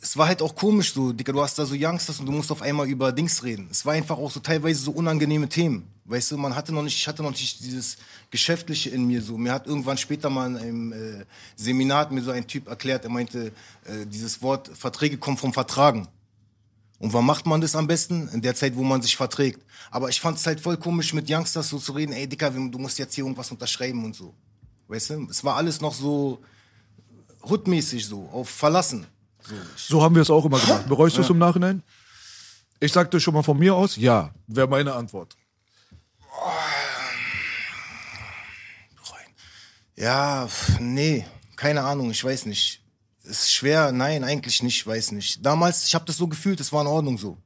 es 0.00 0.16
war 0.16 0.28
halt 0.28 0.42
auch 0.42 0.54
komisch 0.54 0.92
so, 0.92 1.12
Digga, 1.12 1.32
du 1.32 1.40
hast 1.40 1.58
da 1.58 1.66
so 1.66 1.74
Youngsters 1.78 2.20
und 2.20 2.26
du 2.26 2.32
musst 2.32 2.50
auf 2.50 2.62
einmal 2.62 2.88
über 2.88 3.12
Dings 3.12 3.42
reden. 3.42 3.68
Es 3.70 3.84
war 3.84 3.94
einfach 3.94 4.18
auch 4.18 4.30
so 4.30 4.40
teilweise 4.40 4.80
so 4.80 4.90
unangenehme 4.92 5.48
Themen. 5.48 5.88
Weißt 6.04 6.30
du, 6.30 6.38
man 6.38 6.54
hatte 6.54 6.72
noch 6.72 6.82
nicht, 6.82 6.96
ich 6.96 7.06
hatte 7.06 7.22
noch 7.22 7.30
nicht 7.30 7.60
dieses 7.60 7.98
Geschäftliche 8.30 8.90
in 8.90 9.06
mir 9.06 9.20
so. 9.20 9.36
Mir 9.36 9.52
hat 9.52 9.66
irgendwann 9.66 9.98
später 9.98 10.30
mal 10.30 10.46
in 10.50 10.56
einem 10.56 10.92
äh, 10.92 11.24
Seminar 11.56 12.00
hat 12.00 12.12
mir 12.12 12.22
so 12.22 12.30
ein 12.30 12.46
Typ 12.46 12.66
erklärt, 12.68 13.04
er 13.04 13.10
meinte, 13.10 13.52
äh, 13.84 14.06
dieses 14.06 14.40
Wort 14.40 14.70
Verträge 14.74 15.18
kommen 15.18 15.36
vom 15.36 15.52
Vertragen. 15.52 16.08
Und 16.98 17.12
wann 17.12 17.26
macht 17.26 17.46
man 17.46 17.60
das 17.60 17.76
am 17.76 17.86
besten? 17.86 18.28
In 18.28 18.40
der 18.40 18.54
Zeit, 18.54 18.74
wo 18.74 18.82
man 18.82 19.02
sich 19.02 19.16
verträgt. 19.16 19.62
Aber 19.90 20.08
ich 20.08 20.20
fand 20.20 20.38
es 20.38 20.46
halt 20.46 20.60
voll 20.60 20.76
komisch, 20.76 21.12
mit 21.12 21.30
Youngsters 21.30 21.68
so 21.68 21.78
zu 21.78 21.92
reden, 21.92 22.12
ey 22.12 22.26
Dicker, 22.26 22.50
du 22.50 22.78
musst 22.78 22.98
jetzt 22.98 23.14
hier 23.14 23.24
irgendwas 23.24 23.50
unterschreiben 23.50 24.04
und 24.04 24.16
so. 24.16 24.34
Weißt 24.88 25.10
du? 25.10 25.26
Es 25.30 25.44
war 25.44 25.56
alles 25.56 25.80
noch 25.80 25.94
so 25.94 26.40
hutmäßig 27.42 28.06
so, 28.06 28.28
auf 28.32 28.48
Verlassen. 28.48 29.06
So, 29.76 30.02
haben 30.02 30.14
wir 30.14 30.22
es 30.22 30.30
auch 30.30 30.44
immer 30.44 30.58
gemacht. 30.58 30.88
Bereust 30.88 31.16
du 31.16 31.22
es 31.22 31.30
im 31.30 31.38
Nachhinein? 31.38 31.82
Ich 32.80 32.92
sagte 32.92 33.20
schon 33.20 33.34
mal 33.34 33.42
von 33.42 33.58
mir 33.58 33.74
aus, 33.74 33.96
ja, 33.96 34.30
wäre 34.46 34.68
meine 34.68 34.94
Antwort. 34.94 35.36
ja, 39.96 40.48
nee, 40.78 41.26
keine 41.56 41.82
Ahnung, 41.82 42.10
ich 42.10 42.22
weiß 42.22 42.46
nicht. 42.46 42.80
Ist 43.24 43.52
schwer, 43.52 43.92
nein, 43.92 44.24
eigentlich 44.24 44.62
nicht, 44.62 44.86
weiß 44.86 45.12
nicht. 45.12 45.44
Damals, 45.44 45.86
ich 45.86 45.94
habe 45.94 46.04
das 46.04 46.16
so 46.16 46.28
gefühlt, 46.28 46.60
es 46.60 46.72
war 46.72 46.82
in 46.82 46.86
Ordnung 46.86 47.18
so. 47.18 47.36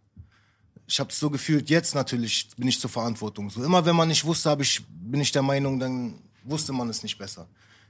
Ich 0.87 1.01
habe 1.01 1.11
es 1.11 1.19
so 1.19 1.31
gefühlt, 1.31 1.71
jetzt 1.71 1.95
natürlich 1.95 2.49
bin 2.57 2.69
ich 2.69 2.79
zur 2.79 2.91
Verantwortung. 2.91 3.49
So 3.49 3.65
immer 3.65 3.85
wenn 3.87 3.97
man 3.97 4.09
nicht 4.09 4.25
wusste, 4.25 4.51
hab 4.51 4.61
ich, 4.61 4.85
bin 4.89 5.21
ich 5.21 5.33
der 5.33 5.43
Meinung, 5.43 5.81
dann 5.81 6.23
wusste 6.45 6.73
man 6.73 6.89
es 6.91 7.03
nicht 7.03 7.17
besser. 7.17 7.49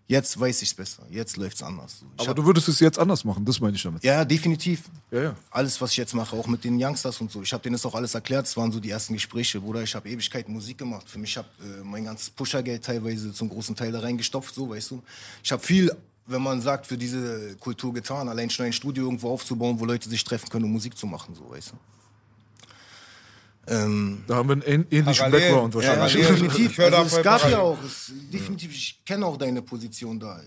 Jetzt 0.08 0.38
weiß 0.38 0.62
ich 0.62 0.68
es 0.68 0.74
besser, 0.74 1.04
jetzt 1.10 1.36
läuft's 1.36 1.62
anders. 1.62 2.00
So. 2.00 2.06
Ich 2.18 2.28
Aber 2.28 2.34
du 2.34 2.44
würdest 2.44 2.68
es 2.68 2.80
jetzt 2.80 2.98
anders 2.98 3.24
machen, 3.24 3.44
das 3.44 3.60
meine 3.60 3.76
ich 3.76 3.82
damit. 3.82 4.04
Ja, 4.04 4.24
definitiv. 4.24 4.82
Ja, 5.10 5.22
ja. 5.22 5.36
Alles, 5.50 5.80
was 5.80 5.92
ich 5.92 5.96
jetzt 5.96 6.14
mache, 6.14 6.36
auch 6.36 6.46
mit 6.46 6.64
den 6.64 6.82
Youngsters 6.82 7.20
und 7.20 7.30
so. 7.30 7.40
Ich 7.42 7.52
habe 7.52 7.62
denen 7.62 7.74
das 7.74 7.86
auch 7.86 7.94
alles 7.94 8.14
erklärt. 8.14 8.46
Das 8.46 8.56
waren 8.56 8.72
so 8.72 8.80
die 8.80 8.90
ersten 8.90 9.14
Gespräche. 9.14 9.60
Bruder, 9.60 9.82
ich 9.82 9.94
habe 9.94 10.08
Ewigkeiten 10.08 10.52
Musik 10.52 10.78
gemacht. 10.78 11.08
Für 11.08 11.18
mich 11.18 11.36
habe 11.36 11.48
äh, 11.60 11.84
mein 11.84 12.04
ganzes 12.04 12.30
Pushergeld 12.30 12.84
teilweise 12.84 13.32
zum 13.32 13.48
großen 13.48 13.74
Teil 13.76 13.92
da 13.92 14.00
reingestopft, 14.00 14.54
so, 14.54 14.68
weißt 14.68 14.90
du. 14.90 15.02
Ich 15.42 15.52
habe 15.52 15.62
viel, 15.62 15.90
wenn 16.26 16.42
man 16.42 16.60
sagt, 16.60 16.86
für 16.86 16.98
diese 16.98 17.56
Kultur 17.56 17.94
getan. 17.94 18.28
Allein 18.28 18.50
schon 18.50 18.66
ein 18.66 18.72
Studio 18.72 19.04
irgendwo 19.04 19.30
aufzubauen, 19.30 19.78
wo 19.78 19.84
Leute 19.84 20.08
sich 20.10 20.24
treffen 20.24 20.48
können, 20.50 20.64
um 20.64 20.72
Musik 20.72 20.98
zu 20.98 21.06
machen, 21.06 21.34
so, 21.34 21.48
weißt 21.48 21.70
du. 21.72 21.76
Ähm, 23.66 24.24
Da 24.26 24.36
haben 24.36 24.48
wir 24.48 24.52
einen 24.54 24.62
ähn- 24.62 24.86
ähnlichen 24.90 25.24
Parallel. 25.30 25.40
Background 25.52 25.74
ja, 25.76 25.96
wahrscheinlich. 26.00 26.26
definitiv. 26.26 26.70
Ich 26.72 26.78
hör 26.78 26.90
da 26.90 26.98
Also, 26.98 27.16
es 27.18 27.22
gab 27.22 27.36
parallel. 27.42 27.56
ja 27.58 27.62
auch, 27.62 27.78
es, 27.84 28.12
definitiv, 28.32 28.72
ich 28.72 29.02
kenne 29.04 29.24
auch 29.26 29.36
deine 29.36 29.62
Position 29.62 30.18
da 30.18 30.40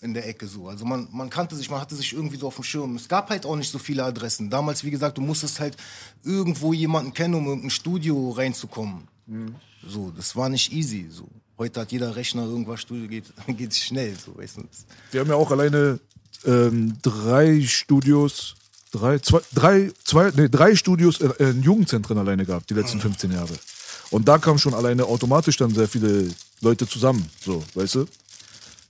in 0.00 0.14
der 0.14 0.26
Ecke 0.26 0.46
so. 0.48 0.66
Also 0.68 0.84
man, 0.84 1.06
man 1.12 1.30
kannte 1.30 1.54
sich, 1.54 1.70
man 1.70 1.80
hatte 1.80 1.94
sich 1.94 2.12
irgendwie 2.12 2.36
so 2.36 2.46
auf 2.48 2.56
dem 2.56 2.64
Schirm. 2.64 2.96
Es 2.96 3.06
gab 3.08 3.30
halt 3.30 3.44
auch 3.46 3.54
nicht 3.56 3.70
so 3.70 3.78
viele 3.78 4.02
Adressen. 4.02 4.50
Damals, 4.50 4.82
wie 4.82 4.90
gesagt, 4.90 5.16
du 5.18 5.20
musstest 5.22 5.60
halt 5.60 5.76
irgendwo 6.24 6.72
jemanden 6.72 7.12
kennen, 7.14 7.34
um 7.34 7.42
in 7.42 7.46
irgendein 7.48 7.70
Studio 7.70 8.30
reinzukommen. 8.30 9.06
So, 9.86 10.10
das 10.10 10.34
war 10.34 10.48
nicht 10.48 10.72
easy. 10.72 11.06
So. 11.10 11.28
Heute 11.58 11.80
hat 11.82 11.92
jeder 11.92 12.16
Rechner 12.16 12.44
irgendwas 12.44 12.80
Studio, 12.80 13.06
geht, 13.08 13.32
geht 13.46 13.74
schnell. 13.74 14.16
So, 14.18 14.36
weißt 14.36 14.56
du. 14.56 14.62
Wir 15.12 15.20
haben 15.20 15.28
ja 15.28 15.36
auch 15.36 15.50
alleine 15.50 16.00
ähm, 16.44 16.94
drei 17.02 17.60
Studios, 17.62 18.54
drei, 18.92 19.18
zwei, 19.18 19.40
drei, 19.54 19.92
zwei, 20.04 20.30
nee, 20.36 20.48
drei 20.48 20.76
Studios 20.76 21.20
in, 21.20 21.30
in 21.38 21.62
Jugendzentren 21.62 22.16
alleine 22.18 22.46
gehabt, 22.46 22.70
die 22.70 22.74
letzten 22.74 23.00
15 23.00 23.32
Jahre. 23.32 23.54
Und 24.10 24.28
da 24.28 24.38
kamen 24.38 24.58
schon 24.58 24.74
alleine 24.74 25.04
automatisch 25.04 25.56
dann 25.56 25.74
sehr 25.74 25.88
viele 25.88 26.28
Leute 26.60 26.86
zusammen, 26.86 27.28
so, 27.40 27.64
weißt 27.74 27.96
du? 27.96 28.06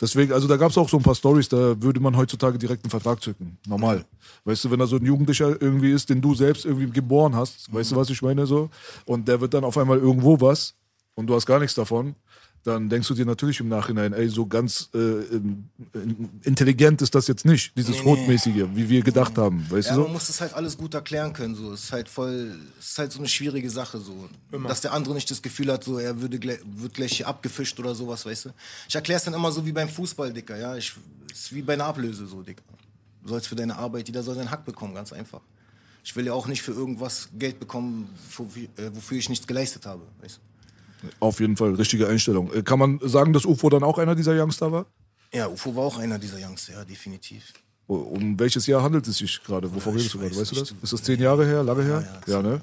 Deswegen, 0.00 0.32
also 0.32 0.48
da 0.48 0.56
gab 0.56 0.72
es 0.72 0.78
auch 0.78 0.88
so 0.88 0.96
ein 0.96 1.02
paar 1.02 1.14
Stories, 1.14 1.48
da 1.48 1.80
würde 1.80 2.00
man 2.00 2.16
heutzutage 2.16 2.58
direkt 2.58 2.84
einen 2.84 2.90
Vertrag 2.90 3.22
zücken. 3.22 3.56
Normal. 3.68 4.04
Weißt 4.44 4.64
du, 4.64 4.70
wenn 4.72 4.80
da 4.80 4.86
so 4.88 4.96
ein 4.96 5.04
Jugendlicher 5.04 5.62
irgendwie 5.62 5.92
ist, 5.92 6.10
den 6.10 6.20
du 6.20 6.34
selbst 6.34 6.64
irgendwie 6.64 6.90
geboren 6.90 7.36
hast, 7.36 7.72
weißt 7.72 7.92
du, 7.92 7.96
was 7.96 8.10
ich 8.10 8.20
meine 8.20 8.44
so? 8.44 8.68
Und 9.04 9.28
der 9.28 9.40
wird 9.40 9.54
dann 9.54 9.62
auf 9.62 9.78
einmal 9.78 9.98
irgendwo 9.98 10.40
was 10.40 10.74
und 11.14 11.28
du 11.28 11.36
hast 11.36 11.46
gar 11.46 11.60
nichts 11.60 11.76
davon, 11.76 12.16
dann 12.64 12.88
denkst 12.88 13.08
du 13.08 13.14
dir 13.14 13.26
natürlich 13.26 13.58
im 13.60 13.68
Nachhinein, 13.68 14.12
ey, 14.12 14.28
so 14.28 14.46
ganz 14.46 14.88
äh, 14.94 14.98
ähm, 14.98 15.68
intelligent 16.42 17.02
ist 17.02 17.14
das 17.14 17.26
jetzt 17.26 17.44
nicht, 17.44 17.76
dieses 17.76 17.96
Nee, 17.96 18.02
nee. 18.02 18.08
Rotmäßige, 18.10 18.64
wie 18.74 18.88
wir 18.88 19.02
gedacht 19.02 19.36
haben, 19.36 19.68
weißt 19.70 19.88
Ja, 19.88 19.94
du 19.94 20.00
man 20.02 20.08
so? 20.08 20.12
muss 20.14 20.26
das 20.28 20.40
halt 20.40 20.54
alles 20.54 20.78
gut 20.78 20.94
erklären 20.94 21.32
können. 21.32 21.54
So. 21.54 21.72
Es 21.72 21.84
ist 21.84 21.92
halt 21.92 22.08
voll, 22.08 22.56
es 22.78 22.90
ist 22.90 22.98
halt 22.98 23.12
so 23.12 23.18
eine 23.18 23.28
schwierige 23.28 23.68
Sache. 23.68 23.98
So. 23.98 24.28
Dass 24.68 24.80
der 24.80 24.92
andere 24.92 25.14
nicht 25.14 25.30
das 25.30 25.42
Gefühl 25.42 25.72
hat, 25.72 25.84
so, 25.84 25.98
er 25.98 26.20
würde 26.20 26.40
wird 26.42 26.94
gleich 26.94 27.16
hier 27.16 27.28
abgefischt 27.28 27.78
oder 27.80 27.94
sowas, 27.94 28.24
weißt 28.24 28.46
du? 28.46 28.50
Ich 28.88 28.94
erkläre 28.94 29.18
es 29.18 29.24
dann 29.24 29.34
immer 29.34 29.50
so 29.50 29.66
wie 29.66 29.72
beim 29.72 29.88
Fußball, 29.88 30.32
Dicker. 30.32 30.56
Ja? 30.56 30.76
Ich, 30.76 30.92
es 31.32 31.38
ist 31.40 31.54
wie 31.54 31.62
bei 31.62 31.72
einer 31.74 31.86
Ablöse, 31.86 32.26
so, 32.26 32.42
Dicker. 32.42 32.62
Du 33.22 33.28
sollst 33.28 33.48
für 33.48 33.56
deine 33.56 33.76
Arbeit, 33.76 34.08
jeder 34.08 34.22
soll 34.22 34.34
seinen 34.34 34.50
Hack 34.50 34.64
bekommen, 34.64 34.94
ganz 34.94 35.12
einfach. 35.12 35.40
Ich 36.04 36.14
will 36.16 36.26
ja 36.26 36.32
auch 36.32 36.48
nicht 36.48 36.62
für 36.62 36.72
irgendwas 36.72 37.28
Geld 37.38 37.60
bekommen, 37.60 38.08
wofür, 38.36 38.64
äh, 38.76 38.90
wofür 38.92 39.18
ich 39.18 39.28
nichts 39.28 39.46
geleistet 39.46 39.86
habe, 39.86 40.02
weißt 40.20 40.36
du? 40.38 40.51
Auf 41.20 41.40
jeden 41.40 41.56
Fall, 41.56 41.74
richtige 41.74 42.08
Einstellung. 42.08 42.52
Äh, 42.52 42.62
Kann 42.62 42.78
man 42.78 43.00
sagen, 43.02 43.32
dass 43.32 43.44
UFO 43.44 43.68
dann 43.70 43.82
auch 43.82 43.98
einer 43.98 44.14
dieser 44.14 44.32
Youngster 44.40 44.70
war? 44.72 44.86
Ja, 45.32 45.48
UFO 45.48 45.74
war 45.74 45.84
auch 45.84 45.98
einer 45.98 46.18
dieser 46.18 46.38
Jungs, 46.38 46.68
ja, 46.68 46.84
definitiv. 46.84 47.52
Um 47.86 48.38
welches 48.38 48.66
Jahr 48.66 48.82
handelt 48.82 49.06
es 49.08 49.18
sich 49.18 49.42
gerade? 49.42 49.72
Wovon 49.74 49.92
Ja, 49.92 49.96
redest 49.98 50.14
du 50.14 50.18
gerade? 50.18 50.30
weiß 50.30 50.40
Weißt 50.40 50.52
du 50.52 50.56
das? 50.60 50.74
Ist 50.82 50.92
das 50.92 51.02
zehn 51.02 51.20
Jahre 51.20 51.44
her, 51.46 51.62
lange 51.62 51.82
her? 51.84 52.22
Ja, 52.26 52.34
Ja, 52.34 52.42
ne? 52.42 52.60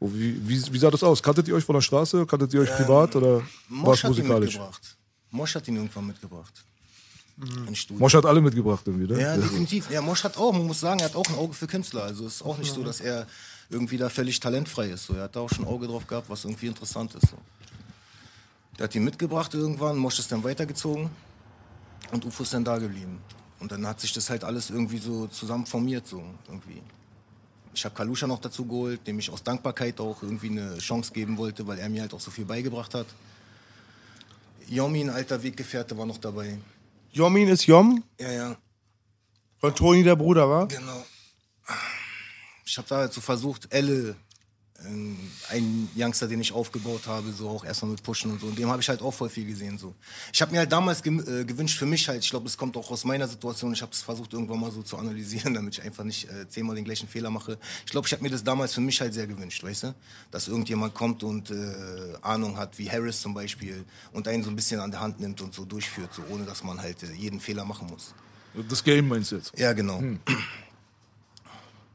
Oh, 0.00 0.10
wie, 0.12 0.36
wie, 0.48 0.72
wie 0.72 0.78
sah 0.78 0.90
das 0.90 1.02
aus? 1.04 1.22
Kanntet 1.22 1.46
ihr 1.48 1.54
euch 1.54 1.64
von 1.64 1.74
der 1.74 1.80
Straße? 1.80 2.26
Kanntet 2.26 2.52
ihr 2.54 2.60
euch 2.60 2.70
privat 2.76 3.14
oder 3.14 3.36
war 3.36 3.42
es 3.42 3.42
Mosch 3.68 4.02
hat 4.02 4.10
ihn 4.10 4.16
musikalisch? 4.16 4.54
mitgebracht. 4.54 4.96
Mosch 5.30 5.54
hat 5.54 5.68
ihn 5.68 5.76
irgendwann 5.76 6.06
mitgebracht. 6.08 6.64
Studio. 7.72 8.00
Mosch 8.00 8.14
hat 8.14 8.26
alle 8.26 8.40
mitgebracht 8.40 8.82
irgendwie, 8.86 9.12
ne? 9.12 9.20
Ja, 9.20 9.36
definitiv. 9.36 9.90
Ja, 9.90 10.02
Mosch 10.02 10.24
hat 10.24 10.36
auch, 10.36 10.52
man 10.52 10.66
muss 10.66 10.80
sagen, 10.80 11.00
er 11.00 11.06
hat 11.06 11.16
auch 11.16 11.26
ein 11.28 11.36
Auge 11.36 11.54
für 11.54 11.66
Künstler. 11.66 12.02
Also 12.04 12.26
es 12.26 12.36
ist 12.36 12.42
auch 12.42 12.58
nicht 12.58 12.72
so, 12.74 12.82
dass 12.82 13.00
er 13.00 13.26
irgendwie 13.70 13.96
da 13.96 14.08
völlig 14.08 14.40
talentfrei 14.40 14.88
ist. 14.88 15.06
So. 15.06 15.14
Er 15.14 15.24
hat 15.24 15.36
da 15.36 15.40
auch 15.40 15.50
schon 15.50 15.64
ein 15.64 15.68
Auge 15.70 15.86
drauf 15.86 16.06
gehabt, 16.06 16.28
was 16.28 16.44
irgendwie 16.44 16.66
interessant 16.66 17.14
ist. 17.14 17.30
So. 17.30 17.36
Der 18.78 18.84
hat 18.84 18.94
ihn 18.94 19.04
mitgebracht 19.04 19.52
irgendwann, 19.54 19.96
Mosch 19.96 20.18
ist 20.18 20.32
dann 20.32 20.42
weitergezogen 20.44 21.10
und 22.10 22.24
UFO 22.24 22.42
ist 22.42 22.54
dann 22.54 22.64
da 22.64 22.78
geblieben. 22.78 23.20
Und 23.60 23.70
dann 23.70 23.86
hat 23.86 24.00
sich 24.00 24.12
das 24.12 24.28
halt 24.28 24.44
alles 24.44 24.70
irgendwie 24.70 24.98
so 24.98 25.26
zusammen 25.28 25.66
formiert. 25.66 26.06
So, 26.06 26.22
irgendwie. 26.48 26.82
Ich 27.74 27.84
habe 27.84 27.94
Kalusha 27.94 28.26
noch 28.26 28.40
dazu 28.40 28.66
geholt, 28.66 29.06
dem 29.06 29.18
ich 29.18 29.30
aus 29.30 29.42
Dankbarkeit 29.42 30.00
auch 30.00 30.22
irgendwie 30.22 30.50
eine 30.50 30.78
Chance 30.78 31.12
geben 31.12 31.38
wollte, 31.38 31.66
weil 31.66 31.78
er 31.78 31.88
mir 31.88 32.02
halt 32.02 32.12
auch 32.12 32.20
so 32.20 32.30
viel 32.30 32.44
beigebracht 32.44 32.94
hat. 32.94 33.06
Yomi, 34.68 35.02
ein 35.02 35.10
alter 35.10 35.42
Weggefährte, 35.42 35.96
war 35.96 36.06
noch 36.06 36.18
dabei. 36.18 36.58
Jomin 37.12 37.48
ist 37.48 37.66
Jom 37.66 38.02
Ja, 38.18 38.32
ja. 38.32 38.56
und 39.60 39.76
Toni 39.76 40.02
der 40.02 40.16
Bruder, 40.16 40.48
war? 40.48 40.66
Genau. 40.68 41.04
Ich 42.64 42.78
habe 42.78 42.88
da 42.88 42.96
halt 42.98 43.12
so 43.12 43.20
versucht, 43.20 43.68
Elle, 43.70 44.16
ähm, 44.86 45.16
ein 45.50 45.88
Youngster, 45.96 46.26
den 46.26 46.40
ich 46.40 46.52
aufgebaut 46.52 47.06
habe, 47.06 47.32
so 47.32 47.48
auch 47.48 47.64
erstmal 47.64 47.92
mit 47.92 48.02
Pushen 48.02 48.32
und 48.32 48.40
so. 48.40 48.46
Und 48.46 48.58
dem 48.58 48.68
habe 48.68 48.80
ich 48.80 48.88
halt 48.88 49.02
auch 49.02 49.12
voll 49.12 49.28
viel 49.28 49.46
gesehen. 49.46 49.78
So. 49.78 49.94
Ich 50.32 50.40
habe 50.40 50.52
mir 50.52 50.58
halt 50.58 50.72
damals 50.72 51.02
ge 51.02 51.12
äh, 51.12 51.44
gewünscht 51.44 51.78
für 51.78 51.86
mich 51.86 52.08
halt, 52.08 52.24
ich 52.24 52.30
glaube, 52.30 52.46
es 52.46 52.56
kommt 52.56 52.76
auch 52.76 52.90
aus 52.90 53.04
meiner 53.04 53.28
Situation, 53.28 53.72
ich 53.72 53.82
habe 53.82 53.92
es 53.92 54.02
versucht 54.02 54.32
irgendwann 54.32 54.60
mal 54.60 54.70
so 54.70 54.82
zu 54.82 54.96
analysieren, 54.96 55.54
damit 55.54 55.78
ich 55.78 55.82
einfach 55.82 56.04
nicht 56.04 56.28
äh, 56.30 56.48
zehnmal 56.48 56.76
den 56.76 56.84
gleichen 56.84 57.08
Fehler 57.08 57.30
mache. 57.30 57.58
Ich 57.84 57.92
glaube, 57.92 58.06
ich 58.06 58.12
habe 58.12 58.22
mir 58.22 58.30
das 58.30 58.44
damals 58.44 58.74
für 58.74 58.80
mich 58.80 59.00
halt 59.00 59.14
sehr 59.14 59.26
gewünscht, 59.26 59.62
weißt 59.62 59.84
du? 59.84 59.94
Dass 60.30 60.48
irgendjemand 60.48 60.94
kommt 60.94 61.22
und 61.22 61.50
äh, 61.50 61.54
Ahnung 62.22 62.56
hat, 62.56 62.78
wie 62.78 62.90
Harris 62.90 63.20
zum 63.20 63.34
Beispiel, 63.34 63.84
und 64.12 64.26
einen 64.28 64.42
so 64.42 64.50
ein 64.50 64.56
bisschen 64.56 64.80
an 64.80 64.90
der 64.90 65.00
Hand 65.00 65.20
nimmt 65.20 65.40
und 65.40 65.54
so 65.54 65.64
durchführt, 65.64 66.12
so 66.14 66.22
ohne 66.30 66.44
dass 66.44 66.64
man 66.64 66.80
halt 66.80 67.02
äh, 67.02 67.12
jeden 67.12 67.40
Fehler 67.40 67.64
machen 67.64 67.88
muss. 67.88 68.14
Das 68.68 68.84
Game 68.84 69.08
meinst 69.08 69.32
du 69.32 69.36
jetzt? 69.36 69.52
Ja, 69.58 69.72
genau. 69.72 70.02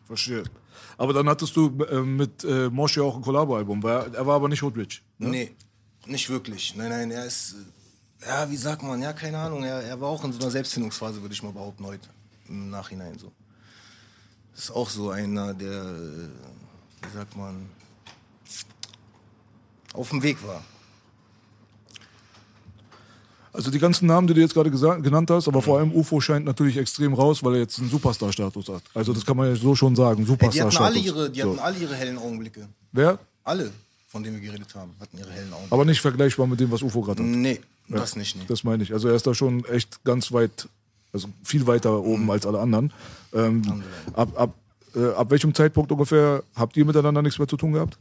Verstehe. 0.08 0.44
Aber 0.98 1.14
dann 1.14 1.28
hattest 1.30 1.56
du 1.56 1.68
äh, 1.90 2.02
mit 2.02 2.44
äh, 2.44 2.70
Mosch 2.70 2.98
ja 2.98 3.04
auch 3.04 3.16
ein 3.18 3.22
Collabo-Album. 3.22 3.84
War- 3.84 4.14
Er 4.14 4.26
war 4.26 4.36
aber 4.36 4.48
nicht 4.50 4.62
Hoodrich. 4.64 5.04
Ne? 5.18 5.30
Nee, 5.30 5.56
nicht 6.06 6.30
wirklich. 6.30 6.76
Nein, 6.76 6.90
nein, 6.90 7.12
er 7.12 7.26
ist, 7.26 7.56
äh, 8.22 8.28
ja, 8.28 8.50
wie 8.50 8.56
sagt 8.58 8.82
man, 8.84 9.02
ja, 9.02 9.12
keine 9.14 9.38
Ahnung, 9.38 9.64
er, 9.64 9.82
er 9.84 10.00
war 10.00 10.08
auch 10.10 10.24
in 10.24 10.32
so 10.32 10.40
einer 10.40 10.50
Selbstfindungsphase, 10.52 11.22
würde 11.22 11.34
ich 11.34 11.44
mal 11.44 11.52
behaupten, 11.52 11.86
heute, 11.86 12.08
im 12.48 12.70
Nachhinein 12.70 13.18
so. 13.20 13.32
Ist 14.56 14.72
auch 14.72 14.90
so 14.90 15.10
einer, 15.12 15.54
der, 15.54 15.84
äh, 15.84 16.30
wie 17.04 17.14
sagt 17.14 17.36
man, 17.36 17.70
auf 19.94 20.10
dem 20.10 20.24
Weg 20.24 20.38
war. 20.46 20.64
Also 23.58 23.72
die 23.72 23.80
ganzen 23.80 24.06
Namen, 24.06 24.28
die 24.28 24.36
du 24.36 24.40
jetzt 24.42 24.54
gerade 24.54 24.70
genannt 24.70 25.32
hast, 25.32 25.48
aber 25.48 25.64
vor 25.64 25.80
allem 25.80 25.92
UFO 25.92 26.22
scheint 26.22 26.46
natürlich 26.46 26.78
extrem 26.78 27.14
raus, 27.16 27.44
weil 27.44 27.56
er 27.56 27.60
jetzt 27.62 27.80
einen 27.80 27.90
Superstar-Status 27.90 28.70
hat. 28.70 28.84
Also 28.94 29.14
das 29.14 29.26
kann 29.26 29.36
man 29.36 29.50
ja 29.50 29.56
so 29.56 29.74
schon 29.76 29.96
sagen, 29.96 30.20
Ey, 30.20 30.26
die 30.26 30.32
hatten 30.32 30.42
Superstar-Status. 30.52 30.86
alle 30.88 31.00
ihre, 31.00 31.30
die 31.32 31.42
So. 31.42 31.50
hatten 31.50 31.60
alle 31.60 31.78
ihre 31.80 31.96
hellen 31.96 32.20
Augenblicke. 32.20 32.68
Wer? 32.92 33.18
Alle, 33.44 33.72
von 34.08 34.22
denen 34.24 34.40
wir 34.40 34.48
geredet 34.48 34.74
haben, 34.76 34.92
hatten 35.00 35.18
ihre 35.18 35.32
hellen 35.32 35.52
Augenblicke. 35.52 35.74
Aber 35.74 35.86
nicht 35.86 36.02
vergleichbar 36.02 36.46
mit 36.46 36.60
dem, 36.60 36.70
was 36.72 36.84
UFO 36.84 37.02
gerade 37.02 37.24
hat. 37.24 37.28
Nee, 37.30 37.60
das 37.90 38.16
nicht, 38.16 38.36
nee. 38.36 38.44
Das 38.48 38.64
meine 38.64 38.84
ich. 38.84 38.94
Also 38.94 39.08
er 39.08 39.16
ist 39.16 39.26
da 39.26 39.34
schon 39.34 39.66
echt 39.66 40.04
ganz 40.04 40.32
weit, 40.32 40.70
also 41.12 41.28
viel 41.44 41.66
weiter 41.66 42.00
oben 42.04 42.26
Mhm. 42.26 42.30
als 42.30 42.46
alle 42.46 42.60
anderen. 42.60 42.94
Ähm, 43.34 43.82
ab, 44.14 44.30
ab, 44.40 44.54
äh, 44.96 45.14
ab 45.14 45.32
welchem 45.32 45.56
Zeitpunkt 45.56 45.92
ungefähr 45.92 46.44
habt 46.56 46.78
ihr 46.78 46.86
miteinander 46.86 47.24
nichts 47.24 47.40
mehr 47.40 47.48
zu 47.48 47.58
tun 47.58 47.74
gehabt? 47.74 47.98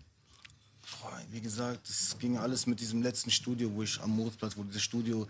Wie 1.37 1.43
gesagt, 1.43 1.87
es 1.91 2.17
ging 2.19 2.39
alles 2.39 2.67
mit 2.67 2.81
diesem 2.81 3.03
letzten 3.03 3.31
Studio, 3.31 3.71
wo 3.75 3.83
ich 3.83 4.01
am 4.01 4.17
Moritzplatz, 4.17 4.57
wo 4.57 4.65
dieses 4.65 4.81
Studio, 4.81 5.27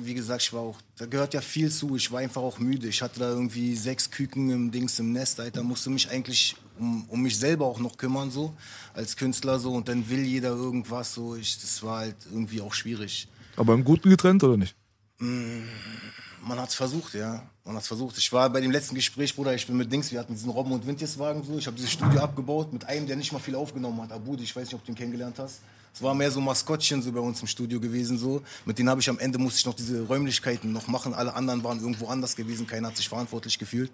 wie 0.00 0.12
gesagt, 0.12 0.42
ich 0.42 0.52
war 0.52 0.62
auch, 0.62 0.80
da 0.96 1.06
gehört 1.06 1.32
ja 1.32 1.40
viel 1.40 1.70
zu. 1.70 1.94
Ich 1.94 2.10
war 2.10 2.18
einfach 2.18 2.42
auch 2.42 2.58
müde. 2.58 2.88
Ich 2.88 3.00
hatte 3.00 3.20
da 3.20 3.28
irgendwie 3.28 3.76
sechs 3.76 4.10
Küken 4.10 4.50
im 4.50 4.72
Dings 4.72 4.98
im 4.98 5.12
Nest, 5.12 5.38
Alter. 5.38 5.62
Musste 5.62 5.90
mich 5.90 6.10
eigentlich 6.10 6.56
um, 6.76 7.04
um 7.08 7.22
mich 7.22 7.38
selber 7.38 7.66
auch 7.66 7.78
noch 7.78 7.96
kümmern, 7.96 8.32
so, 8.32 8.52
als 8.94 9.16
Künstler, 9.16 9.60
so. 9.60 9.74
Und 9.74 9.86
dann 9.86 10.10
will 10.10 10.26
jeder 10.26 10.48
irgendwas, 10.48 11.14
so. 11.14 11.36
Ich, 11.36 11.60
das 11.60 11.80
war 11.84 11.98
halt 11.98 12.16
irgendwie 12.28 12.60
auch 12.60 12.74
schwierig. 12.74 13.28
Aber 13.56 13.74
im 13.74 13.84
Guten 13.84 14.10
getrennt 14.10 14.42
oder 14.42 14.56
nicht? 14.56 14.74
Man 15.18 16.60
hat's 16.60 16.74
versucht, 16.74 17.14
ja. 17.14 17.42
Man 17.64 17.76
hat's 17.76 17.86
versucht. 17.86 18.18
Ich 18.18 18.32
war 18.32 18.50
bei 18.50 18.60
dem 18.60 18.70
letzten 18.70 18.94
Gespräch, 18.94 19.34
Bruder, 19.34 19.54
ich 19.54 19.66
bin 19.66 19.76
mit 19.76 19.90
Dings, 19.90 20.10
wir 20.12 20.18
hatten 20.18 20.34
diesen 20.34 20.50
Robben- 20.50 20.72
und 20.72 20.86
Windjeswagen 20.86 21.42
so. 21.42 21.56
Ich 21.56 21.66
habe 21.66 21.76
dieses 21.76 21.92
Studio 21.92 22.20
abgebaut 22.20 22.72
mit 22.72 22.84
einem, 22.84 23.06
der 23.06 23.16
nicht 23.16 23.32
mal 23.32 23.38
viel 23.38 23.54
aufgenommen 23.54 24.02
hat. 24.02 24.12
Abudi, 24.12 24.44
ich 24.44 24.54
weiß 24.54 24.64
nicht, 24.64 24.74
ob 24.74 24.84
du 24.84 24.92
ihn 24.92 24.96
kennengelernt 24.96 25.38
hast. 25.38 25.60
Es 25.94 26.02
war 26.02 26.12
mehr 26.12 26.30
so 26.30 26.40
Maskottchen 26.40 27.00
so 27.02 27.12
bei 27.12 27.20
uns 27.20 27.40
im 27.40 27.46
Studio 27.46 27.78
gewesen 27.78 28.18
so. 28.18 28.42
Mit 28.64 28.78
denen 28.78 28.88
habe 28.88 29.00
ich 29.00 29.08
am 29.08 29.18
Ende 29.20 29.38
musste 29.38 29.60
ich 29.60 29.66
noch 29.66 29.74
diese 29.74 30.02
Räumlichkeiten 30.02 30.72
noch 30.72 30.88
machen. 30.88 31.14
Alle 31.14 31.34
anderen 31.34 31.62
waren 31.62 31.78
irgendwo 31.78 32.08
anders 32.08 32.34
gewesen. 32.34 32.66
Keiner 32.66 32.88
hat 32.88 32.96
sich 32.96 33.08
verantwortlich 33.08 33.60
gefühlt. 33.60 33.92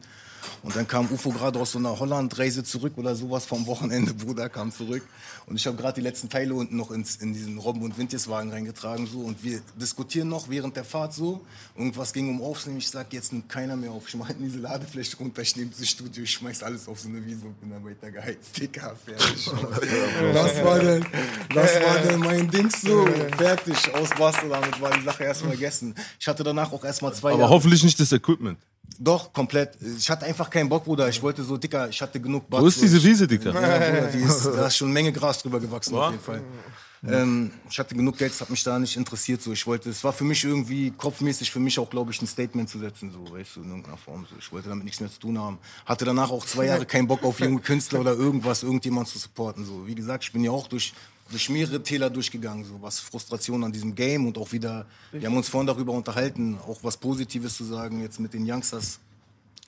Und 0.62 0.76
dann 0.76 0.86
kam 0.86 1.11
UFO 1.11 1.30
gerade 1.30 1.59
aus 1.59 1.72
so 1.72 1.78
einer 1.78 1.99
Holland-Reise 1.99 2.64
zurück 2.64 2.93
oder 2.97 3.14
sowas 3.14 3.45
vom 3.47 3.66
Wochenende, 3.66 4.12
Bruder, 4.14 4.49
kam 4.49 4.72
zurück. 4.72 5.03
Und 5.47 5.57
ich 5.57 5.66
habe 5.66 5.76
gerade 5.76 5.95
die 5.95 6.01
letzten 6.03 6.28
Teile 6.28 6.55
unten 6.55 6.76
noch 6.76 6.91
ins, 6.91 7.16
in 7.16 7.32
diesen 7.32 7.59
Robben- 7.59 7.82
und 7.82 7.97
Windjeswagen 7.99 8.51
reingetragen 8.51 9.07
so. 9.07 9.20
Und 9.20 9.43
wir 9.43 9.61
diskutieren 9.80 10.28
noch 10.28 10.49
während 10.49 10.76
der 10.76 10.84
Fahrt 10.84 11.12
so. 11.14 11.41
Irgendwas 11.76 12.12
ging 12.12 12.28
um 12.28 12.43
Aufnehmen. 12.43 12.78
Ich 12.78 12.88
sag, 12.91 13.12
jetzt 13.12 13.32
nimmt 13.32 13.49
keiner 13.49 13.74
mehr 13.76 13.91
auf. 13.91 14.07
Ich 14.09 14.14
mach 14.14 14.30
diese 14.38 14.59
Ladefläche 14.59 15.16
runter, 15.16 15.43
ich 15.43 15.57
nehme 15.57 15.70
dieses 15.70 15.88
Studio, 15.88 16.22
ich 16.22 16.30
schmeiß 16.32 16.62
alles 16.62 16.86
auf 16.86 17.01
so 17.01 17.09
eine 17.09 17.24
Wiese 17.24 17.47
und 17.47 17.61
bin 17.61 17.70
dann 17.70 17.84
weiter 17.84 18.11
geheizt. 18.11 18.57
Dicker, 18.59 18.95
fertig. 19.05 19.45
das, 20.34 20.64
war 20.64 20.78
dann, 20.78 21.07
das 21.55 21.74
war 21.82 21.99
dann 22.05 22.20
mein 22.20 22.51
Ding 22.51 22.70
so. 22.70 23.07
Fertig, 23.36 23.76
aus 23.95 24.11
Basta, 24.18 24.47
damit 24.49 24.80
war 24.80 24.97
die 24.97 25.05
Sache 25.05 25.24
erstmal 25.24 25.53
gegessen. 25.53 25.95
Ich 26.18 26.28
hatte 26.28 26.45
danach 26.45 26.72
auch 26.72 26.84
erstmal 26.84 27.12
zwei 27.14 27.30
Aber 27.30 27.41
Jahre- 27.41 27.51
hoffentlich 27.53 27.82
nicht 27.82 27.99
das 27.99 28.12
Equipment. 28.12 28.59
Doch, 28.99 29.32
komplett. 29.32 29.78
Ich 29.99 30.11
hatte 30.11 30.26
einfach 30.26 30.51
keinen 30.51 30.68
Bock, 30.68 30.84
Bruder. 30.84 31.09
Ich 31.09 31.22
wollte 31.22 31.43
so, 31.43 31.57
Dicker, 31.57 31.88
ich 31.88 32.01
hatte 32.01 32.20
genug 32.20 32.45
Wo 32.49 32.66
ist 32.66 32.80
diese 32.82 33.03
Wiese, 33.03 33.26
Dicker? 33.26 33.53
Ja, 33.53 33.61
Bruder, 33.61 34.11
die 34.12 34.18
ist, 34.22 34.47
da 34.47 34.66
ist 34.66 34.76
schon 34.76 34.88
eine 34.88 34.95
Menge 34.95 35.12
Gras 35.12 35.43
drüber 35.43 35.61
gewachsen, 35.61 35.95
auf 35.95 36.11
jeden 36.11 36.22
Fall. 36.22 36.43
Ähm, 37.07 37.51
ich 37.70 37.78
hatte 37.78 37.95
genug 37.95 38.18
Geld, 38.18 38.32
das 38.32 38.43
hat 38.43 38.51
mich 38.51 38.62
da 38.62 38.78
nicht 38.78 38.97
interessiert. 38.97 39.41
So. 39.41 39.53
Ich 39.53 39.66
wollte, 39.66 39.88
es 39.88 40.05
war 40.05 40.12
für 40.12 40.24
mich 40.24 40.45
irgendwie 40.45 40.91
kopfmäßig 40.91 41.51
für 41.51 41.61
mich 41.61 41.78
auch, 41.78 41.88
glaube 41.88 42.12
ich, 42.12 42.20
ein 42.20 42.26
Statement 42.26 42.68
zu 42.68 42.78
setzen, 42.78 43.11
so, 43.11 43.32
weißt 43.32 43.57
du, 43.57 43.62
in 43.62 43.68
irgendeiner 43.70 43.97
Form. 43.97 44.26
So. 44.28 44.36
Ich 44.38 44.53
wollte 44.53 44.68
damit 44.68 44.84
nichts 44.84 45.01
mehr 45.01 45.11
zu 45.11 45.18
tun 45.18 45.38
haben. 45.38 45.59
Hatte 45.86 46.05
danach 46.05 46.30
auch 46.30 46.45
zwei 46.45 46.66
Jahre 46.66 46.84
keinen 46.84 47.07
Bock 47.07 47.24
auf 47.24 47.41
junge 47.41 47.61
Künstler 47.61 48.01
oder 48.01 48.12
irgendwas, 48.12 48.62
irgendjemand 48.62 49.09
zu 49.09 49.18
supporten. 49.18 49.64
So. 49.64 49.86
Wie 49.86 49.95
gesagt, 49.95 50.24
ich 50.24 50.32
bin 50.32 50.45
ja 50.45 50.51
auch 50.51 50.68
durch, 50.68 50.93
durch 51.31 51.49
mehrere 51.49 51.83
Täler 51.83 52.11
durchgegangen, 52.11 52.64
so 52.64 52.81
was 52.81 53.01
Frustration 53.01 53.64
an 53.64 53.72
diesem 53.72 53.95
Game 53.95 54.26
und 54.26 54.37
auch 54.37 54.53
wieder, 54.53 54.87
wir 55.12 55.26
haben 55.28 55.37
uns 55.37 55.49
vorhin 55.49 55.66
darüber 55.66 55.93
unterhalten, 55.93 56.59
auch 56.66 56.78
was 56.83 56.97
Positives 56.97 57.57
zu 57.57 57.64
sagen, 57.64 58.01
jetzt 58.03 58.20
mit 58.20 58.35
den 58.35 58.51
Youngsters 58.51 59.01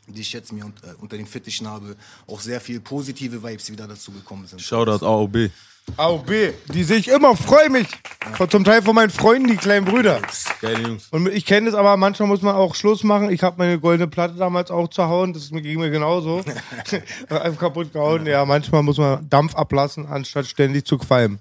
die 0.08 0.20
ich 0.20 0.32
jetzt 0.32 0.52
mir 0.52 0.64
unter, 0.64 0.96
unter 1.00 1.16
den 1.16 1.26
Fittichen 1.26 1.66
habe, 1.66 1.96
auch 2.26 2.40
sehr 2.40 2.60
viel 2.60 2.80
positive 2.80 3.42
Vibes 3.42 3.70
wieder 3.70 3.86
dazu 3.86 4.10
gekommen 4.10 4.46
sind. 4.46 4.60
Shoutout 4.60 5.04
AOB. 5.04 5.50
AOB, 5.96 6.30
die 6.72 6.84
sehe 6.84 6.96
ich 6.98 7.08
immer, 7.08 7.36
freue 7.36 7.68
mich. 7.68 7.86
Von- 8.36 8.48
Zum 8.48 8.64
Teil 8.64 8.82
von 8.82 8.94
meinen 8.94 9.10
Freunden, 9.10 9.48
die 9.48 9.56
kleinen 9.56 9.84
Brüder. 9.84 10.20
Geile 10.60 10.80
Jungs. 10.80 11.08
Und 11.10 11.28
ich 11.28 11.44
kenne 11.44 11.68
es, 11.68 11.74
aber 11.74 11.96
manchmal 11.96 12.28
muss 12.28 12.40
man 12.40 12.54
auch 12.54 12.74
Schluss 12.74 13.02
machen. 13.04 13.30
Ich 13.30 13.42
habe 13.42 13.56
meine 13.58 13.78
goldene 13.78 14.08
Platte 14.08 14.34
damals 14.34 14.70
auch 14.70 14.88
zerhauen, 14.88 15.32
das 15.34 15.50
ging 15.50 15.80
mir 15.80 15.90
genauso. 15.90 16.42
Einfach 17.28 17.58
kaputt 17.60 17.92
gehauen. 17.92 18.24
Ja, 18.26 18.44
manchmal 18.44 18.82
muss 18.82 18.96
man 18.98 19.28
Dampf 19.28 19.54
ablassen, 19.54 20.06
anstatt 20.06 20.46
ständig 20.46 20.86
zu 20.86 20.98
qualmen. 20.98 21.38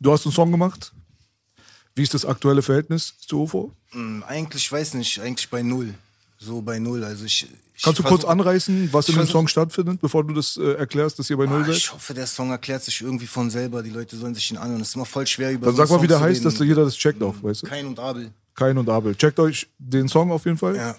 Du 0.00 0.12
hast 0.12 0.26
einen 0.26 0.32
Song 0.32 0.50
gemacht. 0.50 0.92
Wie 1.94 2.02
ist 2.02 2.14
das 2.14 2.24
aktuelle 2.24 2.62
Verhältnis 2.62 3.14
zu 3.26 3.42
UFO? 3.42 3.72
Hm, 3.90 4.24
Eigentlich, 4.26 4.70
weiß 4.70 4.94
nicht, 4.94 5.20
eigentlich 5.20 5.48
bei 5.50 5.62
null. 5.62 5.94
So 6.38 6.60
bei 6.62 6.78
null. 6.78 7.04
Also 7.04 7.24
ich, 7.24 7.46
ich 7.74 7.82
Kannst 7.82 7.98
du 8.00 8.02
kurz 8.02 8.24
anreißen, 8.24 8.88
was 8.92 9.08
in 9.08 9.16
dem 9.16 9.26
Song 9.26 9.46
stattfindet, 9.48 10.00
bevor 10.00 10.24
du 10.24 10.34
das 10.34 10.56
äh, 10.56 10.72
erklärst, 10.74 11.18
dass 11.18 11.30
ihr 11.30 11.36
bei 11.36 11.46
Null 11.46 11.62
Ah, 11.62 11.66
seid? 11.66 11.76
ich 11.76 11.92
hoffe, 11.92 12.14
der 12.14 12.26
Song 12.26 12.50
erklärt 12.50 12.82
sich 12.82 13.00
irgendwie 13.00 13.26
von 13.26 13.48
selber. 13.50 13.82
Die 13.82 13.90
Leute 13.90 14.16
sollen 14.16 14.34
sich 14.34 14.50
ihn 14.50 14.56
anhören. 14.56 14.80
Es 14.80 14.88
ist 14.88 14.94
immer 14.96 15.04
voll 15.04 15.26
schwer 15.26 15.52
über 15.52 15.66
Dann 15.66 15.76
so 15.76 15.82
sag 15.84 15.90
mal, 15.90 16.02
wie 16.02 16.08
der 16.08 16.20
heißt, 16.20 16.44
dass 16.44 16.58
jeder 16.58 16.84
das 16.84 16.96
checkt 16.96 17.22
auch, 17.22 17.34
weißt 17.42 17.62
du? 17.62 17.66
Kain 17.66 17.86
und 17.86 17.98
Abel. 17.98 18.32
Kain 18.54 18.76
und 18.76 18.88
Abel. 18.88 19.14
Checkt 19.14 19.38
euch 19.38 19.68
den 19.78 20.08
Song 20.08 20.30
auf 20.32 20.44
jeden 20.44 20.58
Fall. 20.58 20.76
Ja. 20.76 20.96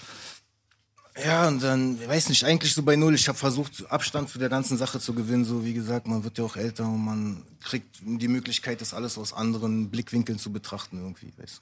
Ja, 1.15 1.47
und 1.47 1.61
dann, 1.61 2.01
ich 2.01 2.07
weiß 2.07 2.29
nicht, 2.29 2.43
eigentlich 2.43 2.73
so 2.73 2.81
bei 2.81 2.95
Null. 2.95 3.13
Ich 3.13 3.27
habe 3.27 3.37
versucht, 3.37 3.89
Abstand 3.91 4.29
zu 4.29 4.39
der 4.39 4.49
ganzen 4.49 4.77
Sache 4.77 4.99
zu 4.99 5.13
gewinnen. 5.13 5.45
So, 5.45 5.63
wie 5.63 5.73
gesagt, 5.73 6.07
man 6.07 6.23
wird 6.23 6.39
ja 6.39 6.43
auch 6.43 6.55
älter 6.55 6.85
und 6.85 7.05
man 7.05 7.43
kriegt 7.63 7.97
die 8.01 8.27
Möglichkeit, 8.27 8.81
das 8.81 8.93
alles 8.95 9.17
aus 9.17 9.31
anderen 9.31 9.89
Blickwinkeln 9.91 10.39
zu 10.39 10.51
betrachten, 10.51 10.97
irgendwie, 10.97 11.31
weißt 11.37 11.59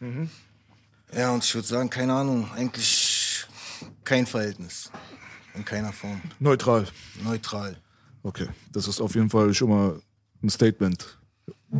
du. 0.00 0.06
Mhm. 0.06 0.30
Ja, 1.12 1.30
und 1.32 1.44
ich 1.44 1.54
würde 1.54 1.66
sagen, 1.66 1.90
keine 1.90 2.14
Ahnung, 2.14 2.48
eigentlich 2.54 3.46
kein 4.04 4.26
Verhältnis. 4.26 4.90
In 5.54 5.64
keiner 5.64 5.92
Form. 5.92 6.20
Neutral. 6.40 6.86
Neutral. 7.22 7.76
Okay, 8.22 8.48
das 8.72 8.88
ist 8.88 9.00
auf 9.00 9.14
jeden 9.14 9.30
Fall 9.30 9.54
schon 9.54 9.70
mal 9.70 10.00
ein 10.42 10.50
Statement. 10.50 11.18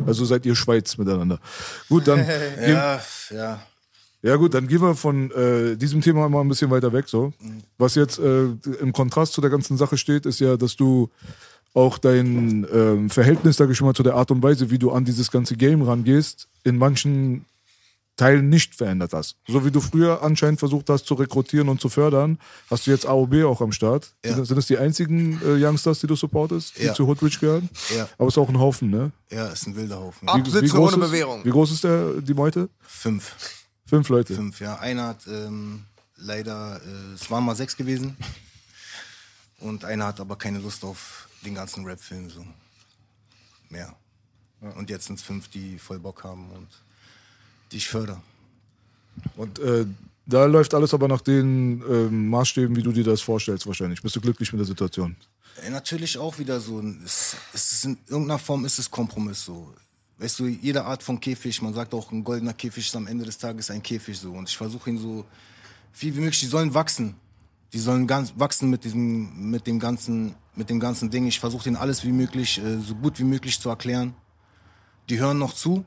Also 0.05 0.25
seid 0.25 0.45
ihr 0.45 0.55
Schweiz 0.55 0.97
miteinander. 0.97 1.39
Gut, 1.89 2.07
dann 2.07 2.19
Ja, 2.59 3.01
ja. 3.31 3.61
Ja 4.25 4.35
gut, 4.37 4.53
dann 4.53 4.67
gehen 4.67 4.81
wir 4.81 4.95
von 4.95 5.31
äh, 5.31 5.75
diesem 5.77 6.01
Thema 6.01 6.27
mal 6.29 6.41
ein 6.41 6.49
bisschen 6.49 6.71
weiter 6.71 6.91
weg. 6.93 7.07
So, 7.07 7.31
was 7.77 7.95
jetzt 7.95 8.17
äh, 8.19 8.45
im 8.81 8.91
Kontrast 8.91 9.33
zu 9.33 9.41
der 9.41 9.49
ganzen 9.49 9.77
Sache 9.77 9.97
steht, 9.97 10.25
ist 10.25 10.39
ja, 10.39 10.57
dass 10.57 10.75
du 10.75 11.09
auch 11.73 11.97
dein 11.97 12.65
ähm, 12.73 13.09
Verhältnis, 13.09 13.57
sag 13.57 13.69
ich 13.69 13.81
mal, 13.81 13.93
zu 13.93 14.01
der 14.03 14.15
Art 14.15 14.31
und 14.31 14.41
Weise, 14.41 14.71
wie 14.71 14.79
du 14.79 14.91
an 14.91 15.05
dieses 15.05 15.29
ganze 15.29 15.55
Game 15.57 15.81
rangehst, 15.81 16.47
in 16.63 16.77
manchen 16.77 17.45
Teilen 18.17 18.47
nicht 18.47 18.75
verändert 18.75 19.11
hast. 19.11 19.35
So 19.45 19.65
wie 19.65 19.71
du 19.71 19.81
früher 19.81 20.23
anscheinend 20.23 20.59
versucht 20.59 20.89
hast 20.89 21.05
zu 21.05 21.15
rekrutieren 21.15 21.67
und 21.67 21.81
zu 21.81 21.89
fördern, 21.89 22.39
hast 22.71 22.87
du 22.87 22.91
jetzt 22.91 23.05
AOB 23.05 23.43
auch 23.43 23.59
am 23.59 23.73
Start. 23.73 24.13
Ja. 24.23 24.35
Sind, 24.35 24.45
sind 24.45 24.55
das 24.55 24.67
die 24.67 24.77
einzigen 24.77 25.41
äh, 25.45 25.61
Youngsters, 25.61 25.99
die 25.99 26.07
du 26.07 26.15
supportest, 26.15 26.79
die 26.79 26.85
Ja. 26.85 26.93
zu 26.93 27.07
Hoodrich 27.07 27.39
gehören? 27.41 27.69
Ja. 27.93 28.07
Aber 28.17 28.29
es 28.29 28.35
ist 28.35 28.37
auch 28.37 28.47
ein 28.47 28.57
Haufen, 28.57 28.89
ne? 28.89 29.11
Ja, 29.29 29.47
ist 29.47 29.67
ein 29.67 29.75
wilder 29.75 29.99
Haufen. 29.99 30.29
Absitze 30.29 30.79
ohne 30.79 30.91
ist, 30.93 30.99
Bewährung. 30.99 31.43
Wie 31.43 31.49
groß 31.49 31.73
ist 31.73 31.83
der, 31.83 32.13
die 32.21 32.33
Meute? 32.33 32.69
Fünf. 32.79 33.35
Fünf 33.87 34.09
Leute. 34.09 34.35
Fünf, 34.35 34.59
ja. 34.59 34.79
Einer 34.79 35.07
hat 35.07 35.27
ähm, 35.27 35.85
leider, 36.17 36.81
äh, 36.83 37.13
es 37.13 37.29
waren 37.29 37.45
mal 37.45 37.55
sechs 37.55 37.77
gewesen. 37.77 38.17
Und 39.59 39.85
einer 39.85 40.07
hat 40.07 40.19
aber 40.19 40.35
keine 40.37 40.59
Lust 40.59 40.83
auf 40.83 41.29
den 41.45 41.55
ganzen 41.55 41.85
Rap-Film 41.85 42.29
so. 42.29 42.45
Mehr. 43.69 43.95
Und 44.59 44.89
jetzt 44.89 45.05
sind 45.05 45.19
es 45.19 45.21
fünf, 45.23 45.47
die 45.47 45.77
voll 45.77 45.99
Bock 45.99 46.23
haben 46.23 46.49
und 46.51 46.67
die 47.71 47.77
ich 47.77 47.87
fördere. 47.87 48.21
Und 49.35 49.59
äh, 49.59 49.85
da 50.25 50.45
läuft 50.45 50.73
alles 50.73 50.93
aber 50.93 51.07
nach 51.07 51.21
den 51.21 51.83
ähm, 51.87 52.29
Maßstäben, 52.29 52.75
wie 52.75 52.83
du 52.83 52.91
dir 52.91 53.03
das 53.03 53.21
vorstellst 53.21 53.67
wahrscheinlich. 53.67 54.01
Bist 54.01 54.15
du 54.15 54.21
glücklich 54.21 54.51
mit 54.51 54.59
der 54.59 54.65
Situation? 54.65 55.15
Äh, 55.63 55.69
Natürlich 55.69 56.17
auch 56.17 56.37
wieder 56.39 56.59
so. 56.59 56.81
Es, 57.03 57.35
es 57.53 57.71
ist 57.73 57.85
in 57.85 57.97
irgendeiner 58.07 58.39
Form 58.39 58.65
ist 58.65 58.79
es 58.79 58.89
Kompromiss 58.89 59.45
so. 59.45 59.73
Weißt 60.17 60.39
du, 60.39 60.47
jede 60.47 60.85
Art 60.85 61.03
von 61.03 61.19
Käfig, 61.19 61.61
man 61.61 61.73
sagt 61.73 61.93
auch, 61.93 62.11
ein 62.11 62.23
goldener 62.23 62.53
Käfig 62.53 62.87
ist 62.87 62.95
am 62.95 63.07
Ende 63.07 63.25
des 63.25 63.37
Tages 63.37 63.69
ein 63.69 63.83
Käfig 63.83 64.17
so. 64.17 64.31
Und 64.31 64.47
ich 64.47 64.55
versuche 64.55 64.89
ihn 64.89 64.97
so 64.97 65.25
viel 65.91 66.15
wie 66.15 66.21
möglich, 66.21 66.39
die 66.39 66.45
sollen 66.45 66.73
wachsen. 66.73 67.15
Die 67.73 67.79
sollen 67.79 68.07
ganz 68.07 68.33
wachsen 68.37 68.69
mit 68.69 68.85
diesem, 68.85 69.49
mit 69.51 69.67
dem 69.67 69.79
ganzen, 69.79 70.35
mit 70.55 70.69
dem 70.69 70.79
ganzen 70.79 71.09
Ding. 71.09 71.27
Ich 71.27 71.39
versuche 71.39 71.65
denen 71.65 71.75
alles 71.75 72.05
wie 72.05 72.13
möglich, 72.13 72.59
äh, 72.59 72.79
so 72.79 72.95
gut 72.95 73.19
wie 73.19 73.25
möglich 73.25 73.59
zu 73.59 73.69
erklären. 73.69 74.13
Die 75.09 75.19
hören 75.19 75.37
noch 75.37 75.53
zu. 75.53 75.83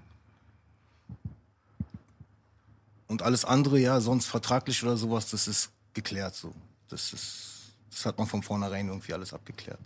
Und 3.07 3.23
alles 3.23 3.47
andere, 3.47 3.79
ja, 3.79 4.01
sonst 4.01 4.27
vertraglich 4.27 4.83
oder 4.83 4.99
sowas, 4.99 5.31
das 5.31 5.49
ist 5.49 5.71
geklärt 5.95 6.35
so. 6.35 6.53
Das 6.89 7.15
ist, 7.15 7.73
das 7.91 8.05
hat 8.05 8.19
man 8.19 8.27
von 8.27 8.43
vornherein 8.43 8.89
irgendwie 8.89 9.15
alles 9.15 9.33
abgeklärt. 9.33 9.81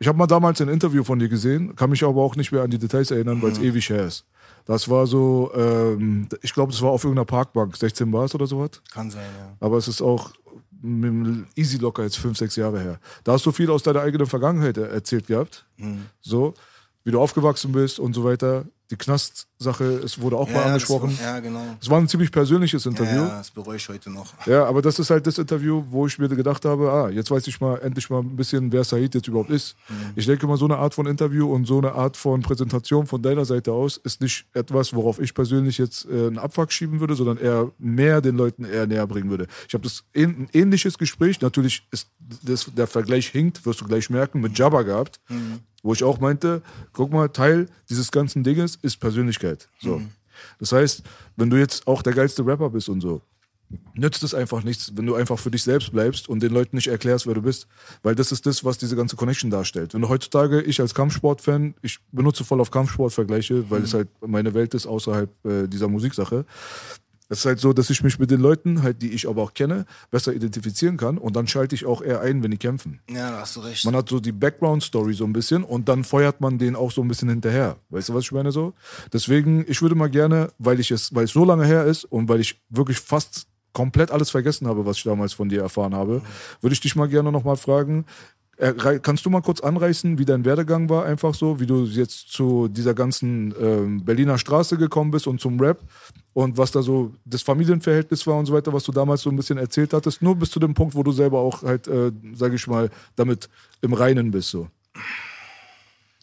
Ich 0.00 0.06
habe 0.08 0.16
mal 0.18 0.26
damals 0.26 0.60
ein 0.60 0.68
Interview 0.68 1.02
von 1.02 1.18
dir 1.18 1.28
gesehen, 1.28 1.74
kann 1.74 1.90
mich 1.90 2.04
aber 2.04 2.22
auch 2.22 2.36
nicht 2.36 2.52
mehr 2.52 2.62
an 2.62 2.70
die 2.70 2.78
Details 2.78 3.10
erinnern, 3.10 3.42
weil 3.42 3.50
es 3.52 3.58
ewig 3.58 3.88
her 3.90 4.04
ist. 4.06 4.24
Das 4.64 4.88
war 4.88 5.06
so, 5.06 5.50
ähm, 5.54 6.28
ich 6.42 6.52
glaube, 6.54 6.72
es 6.72 6.80
war 6.82 6.90
auf 6.90 7.02
irgendeiner 7.04 7.24
Parkbank, 7.24 7.76
16 7.76 8.10
Bars 8.10 8.34
oder 8.34 8.46
sowas. 8.46 8.70
Kann 8.92 9.10
sein, 9.10 9.22
ja. 9.38 9.56
Aber 9.60 9.76
es 9.78 9.88
ist 9.88 10.00
auch 10.02 10.30
easy 11.56 11.78
locker 11.78 12.04
jetzt 12.04 12.18
fünf, 12.18 12.38
sechs 12.38 12.54
Jahre 12.56 12.80
her. 12.80 13.00
Da 13.24 13.32
hast 13.32 13.44
du 13.46 13.52
viel 13.52 13.70
aus 13.70 13.82
deiner 13.82 14.00
eigenen 14.02 14.26
Vergangenheit 14.26 14.76
er- 14.78 14.90
erzählt 14.90 15.26
gehabt. 15.26 15.66
Mhm. 15.76 16.06
So, 16.20 16.54
wie 17.04 17.10
du 17.10 17.20
aufgewachsen 17.20 17.72
bist 17.72 17.98
und 17.98 18.12
so 18.14 18.22
weiter. 18.24 18.64
Die 18.90 18.96
Knastsache, 18.96 19.84
es 20.04 20.18
wurde 20.20 20.36
auch 20.38 20.48
mal 20.50 20.62
angesprochen. 20.64 21.10
Das, 21.10 21.18
war- 21.20 21.34
ja, 21.34 21.40
genau. 21.40 21.62
Es 21.80 21.90
war 21.90 21.98
ein 21.98 22.08
ziemlich 22.08 22.32
persönliches 22.32 22.84
Ja, 22.84 22.90
Interview. 22.90 23.20
ja, 23.22 23.38
das 23.38 23.50
bereue 23.50 23.76
ich 23.76 23.86
heute 23.88 24.08
noch. 24.10 24.32
Ja, 24.46 24.64
aber 24.64 24.80
das 24.80 24.98
ist 24.98 25.10
halt 25.10 25.26
das 25.26 25.36
Interview, 25.36 25.84
wo 25.90 26.06
ich 26.06 26.18
mir 26.18 26.28
gedacht 26.28 26.64
habe, 26.64 26.90
ah, 26.90 27.10
jetzt 27.10 27.30
weiß 27.30 27.46
ich 27.48 27.60
mal 27.60 27.76
endlich 27.80 28.08
mal 28.08 28.20
ein 28.20 28.34
bisschen, 28.36 28.72
wer 28.72 28.84
Said 28.84 29.14
jetzt 29.14 29.28
überhaupt 29.28 29.50
ist. 29.50 29.76
Ich 30.16 30.24
denke 30.24 30.46
mal, 30.46 30.56
so 30.56 30.64
eine 30.64 30.78
Art 30.78 30.94
von 30.94 31.06
Interview 31.06 31.52
und 31.52 31.66
so 31.66 31.78
eine 31.78 31.92
Art 31.92 32.16
von 32.16 32.40
Präsentation 32.40 33.06
von 33.06 33.20
deiner 33.20 33.44
Seite 33.44 33.72
aus 33.72 33.98
ist 33.98 34.20
nicht 34.22 34.46
etwas, 34.54 34.94
worauf 34.94 35.18
ich 35.18 35.34
persönlich 35.34 35.76
jetzt 35.76 36.06
äh, 36.06 36.28
einen 36.28 36.38
Abfuck 36.38 36.72
schieben 36.72 37.00
würde, 37.00 37.14
sondern 37.14 37.36
eher 37.36 37.70
mehr 37.78 38.20
den 38.22 38.36
Leuten 38.36 38.64
eher 38.64 38.86
näher 38.86 39.06
bringen 39.06 39.28
würde. 39.28 39.48
Ich 39.68 39.74
habe 39.74 39.82
das 39.84 40.04
ein 40.16 40.48
ähnliches 40.54 40.96
Gespräch, 40.96 41.40
natürlich 41.42 41.86
ist 41.90 42.08
das, 42.42 42.70
der 42.74 42.86
Vergleich 42.86 43.28
hinkt, 43.28 43.66
wirst 43.66 43.80
du 43.80 43.84
gleich 43.86 44.08
merken, 44.08 44.40
mit 44.40 44.58
Jabba 44.58 44.82
gehabt, 44.82 45.20
wo 45.82 45.92
ich 45.92 46.02
auch 46.04 46.18
meinte, 46.20 46.60
guck 46.92 47.12
mal, 47.12 47.28
Teil 47.28 47.68
dieses 47.88 48.10
ganzen 48.10 48.42
Dinges 48.42 48.77
ist 48.82 48.98
Persönlichkeit. 48.98 49.68
So. 49.80 50.02
Das 50.58 50.72
heißt, 50.72 51.02
wenn 51.36 51.50
du 51.50 51.56
jetzt 51.56 51.86
auch 51.86 52.02
der 52.02 52.12
geilste 52.12 52.44
Rapper 52.46 52.70
bist 52.70 52.88
und 52.88 53.00
so, 53.00 53.22
nützt 53.94 54.22
es 54.22 54.34
einfach 54.34 54.62
nichts, 54.64 54.92
wenn 54.94 55.06
du 55.06 55.14
einfach 55.14 55.38
für 55.38 55.50
dich 55.50 55.62
selbst 55.62 55.92
bleibst 55.92 56.28
und 56.28 56.42
den 56.42 56.52
Leuten 56.52 56.76
nicht 56.76 56.88
erklärst, 56.88 57.26
wer 57.26 57.34
du 57.34 57.42
bist. 57.42 57.66
Weil 58.02 58.14
das 58.14 58.32
ist 58.32 58.46
das, 58.46 58.64
was 58.64 58.78
diese 58.78 58.96
ganze 58.96 59.16
Connection 59.16 59.50
darstellt. 59.50 59.94
Wenn 59.94 60.02
du 60.02 60.08
heutzutage, 60.08 60.62
ich 60.62 60.80
als 60.80 60.94
Kampfsportfan, 60.94 61.74
ich 61.82 61.98
benutze 62.12 62.44
voll 62.44 62.60
auf 62.60 62.70
Kampfsport-Vergleiche, 62.70 63.70
weil 63.70 63.82
es 63.82 63.94
halt 63.94 64.08
meine 64.26 64.54
Welt 64.54 64.74
ist 64.74 64.86
außerhalb 64.86 65.44
äh, 65.44 65.66
dieser 65.68 65.88
Musiksache. 65.88 66.46
Es 67.28 67.40
ist 67.40 67.44
halt 67.44 67.60
so, 67.60 67.72
dass 67.72 67.90
ich 67.90 68.02
mich 68.02 68.18
mit 68.18 68.30
den 68.30 68.40
Leuten, 68.40 68.82
halt, 68.82 69.02
die 69.02 69.10
ich 69.10 69.28
aber 69.28 69.42
auch 69.42 69.54
kenne, 69.54 69.84
besser 70.10 70.32
identifizieren 70.32 70.96
kann 70.96 71.18
und 71.18 71.36
dann 71.36 71.46
schalte 71.46 71.74
ich 71.74 71.84
auch 71.84 72.02
eher 72.02 72.20
ein, 72.20 72.42
wenn 72.42 72.50
die 72.50 72.56
kämpfen. 72.56 73.00
Ja, 73.10 73.30
da 73.30 73.40
hast 73.40 73.56
du 73.56 73.60
recht. 73.60 73.84
Man 73.84 73.94
hat 73.94 74.08
so 74.08 74.20
die 74.20 74.32
Background-Story 74.32 75.14
so 75.14 75.24
ein 75.24 75.32
bisschen 75.32 75.62
und 75.62 75.88
dann 75.88 76.04
feuert 76.04 76.40
man 76.40 76.58
den 76.58 76.76
auch 76.76 76.90
so 76.90 77.02
ein 77.02 77.08
bisschen 77.08 77.28
hinterher. 77.28 77.76
Weißt 77.90 78.08
du, 78.08 78.14
was 78.14 78.24
ich 78.24 78.32
meine 78.32 78.52
so? 78.52 78.72
Deswegen, 79.12 79.64
ich 79.68 79.82
würde 79.82 79.94
mal 79.94 80.10
gerne, 80.10 80.50
weil 80.58 80.80
ich 80.80 80.90
es, 80.90 81.14
weil 81.14 81.24
es 81.24 81.32
so 81.32 81.44
lange 81.44 81.66
her 81.66 81.84
ist 81.84 82.04
und 82.04 82.28
weil 82.28 82.40
ich 82.40 82.60
wirklich 82.70 82.98
fast 82.98 83.46
komplett 83.72 84.10
alles 84.10 84.30
vergessen 84.30 84.66
habe, 84.66 84.86
was 84.86 84.96
ich 84.96 85.04
damals 85.04 85.34
von 85.34 85.48
dir 85.48 85.60
erfahren 85.60 85.94
habe, 85.94 86.22
würde 86.60 86.72
ich 86.72 86.80
dich 86.80 86.96
mal 86.96 87.08
gerne 87.08 87.30
nochmal 87.30 87.56
fragen, 87.56 88.06
äh, 88.58 88.72
Kannst 89.00 89.24
du 89.24 89.30
mal 89.30 89.40
kurz 89.40 89.60
anreißen, 89.60 90.18
wie 90.18 90.24
dein 90.24 90.44
Werdegang 90.44 90.88
war, 90.88 91.04
einfach 91.04 91.32
so, 91.32 91.60
wie 91.60 91.66
du 91.66 91.84
jetzt 91.84 92.32
zu 92.32 92.66
dieser 92.66 92.92
ganzen 92.92 93.54
ähm, 93.60 94.04
Berliner 94.04 94.36
Straße 94.36 94.76
gekommen 94.76 95.12
bist 95.12 95.28
und 95.28 95.40
zum 95.40 95.60
Rap 95.60 95.80
und 96.38 96.56
was 96.56 96.70
da 96.70 96.82
so 96.82 97.12
das 97.24 97.42
Familienverhältnis 97.42 98.24
war 98.24 98.36
und 98.36 98.46
so 98.46 98.52
weiter, 98.52 98.72
was 98.72 98.84
du 98.84 98.92
damals 98.92 99.22
so 99.22 99.28
ein 99.28 99.34
bisschen 99.34 99.58
erzählt 99.58 99.92
hattest, 99.92 100.22
nur 100.22 100.36
bis 100.36 100.52
zu 100.52 100.60
dem 100.60 100.72
Punkt, 100.72 100.94
wo 100.94 101.02
du 101.02 101.10
selber 101.10 101.40
auch 101.40 101.64
halt, 101.64 101.88
äh, 101.88 102.12
sage 102.32 102.54
ich 102.54 102.64
mal, 102.68 102.90
damit 103.16 103.48
im 103.80 103.92
Reinen 103.92 104.30
bist 104.30 104.50
so. 104.50 104.68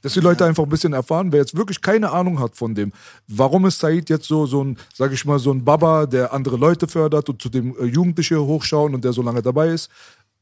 Dass 0.02 0.14
die 0.14 0.22
Leute 0.22 0.46
einfach 0.46 0.64
ein 0.64 0.70
bisschen 0.70 0.94
erfahren, 0.94 1.34
wer 1.34 1.42
jetzt 1.42 1.58
wirklich 1.58 1.82
keine 1.82 2.12
Ahnung 2.12 2.40
hat 2.40 2.56
von 2.56 2.74
dem. 2.74 2.94
Warum 3.28 3.66
ist 3.66 3.78
Said 3.80 4.10
jetzt 4.10 4.26
so, 4.26 4.46
so 4.46 4.64
ein, 4.64 4.78
sag 4.94 5.12
ich 5.12 5.26
mal, 5.26 5.38
so 5.38 5.52
ein 5.52 5.66
Baba, 5.66 6.06
der 6.06 6.32
andere 6.32 6.56
Leute 6.56 6.88
fördert 6.88 7.28
und 7.28 7.42
zu 7.42 7.50
dem 7.50 7.76
äh, 7.78 7.84
Jugendliche 7.84 8.42
hochschauen 8.42 8.96
und 8.96 9.04
der 9.04 9.12
so 9.12 9.22
lange 9.22 9.42
dabei 9.42 9.68
ist? 9.68 9.92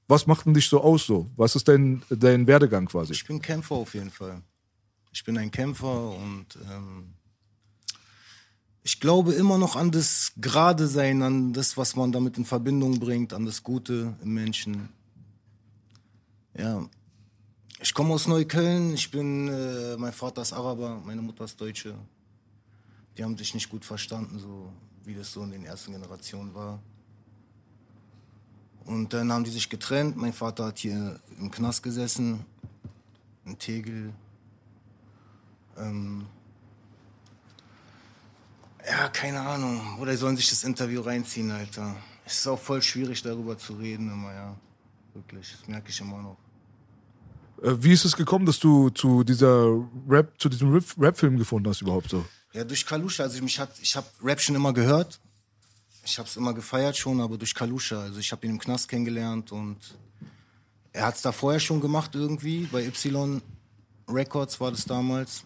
Was 0.08 0.28
macht 0.28 0.46
denn 0.46 0.54
dich 0.54 0.70
so 0.70 0.82
aus 0.82 1.08
so? 1.08 1.26
Was 1.36 1.56
ist 1.56 1.68
dein, 1.68 2.04
dein 2.12 2.46
Werdegang 2.46 2.86
quasi? 2.86 3.14
Ich 3.14 3.26
bin 3.26 3.42
Kämpfer 3.42 3.74
auf 3.74 3.96
jeden 3.96 4.12
Fall. 4.12 4.40
Ich 5.12 5.24
bin 5.24 5.36
ein 5.36 5.50
Kämpfer 5.50 6.12
und 6.12 6.46
ähm, 6.70 7.16
ich 8.84 9.00
glaube 9.00 9.34
immer 9.34 9.58
noch 9.58 9.76
an 9.78 9.92
das 9.92 10.34
Gerade 10.38 10.88
sein, 10.88 11.22
an 11.22 11.54
das, 11.54 11.78
was 11.78 11.96
man 11.96 12.12
damit 12.12 12.38
in 12.38 12.46
Verbindung 12.46 13.00
bringt, 13.00 13.34
an 13.34 13.46
das 13.46 13.64
Gute 13.64 14.16
im 14.22 14.34
Menschen. 14.34 14.90
Ja. 16.58 16.88
Ich 17.82 17.94
komme 17.94 18.14
aus 18.14 18.28
Neukölln. 18.28 18.94
Ich 18.94 19.10
bin, 19.10 19.48
äh, 19.48 19.98
mein 19.98 20.14
Vater 20.14 20.42
ist 20.42 20.54
Araber, 20.54 21.02
meine 21.04 21.22
Mutter 21.22 21.46
ist 21.46 21.60
Deutsche. 21.60 21.96
Die 23.18 23.24
haben 23.24 23.38
sich 23.38 23.54
nicht 23.54 23.70
gut 23.70 23.86
verstanden, 23.86 24.38
so 24.40 24.72
wie 25.06 25.16
das 25.16 25.32
so 25.32 25.44
in 25.44 25.52
den 25.52 25.66
ersten 25.66 25.94
Generationen 25.94 26.54
war. 26.54 26.80
Und 28.86 29.14
dann 29.14 29.32
haben 29.32 29.46
die 29.46 29.50
sich 29.50 29.70
getrennt. 29.70 30.18
Mein 30.18 30.34
Vater 30.34 30.66
hat 30.66 30.80
hier 30.80 31.20
im 31.40 31.52
Knast 31.52 31.84
gesessen, 31.84 32.46
in 33.46 33.58
Tegel. 33.58 34.14
Ähm 35.78 36.26
ja, 38.88 39.10
keine 39.10 39.42
Ahnung. 39.42 39.98
Oder 40.00 40.16
sollen 40.18 40.38
sich 40.38 40.50
das 40.50 40.64
Interview 40.64 41.02
reinziehen, 41.02 41.52
Alter. 41.52 41.96
Es 42.26 42.40
ist 42.40 42.48
auch 42.48 42.60
voll 42.60 42.82
schwierig, 42.82 43.22
darüber 43.22 43.58
zu 43.58 43.74
reden, 43.74 44.12
immer, 44.12 44.34
ja. 44.34 44.56
Wirklich, 45.14 45.52
das 45.52 45.68
merke 45.68 45.90
ich 45.90 46.00
immer 46.02 46.22
noch. 46.22 46.38
Äh, 47.62 47.76
Wie 47.84 47.92
ist 47.92 48.06
es 48.06 48.16
gekommen, 48.16 48.46
dass 48.46 48.60
du 48.60 48.90
zu 48.90 49.24
dieser 49.24 49.66
Rap, 50.10 50.34
zu 50.40 50.50
diesem 50.50 50.74
Rap- 50.74 50.96
Rap-Film 51.00 51.38
gefunden 51.38 51.70
hast 51.70 51.82
überhaupt 51.82 52.10
so? 52.10 52.26
Ja, 52.54 52.64
durch 52.64 52.86
Kalusha. 52.86 53.24
Also 53.24 53.42
mich 53.44 53.60
hat, 53.60 53.78
ich 53.80 53.96
habe 53.96 54.08
Rap 54.24 54.40
schon 54.40 54.56
immer 54.56 54.74
gehört. 54.74 55.20
Ich 56.06 56.18
habe 56.18 56.28
es 56.28 56.36
immer 56.36 56.54
gefeiert 56.54 56.98
schon, 56.98 57.22
aber 57.22 57.38
durch 57.38 57.54
Kalusha. 57.56 58.02
Also 58.02 58.20
ich 58.20 58.32
habe 58.32 58.46
ihn 58.46 58.54
im 58.54 58.60
Knast 58.60 58.88
kennengelernt 58.90 59.52
und 59.52 59.78
er 60.92 61.06
hat 61.06 61.16
es 61.16 61.22
da 61.22 61.32
vorher 61.32 61.60
schon 61.60 61.80
gemacht 61.80 62.16
irgendwie. 62.16 62.68
Bei 62.72 62.86
Y 62.86 63.42
Records 64.10 64.60
war 64.60 64.72
das 64.72 64.86
damals. 64.86 65.44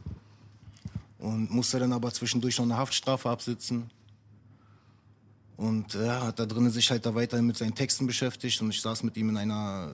Und 1.20 1.50
musste 1.50 1.80
dann 1.80 1.94
aber 1.94 2.14
zwischendurch 2.14 2.58
noch 2.58 2.66
eine 2.66 2.78
Haftstrafe 2.78 3.30
absitzen. 3.30 3.90
Und 5.58 5.96
er 5.96 6.22
hat 6.22 6.40
da 6.40 6.46
drinnen 6.46 6.70
sich 6.70 6.92
halt 6.92 7.06
da 7.06 7.16
weiterhin 7.16 7.48
mit 7.48 7.58
seinen 7.58 7.74
Texten 7.74 8.06
beschäftigt 8.06 8.62
und 8.62 8.70
ich 8.70 8.80
saß 8.80 9.02
mit 9.02 9.18
ihm 9.18 9.30
in 9.30 9.38
einer 9.38 9.92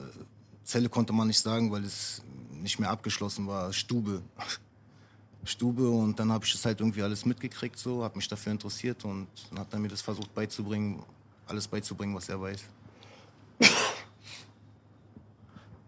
Zelle, 0.62 0.90
konnte 0.90 1.14
man 1.14 1.26
nicht 1.28 1.40
sagen, 1.40 1.72
weil 1.72 1.84
es 1.84 2.22
nicht 2.52 2.78
mehr 2.78 2.90
abgeschlossen 2.90 3.46
war, 3.46 3.72
Stube. 3.72 4.22
Stube 5.44 5.88
und 5.88 6.18
dann 6.18 6.30
habe 6.32 6.44
ich 6.44 6.52
das 6.52 6.64
halt 6.64 6.80
irgendwie 6.80 7.02
alles 7.02 7.24
mitgekriegt, 7.24 7.78
so, 7.78 8.02
habe 8.02 8.16
mich 8.16 8.28
dafür 8.28 8.52
interessiert 8.52 9.04
und 9.04 9.26
dann 9.50 9.60
hat 9.60 9.72
er 9.72 9.78
mir 9.78 9.88
das 9.88 10.00
versucht 10.00 10.34
beizubringen, 10.34 11.02
alles 11.46 11.68
beizubringen, 11.68 12.14
was 12.14 12.28
er 12.28 12.40
weiß. 12.40 12.64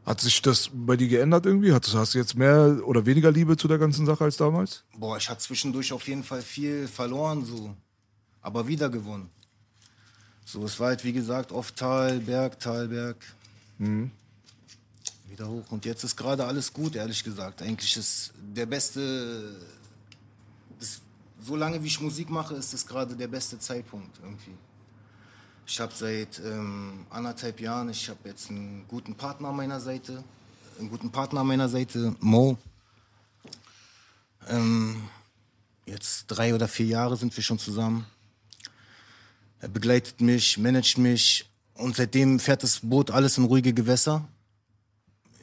Hat 0.07 0.21
sich 0.21 0.41
das 0.41 0.71
bei 0.73 0.97
dir 0.97 1.09
geändert 1.09 1.47
irgendwie? 1.47 1.73
Hast 1.73 1.93
du 1.93 1.99
hast 1.99 2.15
du 2.15 2.19
jetzt 2.19 2.37
mehr 2.37 2.81
oder 2.85 3.05
weniger 3.07 3.33
Liebe 3.33 3.57
zu 3.57 3.67
der 3.67 3.79
ganzen 3.79 4.07
Sache 4.07 4.23
als 4.23 4.37
damals? 4.37 4.85
Boah, 4.97 5.17
ich 5.17 5.29
hatte 5.29 5.41
zwischendurch 5.41 5.93
auf 5.93 6.07
jeden 6.07 6.23
Fall 6.23 6.43
viel 6.43 6.87
verloren, 6.87 7.45
so, 7.45 7.75
aber 8.41 8.69
wieder 8.69 8.89
gewonnen. 8.89 9.29
So, 10.45 10.65
es 10.65 10.79
war 10.79 10.89
halt 10.89 11.03
wie 11.03 11.13
gesagt 11.13 11.51
oft 11.51 11.75
Tal, 11.75 12.21
Berg, 12.21 12.61
Tal, 12.61 12.87
Berg. 12.87 13.17
Wieder 15.29 15.49
hoch. 15.49 15.73
Und 15.73 15.85
jetzt 15.85 16.05
ist 16.05 16.15
gerade 16.15 16.47
alles 16.47 16.73
gut, 16.73 16.95
ehrlich 16.95 17.25
gesagt. 17.25 17.61
Eigentlich 17.61 17.97
ist 17.97 18.33
der 18.55 18.67
beste. 18.67 19.57
Das, 20.79 21.01
so 21.43 21.57
lange 21.57 21.83
wie 21.83 21.89
ich 21.89 22.01
Musik 22.01 22.31
mache, 22.31 22.55
ist 22.55 22.73
es 22.73 22.87
gerade 22.87 23.17
der 23.17 23.27
beste 23.27 23.59
Zeitpunkt 23.59 24.17
irgendwie. 24.23 24.55
Ich 25.69 25.81
habe 25.81 25.93
seit 25.93 26.39
ähm, 26.39 27.07
anderthalb 27.11 27.61
Jahren, 27.61 27.89
ich 27.89 28.09
habe 28.09 28.21
jetzt 28.29 28.51
einen 28.51 28.85
guten 28.87 29.17
Partner 29.17 29.49
an 29.49 29.57
meiner 29.57 29.81
Seite, 29.81 30.23
einen 30.79 30.89
guten 30.89 31.11
Partner 31.11 31.41
an 31.41 31.49
meiner 31.49 31.69
Seite, 31.69 32.15
Mo. 32.21 32.57
Ähm, 34.49 35.03
jetzt 35.85 36.27
drei 36.29 36.55
oder 36.55 36.69
vier 36.69 36.87
Jahre 36.87 37.17
sind 37.17 37.37
wir 37.37 37.43
schon 37.43 37.59
zusammen. 37.59 38.07
Er 39.59 39.69
begleitet 39.69 40.21
mich, 40.21 40.57
managt 40.57 40.99
mich 40.99 41.49
und 41.75 41.97
seitdem 41.97 42.39
fährt 42.39 42.63
das 42.63 42.79
Boot 42.81 43.11
alles 43.11 43.37
in 43.37 43.45
ruhige 43.45 43.75
Gewässer. 43.75 44.25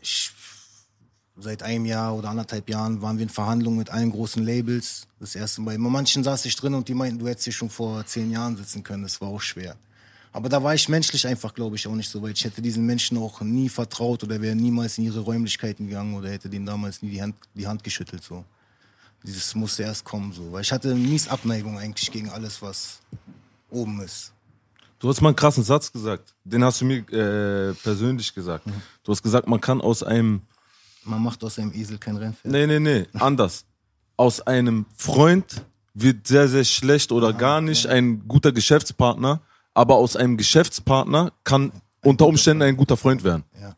Ich, 0.02 0.32
seit 1.36 1.64
einem 1.64 1.86
Jahr 1.86 2.16
oder 2.16 2.30
anderthalb 2.30 2.70
Jahren 2.70 3.02
waren 3.02 3.18
wir 3.18 3.24
in 3.24 3.30
Verhandlungen 3.30 3.78
mit 3.78 3.90
allen 3.90 4.12
großen 4.12 4.42
Labels. 4.42 5.06
Das 5.20 5.36
erste 5.36 5.60
Mal. 5.60 5.78
Bei 5.78 5.90
manchen 5.90 6.24
saß 6.24 6.46
ich 6.46 6.56
drin 6.56 6.76
und 6.76 6.88
die 6.88 6.94
meinten, 6.94 7.20
du 7.20 7.28
hättest 7.28 7.44
hier 7.44 7.54
schon 7.54 7.70
vor 7.70 8.06
zehn 8.06 8.32
Jahren 8.32 8.56
sitzen 8.56 8.84
können. 8.84 9.04
Das 9.04 9.20
war 9.20 9.28
auch 9.28 9.42
schwer. 9.42 9.76
Aber 10.34 10.50
da 10.50 10.62
war 10.64 10.74
ich 10.74 10.90
menschlich 10.90 11.28
einfach, 11.28 11.54
glaube 11.54 11.76
ich, 11.76 11.88
auch 11.88 11.94
nicht 11.94 12.10
so 12.10 12.22
weit. 12.24 12.38
Ich 12.38 12.44
hätte 12.44 12.62
diesen 12.62 12.86
Menschen 12.86 13.18
auch 13.20 13.42
nie 13.42 13.70
vertraut 13.70 14.24
oder 14.24 14.42
wäre 14.42 14.56
niemals 14.56 14.98
in 14.98 15.06
ihre 15.06 15.20
Räumlichkeiten 15.20 15.88
gegangen 15.88 16.16
oder 16.16 16.30
hätte 16.30 16.50
denen 16.50 16.66
damals 16.66 17.04
nie 17.04 17.12
die 17.12 17.22
Hand, 17.22 17.36
die 17.54 17.68
Hand 17.68 17.84
geschüttelt. 17.84 18.24
So. 18.24 18.44
Dieses 19.24 19.54
musste 19.54 19.84
erst 19.84 20.04
kommen. 20.04 20.34
So. 20.34 20.52
Weil 20.52 20.64
ich 20.64 20.72
hatte 20.72 20.96
mies 20.96 21.28
Abneigung 21.28 21.78
eigentlich 21.78 22.12
gegen 22.12 22.30
alles, 22.30 22.64
was 22.64 23.00
oben 23.70 24.02
ist. 24.02 24.34
Du 24.98 25.08
hast 25.08 25.22
mal 25.22 25.30
einen 25.30 25.36
krassen 25.36 25.64
Satz 25.64 25.92
gesagt. 25.92 26.34
Den 26.44 26.64
hast 26.64 26.82
du 26.82 26.86
mir 26.86 27.00
äh, 27.12 27.74
persönlich 27.76 28.34
gesagt. 28.34 28.66
Du 29.04 29.12
hast 29.12 29.22
gesagt, 29.22 29.48
man 29.48 29.62
kann 29.62 29.82
aus 29.82 30.02
einem. 30.02 30.42
Man 31.04 31.22
macht 31.22 31.44
aus 31.44 31.60
einem 31.60 31.74
Esel 31.74 32.00
kein 32.00 32.16
Rennpferd. 32.16 32.52
Nee, 32.52 32.66
nee, 32.66 32.80
nee, 32.80 33.06
anders. 33.14 33.66
Aus 34.16 34.42
einem 34.42 34.86
Freund 34.96 35.64
wird 35.94 36.26
sehr, 36.26 36.48
sehr 36.48 36.64
schlecht 36.64 37.12
oder 37.12 37.34
gar 37.34 37.62
nicht 37.62 37.86
ein 37.86 38.28
guter 38.28 38.52
Geschäftspartner, 38.52 39.42
aber 39.74 39.96
aus 39.96 40.16
einem 40.16 40.38
Geschäftspartner 40.38 41.34
kann 41.44 41.72
unter 42.04 42.28
Umständen 42.28 42.64
ein 42.64 42.78
guter 42.78 42.98
Freund 42.98 43.24
werden. 43.24 43.44
Ja. 43.60 43.76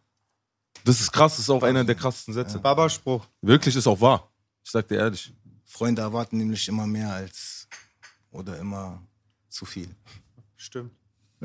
Das 0.83 1.01
ist 1.01 1.11
krass, 1.11 1.33
das 1.33 1.41
ist 1.41 1.49
auch 1.49 1.63
einer 1.63 1.83
der 1.83 1.95
krassesten 1.95 2.33
Sätze. 2.33 2.59
Baba-Spruch. 2.59 3.25
Wirklich 3.41 3.75
ist 3.75 3.87
auch 3.87 3.99
wahr. 3.99 4.29
Ich 4.63 4.71
sag 4.71 4.87
dir 4.87 4.99
ehrlich. 4.99 5.33
Freunde 5.65 6.01
erwarten 6.01 6.37
nämlich 6.37 6.67
immer 6.67 6.85
mehr 6.85 7.11
als 7.11 7.67
oder 8.31 8.57
immer 8.59 9.01
zu 9.49 9.65
viel. 9.65 9.89
Stimmt. 10.55 10.91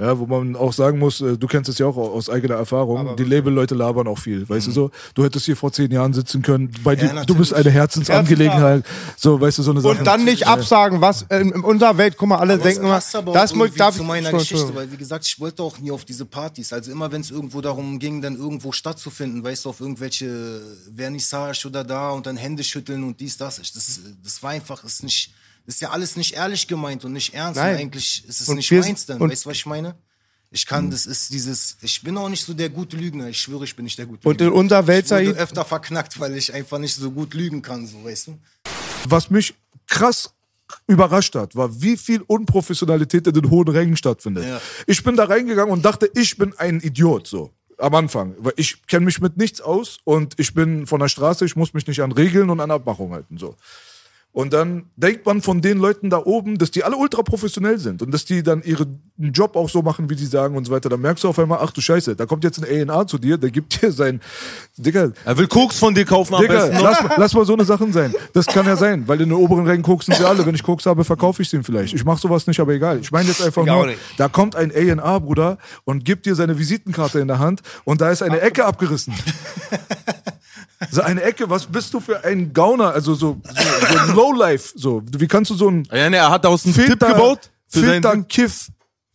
Ja, 0.00 0.18
wo 0.18 0.24
man 0.26 0.56
auch 0.56 0.72
sagen 0.72 0.98
muss, 0.98 1.20
äh, 1.20 1.36
du 1.36 1.46
kennst 1.46 1.68
es 1.68 1.76
ja 1.78 1.84
auch 1.86 1.96
aus 1.96 2.30
eigener 2.30 2.54
Erfahrung, 2.54 2.98
Aber 2.98 3.16
die 3.16 3.24
Label-Leute 3.24 3.74
labern 3.74 4.08
auch 4.08 4.18
viel, 4.18 4.48
weißt 4.48 4.68
du 4.68 4.70
so? 4.70 4.90
Du 5.14 5.24
hättest 5.24 5.44
hier 5.44 5.56
vor 5.56 5.72
zehn 5.72 5.90
Jahren 5.90 6.14
sitzen 6.14 6.40
können, 6.40 6.70
bei 6.82 6.96
dir, 6.96 7.22
du 7.26 7.34
bist 7.34 7.52
eine 7.52 7.70
Herzensangelegenheit, 7.70 8.84
so, 9.16 9.40
weißt 9.40 9.58
du, 9.58 9.62
so 9.62 9.70
eine 9.72 9.80
Sache. 9.80 9.98
Und 9.98 10.04
dann 10.06 10.24
nicht 10.24 10.46
absagen, 10.46 11.00
was 11.00 11.22
in, 11.30 11.50
in 11.52 11.60
unserer 11.62 11.98
Welt, 11.98 12.16
guck 12.16 12.28
mal, 12.28 12.38
alle 12.38 12.54
Aber 12.54 12.62
denken 12.62 12.86
es 12.86 13.12
immer, 13.14 13.32
das 13.32 13.54
muss, 13.54 13.74
darf 13.74 13.94
zu 13.94 14.02
ich, 14.02 14.08
meiner 14.08 14.30
Entschuldigung, 14.30 14.58
Geschichte, 14.68 14.74
weil 14.74 14.90
wie 14.92 14.96
gesagt, 14.96 15.26
ich 15.26 15.38
wollte 15.38 15.62
auch 15.62 15.78
nie 15.78 15.90
auf 15.90 16.04
diese 16.04 16.24
Partys. 16.24 16.72
Also 16.72 16.90
immer 16.90 17.12
wenn 17.12 17.20
es 17.20 17.30
irgendwo 17.30 17.60
darum 17.60 17.98
ging, 17.98 18.22
dann 18.22 18.36
irgendwo 18.36 18.72
stattzufinden, 18.72 19.44
weißt 19.44 19.64
du, 19.66 19.68
auf 19.68 19.80
irgendwelche 19.80 20.60
Vernissage 20.96 21.66
oder 21.66 21.84
da 21.84 22.10
und 22.10 22.26
dann 22.26 22.36
Hände 22.36 22.64
schütteln 22.64 23.04
und 23.04 23.20
dies, 23.20 23.36
das. 23.36 23.58
Ich- 23.58 23.72
Das, 23.72 24.00
das 24.24 24.42
war 24.42 24.50
einfach, 24.50 24.82
ist 24.84 25.02
nicht, 25.04 25.30
das 25.30 25.34
ist 25.70 25.80
ja 25.80 25.90
alles 25.90 26.16
nicht 26.16 26.34
ehrlich 26.34 26.66
gemeint 26.66 27.04
und 27.04 27.12
nicht 27.12 27.32
ernst. 27.34 27.56
Nein. 27.60 27.74
Und 27.76 27.80
eigentlich 27.80 28.24
ist 28.28 28.40
es 28.40 28.48
Und 28.48 28.56
nicht 28.56 28.70
meins 28.70 29.06
dann. 29.06 29.20
weißt 29.20 29.44
du, 29.44 29.50
was 29.50 29.56
ich 29.56 29.66
meine? 29.66 29.94
Ich 30.52 30.66
kann, 30.66 30.90
das 30.90 31.06
ist 31.06 31.32
dieses, 31.32 31.76
ich 31.80 32.02
bin 32.02 32.16
auch 32.18 32.28
nicht 32.28 32.44
so 32.44 32.52
der 32.54 32.70
gute 32.70 32.96
Lügner. 32.96 33.28
Ich 33.28 33.40
schwöre, 33.40 33.62
ich 33.64 33.76
bin 33.76 33.84
nicht 33.84 33.96
der 33.98 34.06
gute 34.06 34.28
Und 34.28 34.40
in 34.40 34.46
Lügner. 34.48 34.58
unserer 34.60 34.86
Welt, 34.88 35.04
ich 35.06 35.10
wurde 35.12 35.38
öfter 35.38 35.64
verknackt, 35.64 36.18
weil 36.18 36.36
ich 36.36 36.52
einfach 36.52 36.78
nicht 36.78 36.94
so 36.96 37.10
gut 37.12 37.34
lügen 37.34 37.62
kann, 37.62 37.86
so, 37.86 38.02
weißt 38.04 38.26
du? 38.28 38.38
Was 39.08 39.30
mich 39.30 39.54
krass 39.86 40.34
überrascht 40.88 41.34
hat, 41.36 41.54
war, 41.54 41.80
wie 41.80 41.96
viel 41.96 42.22
Unprofessionalität 42.26 43.26
in 43.28 43.32
den 43.34 43.48
hohen 43.50 43.68
Rängen 43.68 43.96
stattfindet. 43.96 44.44
Ja. 44.44 44.60
Ich 44.86 45.02
bin 45.04 45.16
da 45.16 45.24
reingegangen 45.24 45.72
und 45.72 45.84
dachte, 45.84 46.10
ich 46.14 46.36
bin 46.36 46.52
ein 46.58 46.80
Idiot, 46.80 47.26
so. 47.28 47.50
Am 47.78 47.94
Anfang. 47.94 48.34
Weil 48.38 48.52
ich 48.56 48.84
kenne 48.88 49.06
mich 49.06 49.20
mit 49.20 49.36
nichts 49.36 49.60
aus 49.60 49.98
und 50.04 50.34
ich 50.38 50.52
bin 50.52 50.86
von 50.86 51.00
der 51.00 51.08
Straße, 51.08 51.44
ich 51.44 51.56
muss 51.56 51.72
mich 51.74 51.86
nicht 51.86 52.00
an 52.02 52.12
Regeln 52.12 52.50
und 52.50 52.60
an 52.60 52.70
Abmachungen 52.70 53.14
halten, 53.14 53.38
so. 53.38 53.56
Und 54.32 54.52
dann 54.52 54.84
denkt 54.94 55.26
man 55.26 55.42
von 55.42 55.60
den 55.60 55.78
Leuten 55.78 56.08
da 56.08 56.18
oben, 56.18 56.56
dass 56.56 56.70
die 56.70 56.84
alle 56.84 56.96
ultra 56.96 57.22
professionell 57.22 57.78
sind 57.78 58.00
und 58.00 58.12
dass 58.12 58.24
die 58.24 58.44
dann 58.44 58.62
ihren 58.62 59.02
Job 59.18 59.56
auch 59.56 59.68
so 59.68 59.82
machen, 59.82 60.08
wie 60.08 60.14
die 60.14 60.26
sagen 60.26 60.56
und 60.56 60.66
so 60.66 60.72
weiter. 60.72 60.88
Dann 60.88 61.00
merkst 61.00 61.24
du 61.24 61.28
auf 61.28 61.38
einmal, 61.40 61.58
ach 61.60 61.72
du 61.72 61.80
Scheiße, 61.80 62.14
da 62.14 62.26
kommt 62.26 62.44
jetzt 62.44 62.62
ein 62.64 62.90
A&A 62.90 63.06
zu 63.08 63.18
dir, 63.18 63.38
der 63.38 63.50
gibt 63.50 63.82
dir 63.82 63.90
sein, 63.90 64.20
Digga, 64.76 65.10
Er 65.24 65.36
will 65.36 65.48
Koks 65.48 65.80
von 65.80 65.96
dir 65.96 66.04
kaufen 66.04 66.36
Digga, 66.40 66.66
lass, 66.80 66.98
lass 67.16 67.34
mal 67.34 67.44
so 67.44 67.54
eine 67.54 67.64
Sachen 67.64 67.92
sein. 67.92 68.14
Das 68.32 68.46
kann 68.46 68.66
ja 68.66 68.76
sein, 68.76 69.08
weil 69.08 69.20
in 69.20 69.30
den 69.30 69.38
oberen 69.38 69.66
Rängen 69.66 69.82
koksen 69.82 70.14
sie 70.14 70.24
alle. 70.24 70.46
Wenn 70.46 70.54
ich 70.54 70.62
Koks 70.62 70.86
habe, 70.86 71.02
verkaufe 71.02 71.42
ich 71.42 71.50
den 71.50 71.64
vielleicht. 71.64 71.92
Ich 71.94 72.04
mache 72.04 72.20
sowas 72.20 72.46
nicht, 72.46 72.60
aber 72.60 72.72
egal. 72.72 73.00
Ich 73.00 73.10
meine 73.10 73.26
jetzt 73.28 73.42
einfach 73.42 73.66
nur, 73.66 73.90
da 74.16 74.28
kommt 74.28 74.54
ein 74.54 74.70
A&A, 74.72 75.18
Bruder, 75.18 75.58
und 75.84 76.04
gibt 76.04 76.26
dir 76.26 76.36
seine 76.36 76.56
Visitenkarte 76.56 77.18
in 77.18 77.26
der 77.26 77.40
Hand 77.40 77.62
und 77.84 78.00
da 78.00 78.10
ist 78.10 78.22
eine 78.22 78.40
Ecke 78.40 78.64
abgerissen. 78.64 79.12
So 80.90 81.02
eine 81.02 81.22
Ecke, 81.22 81.50
was 81.50 81.66
bist 81.66 81.92
du 81.92 82.00
für 82.00 82.24
ein 82.24 82.52
Gauner? 82.52 82.92
Also 82.92 83.14
so, 83.14 83.40
so, 83.44 83.92
so 83.92 83.98
ein 83.98 84.14
Lowlife. 84.14 84.72
So, 84.74 85.02
wie 85.16 85.26
kannst 85.26 85.50
du 85.50 85.54
so 85.54 85.68
ein 85.68 85.86
Ja, 85.92 86.08
nee, 86.08 86.16
er 86.16 86.30
hat 86.30 86.46
aus 86.46 86.64
einem 86.64 86.74
Tipp 86.74 86.86
Filter, 86.86 87.08
gebaut. 87.08 87.50
Für 87.68 87.80
Filter, 87.80 88.10
seinen 88.10 88.28
Kiff, 88.28 88.68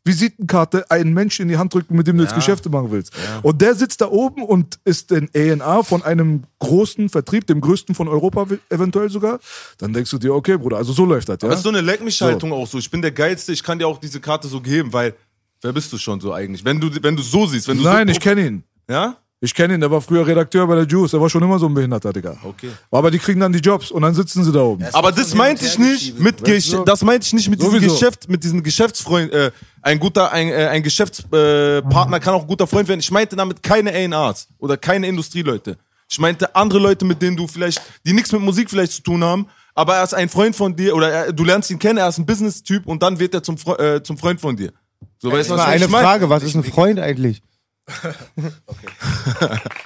Visitenkarte 0.06 0.90
einen 0.92 1.14
Menschen 1.14 1.44
in 1.44 1.48
die 1.48 1.58
Hand 1.58 1.74
drücken, 1.74 1.96
mit 1.96 2.06
dem 2.06 2.18
du 2.18 2.24
jetzt 2.24 2.36
Geschäfte 2.36 2.70
machen 2.70 2.92
willst. 2.92 3.12
Und 3.42 3.60
der 3.60 3.74
sitzt 3.74 4.02
da 4.02 4.10
oben 4.10 4.44
und 4.44 4.80
ist 4.86 5.12
ein 5.12 5.30
A&A 5.36 5.82
von 5.82 6.04
einem 6.04 6.44
großen 6.60 7.10
Vertrieb, 7.10 7.48
dem 7.48 7.60
größten 7.60 7.96
von 7.96 8.08
Europa 8.08 8.46
eventuell 8.70 9.10
sogar. 9.10 9.40
Dann 9.80 9.94
denkst 9.94 10.12
du 10.12 10.20
dir, 10.20 10.36
okay, 10.36 10.58
Bruder, 10.58 10.78
also 10.78 10.94
so 10.94 11.06
läuft 11.06 11.28
das, 11.30 11.40
ja? 11.42 11.50
Das 11.50 11.58
ist 11.58 11.64
so 11.64 11.70
eine 11.70 11.82
Leck 11.82 12.04
mich 12.04 12.22
Haltung 12.22 12.54
auch 12.54 12.68
so. 12.68 12.78
Ich 12.78 12.92
bin 12.92 13.02
der 13.02 13.12
geilste, 13.12 13.52
ich 13.52 13.64
kann 13.64 13.80
dir 13.80 13.88
auch 13.88 13.98
diese 13.98 14.22
Karte 14.22 14.48
so 14.48 14.62
geben, 14.62 14.94
weil 14.94 15.16
wer 15.62 15.74
bist 15.74 15.92
du 15.92 15.98
schon 15.98 16.22
so 16.22 16.32
eigentlich? 16.32 16.64
Wenn 16.64 16.80
du 16.80 16.92
wenn 17.02 17.16
du 17.16 17.24
so 17.24 17.48
siehst, 17.48 17.68
wenn 17.68 17.78
du 17.78 17.84
Nein, 17.84 18.08
so 18.08 18.12
ich 18.12 18.20
kenne 18.20 18.46
ihn. 18.46 18.64
Ja? 18.88 19.18
Ich 19.46 19.54
kenne 19.54 19.76
ihn, 19.76 19.80
der 19.80 19.92
war 19.92 20.02
früher 20.02 20.26
Redakteur 20.26 20.66
bei 20.66 20.74
der 20.74 20.86
Juice, 20.86 21.12
der 21.12 21.22
war 21.22 21.30
schon 21.30 21.44
immer 21.44 21.60
so 21.60 21.68
ein 21.68 21.74
Behinderter, 21.76 22.12
Digga. 22.12 22.36
Okay. 22.44 22.72
Aber 22.90 23.12
die 23.12 23.20
kriegen 23.20 23.40
dann 23.40 23.54
die 23.54 23.60
Jobs 23.60 23.92
und 23.92 24.02
dann 24.02 24.16
sitzen 24.16 24.44
sie 24.44 24.52
da 24.52 24.62
oben. 24.62 24.84
Aber 24.92 25.12
das 25.12 25.36
meinte 25.36 25.64
ich 25.66 25.78
nicht 25.78 26.20
mit 26.20 26.42
Weißt 26.42 26.74
du? 26.74 26.78
Gesch 26.78 26.86
das 26.86 27.04
meinte 27.04 27.28
ich 27.28 27.34
nicht 27.34 27.50
mit 27.50 27.62
diesem. 27.62 27.80
Geschäft, 27.80 28.28
mit 28.28 28.44
diesem 28.44 28.64
Geschäftsfreund. 28.64 29.32
Äh, 29.32 29.52
ein 29.84 30.00
guter, 30.00 30.32
ein, 30.32 30.50
äh, 30.50 30.68
ein 30.72 30.82
Geschäftspartner 30.82 31.78
äh, 31.78 31.82
Partner 31.84 32.20
kann 32.20 32.34
auch 32.34 32.42
ein 32.42 32.48
guter 32.48 32.66
Freund 32.66 32.88
werden. 32.88 33.02
Ich 33.02 33.12
meinte 33.12 33.36
damit 33.36 33.62
keine 33.62 33.92
A&Rs 33.94 34.48
oder 34.58 34.78
keine 34.78 35.08
Industrieleute. 35.08 35.78
Ich 36.10 36.18
meinte 36.20 36.56
andere 36.56 36.80
Leute, 36.80 37.06
mit 37.06 37.22
denen 37.22 37.38
du 37.38 37.48
vielleicht, 37.48 37.80
die 38.04 38.14
nichts 38.14 38.32
mit 38.32 38.42
Musik 38.42 38.72
vielleicht 38.72 38.94
zu 38.94 39.04
tun 39.04 39.24
haben, 39.24 39.48
aber 39.76 39.98
er 39.98 40.04
ist 40.04 40.16
ein 40.16 40.30
Freund 40.30 40.56
von 40.56 40.76
dir 40.76 40.96
oder 40.96 41.12
er, 41.12 41.34
du 41.34 41.44
lernst 41.44 41.70
ihn 41.70 41.78
kennen, 41.78 42.00
er 42.00 42.10
ist 42.10 42.18
ein 42.18 42.26
Business-Typ 42.26 42.88
und 42.88 43.04
dann 43.04 43.20
wird 43.20 43.36
er 43.36 43.44
zum, 43.44 43.60
Fre 43.60 43.98
äh, 43.98 44.02
zum 44.02 44.18
Freund 44.18 44.42
von 44.42 44.56
dir. 44.56 44.72
So, 45.20 45.32
weißt 45.32 45.52
du, 45.52 45.54
was 45.54 45.62
ich 45.62 45.68
eine 45.68 45.88
meine? 45.88 46.04
Frage, 46.04 46.30
was 46.30 46.42
ist 46.42 46.56
ein 46.56 46.64
Freund 46.64 47.00
eigentlich? 47.00 47.44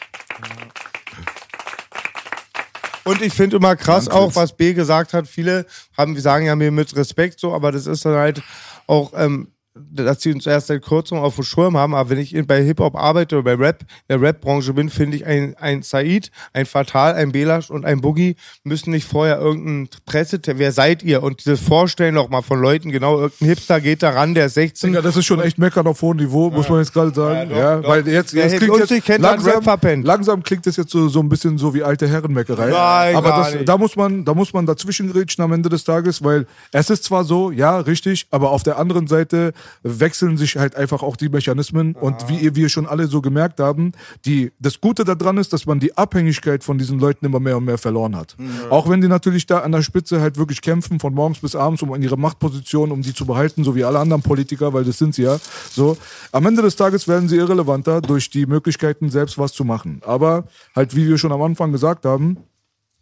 Und 3.03 3.21
ich 3.21 3.34
finde 3.34 3.57
immer 3.57 3.76
krass 3.76 4.07
auch, 4.07 4.35
was 4.35 4.55
B 4.55 4.73
gesagt 4.73 5.13
hat. 5.13 5.27
Viele 5.27 5.65
haben, 5.97 6.13
wir 6.13 6.21
sagen 6.21 6.45
ja 6.45 6.55
mir 6.55 6.69
mit 6.71 6.95
Respekt 6.95 7.39
so, 7.39 7.53
aber 7.55 7.71
das 7.71 7.88
ist 7.88 8.05
dann 8.05 8.13
halt 8.15 8.43
auch, 8.85 9.13
ähm, 9.15 9.51
dass 9.91 10.22
sie 10.22 10.34
uns 10.34 10.45
erst 10.45 10.68
seit 10.68 10.81
kurzem 10.81 11.18
auf 11.18 11.35
dem 11.35 11.43
Schirm 11.43 11.77
haben, 11.77 11.95
aber 11.95 12.10
wenn 12.10 12.18
ich 12.18 12.35
bei 12.47 12.64
Hip-Hop 12.64 12.95
arbeite 12.95 13.38
oder 13.38 13.43
bei 13.43 13.65
Rap, 13.65 13.85
der 14.10 14.22
Rap-Branche 14.22 14.73
bin, 14.73 14.89
finde 14.89 15.18
ich 15.18 15.26
ein, 15.26 15.56
ein 15.60 15.81
Said, 15.81 16.31
ein 16.53 16.65
Fatal, 16.65 17.14
ein 17.14 17.31
Belash 17.31 17.69
und 17.69 17.85
ein 17.85 18.01
Boogie 18.01 18.35
müssen 18.64 18.91
nicht 18.91 19.07
vorher 19.07 19.39
irgendein 19.39 19.89
Presse, 20.06 20.39
wer 20.45 20.72
seid 20.72 21.03
ihr? 21.03 21.23
Und 21.23 21.39
dieses 21.45 21.60
Vorstellen 21.60 22.15
noch 22.15 22.30
mal 22.30 22.41
von 22.41 22.60
Leuten, 22.61 22.91
genau, 22.91 23.19
irgendein 23.19 23.47
Hipster 23.49 23.81
geht 23.81 24.03
da 24.03 24.11
ran, 24.11 24.34
der 24.34 24.47
ist 24.47 24.56
16. 24.56 24.91
Digga, 24.91 25.01
das 25.01 25.18
ist 25.18 25.26
schon 25.26 25.41
echt 25.41 25.57
meckern 25.57 25.88
auf 25.88 26.01
hohem 26.01 26.18
Niveau, 26.18 26.49
muss 26.49 26.69
man 26.69 26.80
jetzt 26.80 26.93
gerade 26.93 27.14
sagen. 27.14 27.51
Ja, 27.51 27.57
Ja, 27.57 27.76
doch, 27.76 27.84
doch. 27.84 27.89
weil 27.89 28.07
jetzt, 28.07 28.34
jetzt 28.34 28.57
klingt 28.57 28.73
uns 28.73 28.89
jetzt 28.89 29.06
kennt, 29.06 29.26
hat 29.26 29.45
Rap 29.45 29.65
langsam, 29.65 30.03
langsam 30.03 30.43
klingt 30.43 30.65
das 30.65 30.77
jetzt 30.77 30.91
so, 30.91 31.07
so 31.07 31.19
ein 31.19 31.30
bisschen 31.30 31.57
so 31.57 31.73
wie 31.73 31.84
alte 31.84 32.07
Herrenmeckerei. 32.07 32.69
Nein, 32.69 33.15
Aber 33.15 33.30
das, 33.30 33.56
da 33.65 33.77
muss 33.77 33.95
man, 33.95 34.26
da 34.26 34.34
muss 34.34 34.53
man 34.53 34.65
dazwischen 34.65 35.11
grätschen 35.11 35.43
am 35.43 35.51
Ende 35.53 35.69
des 35.69 35.84
Tages, 35.84 36.23
weil 36.23 36.45
es 36.72 36.89
ist 36.89 37.03
zwar 37.03 37.23
so, 37.23 37.51
ja, 37.51 37.80
richtig, 37.80 38.27
aber 38.31 38.51
auf 38.51 38.64
der 38.64 38.77
anderen 38.77 39.07
Seite 39.07 39.53
wechseln 39.83 40.37
sich 40.37 40.57
halt 40.57 40.75
einfach 40.75 41.03
auch 41.03 41.15
die 41.15 41.29
Mechanismen 41.29 41.95
und 41.95 42.27
wie 42.29 42.55
wir 42.55 42.69
schon 42.69 42.85
alle 42.85 43.07
so 43.07 43.21
gemerkt 43.21 43.59
haben, 43.59 43.91
die, 44.25 44.51
das 44.59 44.81
Gute 44.81 45.03
daran 45.03 45.37
ist, 45.37 45.53
dass 45.53 45.65
man 45.65 45.79
die 45.79 45.97
Abhängigkeit 45.97 46.63
von 46.63 46.77
diesen 46.77 46.99
Leuten 46.99 47.25
immer 47.25 47.39
mehr 47.39 47.57
und 47.57 47.65
mehr 47.65 47.77
verloren 47.77 48.15
hat. 48.15 48.35
Auch 48.69 48.89
wenn 48.89 49.01
die 49.01 49.07
natürlich 49.07 49.45
da 49.45 49.59
an 49.59 49.71
der 49.71 49.81
Spitze 49.81 50.21
halt 50.21 50.37
wirklich 50.37 50.61
kämpfen, 50.61 50.99
von 50.99 51.13
morgens 51.13 51.39
bis 51.39 51.55
abends, 51.55 51.81
um 51.81 51.93
an 51.93 52.01
ihre 52.01 52.17
Machtposition, 52.17 52.91
um 52.91 53.01
die 53.01 53.13
zu 53.13 53.25
behalten, 53.25 53.63
so 53.63 53.75
wie 53.75 53.83
alle 53.83 53.99
anderen 53.99 54.21
Politiker, 54.21 54.73
weil 54.73 54.83
das 54.83 54.97
sind 54.97 55.15
sie 55.15 55.23
ja. 55.23 55.39
So, 55.71 55.97
am 56.31 56.45
Ende 56.45 56.61
des 56.61 56.75
Tages 56.75 57.07
werden 57.07 57.29
sie 57.29 57.37
irrelevanter 57.37 58.01
durch 58.01 58.29
die 58.29 58.45
Möglichkeiten, 58.45 59.09
selbst 59.09 59.37
was 59.37 59.53
zu 59.53 59.63
machen. 59.63 60.01
Aber 60.05 60.45
halt, 60.75 60.95
wie 60.95 61.07
wir 61.07 61.17
schon 61.17 61.31
am 61.31 61.41
Anfang 61.41 61.71
gesagt 61.71 62.05
haben, 62.05 62.37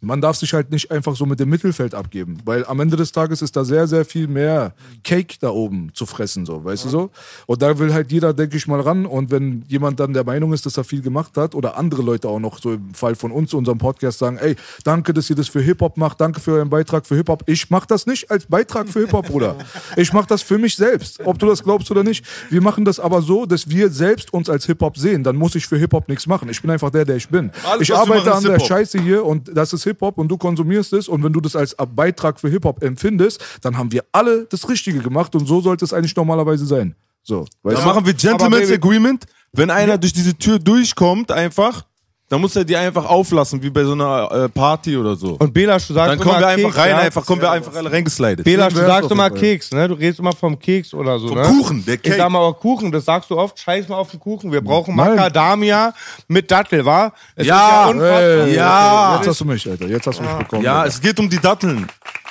man 0.00 0.20
darf 0.20 0.36
sich 0.36 0.52
halt 0.52 0.70
nicht 0.70 0.90
einfach 0.90 1.16
so 1.16 1.26
mit 1.26 1.40
dem 1.40 1.48
Mittelfeld 1.48 1.94
abgeben, 1.94 2.38
weil 2.44 2.64
am 2.66 2.78
Ende 2.80 2.96
des 2.96 3.10
Tages 3.10 3.42
ist 3.42 3.56
da 3.56 3.64
sehr, 3.64 3.88
sehr 3.88 4.04
viel 4.04 4.28
mehr 4.28 4.72
Cake 5.02 5.36
da 5.40 5.50
oben 5.50 5.90
zu 5.92 6.06
fressen, 6.06 6.46
so, 6.46 6.64
weißt 6.64 6.84
du 6.84 6.88
so? 6.88 7.10
Und 7.46 7.62
da 7.62 7.78
will 7.78 7.92
halt 7.92 8.12
jeder, 8.12 8.32
denke 8.32 8.56
ich 8.56 8.66
mal, 8.68 8.80
ran. 8.80 9.06
Und 9.06 9.30
wenn 9.30 9.64
jemand 9.66 9.98
dann 9.98 10.12
der 10.12 10.24
Meinung 10.24 10.52
ist, 10.52 10.66
dass 10.66 10.76
er 10.76 10.84
viel 10.84 11.02
gemacht 11.02 11.36
hat, 11.36 11.54
oder 11.54 11.76
andere 11.76 12.02
Leute 12.02 12.28
auch 12.28 12.38
noch, 12.38 12.60
so 12.60 12.72
im 12.72 12.94
Fall 12.94 13.16
von 13.16 13.32
uns, 13.32 13.52
unserem 13.54 13.78
Podcast, 13.78 14.18
sagen, 14.18 14.38
ey, 14.38 14.54
danke, 14.84 15.12
dass 15.12 15.28
ihr 15.30 15.36
das 15.36 15.48
für 15.48 15.60
Hip-Hop 15.60 15.96
macht, 15.96 16.20
danke 16.20 16.40
für 16.40 16.52
euren 16.52 16.70
Beitrag 16.70 17.06
für 17.06 17.16
Hip-Hop. 17.16 17.42
Ich 17.46 17.68
mach 17.70 17.84
das 17.84 18.06
nicht 18.06 18.30
als 18.30 18.46
Beitrag 18.46 18.88
für 18.88 19.00
Hip-Hop, 19.00 19.26
Bruder. 19.26 19.56
Ich 19.96 20.12
mach 20.12 20.26
das 20.26 20.42
für 20.42 20.58
mich 20.58 20.76
selbst, 20.76 21.20
ob 21.24 21.38
du 21.38 21.46
das 21.46 21.62
glaubst 21.62 21.90
oder 21.90 22.04
nicht. 22.04 22.24
Wir 22.50 22.60
machen 22.60 22.84
das 22.84 23.00
aber 23.00 23.20
so, 23.22 23.46
dass 23.46 23.68
wir 23.68 23.90
selbst 23.90 24.32
uns 24.32 24.48
als 24.48 24.66
Hip-Hop 24.66 24.96
sehen. 24.96 25.24
Dann 25.24 25.34
muss 25.34 25.54
ich 25.54 25.66
für 25.66 25.76
Hip-Hop 25.76 26.08
nichts 26.08 26.26
machen. 26.26 26.48
Ich 26.48 26.60
bin 26.60 26.70
einfach 26.70 26.90
der, 26.90 27.04
der 27.04 27.16
ich 27.16 27.28
bin. 27.28 27.50
Alles, 27.64 27.82
ich 27.82 27.94
arbeite 27.94 28.32
an 28.32 28.44
der. 28.44 28.58
Scheiße 28.68 29.00
hier 29.00 29.24
und 29.24 29.50
das 29.56 29.72
ist 29.72 29.84
Hip-Hop 29.88 30.18
und 30.18 30.28
du 30.28 30.36
konsumierst 30.36 30.92
es 30.92 31.08
und 31.08 31.22
wenn 31.24 31.32
du 31.32 31.40
das 31.40 31.56
als 31.56 31.76
Beitrag 31.94 32.40
für 32.40 32.48
Hip-Hop 32.48 32.82
empfindest, 32.82 33.44
dann 33.62 33.76
haben 33.76 33.92
wir 33.92 34.04
alle 34.12 34.44
das 34.44 34.68
Richtige 34.68 35.00
gemacht 35.00 35.34
und 35.34 35.46
so 35.46 35.60
sollte 35.60 35.84
es 35.84 35.92
eigentlich 35.92 36.16
normalerweise 36.16 36.66
sein. 36.66 36.94
So, 37.22 37.44
weißt 37.62 37.76
Dann 37.78 37.84
du? 37.84 37.94
machen 37.94 38.06
wir 38.06 38.14
Gentleman's 38.14 38.70
Agreement. 38.70 39.26
Wenn 39.52 39.70
einer 39.70 39.98
durch 39.98 40.12
diese 40.12 40.36
Tür 40.36 40.58
durchkommt, 40.58 41.30
einfach, 41.32 41.84
dann 42.30 42.40
muss 42.42 42.54
er 42.56 42.64
die 42.64 42.76
einfach 42.76 43.06
auflassen, 43.06 43.62
wie 43.62 43.70
bei 43.70 43.84
so 43.84 43.92
einer 43.92 44.30
äh, 44.30 44.48
Party 44.50 44.96
oder 44.98 45.16
so. 45.16 45.36
Und 45.38 45.54
Belash, 45.54 45.86
du 45.88 45.94
sagst 45.94 46.10
dann 46.12 46.18
kommen 46.18 46.30
immer 46.36 46.40
wir 46.40 46.46
einfach 46.48 46.64
Keks, 46.68 46.76
rein, 46.78 46.90
ja? 46.90 46.96
einfach, 46.98 47.24
kommen 47.26 47.40
wir 47.40 47.50
einfach 47.50 47.74
alle 47.74 47.90
reingeslidet. 47.90 48.44
Belash, 48.44 48.74
du 48.74 48.80
sagst 48.80 49.10
immer. 49.10 49.30
Keks, 49.30 49.72
ne? 49.72 49.88
Du 49.88 49.94
redest 49.94 50.18
immer 50.20 50.32
vom 50.34 50.58
Keks 50.58 50.92
oder 50.92 51.18
so, 51.18 51.28
Vom 51.28 51.38
ne? 51.38 51.42
Kuchen, 51.44 51.84
der 51.86 51.94
Ich 51.94 52.02
Cake. 52.02 52.16
sag 52.18 52.30
mal 52.30 52.38
aber 52.40 52.54
Kuchen, 52.54 52.92
das 52.92 53.04
sagst 53.06 53.30
du 53.30 53.38
oft, 53.38 53.58
scheiß 53.58 53.88
mal 53.88 53.96
auf 53.96 54.10
den 54.10 54.20
Kuchen. 54.20 54.52
Wir 54.52 54.60
brauchen 54.60 54.94
Nein. 54.94 55.16
Macadamia 55.16 55.94
mit 56.28 56.50
Dattel, 56.50 56.84
wa? 56.84 57.12
Es 57.34 57.46
Ja, 57.46 57.84
ist 57.86 57.94
unfassbar. 57.94 58.20
Ey, 58.20 58.54
Ja. 58.54 59.16
Jetzt 59.16 59.28
hast 59.28 59.40
du 59.40 59.44
mich, 59.46 59.70
Alter. 59.70 59.86
Jetzt 59.88 60.06
hast 60.06 60.18
du 60.18 60.22
mich 60.24 60.32
bekommen. 60.34 60.62
Ja, 60.64 60.80
Alter. 60.80 60.88
es 60.88 61.00
geht 61.00 61.18
um 61.18 61.30
die 61.30 61.38
Datteln. 61.40 61.86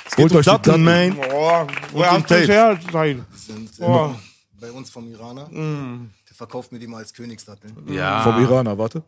Es 0.06 0.14
geht 0.16 0.22
Holt 0.22 0.32
um 0.32 0.38
euch 0.38 0.44
die 0.44 0.50
Datteln, 0.50 0.84
Datteln. 0.86 1.16
man. 1.16 1.26
Oh, 1.34 1.66
woher 1.92 2.10
hast 2.12 2.30
du 2.30 2.34
her? 2.36 2.78
Sein? 2.92 3.26
sind 3.34 3.70
Oh. 3.80 4.10
bei 4.60 4.70
uns 4.70 4.90
vom 4.90 5.10
Iraner. 5.10 5.46
Mm. 5.50 6.10
Der 6.28 6.36
verkauft 6.36 6.70
mir 6.72 6.78
die 6.78 6.86
mal 6.86 6.98
als 6.98 7.12
Königsdatteln. 7.12 7.74
Ja. 7.88 8.22
Vom 8.22 8.40
Iraner, 8.42 8.78
warte. 8.78 9.02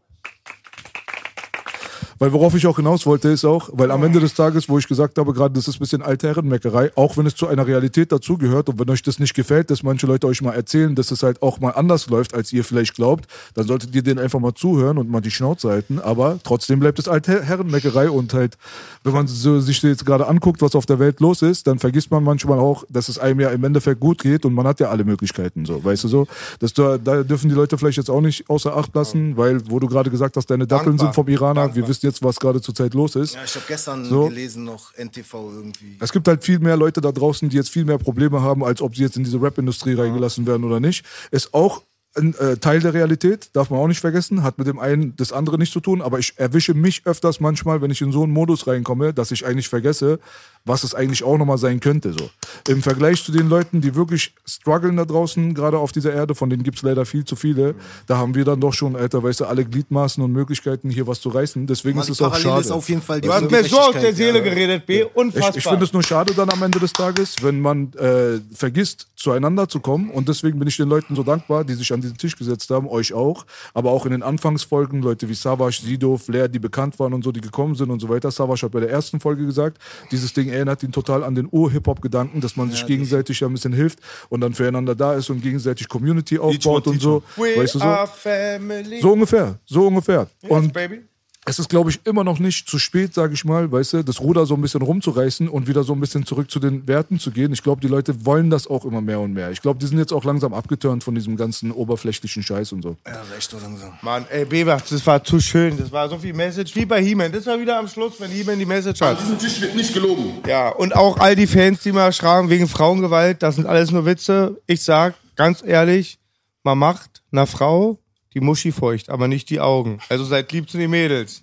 Weil 2.21 2.35
worauf 2.35 2.55
ich 2.55 2.67
auch 2.67 2.77
hinaus 2.77 3.07
wollte, 3.07 3.31
ist 3.31 3.47
auch, 3.47 3.71
weil 3.73 3.91
am 3.91 4.05
Ende 4.05 4.21
des 4.21 4.35
Tages, 4.35 4.69
wo 4.69 4.77
ich 4.77 4.87
gesagt 4.87 5.17
habe, 5.17 5.33
gerade 5.33 5.55
das 5.55 5.69
ist 5.69 5.77
ein 5.77 5.79
bisschen 5.79 6.03
alte 6.03 6.29
Herrenmeckerei, 6.29 6.91
auch 6.95 7.17
wenn 7.17 7.25
es 7.25 7.35
zu 7.35 7.47
einer 7.47 7.67
Realität 7.67 8.13
dazugehört 8.13 8.69
und 8.69 8.79
wenn 8.79 8.91
euch 8.91 9.03
das 9.03 9.19
nicht 9.19 9.33
gefällt, 9.33 9.71
dass 9.71 9.83
manche 9.83 10.07
Leute 10.07 10.27
euch 10.27 10.43
mal 10.43 10.53
erzählen, 10.53 10.95
dass 10.95 11.13
es 11.13 11.23
halt 11.23 11.41
auch 11.41 11.61
mal 11.61 11.71
anders 11.71 12.11
läuft, 12.11 12.35
als 12.35 12.53
ihr 12.53 12.63
vielleicht 12.63 12.95
glaubt, 12.95 13.27
dann 13.55 13.67
solltet 13.67 13.95
ihr 13.95 14.03
denen 14.03 14.19
einfach 14.19 14.39
mal 14.39 14.53
zuhören 14.53 14.99
und 14.99 15.09
mal 15.09 15.23
die 15.23 15.31
Schnauze 15.31 15.71
halten. 15.71 15.99
Aber 15.99 16.39
trotzdem 16.45 16.79
bleibt 16.79 16.99
es 16.99 17.09
alte 17.09 17.43
Herrenmeckerei 17.43 18.11
und 18.11 18.35
halt, 18.35 18.59
wenn 19.03 19.15
man 19.15 19.27
so, 19.27 19.59
sich 19.59 19.83
jetzt 19.83 20.05
gerade 20.05 20.27
anguckt, 20.29 20.61
was 20.61 20.75
auf 20.75 20.85
der 20.85 20.99
Welt 20.99 21.21
los 21.21 21.41
ist, 21.41 21.69
dann 21.69 21.79
vergisst 21.79 22.11
man 22.11 22.23
manchmal 22.23 22.59
auch, 22.59 22.85
dass 22.91 23.09
es 23.09 23.19
einem 23.19 23.41
ja 23.41 23.49
im 23.49 23.65
Endeffekt 23.65 23.99
gut 23.99 24.21
geht 24.21 24.45
und 24.45 24.53
man 24.53 24.67
hat 24.67 24.79
ja 24.79 24.91
alle 24.91 25.05
Möglichkeiten, 25.05 25.65
so, 25.65 25.83
weißt 25.83 26.05
du 26.05 26.09
so. 26.09 26.27
Das, 26.59 26.75
da, 26.75 26.99
da 26.99 27.23
dürfen 27.23 27.49
die 27.49 27.55
Leute 27.55 27.79
vielleicht 27.79 27.97
jetzt 27.97 28.11
auch 28.11 28.21
nicht 28.21 28.51
außer 28.51 28.77
Acht 28.77 28.95
lassen, 28.95 29.39
weil, 29.39 29.63
wo 29.71 29.79
du 29.79 29.87
gerade 29.87 30.11
gesagt 30.11 30.37
hast, 30.37 30.51
deine 30.51 30.67
Datteln 30.67 30.99
Dankbar. 30.99 31.07
sind 31.07 31.15
vom 31.15 31.29
Iraner, 31.29 31.55
wir 31.55 31.67
Dankbar. 31.69 31.89
wissen 31.89 32.10
jetzt, 32.11 32.23
was 32.23 32.39
gerade 32.39 32.61
zurzeit 32.61 32.95
los 32.95 33.17
ist. 33.17 33.35
Ja, 33.35 33.45
ich 33.45 33.55
habe 33.55 33.65
gestern 33.67 34.05
So. 34.05 34.29
gelesen 34.29 34.65
noch 34.65 34.93
NTV 34.97 35.35
irgendwie. 35.55 35.97
Es 36.01 36.13
gibt 36.13 36.29
halt 36.29 36.45
viel 36.45 36.59
mehr 36.59 36.77
Leute 36.77 37.01
da 37.01 37.13
draußen, 37.13 37.49
die 37.49 37.57
jetzt 37.57 37.71
viel 37.71 37.85
mehr 37.85 37.99
Probleme 37.99 38.43
haben, 38.43 38.65
als 38.65 38.83
ob 38.83 38.95
sie 38.95 39.03
jetzt 39.03 39.17
in 39.17 39.25
diese 39.25 39.41
Rap-Industrie 39.41 39.95
reingelassen 39.95 40.47
werden 40.47 40.65
oder 40.65 40.81
nicht. 40.81 41.05
Ist 41.31 41.55
auch 41.55 41.83
ein 42.17 42.35
äh, 42.39 42.57
Teil 42.57 42.81
der 42.81 42.93
Realität, 42.93 43.51
darf 43.53 43.71
man 43.71 43.79
auch 43.79 43.87
nicht 43.87 44.01
vergessen, 44.01 44.43
hat 44.43 44.59
mit 44.59 44.67
dem 44.67 44.79
einen 44.79 45.15
das 45.17 45.33
andere 45.33 45.59
nichts 45.59 45.73
zu 45.73 45.81
tun, 45.81 46.03
aber 46.03 46.19
ich 46.19 46.35
erwische 46.37 46.75
mich 46.75 47.03
öfters 47.05 47.39
manchmal, 47.39 47.83
wenn 47.83 47.91
ich 47.91 48.01
in 48.01 48.11
so 48.11 48.25
einen 48.25 48.33
Modus 48.33 48.67
reinkomme, 48.67 49.15
dass 49.15 49.31
ich 49.31 49.47
eigentlich 49.47 49.69
vergesse, 49.69 50.19
was 50.65 50.83
es 50.85 50.95
eigentlich 50.95 51.23
auch 51.23 51.39
nochmal 51.39 51.59
sein 51.59 51.81
könnte. 51.81 52.13
So. 52.13 52.31
Im 52.69 52.83
Vergleich 52.83 53.25
zu 53.25 53.33
den 53.33 53.49
Leuten, 53.49 53.81
die 53.81 53.95
wirklich 53.95 54.35
strugglen 54.45 54.97
da 54.97 55.05
draußen, 55.05 55.55
gerade 55.55 55.79
auf 55.79 55.93
dieser 55.93 56.13
Erde, 56.13 56.35
von 56.35 56.51
denen 56.51 56.65
gibt 56.65 56.79
es 56.79 56.83
leider 56.83 57.07
viel 57.07 57.25
zu 57.25 57.37
viele, 57.37 57.75
da 58.07 58.19
haben 58.19 58.35
wir 58.35 58.45
dann 58.45 58.61
doch 58.61 58.75
schon, 58.75 58.97
Alter, 58.97 59.23
weißt 59.23 59.41
du, 59.41 59.45
alle 59.47 59.65
Gliedmaßen 59.65 60.23
und 60.23 60.33
Möglichkeiten, 60.33 60.91
hier 60.91 61.07
was 61.07 61.21
zu 61.21 61.29
reißen. 61.29 61.67
Deswegen 61.67 61.99
Man, 61.99 62.05
ist 62.05 62.11
es 62.11 62.23
auch 62.23 62.35
schade. 62.35 62.61
ist 62.61 62.73
auf 62.73 62.89
jeden 62.89 63.03
Fall 63.03 63.21
die 63.21 63.29
Du 63.29 63.35
hast 63.35 63.51
mir 63.51 63.65
so 63.65 63.79
aus 63.79 63.95
der 63.95 64.15
Seele 64.15 64.39
ja. 64.39 64.45
geredet, 64.45 64.85
B. 64.85 65.05
Unfassbar. 65.15 65.51
Ich, 65.51 65.57
ich 65.59 65.69
finde 65.69 65.85
es 65.85 65.93
nur 65.93 66.03
schade 66.03 66.35
dann 66.35 66.51
am 66.51 66.63
Ende 66.63 66.81
des 66.81 66.93
Tages, 66.93 67.37
wenn 67.41 67.61
man 67.61 67.93
äh, 67.95 68.41
vergisst, 68.53 69.07
zueinander 69.17 69.69
zu 69.69 69.81
kommen. 69.81 70.11
Und 70.11 70.29
deswegen 70.29 70.59
bin 70.59 70.67
ich 70.67 70.77
den 70.77 70.89
Leuten 70.89 71.15
so 71.15 71.23
dankbar, 71.23 71.65
die 71.65 71.75
sich 71.75 71.93
an 71.93 72.00
diesen 72.01 72.17
Tisch 72.17 72.37
gesetzt 72.37 72.71
haben, 72.71 72.89
euch 72.89 73.13
auch. 73.13 73.47
Aber 73.75 73.91
auch 73.91 74.07
in 74.07 74.13
den 74.13 74.23
Anfangsfolgen, 74.23 75.03
Leute 75.03 75.29
wie 75.29 75.35
Savage, 75.35 75.81
Sido, 75.83 76.17
Flair, 76.17 76.49
die 76.49 76.59
bekannt 76.59 76.99
waren 76.99 77.15
und 77.15 77.23
so, 77.25 77.33
die 77.33 77.41
gekommen 77.41 77.75
sind 77.75 77.91
und 77.91 78.01
so 78.01 78.09
weiter. 78.09 78.31
Savage 78.31 78.63
hat 78.63 78.73
bei 78.73 78.81
der 78.81 78.91
ersten 78.91 79.21
Folge 79.21 79.47
gesagt, 79.47 79.79
dieses 80.11 80.33
Ding 80.33 80.49
erinnert 80.49 80.83
ihn 80.83 80.93
total 80.93 81.25
an 81.25 81.35
den 81.35 81.49
Ur-Hip-Hop-Gedanken, 81.51 82.41
dass 82.41 82.57
man 82.57 82.71
sich 82.71 82.87
gegenseitig 82.87 83.41
ja 83.41 83.47
ein 83.47 83.53
bisschen 83.53 83.73
hilft 83.73 84.01
und 84.29 84.41
dann 84.41 84.55
füreinander 84.55 84.95
da 84.95 85.15
ist 85.15 85.31
und 85.31 85.43
gegenseitig 85.43 85.89
Community 85.89 86.39
aufbaut 86.39 86.87
und 86.87 87.01
so. 87.01 87.23
We 87.37 87.57
Weißt 87.57 87.75
du 87.75 87.79
so? 87.79 88.07
family. 88.07 89.01
So 89.01 89.13
ungefähr, 89.13 89.59
so 89.67 89.87
ungefähr. 89.87 90.29
Yes, 90.43 90.51
Und 90.51 90.73
baby. 90.73 91.10
Es 91.51 91.59
ist, 91.59 91.69
glaube 91.69 91.91
ich, 91.91 92.01
immer 92.05 92.23
noch 92.23 92.39
nicht 92.39 92.69
zu 92.69 92.79
spät, 92.79 93.13
sage 93.13 93.35
ich 93.35 93.45
mal, 93.45 93.71
weißt 93.71 93.93
du, 93.95 94.03
das 94.05 94.21
Ruder 94.21 94.47
so 94.47 94.55
ein 94.55 94.61
bisschen 94.61 94.83
rumzureißen 94.83 95.49
und 95.49 95.67
wieder 95.67 95.83
so 95.83 95.93
ein 95.93 96.01
bisschen 96.01 96.25
zurück 96.25 96.51
zu 96.51 96.61
den 96.61 96.87
Werten 96.87 97.19
zu 97.19 97.33
gehen. 97.33 97.53
Ich 97.53 97.63
glaube, 97.63 97.81
die 97.81 97.89
Leute 97.89 98.25
wollen 98.25 98.51
das 98.51 98.69
auch 98.69 98.85
immer 98.85 99.01
mehr 99.01 99.19
und 99.19 99.33
mehr. 99.33 99.51
Ich 99.51 99.61
glaube, 99.61 99.81
die 99.81 99.87
sind 99.87 99.99
jetzt 99.99 100.13
auch 100.13 100.25
langsam 100.25 100.55
abgeturnt 100.55 101.03
von 101.03 101.15
diesem 101.15 101.37
ganzen 101.37 101.73
oberflächlichen 101.73 102.43
Scheiß 102.43 102.73
und 102.73 102.83
so. 102.83 102.97
Ja, 103.07 103.21
recht 103.35 103.51
so 103.51 103.59
langsam. 103.59 103.93
Mann, 104.03 104.27
ey, 104.31 104.45
Beber, 104.45 104.81
das 104.89 105.07
war 105.07 105.23
zu 105.25 105.41
schön. 105.41 105.77
Das 105.77 105.91
war 105.91 106.09
so 106.09 106.19
viel 106.19 106.35
Message 106.35 106.75
wie 106.77 106.87
bei 106.87 107.03
He-Man. 107.03 107.33
Das 107.33 107.47
war 107.47 107.61
wieder 107.61 107.79
am 107.79 107.89
Schluss, 107.89 108.21
wenn 108.21 108.31
He-Man 108.31 108.59
die 108.59 108.67
Message 108.67 109.01
hat. 109.01 109.21
Diesem 109.21 109.39
Tisch 109.39 109.61
wird 109.61 109.75
nicht 109.75 109.93
gelogen. 109.93 110.35
Ja, 110.47 110.69
und 110.69 110.95
auch 110.95 111.19
all 111.19 111.35
die 111.35 111.49
Fans, 111.49 111.81
die 111.81 111.91
mal 111.93 112.13
schreiben 112.13 112.49
wegen 112.49 112.69
Frauengewalt, 112.69 113.43
das 113.43 113.57
sind 113.57 113.67
alles 113.67 113.91
nur 113.91 114.07
Witze. 114.07 114.61
Ich 114.67 114.85
sag 114.85 115.15
ganz 115.35 115.63
ehrlich, 115.67 116.19
man 116.63 116.79
macht 116.79 117.23
einer 117.33 117.47
Frau 117.47 117.99
die 118.35 118.41
Muschi 118.41 118.73
feucht, 118.73 119.09
aber 119.11 119.29
nicht 119.29 119.51
die 119.51 119.61
Augen. 119.61 119.99
Also 120.09 120.25
seid 120.25 120.53
lieb 120.53 120.71
zu 120.71 120.79
den 120.79 120.91
Mädels. 120.91 121.43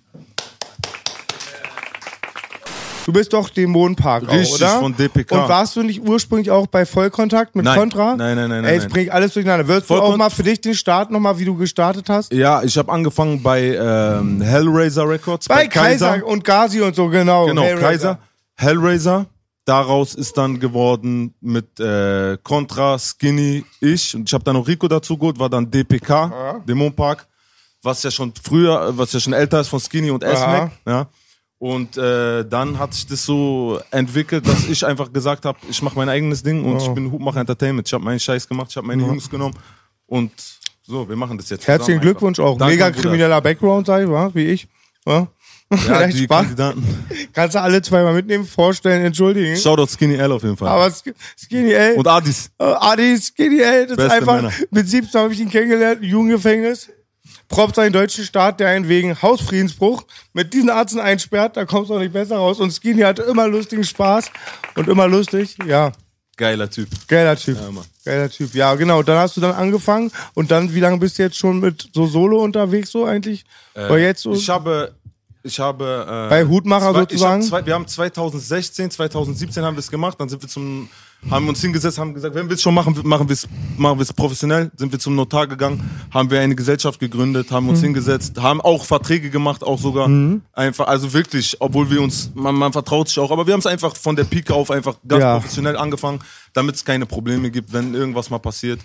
Du 3.06 3.14
bist 3.14 3.32
doch 3.32 3.50
Dämonenpark 3.50 4.30
Richtig, 4.30 4.52
auch, 4.52 4.56
oder? 4.56 4.80
von 4.82 4.94
DPK. 4.98 5.32
Und 5.44 5.48
warst 5.50 5.78
du 5.78 5.84
nicht 5.84 6.02
ursprünglich 6.06 6.52
auch 6.52 6.68
bei 6.68 6.86
Vollkontakt 6.86 7.56
mit 7.56 7.64
Nein. 7.64 7.80
Contra? 7.80 8.18
Nein, 8.18 8.36
nein, 8.36 8.50
nein, 8.50 8.52
Ey, 8.52 8.62
nein, 8.64 8.74
jetzt 8.74 8.84
nein. 8.84 8.92
bring 8.92 9.04
ich 9.06 9.14
alles 9.14 9.34
durcheinander. 9.34 9.66
Würdest 9.66 9.90
du 9.90 9.96
auch 9.96 10.10
Vollkont- 10.14 10.18
mal 10.18 10.30
für 10.30 10.44
dich 10.44 10.60
den 10.60 10.76
Start 10.76 11.10
nochmal, 11.10 11.40
wie 11.40 11.46
du 11.46 11.56
gestartet 11.56 12.10
hast? 12.10 12.34
Ja, 12.34 12.64
ich 12.64 12.78
habe 12.78 12.92
angefangen 12.92 13.42
bei 13.42 13.62
ähm, 13.80 14.42
Hellraiser 14.42 15.08
Records. 15.08 15.48
Bei 15.48 15.68
Kaiser, 15.68 16.26
und 16.26 16.44
Gazi 16.44 16.82
und 16.82 16.98
so, 16.98 17.08
genau. 17.08 17.46
Genau, 17.46 17.62
Hellraiser. 17.64 18.16
Kaiser. 18.16 18.20
Hellraiser. 18.58 19.26
Daraus 19.68 20.16
ist 20.16 20.38
dann 20.38 20.62
geworden 20.62 21.34
mit 21.42 21.78
äh, 21.82 22.38
Contra, 22.42 22.98
Skinny, 22.98 23.66
ich. 23.82 24.16
Und 24.16 24.30
ich 24.30 24.34
habe 24.34 24.42
dann 24.42 24.56
noch 24.56 24.66
Rico 24.66 24.88
dazu 24.88 25.18
geholt, 25.18 25.38
war 25.38 25.50
dann 25.50 25.70
DPK, 25.70 26.64
Demon 26.66 26.94
Park, 26.94 27.28
was 27.84 28.02
ja 28.02 28.10
schon 28.10 28.32
früher, 28.42 28.98
was 28.98 29.12
ja 29.12 29.20
schon 29.20 29.34
älter 29.34 29.60
ist 29.60 29.68
von 29.68 29.82
Skinny 29.82 30.10
und 30.10 30.24
S-Mac. 30.24 30.72
Ja. 30.88 31.08
Und 31.60 31.98
äh, 31.98 32.48
dann 32.48 32.80
hat 32.80 32.94
sich 32.94 33.08
das 33.08 33.26
so 33.26 33.78
entwickelt, 33.92 34.48
dass 34.48 34.70
ich 34.70 34.86
einfach 34.86 35.12
gesagt 35.12 35.44
habe, 35.44 35.58
ich 35.70 35.82
mache 35.82 35.98
mein 35.98 36.08
eigenes 36.08 36.42
Ding 36.42 36.64
und 36.64 36.82
ich 36.82 36.88
bin 36.88 37.12
Hutmacher 37.12 37.42
Entertainment. 37.42 37.90
Ich 37.90 37.94
habe 37.94 38.06
meinen 38.06 38.22
Scheiß 38.22 38.48
gemacht, 38.48 38.70
ich 38.70 38.78
habe 38.78 38.88
meine 38.88 39.04
Jungs 39.04 39.30
genommen 39.30 39.56
und 40.06 40.32
so, 40.84 41.10
wir 41.10 41.18
machen 41.18 41.38
das 41.38 41.50
jetzt. 41.50 41.68
Herzlichen 41.68 42.00
Glückwunsch 42.00 42.40
einfach. 42.40 42.52
auch. 42.54 42.58
Danke, 42.58 42.76
Mega 42.76 42.92
krimineller 42.92 43.42
Background 43.42 43.88
sei, 43.88 44.08
wie 44.34 44.46
ich. 44.46 44.66
Ja? 45.06 45.28
Ja, 45.88 46.08
die 46.08 46.24
Spaß. 46.24 46.42
Kandidaten. 46.44 47.06
Kannst 47.34 47.56
du 47.56 47.62
alle 47.62 47.82
zweimal 47.82 48.14
mitnehmen, 48.14 48.46
vorstellen, 48.46 49.04
entschuldigen. 49.06 49.58
Shoutout 49.58 49.88
Skinny 49.88 50.16
L 50.16 50.32
auf 50.32 50.44
jeden 50.44 50.56
Fall. 50.56 50.70
Aber 50.70 50.86
Sk- 50.88 51.14
Skinny 51.38 51.72
L. 51.74 51.96
Und 51.96 52.08
Adis. 52.08 52.50
Äh, 52.58 52.64
Adi 52.64 53.18
Skinny 53.20 53.60
L, 53.60 53.84
das 53.88 53.92
ist 53.92 53.98
Beste 53.98 54.14
einfach, 54.14 54.36
Männer. 54.38 54.52
mit 54.72 54.88
17 54.90 55.20
habe 55.22 55.34
ich 55.34 55.40
ihn 55.42 55.50
kennengelernt, 55.50 56.04
Jugendgefängnis. 56.04 56.90
Props 57.50 57.78
an 57.78 57.86
den 57.86 57.94
deutschen 57.94 58.24
Staat, 58.26 58.60
der 58.60 58.70
einen 58.70 58.88
wegen 58.90 59.22
Hausfriedensbruch 59.22 60.04
mit 60.34 60.54
diesen 60.54 60.70
Arzten 60.70 61.00
einsperrt, 61.00 61.56
da 61.56 61.64
kommst 61.66 61.90
du 61.90 61.96
auch 61.96 62.00
nicht 62.00 62.12
besser 62.14 62.38
raus. 62.38 62.60
Und 62.60 62.72
Skinny 62.72 63.02
hatte 63.02 63.24
immer 63.24 63.48
lustigen 63.48 63.84
Spaß 63.86 64.32
und 64.76 64.88
immer 64.90 65.08
lustig, 65.08 65.58
ja. 65.66 65.92
Geiler 66.36 66.70
Typ. 66.70 66.88
Geiler 67.08 67.36
Typ. 67.36 67.58
Ja, 67.60 67.72
Mann. 67.72 67.84
Geiler 68.06 68.30
Typ. 68.30 68.54
Ja, 68.54 68.76
genau. 68.76 69.02
Dann 69.02 69.18
hast 69.18 69.36
du 69.38 69.42
dann 69.42 69.54
angefangen 69.56 70.12
und 70.36 70.52
dann, 70.52 70.72
wie 70.74 70.80
lange 70.80 70.98
bist 71.00 71.18
du 71.18 71.24
jetzt 71.24 71.38
schon 71.38 71.60
mit 71.60 71.90
so 71.94 72.06
Solo 72.06 72.44
unterwegs 72.44 72.92
so 72.92 73.06
eigentlich? 73.06 73.44
Weil 73.74 74.02
jetzt 74.02 74.22
so 74.22 74.34
Ich 74.34 74.48
habe, 74.50 74.94
ich 75.48 75.60
habe 75.60 76.06
äh, 76.08 76.30
Bei 76.30 76.46
Hutmacher 76.46 76.92
zwei, 76.92 77.00
sozusagen? 77.02 77.42
Hab 77.42 77.48
zwei, 77.50 77.66
wir 77.66 77.74
haben 77.74 77.88
2016, 77.88 78.92
2017 78.92 79.64
haben 79.64 79.76
wir 79.76 79.80
es 79.80 79.90
gemacht. 79.90 80.20
Dann 80.20 80.30
sind 80.30 80.42
wir 80.42 80.50
zum, 80.50 80.90
haben 81.32 81.48
uns 81.50 81.62
hingesetzt, 81.62 81.98
haben 81.98 82.14
gesagt, 82.14 82.36
wenn 82.36 82.48
wir 82.50 82.56
es 82.56 82.62
schon 82.62 82.74
machen, 82.74 83.00
machen 83.04 83.28
wir 83.28 83.34
es, 83.34 83.48
machen 83.78 83.98
wir 83.98 84.04
es 84.04 84.14
professionell. 84.14 84.72
Sind 84.76 84.92
wir 84.92 85.00
zum 85.00 85.16
Notar 85.16 85.48
gegangen, 85.48 85.90
haben 86.12 86.30
wir 86.30 86.40
eine 86.42 86.54
Gesellschaft 86.56 87.00
gegründet, 87.00 87.52
haben 87.52 87.64
Mhm. 87.64 87.70
uns 87.72 87.82
hingesetzt, 87.82 88.40
haben 88.40 88.62
auch 88.62 88.86
Verträge 88.86 89.30
gemacht, 89.30 89.64
auch 89.64 89.80
sogar 89.80 90.08
einfach, 90.54 90.88
also 90.88 91.12
wirklich, 91.14 91.56
obwohl 91.60 91.90
wir 91.90 92.02
uns, 92.02 92.32
man, 92.36 92.54
man 92.56 92.72
vertraut 92.72 93.08
sich 93.08 93.18
auch, 93.20 93.32
aber 93.32 93.48
wir 93.48 93.54
haben 93.54 93.60
es 93.62 93.66
einfach 93.68 93.96
von 93.96 94.16
der 94.16 94.26
Pike 94.26 94.54
auf 94.54 94.70
einfach 94.70 94.98
ganz 95.08 95.22
Ja. 95.22 95.34
professionell 95.40 95.78
angefangen, 95.78 96.20
damit 96.54 96.76
es 96.76 96.86
keine 96.86 97.06
Probleme 97.06 97.50
gibt, 97.50 97.74
wenn 97.74 97.94
irgendwas 97.96 98.30
mal 98.30 98.40
passiert. 98.40 98.80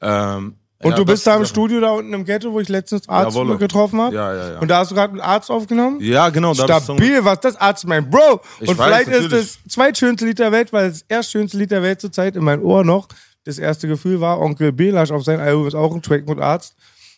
Ähm, 0.00 0.54
Und 0.82 0.90
ja, 0.90 0.96
du 0.96 1.04
bist 1.04 1.26
das 1.26 1.32
da 1.32 1.36
im 1.36 1.42
ist- 1.42 1.48
Studio 1.50 1.80
da 1.80 1.90
unten 1.90 2.12
im 2.12 2.24
Ghetto, 2.24 2.52
wo 2.52 2.60
ich 2.60 2.68
letztens 2.68 3.08
Arzt 3.08 3.34
Jawolle. 3.36 3.56
getroffen 3.56 4.00
habe. 4.00 4.14
Ja, 4.14 4.34
ja, 4.34 4.52
ja. 4.54 4.58
Und 4.58 4.68
da 4.68 4.78
hast 4.78 4.90
du 4.90 4.94
gerade 4.94 5.12
einen 5.12 5.20
Arzt 5.20 5.50
aufgenommen? 5.50 6.00
Ja, 6.00 6.28
genau. 6.30 6.54
da 6.54 6.80
Stabil, 6.80 7.24
was 7.24 7.40
das 7.40 7.56
Arzt 7.56 7.86
mein 7.86 8.08
Bro. 8.10 8.40
Ich 8.60 8.68
Und 8.68 8.78
weiß, 8.78 8.86
vielleicht 8.86 9.08
ist 9.08 9.22
natürlich. 9.24 9.58
das 9.64 9.72
zweitschönste 9.72 10.24
Lied 10.26 10.38
der 10.38 10.52
Welt, 10.52 10.72
weil 10.72 10.90
das 10.90 11.04
erstschönste 11.08 11.56
Lied 11.56 11.70
der 11.70 11.82
Welt 11.82 12.00
zur 12.00 12.10
Zeit 12.12 12.36
in 12.36 12.44
mein 12.44 12.60
Ohr 12.62 12.84
noch 12.84 13.08
das 13.44 13.58
erste 13.58 13.88
Gefühl 13.88 14.20
war. 14.20 14.40
Onkel 14.40 14.72
Belasch 14.72 15.10
auf 15.10 15.24
sein 15.24 15.40
Album 15.40 15.66
ist 15.66 15.74
auch 15.74 15.94
ein 15.94 16.02
Track 16.02 16.28
mit 16.28 16.38
Arzt. 16.40 16.74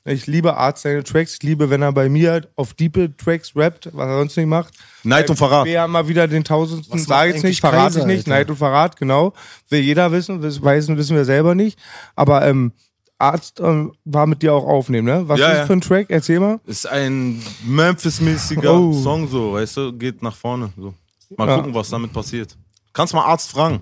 Ich 0.06 0.26
liebe 0.26 0.54
Arzt 0.58 0.82
seine 0.82 1.02
Tracks. 1.02 1.32
Ich 1.36 1.42
liebe, 1.42 1.70
wenn 1.70 1.80
er 1.80 1.90
bei 1.90 2.10
mir 2.10 2.46
auf 2.56 2.74
diepe 2.74 3.16
Tracks 3.16 3.52
rappt, 3.56 3.88
was 3.94 4.06
er 4.06 4.18
sonst 4.18 4.36
nicht 4.36 4.46
macht. 4.46 4.74
Neid 5.02 5.30
und 5.30 5.36
Verrat. 5.36 5.64
Wir 5.64 5.80
haben 5.80 5.92
mal 5.92 6.06
wieder 6.08 6.28
den 6.28 6.44
tausendsten, 6.44 6.98
sage 6.98 7.34
ich 7.34 7.42
nicht, 7.42 7.60
verrate 7.60 8.00
ich 8.00 8.04
nicht, 8.04 8.18
Alter? 8.26 8.30
Neid 8.30 8.50
und 8.50 8.56
Verrat, 8.56 8.98
genau. 8.98 9.32
Will 9.70 9.80
jeder 9.80 10.12
wissen, 10.12 10.42
wiss- 10.42 10.60
wissen, 10.62 10.98
wissen 10.98 11.16
wir 11.16 11.24
selber 11.24 11.54
nicht. 11.54 11.78
Aber 12.16 12.46
ähm, 12.46 12.72
Arzt 13.18 13.60
ähm, 13.60 13.92
war 14.04 14.26
mit 14.26 14.42
dir 14.42 14.52
auch 14.54 14.64
aufnehmen, 14.64 15.06
ne? 15.06 15.28
Was 15.28 15.38
Ja, 15.40 15.46
ist 15.46 15.52
ja. 15.52 15.58
das 15.60 15.66
für 15.68 15.72
ein 15.74 15.80
Track? 15.80 16.06
Erzähl 16.10 16.40
mal. 16.40 16.60
Ist 16.66 16.86
ein 16.88 17.40
Memphis-mäßiger 17.64 18.74
Oh. 18.74 18.92
Song, 18.92 19.28
so, 19.28 19.52
weißt 19.54 19.76
du, 19.76 19.92
geht 19.92 20.22
nach 20.22 20.34
vorne. 20.34 20.72
So. 20.76 20.92
Mal 21.36 21.48
Ja. 21.48 21.56
gucken, 21.56 21.74
was 21.74 21.88
damit 21.90 22.12
passiert. 22.12 22.56
Kannst 22.92 23.14
mal 23.14 23.24
Arzt 23.24 23.50
fragen, 23.50 23.80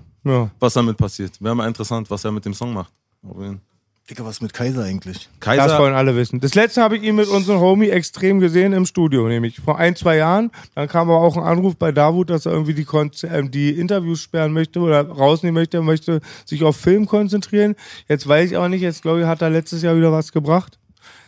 was 0.59 0.73
damit 0.73 0.97
passiert. 0.97 1.41
Wäre 1.41 1.55
mal 1.55 1.67
interessant, 1.67 2.09
was 2.09 2.23
er 2.25 2.31
mit 2.31 2.45
dem 2.45 2.53
Song 2.53 2.73
macht. 2.73 2.91
Digga, 4.09 4.25
was 4.25 4.41
mit 4.41 4.53
Kaiser 4.53 4.83
eigentlich? 4.83 5.29
Das 5.39 5.55
Kaiser, 5.55 5.79
wollen 5.79 5.93
alle 5.93 6.13
wissen. 6.17 6.41
Das 6.41 6.55
letzte 6.55 6.81
habe 6.81 6.97
ich 6.97 7.03
ihn 7.03 7.15
mit 7.15 7.29
unserem 7.29 7.61
Homie 7.61 7.87
extrem 7.87 8.41
gesehen 8.41 8.73
im 8.73 8.85
Studio, 8.85 9.29
nämlich 9.29 9.61
vor 9.61 9.77
ein, 9.79 9.95
zwei 9.95 10.17
Jahren. 10.17 10.51
Dann 10.75 10.89
kam 10.89 11.09
aber 11.09 11.21
auch 11.21 11.37
ein 11.37 11.43
Anruf 11.43 11.77
bei 11.77 11.93
Davut, 11.93 12.29
dass 12.29 12.45
er 12.45 12.51
irgendwie 12.51 12.73
die, 12.73 12.85
ähm, 13.27 13.49
die 13.49 13.69
Interviews 13.69 14.19
sperren 14.19 14.51
möchte 14.51 14.81
oder 14.81 15.07
rausnehmen 15.07 15.53
möchte, 15.53 15.77
er 15.77 15.83
möchte 15.83 16.19
sich 16.43 16.65
auf 16.65 16.75
Film 16.75 17.05
konzentrieren. 17.05 17.75
Jetzt 18.09 18.27
weiß 18.27 18.51
ich 18.51 18.57
aber 18.57 18.67
nicht, 18.67 18.81
jetzt 18.81 19.03
glaube 19.03 19.21
ich, 19.21 19.25
hat 19.25 19.41
er 19.41 19.49
letztes 19.49 19.81
Jahr 19.83 19.95
wieder 19.95 20.11
was 20.11 20.33
gebracht. 20.33 20.77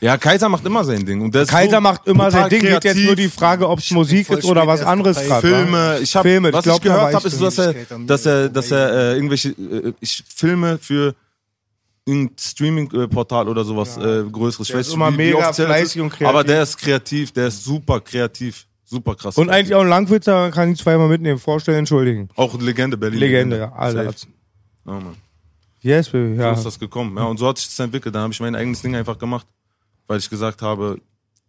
ja, 0.01 0.17
Kaiser 0.17 0.49
macht 0.49 0.65
immer 0.65 0.83
sein 0.83 1.05
Ding. 1.05 1.21
Und 1.21 1.33
ist 1.33 1.47
Kaiser 1.47 1.77
so 1.77 1.81
macht 1.81 2.05
immer 2.07 2.29
sein 2.29 2.49
Ding. 2.49 2.59
Geht 2.59 2.71
jetzt 2.71 2.83
kreativ. 2.83 3.05
nur 3.05 3.15
die 3.15 3.29
Frage, 3.29 3.69
ob 3.69 3.79
es 3.79 3.89
Musik 3.91 4.29
ist 4.29 4.43
oder 4.43 4.67
was 4.67 4.83
anderes 4.83 5.15
gerade. 5.25 5.47
Filme, 5.47 5.99
ich 6.01 6.13
habe, 6.13 6.27
Filme, 6.27 6.49
ich 6.49 6.53
was 6.53 6.65
glaub, 6.65 6.79
ich 6.79 6.83
gehört 6.83 7.13
habe, 7.13 7.25
ist, 7.25 7.41
dass 7.41 7.57
er, 7.57 7.73
dass 8.05 8.25
er, 8.25 8.49
dass 8.49 8.69
er 8.69 8.91
äh, 8.91 9.15
irgendwelche, 9.15 9.51
äh, 9.51 9.93
ich 10.01 10.21
filme 10.27 10.77
für 10.77 11.15
irgendein 12.05 12.37
Streaming-Portal 12.37 13.49
oder 13.49 13.63
sowas 13.63 13.97
äh, 13.97 14.23
größeres. 14.31 14.67
Ich 14.67 14.71
Der 14.71 14.79
weiß 14.79 14.87
ist 14.87 14.93
immer 14.93 15.11
wie, 15.11 15.17
mega 15.17 15.49
wie 15.49 15.53
fleißig 15.53 15.95
ist, 15.97 16.01
und 16.01 16.09
kreativ. 16.09 16.27
Aber 16.27 16.43
der 16.43 16.63
ist 16.63 16.77
kreativ, 16.77 17.31
der 17.31 17.47
ist 17.47 17.63
super 17.63 17.99
kreativ, 17.99 18.67
super 18.83 19.15
krass. 19.15 19.37
Und 19.37 19.49
eigentlich 19.49 19.73
auch 19.75 19.81
ein 19.81 19.89
Langwitzer, 19.89 20.51
kann 20.51 20.69
ihn 20.69 20.75
zweimal 20.75 21.07
mitnehmen. 21.07 21.39
Vorstellen, 21.39 21.79
entschuldigen. 21.79 22.29
auch 22.35 22.59
Legende 22.59 22.97
Berlin. 22.97 23.19
Legende, 23.19 23.57
ja. 23.57 23.71
Alle. 23.73 24.05
Ja, 24.05 24.11
Mann. 24.85 25.15
Yes, 25.81 26.09
baby, 26.09 26.35
So 26.35 26.41
ja. 26.41 26.53
ist 26.53 26.63
das 26.63 26.79
gekommen. 26.79 27.15
Ja, 27.17 27.25
und 27.25 27.37
so 27.37 27.47
hat 27.47 27.57
sich 27.57 27.67
das 27.67 27.79
entwickelt. 27.79 28.13
Dann 28.15 28.23
habe 28.23 28.33
ich 28.33 28.39
mein 28.39 28.55
eigenes 28.55 28.81
Ding 28.81 28.95
einfach 28.95 29.17
gemacht, 29.17 29.45
weil 30.07 30.19
ich 30.19 30.29
gesagt 30.29 30.61
habe, 30.61 30.99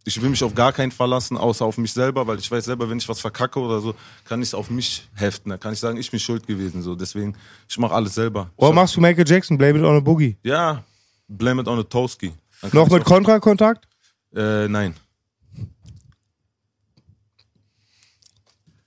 ich 0.06 0.22
will 0.22 0.30
mich 0.30 0.42
auf 0.44 0.54
gar 0.54 0.72
keinen 0.72 0.92
verlassen, 0.92 1.36
außer 1.36 1.64
auf 1.64 1.78
mich 1.78 1.92
selber, 1.92 2.26
weil 2.28 2.38
ich 2.38 2.48
weiß 2.48 2.64
selber, 2.64 2.88
wenn 2.88 2.98
ich 2.98 3.08
was 3.08 3.18
verkacke 3.18 3.58
oder 3.58 3.80
so, 3.80 3.92
kann 4.24 4.40
ich 4.40 4.48
es 4.48 4.54
auf 4.54 4.70
mich 4.70 5.08
heften. 5.14 5.50
Da 5.50 5.58
kann 5.58 5.72
ich 5.72 5.80
sagen, 5.80 5.98
ich 5.98 6.08
bin 6.10 6.20
schuld 6.20 6.46
gewesen. 6.46 6.80
So. 6.80 6.94
Deswegen, 6.94 7.34
ich 7.68 7.76
mache 7.76 7.92
alles 7.92 8.14
selber. 8.14 8.50
Oder 8.54 8.72
machst 8.72 8.94
du 8.94 9.00
Michael 9.00 9.28
Jackson, 9.28 9.58
Blame 9.58 9.80
It 9.80 9.84
on 9.84 9.96
a 9.96 10.00
Boogie? 10.00 10.36
ja, 10.44 10.84
blame 11.26 11.60
it 11.62 11.68
on 11.68 11.80
a 11.80 11.82
Toski. 11.82 12.32
Noch 12.72 12.88
mit 12.88 13.04
Kontrakontakt? 13.04 13.86
Äh, 14.34 14.68
nein. 14.68 14.94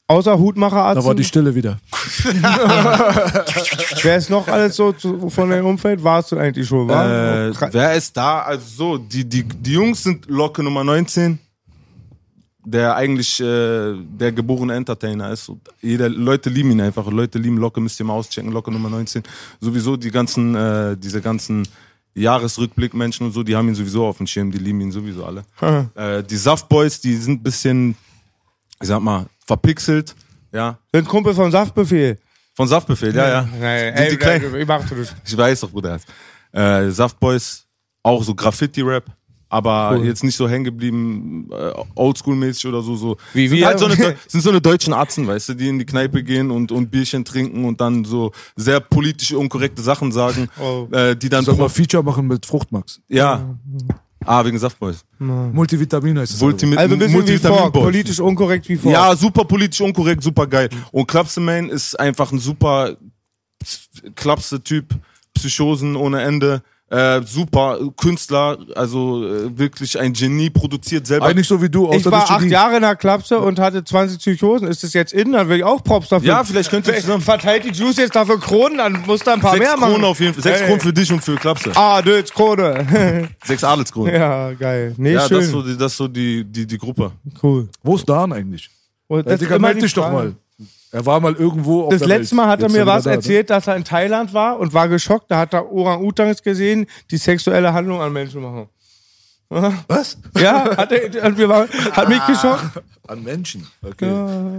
Außer 0.10 0.40
Hutmacherarzt. 0.40 1.00
Da 1.00 1.06
war 1.06 1.14
die 1.14 1.24
Stille 1.24 1.54
wieder. 1.54 1.78
Wer 4.02 4.18
ist 4.18 4.32
noch 4.32 4.48
alles 4.48 4.76
so 4.76 4.92
zu, 4.92 5.30
von 5.30 5.52
deinem 5.52 5.68
Umfeld? 5.68 6.04
Warst 6.04 6.32
du 6.32 6.38
eigentlich 6.38 6.68
schon, 6.68 6.88
war? 6.88 7.50
Äh, 7.50 7.54
wer 7.72 7.94
ist 7.94 8.18
da? 8.18 8.42
Also 8.42 8.66
so, 8.66 8.98
die, 8.98 9.24
die, 9.24 9.44
die 9.44 9.74
Jungs 9.74 10.02
sind 10.02 10.26
Locke 10.28 10.64
Nummer 10.64 10.84
19, 10.84 11.38
der 12.66 12.96
eigentlich 12.96 13.40
äh, 13.40 13.94
der 13.94 14.32
geborene 14.32 14.74
Entertainer 14.74 15.30
ist. 15.30 15.48
Und 15.48 15.62
jeder, 15.80 16.10
Leute 16.10 16.50
lieben 16.50 16.72
ihn 16.72 16.82
einfach. 16.82 17.06
Leute 17.06 17.38
lieben 17.38 17.58
Locke, 17.58 17.80
müsst 17.80 18.00
ihr 18.00 18.06
mal 18.08 18.14
auschecken, 18.14 18.52
Locke 18.52 18.72
Nummer 18.72 18.90
19. 18.90 19.22
Sowieso 19.62 19.96
die 19.96 20.10
ganzen, 20.10 20.56
äh, 20.56 20.98
diese 20.98 21.22
ganzen 21.22 21.68
Jahresrückblickmenschen 22.16 23.28
und 23.28 23.34
so, 23.34 23.44
die 23.44 23.56
haben 23.56 23.68
ihn 23.68 23.76
sowieso 23.76 24.08
auf 24.08 24.18
dem 24.18 24.26
Schirm, 24.26 24.52
die 24.52 24.58
lieben 24.58 24.82
ihn 24.82 24.92
sowieso 24.92 25.24
alle. 25.24 25.46
äh, 25.94 26.24
die 26.24 26.36
Saftboys, 26.36 27.00
die 27.00 27.14
sind 27.14 27.42
ein 27.42 27.44
bisschen, 27.44 27.96
ich 28.82 28.88
sag 28.88 29.02
mal, 29.02 29.28
verpixelt, 29.50 30.16
ja. 30.54 30.78
Sind 30.94 31.08
Kumpel 31.08 31.34
vom 31.34 31.50
Saftbefehl. 31.52 32.18
Von 32.56 32.68
Saftbefehl, 32.68 33.16
ja, 33.16 33.28
ja. 33.30 33.50
Nein, 33.60 33.98
Sind 33.98 34.12
die 34.12 34.18
klein? 34.18 34.44
ich 34.60 34.68
mach 34.68 34.88
das. 34.88 35.16
Ich 35.26 35.36
weiß 35.38 35.62
doch, 35.62 35.72
Bruder. 35.72 36.00
Äh, 36.52 36.90
Saftboys, 36.92 37.66
auch 38.04 38.22
so 38.24 38.36
Graffiti-Rap, 38.36 39.06
aber 39.50 39.96
Cool. 39.96 40.06
jetzt 40.06 40.24
nicht 40.24 40.36
so 40.36 40.48
hängen 40.50 40.66
geblieben, 40.66 41.50
äh, 41.52 41.72
Oldschool-mäßig 41.96 42.68
oder 42.68 42.82
so. 42.84 42.96
so. 42.96 43.18
Wie 43.34 43.48
sind 43.48 43.58
wir? 43.60 43.66
Halt 43.68 43.80
so 43.80 43.86
eine, 43.86 43.96
sind 44.28 44.42
so 44.42 44.50
eine 44.52 44.62
deutschen 44.62 44.94
Atzen, 44.94 45.26
weißt 45.28 45.50
du, 45.50 45.54
die 45.56 45.68
in 45.70 45.80
die 45.80 45.86
Kneipe 45.86 46.24
gehen 46.24 46.52
und, 46.52 46.72
und 46.72 46.92
Bierchen 46.92 47.24
trinken 47.26 47.66
und 47.66 47.80
dann 47.82 48.04
so 48.06 48.32
sehr 48.56 48.80
politisch 48.82 49.32
unkorrekte 49.34 49.82
Sachen 49.82 50.12
sagen, 50.12 50.48
Oh. 50.60 50.88
äh, 50.92 51.16
die 51.16 51.30
dann... 51.30 51.44
Soll 51.46 51.56
mal 51.56 51.70
Feature 51.70 52.04
machen 52.04 52.28
mit 52.28 52.46
Fruchtmax. 52.46 53.02
ja. 53.10 53.56
Ah, 54.26 54.44
wegen 54.46 54.60
Saftboys. 54.60 55.06
Multivitamin 55.18 56.20
heißt 56.20 56.34
es. 56.34 56.42
Multimi 56.42 56.76
Also 56.76 56.94
ein 56.96 57.00
bisschen 57.00 57.14
wie 57.14 57.18
Multivitamin 57.18 57.58
vor, 57.60 57.72
Boys. 57.72 57.84
politisch 57.84 58.20
unkorrekt 58.20 58.68
wie 58.70 58.76
vor. 58.76 58.92
Ja, 58.92 59.16
super 59.16 59.46
politisch 59.46 59.82
unkorrekt, 59.82 60.24
super 60.24 60.46
geil. 60.46 60.70
Und 60.92 61.08
Klapse-Man 61.08 61.70
ist 61.70 62.00
einfach 62.00 62.32
ein 62.32 62.40
super 62.40 62.98
Klapse-Typ, 64.16 64.94
Psychosen 65.34 65.96
ohne 65.96 66.22
Ende. 66.22 66.62
Äh, 66.92 67.22
super 67.24 67.78
Künstler, 67.98 68.58
also 68.76 69.24
äh, 69.24 69.56
wirklich 69.56 70.00
ein 70.00 70.12
Genie, 70.14 70.50
produziert 70.50 71.06
selber. 71.06 71.28
Eigentlich 71.28 71.48
so 71.48 71.62
wie 71.62 71.70
du, 71.70 71.88
außer 71.88 71.98
Ich 71.98 72.06
war 72.06 72.32
acht. 72.32 72.42
Jahre 72.46 72.78
in 72.78 72.82
der 72.82 72.96
Klapse 72.96 73.38
und 73.38 73.60
hatte 73.60 73.84
20 73.84 74.18
Psychosen. 74.18 74.68
Ist 74.68 74.84
das 74.84 74.94
jetzt 74.94 75.14
in? 75.14 75.32
Dann 75.34 75.48
will 75.50 75.58
ich 75.58 75.64
auch 75.64 75.84
Props 75.84 76.10
dafür. 76.10 76.28
Ja, 76.28 76.44
vielleicht 76.44 76.72
könnt 76.72 76.88
ihr 76.88 76.96
zusammen. 76.96 77.22
Verteilt 77.22 77.64
die 77.64 77.70
Juice 77.70 77.98
jetzt 77.98 78.16
dafür 78.16 78.40
Kronen, 78.40 78.80
dann 78.80 79.04
muss 79.06 79.20
da 79.22 79.34
ein 79.34 79.40
paar 79.40 79.52
Sechs 79.54 79.66
mehr 79.68 79.78
machen. 79.78 79.92
Kronen 79.92 80.06
auf 80.06 80.20
jeden 80.20 80.34
Fall. 80.34 80.42
Sechs 80.42 80.62
Ey. 80.62 80.66
Kronen 80.66 80.82
für 80.82 80.94
dich 80.94 81.12
und 81.14 81.24
für 81.24 81.36
Klapse. 81.36 81.72
Ah, 81.76 82.02
Dötz, 82.02 82.34
Krone. 82.34 83.30
Sechs 83.44 83.64
Adelskronen. 83.64 84.16
ja, 84.16 84.52
geil. 84.54 84.96
Nee, 84.98 85.14
Ja, 85.14 85.28
schön. 85.28 85.38
das 85.38 85.46
ist 85.46 85.52
so, 85.52 85.62
die, 85.62 85.78
das 85.78 85.92
ist 85.92 85.98
so 85.98 86.08
die, 86.08 86.44
die, 86.44 86.66
die 86.66 86.78
Gruppe. 86.80 87.12
cool. 87.44 87.70
Wo 87.84 87.96
ist 87.98 88.10
Dan 88.10 88.34
eigentlich? 88.34 88.68
Ja, 89.10 89.22
das 89.22 89.40
Digga, 89.40 89.60
meld 89.60 89.78
die 89.78 89.82
dich 89.82 89.94
doch 89.94 90.12
mal. 90.12 90.34
Er 90.92 91.06
war 91.06 91.20
mal 91.20 91.36
irgendwo 91.36 91.84
auf 91.84 91.92
Das 91.92 92.06
letzte. 92.06 92.36
Mal 92.36 92.48
hat 92.48 92.64
er 92.64 92.70
mir 92.70 92.86
was 92.86 93.04
da, 93.04 93.12
ne? 93.12 93.18
erzählt, 93.18 93.50
dass 93.50 93.68
er 93.68 93.76
in 93.76 93.84
Thailand 93.84 94.34
war 94.34 94.60
und 94.60 94.74
war 94.74 94.88
geschockt. 94.88 95.30
Da 95.30 95.38
hat 95.38 95.54
er 95.54 95.72
Orang-Utans 95.72 96.42
gesehen, 96.42 96.88
die 97.12 97.18
sexuelle 97.18 97.74
Handlung 97.74 98.02
an 98.02 98.12
Menschen 98.12 98.42
machen. 98.42 98.70
Was? 99.50 100.18
Ja, 100.40 100.78
hat, 100.78 100.92
er, 100.92 101.24
hat, 101.24 101.36
mir, 101.38 101.50
war- 101.50 101.68
hat 101.92 102.08
mich 102.08 102.24
geschockt. 102.28 102.66
An 103.08 103.24
Menschen. 103.24 103.66
Okay. 103.82 104.12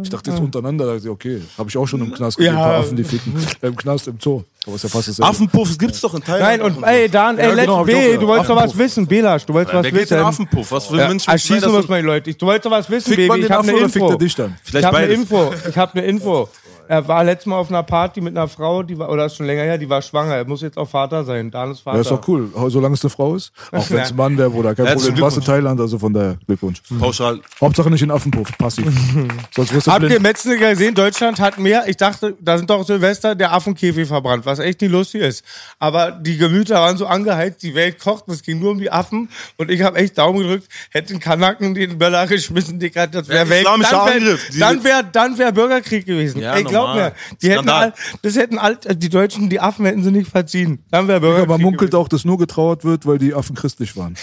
Ich 0.03 0.11
dachte 0.11 0.33
jetzt 0.33 0.41
untereinander, 0.41 0.85
dachte 0.87 1.03
ich, 1.05 1.09
okay, 1.09 1.41
habe 1.57 1.71
ich 1.71 1.77
auch 1.77 1.87
schon 1.87 2.01
im 2.01 2.13
Knast 2.13 2.37
gesehen, 2.37 2.53
Ja. 2.55 2.59
ein 2.61 2.65
paar 2.71 2.81
Affen, 2.81 2.97
die 2.97 3.05
ficken. 3.05 3.33
Im 3.63 3.77
Knast, 3.77 4.09
im 4.09 4.19
Zoo. 4.19 4.43
Aber 4.67 4.75
ist 4.75 4.83
ja 4.83 4.89
fast 4.89 5.07
dasselbe. 5.07 5.29
Affenpuff 5.29 5.79
gibt's 5.79 6.01
doch 6.01 6.13
in 6.15 6.23
Nein, 6.27 6.41
Thailand. 6.59 6.77
und 6.79 6.83
ey, 6.83 7.09
Dan, 7.09 7.39
ey, 7.39 7.45
Ja, 7.51 7.55
let's 7.55 7.67
genau, 7.67 7.87
ich 7.87 7.95
auch 7.95 8.01
B, 8.01 8.17
du 8.17 8.27
wolltest 8.27 8.51
doch 8.51 8.57
was 8.57 8.77
wissen, 8.77 9.07
Belasch, 9.07 9.47
du 9.47 9.55
wolltest 9.55 9.75
was 9.77 9.85
Wer 9.85 9.93
geht 9.93 10.01
wissen. 10.03 10.19
in 10.19 10.25
Affenpuff? 10.25 10.73
Was 10.73 10.87
für 10.87 10.97
Ja, 10.97 11.07
Menschen 11.07 11.31
erschießen 11.31 11.61
das 11.61 11.71
muss 11.73 11.87
die 11.87 11.93
Leute. 12.01 12.35
Du 12.35 12.47
wolltest 12.47 12.71
was 12.73 12.91
wissen, 12.91 13.15
Fickt 13.15 13.29
Baby. 13.29 13.41
Ich 13.43 13.47
den 13.47 13.53
hab 13.55 13.61
Affen 13.61 13.71
eine 13.71 13.79
fickt 13.89 13.95
Info. 13.97 14.11
er 14.11 14.19
dich 14.19 14.35
dann? 14.35 14.57
Ich 14.65 14.69
Vielleicht 14.71 14.87
hab 14.87 14.95
eine. 14.95 15.07
Info. 15.13 15.55
Ich 15.69 15.79
hab 15.79 15.95
eine 15.95 16.05
Info. 16.05 16.49
Er 16.91 17.07
war 17.07 17.23
letztes 17.23 17.47
Mal 17.47 17.57
auf 17.57 17.69
einer 17.69 17.85
Party 17.85 18.21
mit 18.21 18.37
einer 18.37 18.49
Frau, 18.49 18.83
die 18.83 18.99
war, 18.99 19.11
oder 19.11 19.27
ist 19.27 19.37
schon 19.37 19.47
länger 19.47 19.63
her, 19.63 19.79
die 19.79 19.89
war 19.89 20.03
schwanger. 20.03 20.35
Er 20.35 20.45
muss 20.45 20.61
jetzt 20.61 20.77
auch 20.77 20.89
Vater 20.89 21.23
sein. 21.25 21.49
Dan 21.49 21.71
ist 21.71 21.81
Vater. 21.81 21.99
Ja, 21.99 22.01
ist 22.03 22.11
doch 22.11 22.27
cool. 22.27 22.51
Solange 22.67 22.95
es 22.95 23.03
eine 23.05 23.11
Frau 23.11 23.37
ist. 23.37 23.53
Auch 23.71 23.89
wenn 23.91 23.99
es 24.01 24.11
ein 24.11 24.17
Mann 24.17 24.37
wäre, 24.37 24.51
Bruder. 24.51 24.75
Kein 24.75 24.87
Herzlichen 24.87 25.11
Problem. 25.15 25.23
Warst 25.25 25.37
in. 25.37 25.45
Thailand, 25.45 25.81
also 25.81 26.01
von 26.01 26.13
daher 26.13 26.37
Glückwunsch. 26.49 26.83
Pauschal. 26.99 27.39
Hauptsache 27.61 27.91
nicht 27.91 28.03
in 28.03 28.11
Affenpuff, 28.11 28.49
passiv. 28.59 28.87
Sonst 29.55 29.73
wirst 29.73 29.87
du 29.87 29.93
Habt 29.93 30.03
ihr 30.03 30.09
blind. 30.09 30.23
Metzner 30.23 30.57
gesehen? 30.57 30.95
Deutschland 30.97 31.39
hat 31.39 31.59
mehr. 31.61 31.85
Ich 31.87 31.97
dachte, 31.97 32.35
da 32.41 32.59
sind 32.59 32.69
doch 32.69 32.85
Silvester 32.85 33.37
der 33.37 33.53
Affenkäfig 33.53 34.09
verbrannt, 34.09 34.45
was 34.45 34.59
echt 34.59 34.81
nicht 34.81 34.91
lustig 34.91 35.23
ist. 35.23 35.45
Aber 35.79 36.11
die 36.11 36.39
Gemüter 36.39 36.75
waren 36.81 36.97
so 36.97 37.07
angeheizt, 37.07 37.63
die 37.63 37.77
Welt 37.77 38.01
kocht, 38.01 38.25
es 38.27 38.43
ging 38.43 38.59
nur 38.59 38.73
um 38.73 38.81
die 38.81 38.91
Affen. 38.91 39.29
Und 39.59 39.71
ich 39.71 39.83
habe 39.83 39.97
echt 39.99 40.19
Daumen 40.19 40.41
gedrückt, 40.41 40.67
hätte 40.91 41.13
den 41.13 41.21
Kanaken 41.21 41.75
den 41.77 41.99
Böller 41.99 42.27
geschmissen, 42.27 42.81
Digga, 42.81 43.07
das 43.07 43.29
wäre 43.29 43.45
Ja, 43.45 43.49
Welt. 43.49 43.61
islamischer 43.63 43.91
Dann 43.93 44.07
wäre 44.07 44.17
Angriff. 44.17 44.49
Die- 44.51 44.59
dann 44.59 44.83
wär, 44.85 45.03
dann 45.05 45.39
wär 45.39 45.53
Bürgerkrieg 45.53 46.05
gewesen. 46.05 46.41
Ja, 46.41 46.57
Ey, 46.57 46.65
glaub 46.65 46.80
normal. 46.87 47.11
mir, 47.11 47.37
die 47.43 47.51
hätten 47.51 47.69
all, 47.69 47.95
das 48.23 48.37
hätten 48.37 48.59
all, 48.59 48.77
die 48.77 49.09
Deutschen, 49.09 49.49
die 49.49 49.61
Affen 49.61 49.85
hätten 49.87 50.03
sie 50.03 50.11
nicht 50.11 50.31
verziehen. 50.31 50.85
Dann 50.91 51.07
wäre 51.09 51.17
Ja, 51.19 51.21
Bürgerkrieg. 51.21 51.49
man 51.49 51.61
munkelt 51.63 51.91
gewesen. 51.93 52.03
auch, 52.05 52.09
dass 52.09 52.25
nur 52.25 52.39
getrauert 52.39 52.85
wird, 52.85 53.07
weil 53.07 53.19
die 53.19 53.35
Affen 53.35 53.55
christlich 53.57 53.97
waren. 53.97 54.17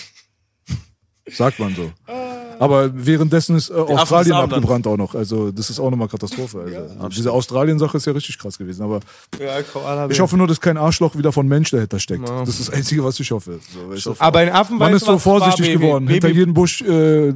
Sagt 1.29 1.59
man 1.59 1.75
so. 1.75 1.91
Aber 2.59 2.89
währenddessen 2.95 3.55
ist 3.55 3.69
äh, 3.69 3.73
Australien 3.73 4.33
abgebrannt 4.33 4.87
auch 4.87 4.97
noch. 4.97 5.13
Also 5.13 5.51
das 5.51 5.69
ist 5.69 5.79
auch 5.79 5.91
nochmal 5.91 6.07
Katastrophe. 6.07 6.87
Also. 6.99 7.09
Diese 7.09 7.31
Australien-Sache 7.31 7.97
ist 7.97 8.07
ja 8.07 8.13
richtig 8.13 8.39
krass 8.39 8.57
gewesen. 8.57 8.81
Aber 8.81 9.01
Ja, 9.39 9.59
ich 10.09 10.19
hoffe 10.19 10.37
nur, 10.37 10.47
dass 10.47 10.59
kein 10.59 10.77
Arschloch 10.77 11.15
wieder 11.15 11.31
von 11.31 11.47
Mensch 11.47 11.69
dahinter 11.69 11.99
steckt. 11.99 12.27
Das 12.27 12.49
ist 12.49 12.61
das 12.61 12.69
Einzige, 12.71 13.03
was 13.03 13.19
ich 13.19 13.29
hoffe. 13.29 13.59
So, 13.71 13.91
weißt 13.91 14.05
du? 14.07 14.15
Aber 14.17 14.41
in 14.41 14.49
Affen 14.49 14.77
Man 14.79 14.93
ist 14.93 15.01
so 15.05 15.11
es 15.13 15.25
war, 15.25 15.39
vorsichtig 15.39 15.67
Baby? 15.73 15.83
geworden. 15.83 16.05
Baby, 16.05 16.13
Hinter 16.13 16.29
jedem 16.29 16.53
Busch 16.55 16.81
äh, 16.81 17.33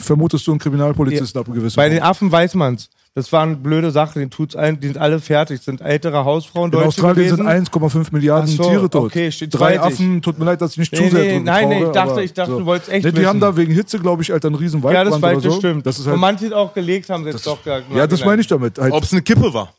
vermutest 0.00 0.46
du 0.46 0.52
einen 0.52 0.60
Kriminalpolizisten 0.60 1.38
ab 1.40 1.48
einem 1.48 1.56
gewissen 1.56 1.76
Bei 1.76 1.88
den. 1.90 2.00
Affen 2.00 2.32
weiß 2.32 2.54
man's. 2.54 2.88
Das 3.14 3.30
waren 3.30 3.62
blöde 3.62 3.90
Sachen, 3.90 4.20
den 4.20 4.30
tut's 4.30 4.56
allen, 4.56 4.80
die 4.80 4.86
sind 4.86 4.96
alle 4.96 5.20
fertig, 5.20 5.60
sind 5.60 5.82
ältere 5.82 6.24
Hausfrauen, 6.24 6.66
In 6.66 6.70
Deutsche 6.70 6.86
Australien 6.88 7.16
gewesen. 7.36 7.36
sind 7.36 7.46
1,5 7.46 8.08
Milliarden 8.10 8.48
Ach 8.50 8.56
so, 8.56 8.70
Tiere 8.70 8.88
tot. 8.88 9.04
okay, 9.04 9.30
steht 9.30 9.52
Drei 9.52 9.76
zweitig. 9.76 9.80
Affen, 9.82 10.22
tut 10.22 10.38
mir 10.38 10.46
leid, 10.46 10.62
dass 10.62 10.72
ich 10.72 10.78
nicht 10.78 10.92
Nee, 10.94 10.98
zu 11.10 11.14
sehr 11.14 11.24
nee, 11.24 11.40
nein, 11.40 11.68
nee, 11.68 11.74
traure, 11.80 11.88
ich 11.88 11.92
dachte- 11.92 12.22
ich 12.22 12.32
dachte, 12.32 12.52
du 12.52 12.64
wolltest 12.64 12.90
echt 12.90 13.04
nee, 13.04 13.10
Die 13.10 13.16
wissen. 13.18 13.26
haben 13.28 13.40
da 13.40 13.54
wegen 13.54 13.74
Hitze, 13.74 13.98
glaube 13.98 14.22
ich, 14.22 14.30
halt 14.30 14.46
einen 14.46 14.54
riesen 14.54 14.80
Ja, 14.80 14.84
Waldbrand 14.84 15.10
das 15.12 15.20
weiß 15.22 15.36
oder 15.36 15.46
ich, 15.46 15.52
so. 15.52 15.58
stimmt. 15.58 15.84
Das 15.84 15.98
ist 15.98 16.06
Und 16.06 16.12
halt, 16.12 16.20
manche 16.22 16.56
auch 16.56 16.72
gelegt 16.72 17.10
haben 17.10 17.24
sie 17.24 17.30
jetzt 17.32 17.46
doch 17.46 17.62
gesagt. 17.62 17.84
ja, 17.94 18.06
das 18.06 18.24
meine 18.24 18.40
ich 18.40 18.46
damit. 18.46 18.78
Halt, 18.78 18.94
Ob 18.94 19.02
es 19.02 19.12
eine 19.12 19.20
Kippe 19.20 19.52
war. 19.52 19.74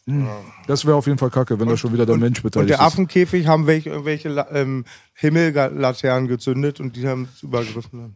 das 0.68 0.86
wäre 0.86 0.96
auf 0.96 1.08
jeden 1.08 1.18
Fall 1.18 1.32
kacke, 1.32 1.60
wenn 1.60 1.68
da 1.68 1.76
schon 1.76 1.92
wieder 1.92 2.06
der 2.06 2.18
Mensch 2.18 2.38
Und 2.38 2.44
beteiligt 2.44 2.70
der 2.70 2.78
ist. 2.78 2.84
Affenkäfig 2.84 3.48
haben 3.48 3.66
welche, 3.66 3.90
irgendwelche 3.90 4.30
ähm, 4.52 4.86
Himmellaternen 5.16 6.28
gezündet 6.28 6.80
und 6.80 6.96
die 6.96 7.08
haben 7.08 7.28
es 7.36 7.42
übergriffen. 7.42 8.16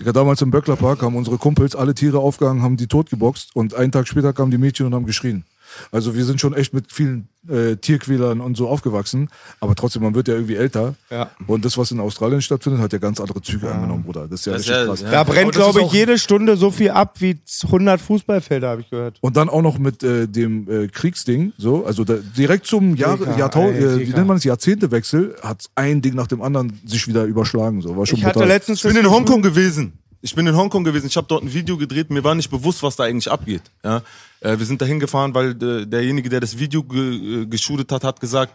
Digga, 0.00 0.12
damals 0.12 0.40
im 0.40 0.50
Böcklerpark 0.50 1.02
haben 1.02 1.14
unsere 1.14 1.36
Kumpels 1.36 1.76
alle 1.76 1.92
Tiere 1.92 2.20
aufgehangen, 2.20 2.62
haben 2.62 2.78
die 2.78 2.86
totgeboxt 2.86 3.54
und 3.54 3.74
einen 3.74 3.92
Tag 3.92 4.08
später 4.08 4.32
kamen 4.32 4.50
die 4.50 4.56
Mädchen 4.56 4.86
und 4.86 4.94
haben 4.94 5.04
geschrien. 5.04 5.44
Also 5.92 6.14
wir 6.14 6.24
sind 6.24 6.40
schon 6.40 6.54
echt 6.54 6.72
mit 6.74 6.92
vielen 6.92 7.28
äh, 7.48 7.76
Tierquälern 7.76 8.40
und 8.40 8.56
so 8.56 8.68
aufgewachsen, 8.68 9.28
aber 9.60 9.74
trotzdem, 9.74 10.02
man 10.02 10.14
wird 10.14 10.28
ja 10.28 10.34
irgendwie 10.34 10.56
älter. 10.56 10.94
Ja. 11.10 11.30
Und 11.46 11.64
das, 11.64 11.78
was 11.78 11.90
in 11.90 11.98
Australien 12.00 12.42
stattfindet, 12.42 12.80
hat 12.82 12.92
ja 12.92 12.98
ganz 12.98 13.18
andere 13.20 13.40
Züge 13.40 13.70
angenommen, 13.72 14.04
Bruder. 14.04 14.28
Das 14.28 14.40
ist 14.40 14.46
ja 14.46 14.52
Das 14.52 14.62
ist 14.62 14.68
richtig 14.68 14.80
ja- 14.82 14.86
krass. 14.86 15.00
ja. 15.00 15.10
Da 15.10 15.24
brennt, 15.24 15.52
glaube 15.52 15.80
ist 15.80 15.86
ich, 15.86 15.92
jede 15.92 16.18
Stunde 16.18 16.56
so 16.56 16.70
viel 16.70 16.90
ab 16.90 17.16
wie 17.20 17.38
100 17.62 18.00
Fußballfelder, 18.00 18.68
habe 18.68 18.80
ich 18.82 18.90
gehört. 18.90 19.16
Und 19.22 19.36
dann 19.36 19.48
auch 19.48 19.62
noch 19.62 19.78
mit 19.78 20.02
äh, 20.02 20.28
dem 20.28 20.68
äh, 20.70 20.88
Kriegsding, 20.88 21.52
so, 21.56 21.86
also 21.86 22.04
da, 22.04 22.16
direkt 22.36 22.66
zum 22.66 22.94
Jahr, 22.96 23.16
Digga, 23.16 23.38
Jahrtau 23.38 23.68
ey, 23.70 23.78
äh, 23.84 23.98
wie 24.06 24.12
nennt 24.12 24.26
man 24.26 24.36
das, 24.36 24.44
Jahrzehntewechsel, 24.44 25.36
hat 25.42 25.64
ein 25.74 26.02
Ding 26.02 26.14
nach 26.14 26.26
dem 26.26 26.42
anderen 26.42 26.78
sich 26.84 27.06
wieder 27.08 27.24
überschlagen. 27.24 27.80
So, 27.82 27.96
war 27.96 28.06
schon 28.06 28.18
Ich 28.18 28.24
hatte 28.24 28.34
brutal. 28.34 28.48
letztens 28.48 28.84
Ich 28.84 28.92
bin 28.92 29.02
in 29.02 29.10
Hongkong 29.10 29.42
gewesen. 29.42 29.94
Ich 30.22 30.34
bin 30.34 30.46
in 30.46 30.54
Hongkong 30.54 30.84
gewesen. 30.84 31.06
Ich 31.06 31.16
habe 31.16 31.26
dort 31.26 31.42
ein 31.42 31.54
Video 31.54 31.78
gedreht. 31.78 32.10
Mir 32.10 32.22
war 32.22 32.34
nicht 32.34 32.50
bewusst, 32.50 32.82
was 32.82 32.96
da 32.96 33.04
eigentlich 33.04 33.30
abgeht. 33.30 33.62
Ja? 33.82 34.02
Äh, 34.40 34.58
wir 34.58 34.66
sind 34.66 34.80
da 34.80 34.86
hingefahren, 34.86 35.34
weil 35.34 35.50
äh, 35.62 35.86
derjenige, 35.86 36.28
der 36.28 36.40
das 36.40 36.58
Video 36.58 36.82
ge 36.82 37.42
äh, 37.42 37.46
geshootet 37.46 37.92
hat, 37.92 38.04
hat 38.04 38.20
gesagt, 38.20 38.52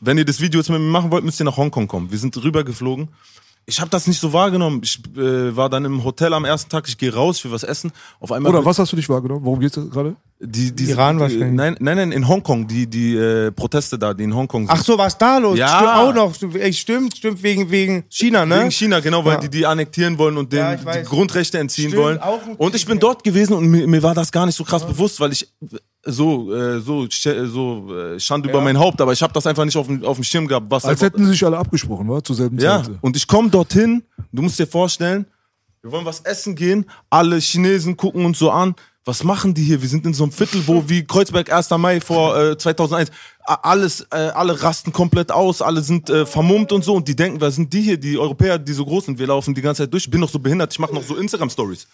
wenn 0.00 0.18
ihr 0.18 0.24
das 0.24 0.40
Video 0.40 0.60
jetzt 0.60 0.68
mit 0.68 0.80
mir 0.80 0.90
machen 0.90 1.10
wollt, 1.10 1.24
müsst 1.24 1.40
ihr 1.40 1.44
nach 1.44 1.56
Hongkong 1.56 1.86
kommen. 1.86 2.10
Wir 2.10 2.18
sind 2.18 2.36
rübergeflogen. 2.42 3.08
Ich 3.64 3.80
habe 3.80 3.90
das 3.90 4.08
nicht 4.08 4.18
so 4.18 4.32
wahrgenommen. 4.32 4.80
Ich 4.82 5.00
äh, 5.16 5.54
war 5.54 5.70
dann 5.70 5.84
im 5.84 6.02
Hotel 6.02 6.32
am 6.34 6.44
ersten 6.44 6.68
Tag. 6.68 6.88
Ich 6.88 6.98
gehe 6.98 7.14
raus, 7.14 7.44
will 7.44 7.52
was 7.52 7.62
essen. 7.62 7.92
Auf 8.18 8.32
einmal 8.32 8.50
Oder 8.50 8.64
was 8.64 8.78
hast 8.78 8.90
du 8.90 8.96
dich 8.96 9.08
wahrgenommen? 9.08 9.44
Worum 9.44 9.60
geht's 9.60 9.76
gerade? 9.76 10.16
Die, 10.44 10.72
diese, 10.74 10.92
Iran 10.94 11.16
die, 11.16 11.20
wahrscheinlich. 11.20 11.52
Nein, 11.52 11.76
nein, 11.78 11.96
nein, 11.98 12.10
in 12.12 12.26
Hongkong. 12.26 12.66
Die, 12.66 12.88
die 12.88 13.14
äh, 13.14 13.52
Proteste 13.52 13.96
da, 13.96 14.12
die 14.12 14.24
in 14.24 14.34
Hongkong 14.34 14.66
sind. 14.66 14.76
Ach 14.76 14.82
so, 14.84 14.98
was 14.98 15.16
da 15.16 15.38
los? 15.38 15.56
Ja. 15.56 15.68
Stimmt 15.68 15.90
auch 15.92 16.12
noch. 16.14 16.34
Stimmt, 16.34 16.74
Stimmt, 16.74 17.16
stimmt, 17.16 17.42
wegen, 17.44 17.70
wegen 17.70 18.02
China, 18.08 18.44
ne? 18.44 18.58
Wegen 18.60 18.70
China, 18.72 18.98
genau, 18.98 19.24
weil 19.24 19.34
Ja. 19.34 19.40
die 19.40 19.48
die 19.48 19.64
annektieren 19.66 20.18
wollen 20.18 20.36
und 20.36 20.52
Ja, 20.52 20.72
denen 20.74 20.84
weiß. 20.84 20.96
die 20.98 21.04
Grundrechte 21.04 21.58
entziehen 21.60 21.90
Stimmt, 21.90 22.02
wollen. 22.02 22.18
auch 22.18 22.44
ein 22.44 22.56
Und 22.56 22.74
ich 22.74 22.84
bin 22.86 22.96
ja. 22.96 23.00
dort 23.00 23.22
gewesen 23.22 23.52
und 23.54 23.68
mir, 23.68 23.86
mir 23.86 24.02
war 24.02 24.14
das 24.16 24.32
gar 24.32 24.44
nicht 24.46 24.56
so 24.56 24.64
krass 24.64 24.84
bewusst, 24.84 25.20
weil 25.20 25.30
ich 25.30 25.48
so 26.04 26.52
äh, 26.52 26.80
so 26.80 27.02
sch- 27.02 27.46
so 27.46 27.94
äh, 27.96 28.18
Schand 28.18 28.44
über 28.44 28.60
mein 28.60 28.76
Haupt, 28.76 29.00
aber 29.00 29.12
ich 29.12 29.22
habe 29.22 29.32
das 29.32 29.46
einfach 29.46 29.64
nicht 29.64 29.76
auf 29.76 29.86
dem 29.86 30.02
auf 30.04 30.16
dem 30.16 30.24
Schirm 30.24 30.48
gehabt, 30.48 30.66
was 30.68 30.84
Als 30.84 31.00
einfach, 31.00 31.14
hätten 31.14 31.24
sie 31.26 31.30
sich 31.32 31.44
alle 31.46 31.56
abgesprochen, 31.58 32.08
war 32.08 32.24
zur 32.24 32.34
selben 32.34 32.58
ja. 32.58 32.82
Zeit. 32.82 32.90
Und 33.00 33.16
ich 33.16 33.28
komme 33.28 33.48
dorthin, 33.48 34.02
du 34.32 34.42
musst 34.42 34.58
dir 34.58 34.66
vorstellen, 34.66 35.26
wir 35.82 35.92
wollen 35.92 36.04
was 36.04 36.18
essen 36.22 36.56
gehen, 36.56 36.86
alle 37.10 37.38
Chinesen 37.38 37.96
gucken 37.96 38.24
uns 38.24 38.40
so 38.40 38.50
an. 38.50 38.74
Was 39.04 39.24
machen 39.24 39.52
die 39.52 39.64
hier? 39.64 39.82
Wir 39.82 39.88
sind 39.88 40.06
in 40.06 40.14
so 40.14 40.22
einem 40.22 40.32
Viertel, 40.32 40.62
wo 40.66 40.84
wie 40.88 41.04
Kreuzberg 41.04 41.52
1. 41.52 41.70
Mai 41.70 42.00
vor 42.00 42.38
äh, 42.40 42.56
2001 42.56 43.10
a- 43.44 43.54
alles 43.62 44.02
äh, 44.12 44.16
alle 44.16 44.62
rasten 44.62 44.92
komplett 44.92 45.32
aus, 45.32 45.60
alle 45.60 45.80
sind 45.80 46.08
äh, 46.08 46.24
vermummt 46.24 46.70
und 46.70 46.84
so 46.84 46.94
und 46.94 47.08
die 47.08 47.16
denken, 47.16 47.40
wer 47.40 47.50
sind 47.50 47.72
die 47.72 47.80
hier, 47.82 47.96
die 47.96 48.16
Europäer, 48.16 48.60
die 48.60 48.72
so 48.72 48.84
groß 48.84 49.06
sind? 49.06 49.18
Wir 49.18 49.26
laufen 49.26 49.54
die 49.54 49.60
ganze 49.60 49.82
Zeit 49.82 49.92
durch. 49.92 50.04
Ich 50.04 50.10
bin 50.10 50.20
noch 50.20 50.28
so 50.28 50.38
behindert, 50.38 50.72
ich 50.72 50.78
mache 50.78 50.94
noch 50.94 51.02
so 51.02 51.16
Instagram 51.16 51.50
Stories. 51.50 51.88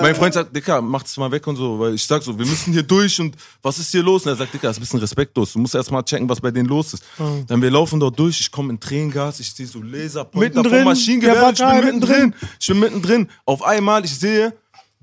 Mein 0.00 0.14
Freund 0.14 0.32
sagt, 0.34 0.54
Dicker, 0.54 0.80
mach's 0.80 1.16
mal 1.16 1.28
weg 1.32 1.44
und 1.48 1.56
so, 1.56 1.76
weil 1.80 1.94
ich 1.94 2.04
sag 2.06 2.22
so, 2.22 2.38
wir 2.38 2.46
müssen 2.46 2.72
hier 2.72 2.84
durch 2.84 3.20
und 3.20 3.34
was 3.60 3.78
ist 3.80 3.90
hier 3.90 4.04
los? 4.04 4.22
Und 4.24 4.28
er 4.30 4.36
sagt, 4.36 4.54
Dicker, 4.54 4.68
das 4.68 4.76
ist 4.76 4.80
ein 4.80 4.82
bisschen 4.84 5.00
respektlos. 5.00 5.54
Du 5.54 5.58
musst 5.58 5.74
erst 5.74 5.90
mal 5.90 6.04
checken, 6.04 6.28
was 6.28 6.40
bei 6.40 6.52
denen 6.52 6.68
los 6.68 6.94
ist. 6.94 7.02
Dann 7.48 7.60
wir 7.60 7.70
laufen 7.72 7.98
dort 7.98 8.16
durch, 8.16 8.38
ich 8.38 8.52
komme 8.52 8.70
in 8.74 8.78
Tränengas, 8.78 9.40
ich 9.40 9.52
sehe 9.52 9.66
so 9.66 9.82
Laserpointer 9.82 10.58
Mittendrin, 10.60 10.82
vom 10.82 10.84
Maschinengewehr, 10.84 11.50
ich 11.50 11.58
bin 11.58 11.84
mittendrin. 11.84 12.34
Ich 12.60 12.66
bin 12.68 12.78
mittendrin. 12.78 13.28
Auf 13.44 13.60
einmal, 13.64 14.04
ich 14.04 14.16
sehe, 14.16 14.54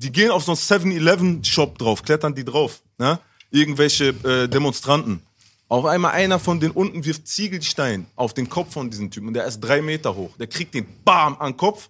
die 0.02 0.12
gehen 0.12 0.32
auf 0.32 0.44
so 0.44 0.52
einen 0.52 0.58
7-Eleven-Shop 0.58 1.78
drauf, 1.78 2.04
klettern 2.04 2.34
die 2.34 2.44
drauf. 2.44 2.82
Ne? 2.98 3.20
Irgendwelche 3.52 4.10
äh, 4.24 4.48
Demonstranten. 4.48 5.22
Auf 5.68 5.86
einmal 5.86 6.12
einer 6.12 6.40
von 6.40 6.60
denen 6.60 6.74
unten 6.74 7.06
wirft 7.06 7.28
Ziegelstein 7.28 8.06
auf 8.16 8.34
den 8.34 8.50
Kopf 8.50 8.74
von 8.74 8.90
diesem 8.90 9.10
Typen 9.10 9.30
und 9.30 9.36
der 9.36 9.46
ist 9.46 9.60
drei 9.62 9.82
Meter 9.82 10.16
hoch. 10.16 10.36
Der 10.38 10.48
kriegt 10.48 10.74
den 10.74 10.86
BAM 11.06 11.38
an 11.40 11.54
den 11.54 11.58
Kopf 11.58 11.90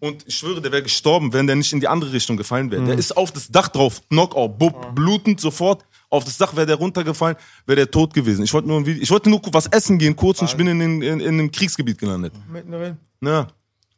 und 0.00 0.24
ich 0.26 0.34
schwöre, 0.34 0.60
der 0.60 0.72
wäre 0.72 0.82
gestorben, 0.82 1.32
wenn 1.32 1.46
der 1.46 1.54
nicht 1.54 1.72
in 1.72 1.78
die 1.78 1.86
andere 1.86 2.12
Richtung 2.12 2.36
gefallen 2.36 2.70
wäre. 2.72 2.82
Der 2.82 2.98
ist 2.98 3.16
auf 3.16 3.30
das 3.30 3.48
Dach 3.48 3.68
drauf, 3.68 4.02
Knockout, 4.08 4.58
bub, 4.58 4.94
blutend 4.96 5.40
sofort. 5.40 5.84
Auf 6.10 6.24
das 6.24 6.36
Dach 6.36 6.56
wäre 6.56 6.66
der 6.66 6.76
runtergefallen, 6.76 7.36
wäre 7.64 7.76
der 7.76 7.90
tot 7.90 8.12
gewesen. 8.12 8.42
Ich 8.44 8.52
wollte 8.52 8.66
nur, 8.66 8.86
ich 8.86 9.10
wollte 9.10 9.30
nur 9.30 9.40
was 9.52 9.66
essen 9.68 9.98
gehen 9.98 10.16
kurz 10.16 10.40
und 10.40 10.48
ich 10.48 10.56
bin 10.56 10.66
in, 10.66 10.80
den, 10.80 11.02
in, 11.02 11.20
in 11.20 11.28
einem 11.28 11.50
Kriegsgebiet 11.52 11.98
gelandet. 11.98 12.32
Mittendrin. 12.50 12.96
Ja. 13.22 13.46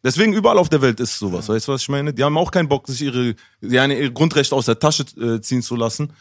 Deswegen 0.04 0.34
überall 0.34 0.58
auf 0.58 0.68
der 0.68 0.82
Welt 0.82 1.00
ist 1.00 1.18
sowas. 1.18 1.48
Weißt 1.48 1.66
du, 1.66 1.72
was 1.72 1.80
ich 1.80 1.88
meine? 1.88 2.12
Die 2.12 2.22
haben 2.22 2.36
auch 2.36 2.50
keinen 2.50 2.68
Bock, 2.68 2.86
sich 2.86 3.00
ihre, 3.00 3.34
ja, 3.62 3.86
ihre 3.86 4.12
Grundrechte 4.12 4.54
aus 4.54 4.66
der 4.66 4.78
Tasche 4.78 5.04
äh, 5.18 5.40
ziehen 5.40 5.62
zu 5.62 5.76
lassen. 5.76 6.12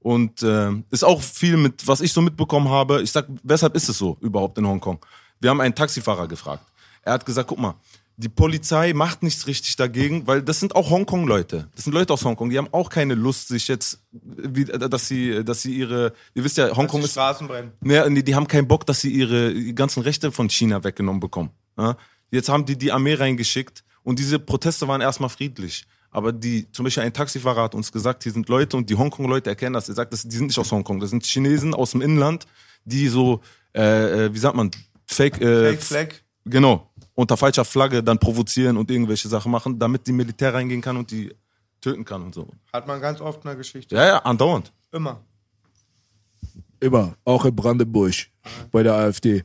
Und 0.00 0.42
äh, 0.42 0.70
ist 0.90 1.04
auch 1.04 1.22
viel 1.22 1.56
mit, 1.56 1.88
was 1.88 2.02
ich 2.02 2.12
so 2.12 2.20
mitbekommen 2.20 2.68
habe. 2.68 3.02
Ich 3.02 3.12
sag, 3.12 3.26
weshalb 3.42 3.74
ist 3.74 3.88
es 3.88 3.96
so 3.98 4.18
überhaupt 4.20 4.58
in 4.58 4.66
Hongkong? 4.66 4.98
Wir 5.40 5.50
haben 5.50 5.60
einen 5.60 5.74
Taxifahrer 5.74 6.28
gefragt. 6.28 6.64
Er 7.02 7.14
hat 7.14 7.24
gesagt, 7.24 7.48
guck 7.48 7.58
mal, 7.58 7.74
die 8.20 8.28
Polizei 8.28 8.92
macht 8.92 9.22
nichts 9.22 9.46
richtig 9.46 9.76
dagegen, 9.76 10.26
weil 10.26 10.42
das 10.42 10.60
sind 10.60 10.76
auch 10.76 10.90
Hongkong-Leute. 10.90 11.68
Das 11.74 11.84
sind 11.84 11.94
Leute 11.94 12.12
aus 12.12 12.22
Hongkong, 12.22 12.50
die 12.50 12.58
haben 12.58 12.68
auch 12.72 12.90
keine 12.90 13.14
Lust, 13.14 13.48
sich 13.48 13.66
jetzt, 13.68 14.02
wie, 14.12 14.66
dass 14.66 15.08
sie, 15.08 15.42
dass 15.42 15.62
sie 15.62 15.74
ihre, 15.74 16.12
ihr 16.34 16.44
wisst 16.44 16.58
ja, 16.58 16.76
Hongkong 16.76 17.00
Die 17.00 17.06
ist 17.06 17.12
Straßen 17.12 17.48
brennen. 17.48 17.72
Nee, 17.80 18.22
die 18.22 18.34
haben 18.34 18.46
keinen 18.46 18.68
Bock, 18.68 18.84
dass 18.84 19.00
sie 19.00 19.10
ihre 19.10 19.72
ganzen 19.72 20.02
Rechte 20.02 20.32
von 20.32 20.50
China 20.50 20.84
weggenommen 20.84 21.20
bekommen. 21.20 21.50
Ja? 21.78 21.96
Jetzt 22.30 22.48
haben 22.48 22.64
die 22.64 22.76
die 22.76 22.92
Armee 22.92 23.14
reingeschickt 23.14 23.84
und 24.02 24.18
diese 24.18 24.38
Proteste 24.38 24.86
waren 24.88 25.00
erstmal 25.00 25.30
friedlich. 25.30 25.84
Aber 26.10 26.32
die, 26.32 26.70
zum 26.72 26.84
Beispiel 26.84 27.04
ein 27.04 27.12
Taxifahrer 27.12 27.62
hat 27.62 27.74
uns 27.74 27.92
gesagt, 27.92 28.24
hier 28.24 28.32
sind 28.32 28.48
Leute 28.48 28.76
und 28.76 28.90
die 28.90 28.96
Hongkong-Leute 28.96 29.50
erkennen 29.50 29.74
das. 29.74 29.88
Er 29.88 29.94
sagt, 29.94 30.12
das, 30.12 30.24
die 30.24 30.36
sind 30.36 30.48
nicht 30.48 30.58
aus 30.58 30.72
Hongkong, 30.72 30.98
das 30.98 31.10
sind 31.10 31.24
Chinesen 31.24 31.72
aus 31.72 31.92
dem 31.92 32.00
Inland, 32.00 32.46
die 32.84 33.08
so, 33.08 33.40
äh, 33.74 34.26
äh, 34.26 34.34
wie 34.34 34.38
sagt 34.38 34.56
man, 34.56 34.70
Fake, 35.06 35.40
äh, 35.40 35.70
Fake 35.70 35.82
Flag. 35.82 36.08
genau, 36.44 36.90
unter 37.14 37.36
falscher 37.36 37.64
Flagge 37.64 38.02
dann 38.02 38.18
provozieren 38.18 38.76
und 38.76 38.90
irgendwelche 38.90 39.28
Sachen 39.28 39.52
machen, 39.52 39.78
damit 39.78 40.06
die 40.06 40.12
Militär 40.12 40.52
reingehen 40.52 40.80
kann 40.80 40.96
und 40.96 41.10
die 41.10 41.32
töten 41.80 42.04
kann 42.04 42.22
und 42.22 42.34
so. 42.34 42.48
Hat 42.72 42.86
man 42.86 43.00
ganz 43.00 43.20
oft 43.20 43.44
in 43.44 43.48
der 43.48 43.56
Geschichte. 43.56 43.94
Ja, 43.94 44.06
ja, 44.06 44.18
andauernd. 44.18 44.72
Immer. 44.92 45.20
Immer, 46.80 47.14
auch 47.24 47.44
in 47.44 47.54
Brandenburg, 47.54 48.14
bei 48.72 48.82
der 48.82 48.94
AfD. 48.94 49.44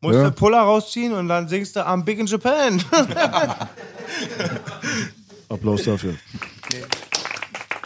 Musst 0.00 0.16
Ja. 0.16 0.24
du 0.24 0.32
Puller 0.32 0.60
rausziehen 0.60 1.12
und 1.12 1.28
dann 1.28 1.48
singst 1.48 1.76
du 1.76 1.80
I'm 1.80 2.04
big 2.04 2.18
in 2.18 2.26
Japan. 2.26 2.82
Applaus 5.48 5.82
dafür. 5.84 6.14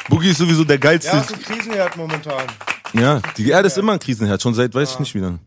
Boogie 0.09 0.31
ist 0.31 0.39
sowieso 0.39 0.65
der 0.65 0.79
geilste. 0.79 1.09
ja, 1.09 1.21
ist 1.21 1.33
ein 1.33 1.41
Krisenherd 1.41 1.97
momentan. 1.97 2.47
Ja, 2.93 3.21
die 3.37 3.49
Erde 3.49 3.69
ist 3.69 3.79
immer 3.79 3.93
ein 3.93 3.99
Krisenherd, 3.99 4.43
schon 4.43 4.55
seit 4.55 4.75
weiß 4.75 4.93
ich 4.93 4.99
nicht 4.99 5.15
wie 5.15 5.21
lange. 5.21 5.39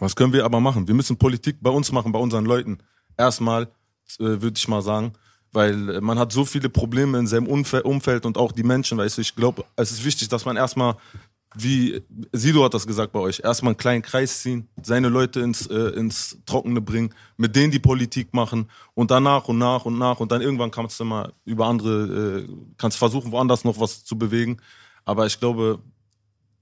Was 0.00 0.16
können 0.16 0.32
wir 0.32 0.44
aber 0.44 0.58
machen? 0.58 0.88
Wir 0.88 0.94
müssen 0.94 1.16
Politik 1.16 1.58
bei 1.60 1.70
uns 1.70 1.92
machen, 1.92 2.10
bei 2.10 2.18
unseren 2.18 2.44
Leuten. 2.44 2.78
Erstmal, 3.16 3.64
äh, 4.18 4.28
würde 4.42 4.54
ich 4.56 4.66
mal 4.68 4.82
sagen, 4.82 5.12
Weil 5.54 5.96
äh, 5.96 6.00
man 6.00 6.18
hat 6.18 6.32
so 6.32 6.46
viele 6.46 6.70
Probleme 6.70 7.18
in 7.18 7.26
seinem 7.26 7.46
Umfeld, 7.46 7.84
Umfeld 7.84 8.24
und 8.24 8.38
auch 8.38 8.52
die 8.52 8.62
Menschen, 8.62 8.96
weißt 8.96 9.18
du, 9.18 9.20
ich 9.20 9.36
glaube, 9.36 9.66
es 9.76 9.90
ist 9.92 10.02
wichtig, 10.02 10.28
dass 10.28 10.46
man 10.46 10.56
erstmal, 10.56 10.96
wie 11.54 12.02
Sido 12.32 12.64
hat 12.64 12.74
das 12.74 12.86
gesagt 12.86 13.12
bei 13.12 13.20
euch, 13.20 13.40
erstmal 13.44 13.70
einen 13.70 13.76
kleinen 13.76 14.02
Kreis 14.02 14.40
ziehen, 14.40 14.68
seine 14.82 15.08
Leute 15.08 15.40
ins, 15.40 15.66
äh, 15.66 15.90
ins 15.90 16.38
Trockene 16.46 16.80
bringen, 16.80 17.14
mit 17.36 17.56
denen 17.56 17.70
die 17.70 17.78
Politik 17.78 18.32
machen 18.32 18.70
und 18.94 19.10
dann 19.10 19.24
nach 19.24 19.48
und 19.48 19.58
nach 19.58 19.84
und 19.84 19.98
nach 19.98 20.20
und 20.20 20.32
dann 20.32 20.42
irgendwann 20.42 20.70
kannst 20.70 20.98
du 21.00 21.04
mal 21.04 21.32
über 21.44 21.66
andere, 21.66 22.40
äh, 22.40 22.48
kannst 22.78 22.98
versuchen, 22.98 23.32
woanders 23.32 23.64
noch 23.64 23.78
was 23.78 24.04
zu 24.04 24.16
bewegen. 24.16 24.58
Aber 25.04 25.26
ich 25.26 25.38
glaube, 25.38 25.80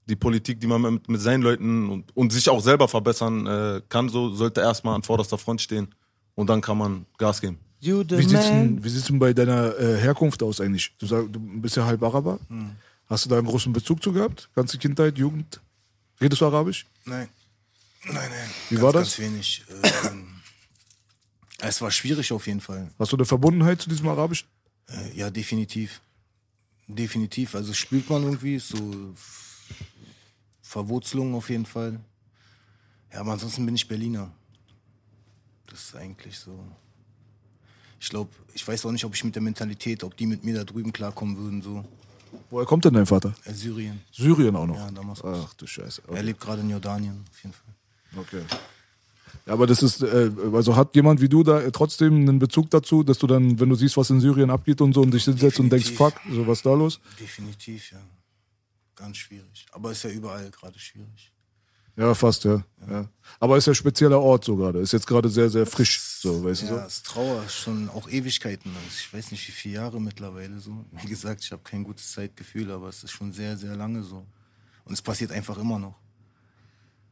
die 0.07 0.15
Politik, 0.15 0.59
die 0.59 0.67
man 0.67 0.81
mit, 0.81 1.09
mit 1.09 1.21
seinen 1.21 1.41
Leuten 1.41 1.89
und, 1.89 2.15
und 2.15 2.33
sich 2.33 2.49
auch 2.49 2.61
selber 2.61 2.87
verbessern 2.87 3.47
äh, 3.47 3.81
kann, 3.87 4.09
so 4.09 4.33
sollte 4.33 4.61
erstmal 4.61 4.95
an 4.95 5.03
vorderster 5.03 5.37
Front 5.37 5.61
stehen 5.61 5.93
und 6.35 6.49
dann 6.49 6.61
kann 6.61 6.77
man 6.77 7.05
Gas 7.17 7.41
geben. 7.41 7.59
You 7.79 8.03
the 8.07 8.17
Wie 8.17 8.83
wie 8.83 8.89
sieht's 8.89 9.07
denn 9.07 9.17
bei 9.17 9.33
deiner 9.33 9.77
äh, 9.77 9.97
Herkunft 9.97 10.43
aus 10.43 10.61
eigentlich? 10.61 10.95
Du, 10.99 11.07
sag, 11.07 11.31
du 11.33 11.39
bist 11.39 11.75
ja 11.75 11.85
halb 11.85 12.03
Araber. 12.03 12.39
Hm. 12.47 12.71
Hast 13.11 13.25
du 13.25 13.29
da 13.29 13.37
einen 13.37 13.47
großen 13.47 13.73
Bezug 13.73 14.01
zu 14.01 14.13
gehabt? 14.13 14.49
Ganze 14.55 14.77
Kindheit, 14.77 15.17
Jugend? 15.17 15.59
Redest 16.21 16.39
du 16.39 16.45
Arabisch? 16.45 16.85
Nein. 17.03 17.27
Nein, 18.05 18.13
nein. 18.15 18.49
Wie 18.69 18.75
ganz, 18.75 18.83
war 18.83 18.93
das? 18.93 19.17
Ganz 19.17 19.19
wenig. 19.19 19.65
Ähm, 20.05 20.41
es 21.59 21.81
war 21.81 21.91
schwierig 21.91 22.31
auf 22.31 22.47
jeden 22.47 22.61
Fall. 22.61 22.89
Hast 22.97 23.11
du 23.11 23.17
eine 23.17 23.25
Verbundenheit 23.25 23.81
zu 23.81 23.89
diesem 23.89 24.07
Arabischen? 24.07 24.47
Äh, 24.87 25.13
ja, 25.13 25.29
definitiv. 25.29 25.99
Definitiv. 26.87 27.53
Also 27.53 27.73
spürt 27.73 28.09
man 28.09 28.23
irgendwie 28.23 28.59
so 28.59 29.13
Verwurzelung 30.61 31.35
auf 31.35 31.49
jeden 31.49 31.65
Fall. 31.65 31.99
Ja, 33.11 33.19
aber 33.19 33.33
ansonsten 33.33 33.65
bin 33.65 33.75
ich 33.75 33.89
Berliner. 33.89 34.31
Das 35.67 35.83
ist 35.83 35.95
eigentlich 35.97 36.39
so. 36.39 36.65
Ich 37.99 38.07
glaube, 38.07 38.31
ich 38.53 38.65
weiß 38.65 38.85
auch 38.85 38.91
nicht, 38.93 39.03
ob 39.03 39.13
ich 39.13 39.23
mit 39.25 39.35
der 39.35 39.41
Mentalität, 39.41 40.01
ob 40.05 40.15
die 40.15 40.27
mit 40.27 40.45
mir 40.45 40.55
da 40.55 40.63
drüben 40.63 40.93
klarkommen 40.93 41.35
würden, 41.35 41.61
so. 41.61 41.85
Woher 42.49 42.65
kommt 42.65 42.85
denn 42.85 42.93
dein 42.93 43.05
Vater? 43.05 43.33
Äh, 43.45 43.53
Syrien. 43.53 44.01
Syrien 44.11 44.55
auch 44.55 44.65
noch. 44.67 44.75
Ja, 44.75 44.91
Damaskus. 44.91 45.39
Ach 45.45 45.53
du 45.55 45.67
Scheiße. 45.67 46.01
Er 46.07 46.11
Okay. 46.13 46.21
lebt 46.21 46.39
gerade 46.41 46.61
in 46.61 46.69
Jordanien, 46.69 47.23
auf 47.29 47.43
jeden 47.43 47.53
Fall. 47.53 48.21
okay. 48.21 48.41
Ja, 49.45 49.53
aber 49.53 49.65
das 49.65 49.81
ist, 49.81 50.01
äh, 50.03 50.29
also 50.53 50.75
hat 50.75 50.93
jemand 50.95 51.19
wie 51.21 51.29
du 51.29 51.43
da 51.43 51.71
trotzdem 51.71 52.13
einen 52.27 52.37
Bezug 52.39 52.69
dazu, 52.69 53.01
dass 53.03 53.17
du 53.17 53.27
dann, 53.27 53.59
wenn 53.59 53.69
du 53.69 53.75
siehst, 53.75 53.97
was 53.97 54.09
in 54.09 54.19
Syrien 54.19 54.49
abgeht 54.51 54.81
und 54.81 54.93
so 54.93 55.01
und 55.01 55.11
dich 55.11 55.23
hinsetzt 55.23 55.59
und 55.59 55.69
denkst, 55.69 55.91
fuck, 55.91 56.13
so 56.29 56.45
was 56.45 56.59
ist 56.59 56.65
da 56.65 56.73
los? 56.73 56.99
Definitiv, 57.19 57.91
ja. 57.91 57.99
Ganz 58.95 59.17
schwierig. 59.17 59.65
Aber 59.71 59.91
ist 59.91 60.03
ja 60.03 60.09
überall 60.11 60.51
gerade 60.51 60.77
schwierig. 60.77 61.31
Ja, 61.95 62.13
fast, 62.13 62.43
ja. 62.43 62.63
ja. 62.89 63.07
Aber 63.39 63.57
ist 63.57 63.65
ja 63.67 63.71
ein 63.71 63.75
spezieller 63.75 64.19
Ort 64.19 64.43
so 64.45 64.55
gerade. 64.55 64.79
Ist 64.79 64.91
jetzt 64.93 65.07
gerade 65.07 65.27
sehr, 65.29 65.49
sehr 65.49 65.65
frisch, 65.65 65.99
so, 66.21 66.43
weißt 66.43 66.63
Ja, 66.63 66.67
du 66.69 66.75
so? 66.75 66.79
es 66.81 66.93
ist 66.97 67.05
Trauer 67.05 67.49
schon 67.49 67.89
auch 67.89 68.07
Ewigkeiten. 68.09 68.71
Also 68.75 68.87
ich 68.97 69.13
weiß 69.13 69.31
nicht, 69.31 69.47
wie 69.47 69.51
viele 69.51 69.75
Jahre 69.75 69.99
mittlerweile 69.99 70.59
so. 70.59 70.85
Wie 71.01 71.07
gesagt, 71.07 71.43
ich 71.43 71.51
habe 71.51 71.61
kein 71.63 71.83
gutes 71.83 72.11
Zeitgefühl, 72.11 72.69
aber 72.71 72.89
es 72.89 73.03
ist 73.03 73.11
schon 73.11 73.31
sehr, 73.31 73.57
sehr 73.57 73.75
lange 73.75 74.03
so. 74.03 74.25
Und 74.85 74.93
es 74.93 75.01
passiert 75.01 75.31
einfach 75.31 75.57
immer 75.57 75.79
noch. 75.79 75.95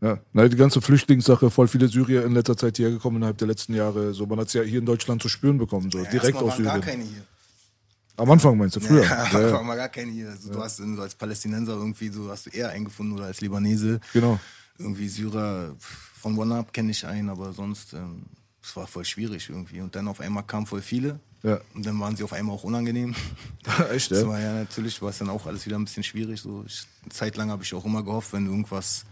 Ja, 0.01 0.19
na, 0.31 0.47
die 0.47 0.55
ganze 0.55 0.79
Flüchtlingssache, 0.79 1.49
voll 1.51 1.67
viele 1.67 1.87
Syrier 1.89 2.23
in 2.25 2.31
letzter 2.33 2.55
Zeit 2.55 2.77
hierher 2.77 2.93
gekommen 2.93 3.17
innerhalb 3.17 3.37
der 3.37 3.47
letzten 3.47 3.73
Jahre. 3.73 4.13
So, 4.13 4.25
man 4.25 4.39
hat 4.39 4.47
es 4.47 4.53
ja 4.53 4.61
hier 4.61 4.79
in 4.79 4.85
Deutschland 4.85 5.21
zu 5.21 5.27
spüren 5.27 5.57
bekommen, 5.57 5.91
so 5.91 5.97
Ja, 5.99 6.09
direkt 6.09 6.37
aus 6.37 6.53
waren 6.53 6.63
gar 6.63 6.73
Syrien. 6.75 6.81
keine 6.81 7.03
hier. 7.03 7.25
Am 8.15 8.29
Anfang 8.31 8.57
meinst 8.57 8.75
du, 8.77 8.79
früher? 8.79 9.03
Ja, 9.03 9.27
Ja, 9.31 9.41
ja, 9.41 9.51
waren 9.53 9.65
mal 9.67 9.75
gar 9.75 9.89
keine 9.89 10.11
hier. 10.11 10.29
Also, 10.29 10.51
Du 10.53 10.61
hast 10.63 10.77
so 10.77 10.83
als 11.01 11.15
Palästinenser 11.15 11.73
irgendwie 11.73 12.09
so 12.09 12.29
hast 12.29 12.45
du 12.45 12.49
eher 12.51 12.69
eingefunden 12.69 13.15
oder 13.17 13.25
als 13.25 13.41
Libanese. 13.41 13.99
Genau. 14.13 14.39
Irgendwie 14.77 15.09
Syrer 15.09 15.75
von 15.79 16.37
One-Up 16.37 16.71
kenne 16.71 16.91
ich 16.91 17.05
einen, 17.05 17.29
aber 17.29 17.51
sonst 17.53 17.93
ähm, 17.93 18.23
es 18.61 18.75
war 18.75 18.87
voll 18.87 19.05
schwierig 19.05 19.49
irgendwie. 19.49 19.81
Und 19.81 19.95
dann 19.95 20.07
auf 20.07 20.19
einmal 20.19 20.43
kamen 20.43 20.65
voll 20.65 20.81
viele. 20.81 21.19
Ja. 21.43 21.59
Und 21.73 21.85
dann 21.85 21.99
waren 21.99 22.15
sie 22.15 22.23
auf 22.23 22.33
einmal 22.33 22.55
auch 22.55 22.63
unangenehm. 22.63 23.15
Echt, 23.91 24.11
Das 24.11 24.21
ja? 24.21 24.27
war 24.27 24.39
ja 24.39 24.53
natürlich, 24.53 25.01
war 25.01 25.09
es 25.09 25.19
dann 25.19 25.29
auch 25.29 25.45
alles 25.45 25.65
wieder 25.65 25.77
ein 25.77 25.85
bisschen 25.85 26.03
schwierig. 26.03 26.41
So. 26.41 26.63
Ich, 26.67 26.85
eine 27.03 27.11
Zeit 27.11 27.37
lang 27.37 27.49
habe 27.49 27.63
ich 27.63 27.73
auch 27.73 27.85
immer 27.85 28.03
gehofft, 28.03 28.33
wenn 28.33 28.45
irgendwas, 28.45 29.05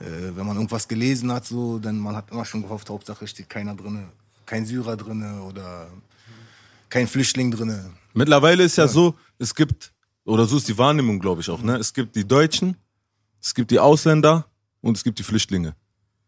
äh, 0.00 0.04
wenn 0.34 0.46
man 0.46 0.56
irgendwas 0.56 0.88
gelesen 0.88 1.30
hat, 1.30 1.44
so, 1.44 1.78
dann 1.78 1.98
man 1.98 2.16
hat 2.16 2.30
immer 2.30 2.44
schon 2.44 2.62
gehofft, 2.62 2.88
Hauptsache 2.88 3.26
steht 3.26 3.50
keiner 3.50 3.74
drin, 3.74 4.08
kein 4.46 4.64
Syrer 4.64 4.96
drin 4.96 5.40
oder 5.40 5.88
kein 6.88 7.06
Flüchtling 7.06 7.50
drin. 7.50 7.92
Mittlerweile 8.14 8.64
ist 8.64 8.76
ja, 8.76 8.88
so, 8.88 9.14
es 9.38 9.54
gibt, 9.54 9.92
oder 10.24 10.46
so 10.46 10.56
ist 10.56 10.68
die 10.68 10.78
Wahrnehmung, 10.78 11.18
glaube 11.18 11.42
ich 11.42 11.50
auch, 11.50 11.62
ne? 11.62 11.76
Es 11.76 11.92
gibt 11.92 12.16
die 12.16 12.26
Deutschen, 12.26 12.76
es 13.42 13.54
gibt 13.54 13.70
die 13.70 13.78
Ausländer 13.78 14.46
und 14.80 14.96
es 14.96 15.04
gibt 15.04 15.18
die 15.18 15.22
Flüchtlinge. 15.22 15.76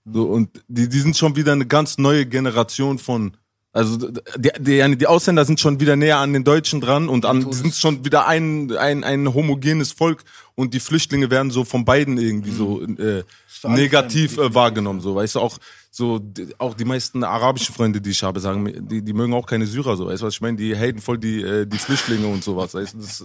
So, 0.04 0.24
und 0.24 0.62
die, 0.68 0.88
die 0.88 1.00
sind 1.00 1.16
schon 1.16 1.36
wieder 1.36 1.52
eine 1.52 1.66
ganz 1.66 1.98
neue 1.98 2.26
Generation 2.26 2.98
von, 2.98 3.36
also 3.72 3.96
die, 4.36 4.50
die, 4.58 4.96
die 4.96 5.06
Ausländer 5.06 5.44
sind 5.44 5.60
schon 5.60 5.78
wieder 5.78 5.94
näher 5.96 6.18
an 6.18 6.32
den 6.32 6.44
Deutschen 6.44 6.80
dran 6.80 7.08
und 7.08 7.24
an, 7.26 7.48
die 7.48 7.56
sind 7.56 7.74
schon 7.74 8.04
wieder 8.04 8.26
ein, 8.26 8.76
ein, 8.76 9.04
ein 9.04 9.32
homogenes 9.32 9.92
Volk 9.92 10.24
und 10.54 10.74
die 10.74 10.80
Flüchtlinge 10.80 11.30
werden 11.30 11.50
so 11.50 11.64
von 11.64 11.84
beiden 11.84 12.18
irgendwie 12.18 12.50
so 12.50 12.82
äh, 12.82 13.22
negativ 13.64 14.38
äh, 14.38 14.54
wahrgenommen. 14.54 15.00
So, 15.00 15.14
weißt 15.14 15.36
du, 15.36 15.40
auch 15.40 15.58
so 15.90 16.18
die, 16.18 16.48
auch 16.58 16.74
die 16.74 16.84
meisten 16.84 17.22
arabischen 17.24 17.74
Freunde, 17.74 18.00
die 18.00 18.10
ich 18.10 18.22
habe, 18.22 18.40
sagen, 18.40 18.62
mir, 18.62 18.80
die, 18.80 19.02
die 19.02 19.12
mögen 19.12 19.34
auch 19.34 19.46
keine 19.46 19.66
Syrer 19.66 19.96
so. 19.96 20.06
Weißt 20.06 20.22
du, 20.22 20.26
was 20.26 20.34
ich 20.34 20.40
meine? 20.40 20.56
Die 20.56 20.76
haten 20.76 21.00
voll 21.00 21.18
die, 21.18 21.42
äh, 21.42 21.66
die 21.66 21.78
Flüchtlinge 21.78 22.26
und 22.26 22.42
sowas. 22.42 22.74
Weißt 22.74 22.94
du, 22.94 22.98
das 22.98 23.20
äh, 23.22 23.24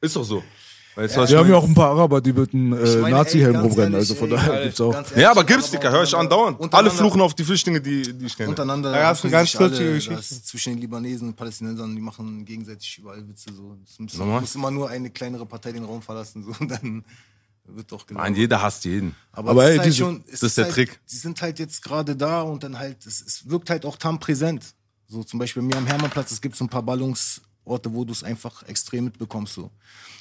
ist 0.00 0.16
doch 0.16 0.24
so. 0.24 0.42
Weißt 0.96 1.16
was 1.16 1.30
Wir 1.30 1.38
haben 1.38 1.48
ja 1.50 1.56
auch 1.56 1.64
ein 1.64 1.74
paar 1.74 1.90
Araber, 1.90 2.20
die 2.22 2.32
mit 2.32 2.54
einem 2.54 2.72
äh, 2.72 3.10
Nazi-Helm 3.10 3.56
rumrennen. 3.56 3.92
ehrlich, 3.92 3.96
Also 4.10 4.14
von 4.14 4.30
ey, 4.30 4.36
daher 4.36 4.62
gibt's 4.64 4.80
auch. 4.80 4.94
ehrlich, 4.94 5.16
Ja, 5.16 5.30
aber 5.30 5.44
gibt's, 5.44 5.70
Dicker, 5.70 5.90
höre 5.92 6.02
ich 6.04 6.14
andauernd. 6.16 6.74
Alle 6.74 6.90
fluchen 6.90 7.20
auf 7.20 7.34
die 7.34 7.44
Flüchtlinge, 7.44 7.80
die, 7.82 8.14
die 8.16 8.26
ich 8.26 8.36
kenne. 8.36 8.48
Untereinander. 8.48 8.92
Da 8.92 8.98
gab's 8.98 9.18
hassen 9.18 9.26
eine 9.26 9.32
ganz 9.36 9.52
lustige 9.54 9.94
das 9.94 10.04
Geschichte. 10.06 10.42
Zwischen 10.44 10.72
den 10.72 10.80
Libanesen 10.80 11.28
und 11.28 11.36
Palästinensern, 11.36 11.94
die 11.94 12.00
machen 12.00 12.44
gegenseitig 12.46 12.98
überall 12.98 13.28
Witze. 13.28 13.52
So. 13.54 13.76
Es 13.84 13.98
muss, 13.98 14.16
Normal. 14.16 14.40
muss 14.40 14.54
immer 14.54 14.70
nur 14.70 14.88
eine 14.88 15.10
kleinere 15.10 15.44
Partei 15.44 15.72
den 15.72 15.84
Raum 15.84 16.00
verlassen. 16.00 16.42
So, 16.44 16.52
und 16.60 16.70
dann 16.70 17.04
wird 17.66 17.92
doch 17.92 18.06
genau. 18.06 18.20
Nein, 18.20 18.34
jeder 18.34 18.62
hasst 18.62 18.84
jeden. 18.86 19.14
Aber, 19.32 19.50
Aber 19.50 19.64
es 19.64 19.68
ey, 19.68 19.74
ist 19.74 19.78
halt 19.80 19.86
diese- 19.88 19.96
schon, 19.98 20.24
es 20.26 20.40
das 20.40 20.42
ist 20.50 20.56
der 20.58 20.64
halt, 20.64 20.74
Trick. 20.74 21.00
Sie 21.04 21.18
sind 21.18 21.42
halt 21.42 21.58
jetzt 21.58 21.82
gerade 21.82 22.16
da 22.16 22.40
und 22.40 22.62
dann 22.62 22.78
halt, 22.78 23.04
es, 23.04 23.20
es 23.20 23.50
wirkt 23.50 23.68
halt 23.68 23.84
auch 23.84 23.96
tam 23.98 24.18
präsent. 24.18 24.64
So 25.08 25.22
zum 25.24 25.38
Beispiel 25.38 25.62
mir 25.62 25.76
am 25.76 25.86
Hermannplatz, 25.86 26.30
es 26.32 26.40
gibt 26.40 26.56
so 26.56 26.64
ein 26.64 26.68
paar 26.68 26.82
Ballungsorte, 27.66 27.92
wo 27.92 28.04
du 28.04 28.12
es 28.12 28.22
einfach 28.22 28.62
extrem 28.64 29.04
mitbekommst. 29.04 29.54
So. 29.54 29.70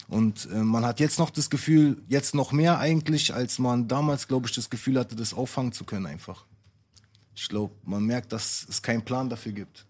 Und 0.07 0.47
äh, 0.51 0.63
man 0.63 0.85
hat 0.85 0.99
jetzt 0.99 1.19
noch 1.19 1.29
das 1.29 1.49
Gefühl, 1.49 1.97
jetzt 2.09 2.35
noch 2.35 2.51
mehr 2.51 2.79
eigentlich, 2.79 3.33
als 3.33 3.59
man 3.59 3.87
damals, 3.87 4.27
glaube 4.27 4.47
ich, 4.47 4.55
das 4.55 4.69
Gefühl 4.69 4.99
hatte, 4.99 5.15
das 5.15 5.33
auffangen 5.33 5.71
zu 5.71 5.85
können 5.85 6.05
einfach. 6.05 6.45
Ich 7.35 7.47
glaube, 7.49 7.73
man 7.83 8.03
merkt, 8.03 8.31
dass 8.31 8.65
es 8.69 8.81
keinen 8.81 9.03
Plan 9.03 9.29
dafür 9.29 9.51
gibt. 9.51 9.85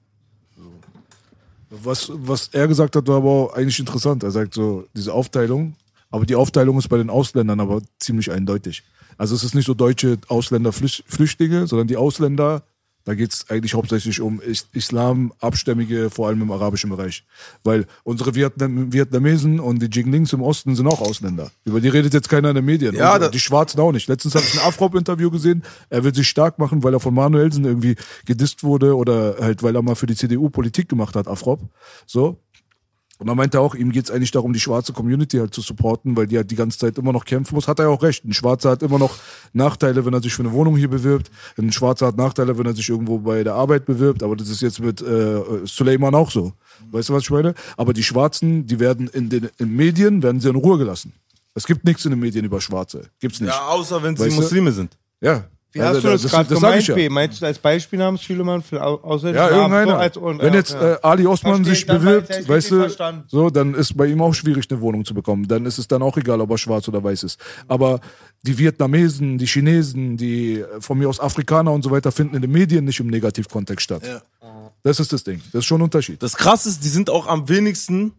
Was, 1.70 2.10
was 2.14 2.50
er 2.54 2.68
gesagt 2.68 2.96
hat, 2.96 3.08
war 3.08 3.18
aber 3.18 3.56
eigentlich 3.56 3.80
interessant. 3.80 4.24
Er 4.24 4.32
sagt 4.32 4.54
so, 4.54 4.88
diese 4.96 5.14
Aufteilung, 5.14 5.76
aber 6.10 6.26
die 6.26 6.36
Aufteilung 6.36 6.78
ist 6.78 6.88
bei 6.90 6.98
den 6.98 7.10
Ausländern 7.10 7.60
aber 7.60 7.82
ziemlich 8.00 8.32
eindeutig. 8.32 8.84
Also 9.18 9.36
es 9.36 9.44
ist 9.44 9.56
nicht 9.56 9.66
so 9.66 9.74
deutsche 9.74 10.18
Ausländer 10.28 10.72
Flüch- 10.72 11.04
Flüchtlinge, 11.08 11.68
sondern 11.68 11.88
die 11.88 11.98
Ausländer, 11.98 12.64
da 13.06 13.14
geht 13.14 13.34
es 13.34 13.50
eigentlich 13.50 13.76
hauptsächlich 13.76 14.20
um 14.20 14.42
Is 14.42 14.68
Islam, 14.74 15.32
Abstämmige, 15.40 16.10
vor 16.10 16.28
allem 16.28 16.42
im 16.42 16.52
arabischen 16.52 16.90
Bereich. 16.90 17.24
Weil 17.64 17.86
unsere 18.04 18.34
Vietnam 18.34 18.92
Vietnamesen 18.92 19.60
und 19.60 19.80
die 19.80 19.86
Jinglings 19.86 20.34
im 20.34 20.42
Osten 20.42 20.76
sind 20.76 20.88
auch 20.88 21.02
Ausländer. 21.02 21.52
Über 21.66 21.80
die 21.80 21.88
redet 21.88 22.14
jetzt 22.16 22.30
keiner 22.30 22.50
in 22.50 22.56
den 22.56 22.66
Medien. 22.66 22.96
Ja, 22.96 23.30
die 23.30 23.40
Schwarzen 23.40 23.80
auch 23.80 23.92
nicht. 23.92 24.08
Letztens 24.08 24.34
habe 24.34 24.46
ich 24.46 24.60
ein 24.60 24.68
Afrop-Interview 24.68 25.30
gesehen. 25.30 25.64
Er 25.90 26.04
will 26.04 26.16
sich 26.16 26.28
stark 26.28 26.58
machen, 26.58 26.84
weil 26.84 26.94
er 26.94 27.00
von 27.00 27.14
Manuelsen 27.14 27.64
irgendwie 27.64 27.96
gedisst 28.26 28.64
wurde 28.64 28.96
oder 28.96 29.36
halt, 29.40 29.62
weil 29.62 29.76
er 29.76 29.84
mal 29.84 29.96
für 29.96 30.08
die 30.08 30.16
CDU 30.16 30.50
Politik 30.50 30.90
gemacht 30.90 31.16
hat, 31.16 31.28
Afrop. 31.28 31.62
So. 32.08 32.40
Und 33.18 33.30
er 33.30 33.36
meinte 33.36 33.62
auch, 33.62 33.76
ihm 33.76 33.92
geht's 33.92 34.12
eigentlich 34.12 34.32
darum, 34.32 34.52
die 34.52 34.60
schwarze 34.60 34.92
Community 34.92 35.38
halt 35.38 35.54
zu 35.54 35.62
supporten, 35.62 36.18
weil 36.18 36.28
die 36.28 36.36
halt 36.36 36.52
die 36.52 36.56
ganze 36.56 36.78
Zeit 36.78 36.98
immer 36.98 37.14
noch 37.14 37.24
kämpfen 37.24 37.56
muss. 37.56 37.68
Hat 37.68 37.80
er 37.80 37.86
ja 37.86 37.92
auch 37.92 38.04
recht. 38.04 38.26
Ein 38.26 38.34
Schwarzer 38.34 38.72
hat 38.72 38.84
immer 38.84 39.00
noch 39.00 39.16
Nachteile, 39.54 40.06
wenn 40.06 40.14
er 40.14 40.22
sich 40.22 40.34
für 40.34 40.44
eine 40.44 40.52
Wohnung 40.52 40.76
hier 40.76 40.90
bewirbt. 40.90 41.32
Ein 41.58 41.72
Schwarzer 41.72 42.08
hat 42.08 42.18
Nachteile, 42.18 42.58
wenn 42.58 42.66
er 42.66 42.76
sich 42.76 42.90
irgendwo 42.90 43.20
bei 43.20 43.44
der 43.44 43.54
Arbeit 43.54 43.86
bewirbt. 43.86 44.22
Aber 44.22 44.36
das 44.36 44.50
ist 44.50 44.62
jetzt 44.62 44.82
mit 44.82 45.02
äh, 45.02 45.42
Suleiman 45.64 46.14
auch 46.14 46.30
so. 46.30 46.52
Weißt 46.92 47.08
du, 47.08 47.14
was 47.14 47.24
ich 47.24 47.30
meine? 47.30 47.54
Aber 47.78 47.94
die 47.94 48.04
Schwarzen, 48.04 48.66
die 48.68 48.80
werden 48.82 49.08
in 49.08 49.30
den 49.30 49.50
in 49.60 49.74
Medien, 49.74 50.22
werden 50.22 50.42
sie 50.42 50.50
in 50.50 50.56
Ruhe 50.56 50.78
gelassen. 50.78 51.14
Es 51.54 51.66
gibt 51.66 51.86
nichts 51.86 52.04
in 52.04 52.12
den 52.12 52.20
Medien 52.20 52.44
über 52.44 52.60
Schwarze. 52.60 53.04
Gibt's 53.20 53.40
nicht. 53.40 53.50
Ja, 53.50 53.68
außer 53.70 54.04
wenn 54.04 54.18
sie 54.18 54.26
Weißt 54.26 54.38
du? 54.38 54.42
Muslime 54.42 54.74
sind. 54.74 54.98
Ja. 55.22 55.46
Wie 55.76 55.82
Also, 55.82 55.98
hast 55.98 56.04
du 56.06 56.10
das, 56.24 56.32
gerade 56.32 56.50
das 56.50 56.60
sag 56.60 56.68
gemeint, 56.70 56.82
ich 56.84 56.88
ja. 56.88 56.96
B? 56.96 57.10
Meinst 57.10 57.42
du 57.42 57.46
als 57.46 57.60
Beispiel 57.60 58.00
namens 58.00 58.22
Schülemann 58.24 58.62
für 58.64 58.82
Au- 58.82 59.02
ausländische 59.04 59.44
Ja, 59.46 59.52
irgendeiner. 59.58 59.92
So 59.92 59.98
als, 59.98 60.18
und, 60.18 60.42
Wenn 60.42 60.54
ja, 60.54 60.60
jetzt 60.60 60.74
äh, 60.74 60.96
Ali 61.02 61.28
Osman 61.28 61.66
sich 61.66 61.86
bewirbt, 61.86 62.30
weiß 62.30 62.48
weißt 62.48 62.72
du, 62.72 62.80
verstanden. 62.80 63.24
so, 63.28 63.50
dann 63.50 63.74
ist 63.74 63.96
bei 63.98 64.06
ihm 64.08 64.22
auch 64.22 64.34
schwierig, 64.34 64.66
eine 64.72 64.80
Wohnung 64.80 65.04
zu 65.04 65.14
bekommen. 65.14 65.46
Dann 65.48 65.66
ist 65.66 65.78
es 65.78 65.88
dann 65.88 66.02
auch 66.02 66.16
egal, 66.16 66.40
ob 66.40 66.50
er 66.50 66.58
schwarz 66.58 66.88
oder 66.88 67.04
weiß 67.04 67.24
ist. 67.24 67.40
Aber 67.68 68.00
die 68.44 68.58
Vietnamesen, 68.58 69.38
die 69.38 69.48
Chinesen, 69.48 70.16
die 70.16 70.62
äh, 70.62 70.66
von 70.80 70.98
mir 70.98 71.10
aus 71.10 71.20
Afrikaner 71.20 71.74
und 71.74 71.84
so 71.84 71.92
weiter 71.92 72.12
finden 72.14 72.36
in 72.38 72.42
den 72.42 72.52
Medien 72.52 72.86
nicht 72.86 73.02
im 73.02 73.08
Negativkontext 73.08 73.84
statt. 73.84 74.04
Ja. 74.08 74.22
Das 74.84 75.00
ist 75.02 75.12
das 75.12 75.24
Ding. 75.26 75.42
Das 75.52 75.60
ist 75.60 75.66
schon 75.66 75.82
ein 75.82 75.84
Unterschied. 75.84 76.24
Das 76.24 76.38
krasse 76.38 76.70
ist, 76.70 76.84
die 76.84 76.90
sind 76.90 77.10
auch 77.10 77.28
am 77.28 77.50
wenigsten 77.50 78.14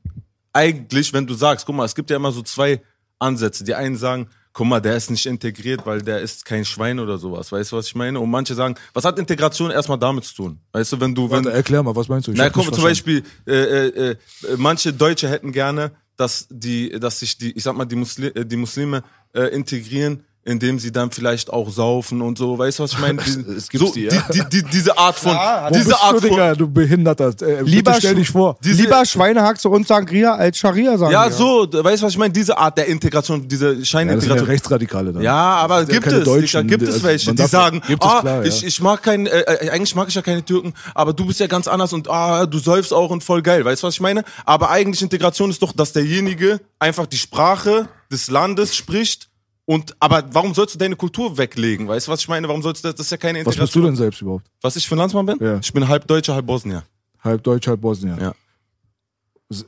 eigentlich, 0.52 1.12
wenn 1.12 1.26
du 1.26 1.34
sagst, 1.34 1.64
guck 1.66 1.74
mal, 1.76 1.84
es 1.84 1.94
gibt 1.94 2.10
ja 2.10 2.16
immer 2.16 2.32
so 2.32 2.42
zwei 2.42 2.80
Ansätze. 3.18 3.64
Die 3.64 3.74
einen 3.74 3.96
sagen, 3.96 4.28
guck 4.56 4.66
mal, 4.66 4.80
der 4.80 4.96
ist 4.96 5.10
nicht 5.10 5.26
integriert, 5.26 5.84
weil 5.84 6.00
der 6.00 6.22
ist 6.22 6.46
kein 6.46 6.64
Schwein 6.64 6.98
oder 6.98 7.18
sowas. 7.18 7.52
Weißt 7.52 7.72
du, 7.72 7.76
was 7.76 7.88
ich 7.88 7.94
meine? 7.94 8.18
Und 8.18 8.30
manche 8.30 8.54
sagen, 8.54 8.74
was 8.94 9.04
hat 9.04 9.18
Integration 9.18 9.70
erstmal 9.70 9.98
damit 9.98 10.24
zu 10.24 10.34
tun? 10.34 10.60
Weißt 10.72 10.92
du, 10.92 11.00
wenn 11.00 11.14
du, 11.14 11.24
wenn, 11.24 11.44
Warte, 11.44 11.52
erklär 11.52 11.82
mal, 11.82 11.94
was 11.94 12.08
meinst 12.08 12.26
du? 12.26 12.32
Ich 12.32 12.38
na, 12.38 12.48
guck, 12.48 12.64
nicht 12.64 12.74
zum. 12.74 12.84
Beispiel, 12.84 13.22
äh, 13.46 13.52
äh, 13.52 14.10
äh, 14.12 14.16
manche 14.56 14.94
Deutsche 14.94 15.28
hätten 15.28 15.52
gerne, 15.52 15.92
dass 16.16 16.46
die, 16.48 16.88
dass 16.98 17.18
sich 17.18 17.36
die, 17.36 17.52
ich 17.52 17.64
sag 17.64 17.76
mal, 17.76 17.84
die, 17.84 17.96
Musli 17.96 18.28
äh, 18.28 18.46
die 18.46 18.56
Muslime 18.56 19.04
äh, 19.34 19.42
integrieren, 19.54 20.24
indem 20.46 20.78
sie 20.78 20.92
dann 20.92 21.10
vielleicht 21.10 21.52
auch 21.52 21.68
saufen 21.68 22.22
und 22.22 22.38
so. 22.38 22.56
Weißt 22.56 22.78
du, 22.78 22.84
was 22.84 22.92
ich 22.92 22.98
meine? 23.00 23.20
Es 23.56 23.68
gibt's 23.68 23.88
so, 23.88 23.92
die, 23.92 24.04
ja. 24.04 24.22
die, 24.32 24.42
die, 24.48 24.62
diese 24.62 24.96
Art 24.96 25.16
von, 25.18 25.32
Wo 25.32 25.74
diese 25.74 25.86
bist 25.86 26.02
Art 26.02 26.14
du, 26.14 26.20
von, 26.20 26.30
Digga, 26.30 26.54
du 26.54 26.68
Behinderter. 26.68 27.32
Äh, 27.42 27.62
Lieber 27.62 27.90
bitte 27.90 28.00
stell 28.06 28.14
dich 28.14 28.30
vor. 28.30 28.56
Diese- 28.62 28.82
Lieber 28.82 29.04
Schweinehaxe 29.04 29.68
und 29.68 29.86
Sangria 29.88 30.34
als 30.34 30.56
Scharia 30.58 30.96
sagen. 30.96 31.12
ja, 31.12 31.28
so, 31.30 31.66
weißt 31.70 32.02
du, 32.02 32.06
was 32.06 32.12
ich 32.12 32.18
meine? 32.18 32.32
Diese 32.32 32.56
Art 32.56 32.78
der 32.78 32.86
Integration, 32.86 33.46
diese 33.48 33.66
Ja, 33.66 33.70
das 33.70 33.74
sind 33.74 33.80
ja 33.80 33.86
Scheinintegration. 33.86 34.46
Rechtsradikale 34.46 35.12
dann. 35.12 35.22
Ja, 35.22 35.34
aber 35.34 35.80
Das 35.80 35.88
ja 35.88 35.94
gibt 36.00 36.06
es, 36.12 36.24
Deutschen, 36.24 36.62
Digga, 36.62 36.76
gibt 36.76 36.88
es 36.88 36.94
also 36.94 37.06
welche, 37.06 37.34
die 37.34 37.42
sagen, 37.46 37.82
gibt 37.86 38.04
es 38.04 38.08
ah, 38.10 38.20
klar, 38.20 38.36
ja. 38.36 38.42
ich, 38.44 38.64
ich 38.64 38.80
mag 38.80 39.02
kein, 39.02 39.26
äh, 39.26 39.40
äh, 39.40 39.70
eigentlich 39.70 39.94
mag 39.96 40.06
ich 40.08 40.14
ja 40.14 40.22
keine 40.22 40.44
Türken, 40.44 40.74
aber 40.94 41.12
du 41.12 41.26
bist 41.26 41.40
ja 41.40 41.48
ganz 41.48 41.66
anders 41.66 41.92
und 41.92 42.08
ah, 42.08 42.46
du 42.46 42.58
säufst 42.58 42.92
auch 42.92 43.10
und 43.10 43.24
voll 43.24 43.42
geil, 43.42 43.64
weißt 43.64 43.82
du, 43.82 43.88
was 43.88 43.94
ich 43.94 44.00
meine? 44.00 44.22
Aber 44.44 44.70
eigentlich 44.70 45.02
Integration 45.02 45.50
ist 45.50 45.60
doch, 45.60 45.72
dass 45.72 45.92
derjenige 45.92 46.60
einfach 46.78 47.06
die 47.06 47.18
Sprache 47.18 47.88
des 48.12 48.30
Landes 48.30 48.76
spricht 48.76 49.28
und, 49.66 49.96
aber 49.98 50.24
warum 50.32 50.54
sollst 50.54 50.74
du 50.74 50.78
deine 50.78 50.96
Kultur 50.96 51.36
weglegen, 51.36 51.88
weißt 51.88 52.06
du, 52.06 52.12
was 52.12 52.20
ich 52.20 52.28
meine? 52.28 52.48
Warum 52.48 52.62
sollst 52.62 52.84
du, 52.84 52.88
das 52.88 52.94
das 52.94 53.06
ist 53.06 53.10
ja 53.10 53.16
keine 53.16 53.40
Was 53.40 53.56
bist 53.56 53.58
du 53.58 53.80
Integration. 53.80 53.84
denn 53.84 53.96
selbst 53.96 54.22
überhaupt? 54.22 54.46
Was 54.62 54.76
ich 54.76 54.88
für 54.88 54.94
ein 54.94 54.98
Landsmann 54.98 55.26
bin? 55.26 55.38
Ja. 55.40 55.58
Ich 55.58 55.72
bin 55.72 55.86
halb 55.86 56.06
Deutscher, 56.06 56.34
halb 56.34 56.46
Bosnier. 56.46 56.84
Halb 57.22 57.42
Deutsch, 57.42 57.66
halb 57.66 57.80
Bosnier. 57.80 58.16
Ja. 58.20 58.34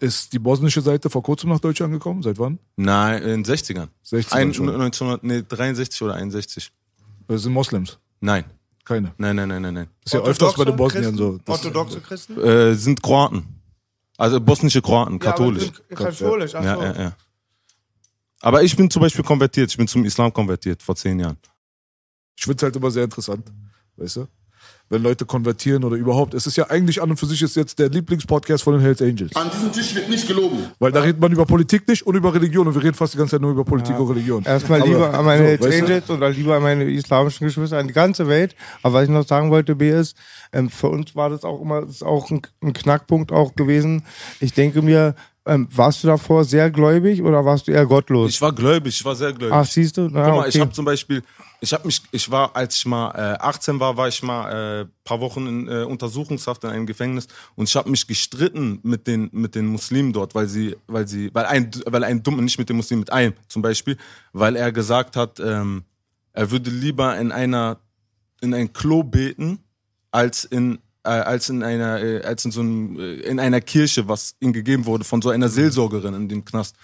Ist 0.00 0.32
die 0.32 0.38
bosnische 0.38 0.80
Seite 0.80 1.10
vor 1.10 1.22
kurzem 1.22 1.50
nach 1.50 1.60
Deutschland 1.60 1.92
gekommen? 1.92 2.22
Seit 2.22 2.38
wann? 2.38 2.58
Nein, 2.76 3.22
in 3.22 3.42
den 3.42 3.44
60ern. 3.44 3.88
60 4.02 4.34
Ein, 4.34 4.54
schon. 4.54 4.68
1963 4.70 6.02
oder 6.02 6.14
61. 6.14 6.72
Das 7.26 7.42
sind 7.42 7.52
Moslems. 7.52 7.98
Nein. 8.20 8.44
Keine. 8.84 9.12
Nein, 9.18 9.36
nein, 9.36 9.48
nein, 9.48 9.62
nein, 9.62 9.74
nein. 9.74 9.88
ist 10.04 10.14
ja 10.14 10.20
öfters 10.20 10.54
bei 10.54 10.64
den 10.64 10.76
Bosniern 10.76 11.16
so. 11.16 11.38
Das, 11.44 11.58
Orthodoxe 11.58 12.00
Christen? 12.00 12.40
Äh, 12.40 12.74
sind 12.74 13.02
Kroaten. 13.02 13.46
Also 14.16 14.40
bosnische 14.40 14.80
Kroaten, 14.80 15.18
katholisch. 15.18 15.70
Katholisch, 15.94 16.54
ach 16.54 16.62
so. 16.62 16.68
Ja, 16.68 16.92
ja, 16.92 17.02
ja. 17.02 17.12
Aber 18.40 18.62
ich 18.62 18.76
bin 18.76 18.90
zum 18.90 19.02
Beispiel 19.02 19.24
konvertiert. 19.24 19.70
Ich 19.70 19.76
bin 19.76 19.88
zum 19.88 20.04
Islam 20.04 20.32
konvertiert 20.32 20.82
vor 20.82 20.94
zehn 20.96 21.18
Jahren. 21.20 21.38
ich 22.36 22.44
finde 22.44 22.56
es 22.56 22.62
halt 22.62 22.76
immer 22.76 22.90
sehr 22.90 23.04
interessant. 23.04 23.46
Weißt 23.96 24.16
du? 24.16 24.26
Wenn 24.90 25.02
Leute 25.02 25.26
konvertieren 25.26 25.84
oder 25.84 25.96
überhaupt. 25.96 26.32
Es 26.32 26.46
ist 26.46 26.56
ja 26.56 26.70
eigentlich 26.70 27.02
an 27.02 27.10
und 27.10 27.18
für 27.18 27.26
sich 27.26 27.42
ist 27.42 27.56
jetzt 27.56 27.78
der 27.78 27.90
Lieblingspodcast 27.90 28.62
von 28.62 28.72
den 28.72 28.80
Hells 28.80 29.02
Angels. 29.02 29.36
An 29.36 29.50
diesem 29.50 29.70
Tisch 29.70 29.94
wird 29.94 30.08
nicht 30.08 30.26
gelogen. 30.26 30.58
Weil 30.78 30.92
da 30.92 31.00
redet 31.02 31.20
man 31.20 31.30
über 31.30 31.44
Politik 31.44 31.86
nicht 31.86 32.06
und 32.06 32.14
über 32.16 32.32
Religion. 32.32 32.66
Und 32.66 32.74
wir 32.74 32.82
reden 32.82 32.94
fast 32.94 33.12
die 33.12 33.18
ganze 33.18 33.32
Zeit 33.32 33.42
nur 33.42 33.50
über 33.50 33.64
Politik 33.64 33.98
und 33.98 34.08
Religion. 34.08 34.44
Erstmal 34.44 34.80
Aber- 34.80 34.88
lieber 34.88 35.12
an 35.12 35.24
meine 35.26 35.42
so, 35.42 35.44
Hells 35.48 35.60
weißt 35.62 35.80
du? 35.80 35.84
Angels 35.84 36.10
und 36.10 36.20
dann 36.20 36.32
lieber 36.32 36.56
an 36.56 36.62
meine 36.62 36.84
islamischen 36.84 37.46
Geschwister, 37.46 37.76
an 37.76 37.86
die 37.86 37.92
ganze 37.92 38.28
Welt. 38.28 38.56
Aber 38.82 38.94
was 38.94 39.04
ich 39.04 39.10
noch 39.10 39.26
sagen 39.26 39.50
wollte, 39.50 39.74
B, 39.74 39.90
ist, 39.90 40.16
ähm, 40.52 40.70
für 40.70 40.88
uns 40.88 41.14
war 41.14 41.28
das 41.28 41.44
auch 41.44 41.60
immer, 41.60 41.82
das 41.82 41.96
ist 41.96 42.02
auch 42.02 42.30
ein, 42.30 42.40
ein 42.62 42.72
Knackpunkt 42.72 43.30
auch 43.30 43.54
gewesen. 43.56 44.04
Ich 44.40 44.54
denke 44.54 44.80
mir, 44.80 45.14
ähm, 45.48 45.66
warst 45.70 46.04
du 46.04 46.08
davor 46.08 46.44
sehr 46.44 46.70
gläubig 46.70 47.22
oder 47.22 47.44
warst 47.44 47.66
du 47.66 47.72
eher 47.72 47.86
gottlos? 47.86 48.30
Ich 48.30 48.40
war 48.40 48.52
gläubig, 48.52 48.94
ich 48.94 49.04
war 49.04 49.16
sehr 49.16 49.32
gläubig. 49.32 49.54
Ach, 49.54 49.64
siehst 49.64 49.96
du? 49.96 50.08
Na, 50.10 50.26
Guck 50.26 50.36
mal, 50.36 50.48
ich 50.48 50.54
okay. 50.54 50.60
habe 50.60 50.72
zum 50.72 50.84
Beispiel, 50.84 51.22
ich 51.60 51.72
habe 51.72 51.86
mich, 51.86 52.02
ich 52.12 52.30
war, 52.30 52.54
als 52.54 52.76
ich 52.76 52.86
mal 52.86 53.10
äh, 53.12 53.38
18 53.38 53.80
war, 53.80 53.96
war 53.96 54.08
ich 54.08 54.22
mal 54.22 54.82
äh, 54.82 54.86
paar 55.04 55.20
Wochen 55.20 55.46
in 55.46 55.68
äh, 55.68 55.82
Untersuchungshaft 55.84 56.64
in 56.64 56.70
einem 56.70 56.86
Gefängnis 56.86 57.26
und 57.56 57.68
ich 57.68 57.74
habe 57.74 57.90
mich 57.90 58.06
gestritten 58.06 58.78
mit 58.82 59.06
den 59.06 59.30
mit 59.32 59.54
den 59.54 59.66
Muslimen 59.66 60.12
dort, 60.12 60.34
weil 60.34 60.46
sie, 60.46 60.76
weil 60.86 61.08
sie, 61.08 61.30
weil 61.34 61.46
ein, 61.46 61.70
weil 61.86 62.04
ein 62.04 62.22
Dumm, 62.22 62.44
nicht 62.44 62.58
mit 62.58 62.68
den 62.68 62.76
Muslimen, 62.76 63.00
mit 63.00 63.12
einem 63.12 63.32
zum 63.48 63.62
Beispiel, 63.62 63.96
weil 64.32 64.54
er 64.54 64.70
gesagt 64.70 65.16
hat, 65.16 65.40
ähm, 65.40 65.84
er 66.32 66.50
würde 66.50 66.70
lieber 66.70 67.18
in 67.18 67.32
einer 67.32 67.78
in 68.40 68.54
ein 68.54 68.72
Klo 68.72 69.02
beten 69.02 69.60
als 70.10 70.44
in 70.44 70.78
äh, 71.04 71.10
als 71.10 71.48
in 71.48 71.62
einer 71.62 72.00
äh, 72.02 72.22
als 72.22 72.44
in 72.44 72.50
so 72.50 72.60
einem 72.60 72.98
äh, 72.98 73.14
in 73.20 73.40
einer 73.40 73.60
Kirche, 73.60 74.08
was 74.08 74.34
ihm 74.40 74.52
gegeben 74.52 74.86
wurde 74.86 75.04
von 75.04 75.22
so 75.22 75.30
einer 75.30 75.48
Seelsorgerin 75.48 76.14
in 76.14 76.28
dem 76.28 76.44
Knast. 76.44 76.76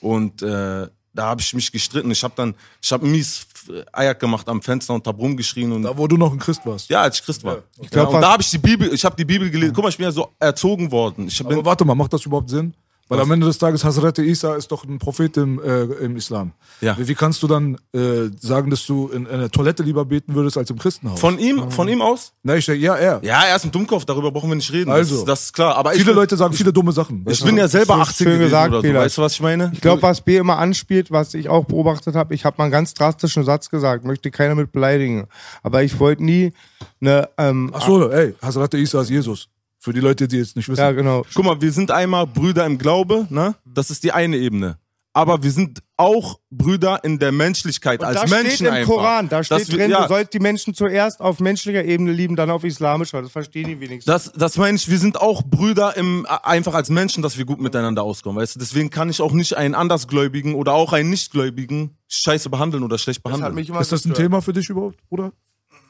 Und 0.00 0.42
äh, 0.42 0.86
da 1.14 1.24
habe 1.26 1.40
ich 1.40 1.52
mich 1.54 1.72
gestritten. 1.72 2.10
Ich 2.10 2.22
habe 2.22 2.34
dann 2.36 2.54
ich 2.80 2.92
habe 2.92 3.06
mies 3.06 3.46
Eier 3.92 4.14
gemacht 4.14 4.48
am 4.48 4.62
Fenster 4.62 4.94
und 4.94 5.06
hab 5.06 5.18
rumgeschrien 5.18 5.72
und 5.72 5.82
Da, 5.82 5.96
wo 5.96 6.06
du 6.06 6.16
noch 6.16 6.32
ein 6.32 6.38
Christ 6.38 6.64
warst. 6.64 6.88
ja, 6.88 7.02
als 7.02 7.18
ich 7.18 7.24
Christ 7.24 7.44
war. 7.44 7.62
Ich 7.80 7.90
glaub, 7.90 8.10
ja, 8.10 8.16
und 8.16 8.22
da 8.22 8.32
habe 8.32 8.42
ich 8.42 8.50
die 8.50 8.58
Bibel, 8.58 8.92
ich 8.92 9.04
habe 9.04 9.16
die 9.16 9.24
Bibel 9.24 9.50
gelesen. 9.50 9.72
Guck 9.74 9.84
mal, 9.84 9.90
ich 9.90 9.96
bin 9.96 10.04
ja 10.04 10.12
so 10.12 10.28
erzogen 10.38 10.90
worden. 10.90 11.26
Ich 11.28 11.38
bin, 11.38 11.52
Aber 11.58 11.64
warte 11.64 11.84
mal, 11.84 11.94
macht 11.94 12.12
das 12.12 12.24
überhaupt 12.24 12.50
Sinn? 12.50 12.72
Weil 13.08 13.20
am 13.20 13.30
Ende 13.30 13.46
des 13.46 13.56
Tages 13.56 13.84
Hazrat 13.84 14.18
Isa 14.18 14.54
ist 14.54 14.70
doch 14.70 14.84
ein 14.84 14.98
Prophet 14.98 15.36
im, 15.38 15.60
äh, 15.62 15.82
im 16.04 16.16
Islam. 16.16 16.52
Ja. 16.80 16.96
Wie, 16.98 17.08
wie 17.08 17.14
kannst 17.14 17.42
du 17.42 17.46
dann 17.46 17.78
äh, 17.94 18.30
sagen, 18.38 18.70
dass 18.70 18.84
du 18.86 19.08
in, 19.08 19.26
einer 19.26 19.50
Toilette 19.50 19.82
lieber 19.82 20.04
beten 20.04 20.34
würdest 20.34 20.58
als 20.58 20.68
im 20.70 20.78
Christenhaus? 20.78 21.18
von 21.18 21.38
ihm, 21.38 21.70
von 21.70 21.88
ihm 21.88 22.02
aus? 22.02 22.32
Na, 22.42 22.56
ich 22.56 22.66
denke, 22.66 22.84
ja, 22.84 22.96
er. 22.96 23.20
Ja, 23.22 23.44
er 23.44 23.56
ist 23.56 23.64
ein 23.64 23.70
Dummkopf, 23.70 24.04
darüber 24.04 24.30
brauchen 24.30 24.50
wir 24.50 24.56
nicht 24.56 24.72
reden. 24.72 24.90
Also. 24.90 25.16
das, 25.16 25.24
das 25.24 25.44
ist 25.44 25.52
klar. 25.54 25.76
Aber 25.76 25.92
ich 25.92 25.98
Viele 25.98 26.12
bin, 26.12 26.16
Leute 26.16 26.36
sagen 26.36 26.52
viele 26.52 26.72
dumme 26.72 26.92
Sachen. 26.92 27.20
ich 27.20 27.26
weißt 27.26 27.44
bin 27.44 27.56
ja 27.56 27.68
selber 27.68 27.94
Schön 27.94 28.02
18 28.02 28.24
gewesen 28.26 28.40
gesagt, 28.40 28.68
oder 28.68 28.78
so. 28.78 28.82
Peter. 28.82 28.98
Weißt 28.98 29.18
du, 29.18 29.22
was 29.22 29.32
ich 29.32 29.40
meine? 29.40 29.70
Ich 29.72 29.80
glaube, 29.80 30.02
was 30.02 30.20
B 30.20 30.36
immer 30.36 30.58
anspielt, 30.58 31.10
was 31.10 31.32
ich 31.34 31.48
auch 31.48 31.64
beobachtet 31.64 32.14
habe, 32.14 32.34
ich 32.34 32.44
habe 32.44 32.56
mal 32.58 32.64
einen 32.64 32.72
ganz 32.72 32.94
drastischen 32.94 33.44
Satz 33.44 33.70
gesagt, 33.70 34.04
möchte 34.04 34.30
keiner 34.30 34.54
mit 34.54 34.70
beleidigen. 34.72 35.28
Aber 35.62 35.82
ich 35.82 35.98
wollte 35.98 36.24
nie 36.24 36.52
eine, 37.00 37.28
ähm, 37.38 37.70
Ach 37.72 37.86
so, 37.86 38.10
ey, 38.10 38.34
Hazrat 38.42 38.74
Isa 38.74 39.00
ist 39.00 39.10
Jesus. 39.10 39.48
Für 39.88 39.94
die 39.94 40.00
Leute, 40.00 40.28
die 40.28 40.36
jetzt 40.36 40.54
nicht 40.54 40.68
wissen. 40.68 40.80
ja 40.80 40.92
genau. 40.92 41.24
Guck 41.34 41.44
mal, 41.46 41.58
wir 41.60 41.72
sind 41.72 41.90
einmal 41.90 42.26
Brüder 42.26 42.66
im 42.66 42.76
Glaube, 42.76 43.26
ne? 43.30 43.54
Das 43.64 43.90
ist 43.90 44.04
die 44.04 44.12
eine 44.12 44.36
Ebene. 44.36 44.76
Aber 45.14 45.42
wir 45.42 45.50
sind 45.50 45.82
auch 45.96 46.38
Brüder 46.50 47.02
in 47.02 47.18
der 47.18 47.32
Menschlichkeit, 47.32 48.04
als 48.04 48.20
da 48.20 48.26
Menschen 48.28 48.50
steht 48.56 48.66
im 48.68 48.72
einfach. 48.74 48.92
Koran, 48.94 49.28
da 49.30 49.42
steht 49.42 49.68
wir- 49.72 49.78
drin, 49.78 49.90
ja, 49.90 50.02
du 50.02 50.08
sollst 50.08 50.34
die 50.34 50.38
Menschen 50.40 50.74
zuerst 50.74 51.20
auf 51.20 51.40
menschlicher 51.40 51.82
Ebene 51.84 52.12
lieben, 52.12 52.36
dann 52.36 52.50
auf 52.50 52.62
islamischer. 52.64 53.22
Das 53.22 53.32
verstehen 53.32 53.66
die 53.66 53.80
wenigstens. 53.80 54.04
Das, 54.04 54.30
das 54.32 54.58
meine 54.58 54.76
ich, 54.76 54.88
wir 54.90 54.98
sind 54.98 55.18
auch 55.20 55.42
Brüder 55.42 55.96
im, 55.96 56.26
einfach 56.42 56.74
als 56.74 56.90
Menschen, 56.90 57.22
dass 57.22 57.38
wir 57.38 57.46
gut 57.46 57.60
miteinander 57.60 58.02
auskommen, 58.02 58.40
weißt 58.40 58.56
du? 58.56 58.58
Deswegen 58.60 58.90
kann 58.90 59.08
ich 59.08 59.22
auch 59.22 59.32
nicht 59.32 59.56
einen 59.56 59.74
Andersgläubigen 59.74 60.54
oder 60.54 60.74
auch 60.74 60.92
einen 60.92 61.08
Nichtgläubigen 61.10 61.96
scheiße 62.08 62.50
behandeln 62.50 62.84
oder 62.84 62.98
schlecht 62.98 63.20
Das 63.24 63.32
behandeln. 63.32 63.66
immer 63.66 63.80
Ist 63.80 63.90
das 63.90 64.04
ein 64.04 64.10
gestört. 64.10 64.18
Thema 64.28 64.42
für 64.42 64.52
dich 64.52 64.68
überhaupt, 64.68 64.98
oder? 65.08 65.32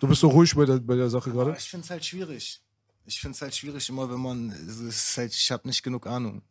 Du 0.01 0.07
bist 0.07 0.21
so 0.21 0.29
ruhig 0.29 0.55
bei 0.55 0.65
der, 0.65 0.79
bei 0.79 0.95
der 0.95 1.11
Sache 1.11 1.31
gerade. 1.33 1.55
Ich 1.59 1.69
finde 1.69 1.85
es 1.85 1.91
halt 1.91 2.05
schwierig. 2.05 2.61
Ich 3.09 3.21
finde 3.21 3.35
es 3.37 3.41
halt 3.41 3.55
schwierig, 3.57 3.89
immer 3.89 4.11
wenn 4.11 4.21
man. 4.21 4.51
Es 4.51 4.79
ist 4.81 5.17
halt, 5.17 5.33
ich 5.35 5.51
habe 5.51 5.67
nicht 5.67 5.83
genug 5.83 6.07
Ahnung. 6.07 6.43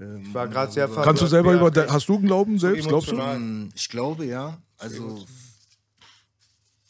Ähm, 0.00 0.24
Ich 0.26 0.34
war 0.34 0.48
gerade 0.48 0.72
sehr 0.72 0.84
aber- 0.84 1.04
Kannst 1.04 1.22
du 1.22 1.28
verwirrt, 1.28 1.46
selber 1.46 1.76
ja, 1.80 1.84
über, 1.84 1.92
hast 1.92 2.08
du 2.08 2.18
Glauben 2.18 2.58
selbst, 2.58 2.88
glaubst 2.88 3.12
du? 3.12 3.16
Ähm, 3.16 3.70
Ich 3.76 3.88
glaube, 3.88 4.26
ja. 4.26 4.60
Also, 4.76 5.24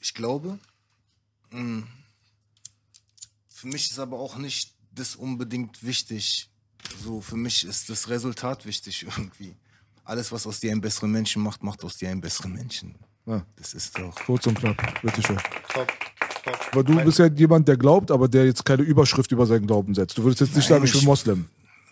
ich 0.01 0.15
glaube. 0.15 0.59
ähm, 1.53 1.87
Für 3.49 3.67
mich 3.67 3.91
ist 3.91 3.99
aber 3.99 4.19
auch 4.19 4.37
nicht 4.37 4.75
das 4.91 5.17
unbedingt 5.17 5.85
wichtig. 5.85 6.49
So, 7.05 7.21
für 7.21 7.37
mich 7.37 7.65
ist 7.65 7.91
das 7.91 8.09
Resultat 8.09 8.65
wichtig 8.65 9.03
irgendwie. 9.19 9.55
Alles, 10.05 10.33
was 10.33 10.47
aus 10.47 10.61
dir 10.61 10.73
einen 10.73 10.81
besseren 10.81 11.11
Menschen 11.13 11.43
macht, 11.43 11.63
macht 11.63 11.85
aus 11.85 11.99
dir 11.99 12.09
einen 12.09 12.23
besseren 12.23 12.55
Menschen. 12.55 12.95
Ja. 13.27 13.45
Das 13.57 13.75
ist 13.75 13.99
doch. 13.99 14.15
Kurz 14.25 14.47
und 14.47 14.59
knapp, 14.59 15.03
bitteschön. 15.03 15.39
Top. 15.75 15.93
Aber 16.73 16.85
du 16.85 17.03
bist 17.05 17.19
ja 17.19 17.27
jemand, 17.27 17.69
der 17.69 17.77
glaubt, 17.77 18.11
aber 18.11 18.29
der 18.29 18.47
jetzt 18.47 18.65
keine 18.65 18.83
Überschrift 18.83 19.33
über 19.33 19.47
seinen 19.47 19.67
Glauben 19.67 19.95
setzt. 19.95 20.17
Du 20.17 20.23
würdest 20.25 20.41
jetzt 20.41 20.57
nicht 20.57 20.69
sagen, 20.69 20.85
ich 20.85 20.93
bin 20.93 21.05
Moslem. 21.05 21.47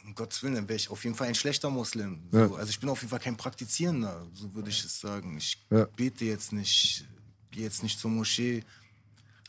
Um 0.04 0.14
Gottes 0.14 0.42
Willen, 0.42 0.54
dann 0.54 0.68
wäre 0.68 0.76
ich 0.76 0.90
auf 0.90 1.04
jeden 1.04 1.16
Fall 1.16 1.28
ein 1.28 1.34
schlechter 1.34 1.70
Muslim. 1.70 2.20
Ja. 2.32 2.48
So, 2.48 2.56
also 2.56 2.70
ich 2.70 2.80
bin 2.80 2.88
auf 2.88 3.00
jeden 3.00 3.10
Fall 3.10 3.20
kein 3.20 3.36
Praktizierender, 3.36 4.26
so 4.32 4.52
würde 4.54 4.70
ich 4.70 4.84
es 4.84 5.00
sagen. 5.00 5.36
Ich 5.36 5.58
Ja. 5.70 5.84
bete 5.96 6.24
jetzt 6.24 6.52
nicht, 6.52 7.04
gehe 7.50 7.64
jetzt 7.64 7.82
nicht 7.82 7.98
zur 7.98 8.10
Moschee 8.10 8.62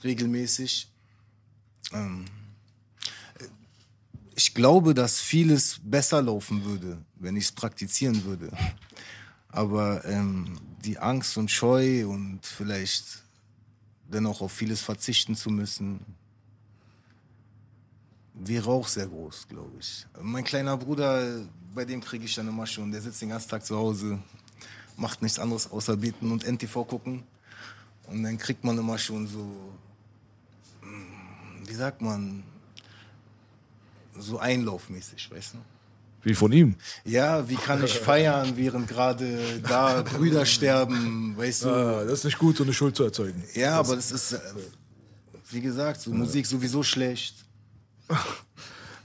regelmäßig. 0.03 0.89
Ähm, 1.93 2.25
äh, 3.39 3.45
ich 4.35 4.53
glaube, 4.53 4.93
dass 4.93 5.19
vieles 5.19 5.79
besser 5.83 6.21
laufen 6.21 6.63
würde, 6.65 6.97
wenn 7.15 7.35
ich 7.35 7.45
es 7.45 7.51
praktizieren 7.51 8.23
würde. 8.25 8.51
Aber 9.49 10.05
ähm, 10.05 10.59
die 10.85 10.97
Angst 10.99 11.37
und 11.37 11.49
Scheu 11.49 12.07
und 12.07 12.45
vielleicht 12.45 13.23
dennoch 14.11 14.41
auf 14.41 14.51
vieles 14.51 14.81
verzichten 14.81 15.35
zu 15.35 15.49
müssen, 15.49 16.05
wäre 18.33 18.69
auch 18.69 18.87
sehr 18.87 19.07
groß, 19.07 19.47
glaube 19.47 19.77
ich. 19.79 20.05
Mein 20.21 20.43
kleiner 20.43 20.77
Bruder, 20.77 21.41
bei 21.73 21.85
dem 21.85 22.01
kriege 22.01 22.25
ich 22.25 22.35
dann 22.35 22.47
immer 22.47 22.65
schon, 22.65 22.91
der 22.91 23.01
sitzt 23.01 23.21
den 23.21 23.29
ganzen 23.29 23.49
Tag 23.49 23.65
zu 23.65 23.77
Hause, 23.77 24.19
macht 24.97 25.21
nichts 25.21 25.39
anderes 25.39 25.69
außer 25.69 25.97
beten 25.97 26.31
und 26.31 26.43
NTV 26.43 26.85
gucken. 26.85 27.23
Und 28.07 28.23
dann 28.23 28.37
kriegt 28.37 28.63
man 28.63 28.77
immer 28.77 28.97
schon 28.97 29.27
so, 29.27 29.43
mm, 30.81 31.67
wie 31.67 31.73
sagt 31.73 32.01
man, 32.01 32.43
so 34.17 34.39
einlaufmäßig, 34.39 35.29
weißt 35.31 35.53
du? 35.53 35.57
Wie 36.21 36.33
von 36.33 36.51
ihm. 36.51 36.75
Ja, 37.05 37.47
wie 37.49 37.55
kann 37.55 37.83
ich 37.83 37.97
feiern, 37.97 38.53
während 38.55 38.87
gerade 38.87 39.39
da 39.67 40.01
Brüder 40.01 40.45
sterben, 40.45 41.33
weißt 41.37 41.63
du? 41.63 41.69
Ah, 41.69 42.03
das 42.03 42.19
ist 42.19 42.23
nicht 42.25 42.39
gut, 42.39 42.57
so 42.57 42.63
eine 42.63 42.73
Schuld 42.73 42.95
zu 42.95 43.03
erzeugen. 43.03 43.41
Ja, 43.53 43.79
aber 43.79 43.95
das 43.95 44.11
ist, 44.11 44.33
äh, 44.33 44.39
wie 45.51 45.61
gesagt, 45.61 46.01
so 46.01 46.11
Musik 46.11 46.45
sowieso 46.45 46.83
schlecht. 46.83 47.35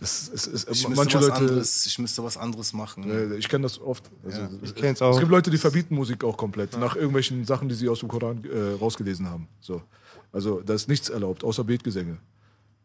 Es, 0.01 0.29
es, 0.35 0.47
es, 0.47 0.67
Ich 0.69 0.87
müsste, 0.89 1.19
Leute, 1.19 1.33
anderes, 1.33 1.87
ich 1.87 1.99
müsste 1.99 2.23
was 2.23 2.37
anderes 2.37 2.75
machen. 2.75 3.09
äh, 3.09 3.37
ich 3.37 3.49
kenne 3.49 3.63
das 3.63 3.81
oft. 3.81 4.11
Also, 4.23 4.49
Ich 4.61 4.75
kenn's 4.75 4.99
Es 4.99 5.03
auch. 5.03 5.19
gibt 5.19 5.31
Leute, 5.31 5.51
die 5.51 5.57
verbieten 5.57 5.95
Musik 5.95 6.25
auch 6.25 6.37
komplett, 6.37 6.77
nach 6.79 6.95
irgendwelchen 6.95 7.45
Sachen, 7.47 7.71
die 7.71 7.75
sie 7.75 7.89
aus 7.89 8.01
dem 8.01 8.09
Koran 8.11 8.45
äh, 8.45 8.73
rausgelesen 8.79 9.31
haben. 9.31 9.49
So. 9.61 9.81
Also 10.31 10.61
da 10.61 10.75
ist 10.75 10.89
nichts 10.89 11.09
erlaubt, 11.09 11.43
außer 11.43 11.65
Betgesänge. 11.65 12.19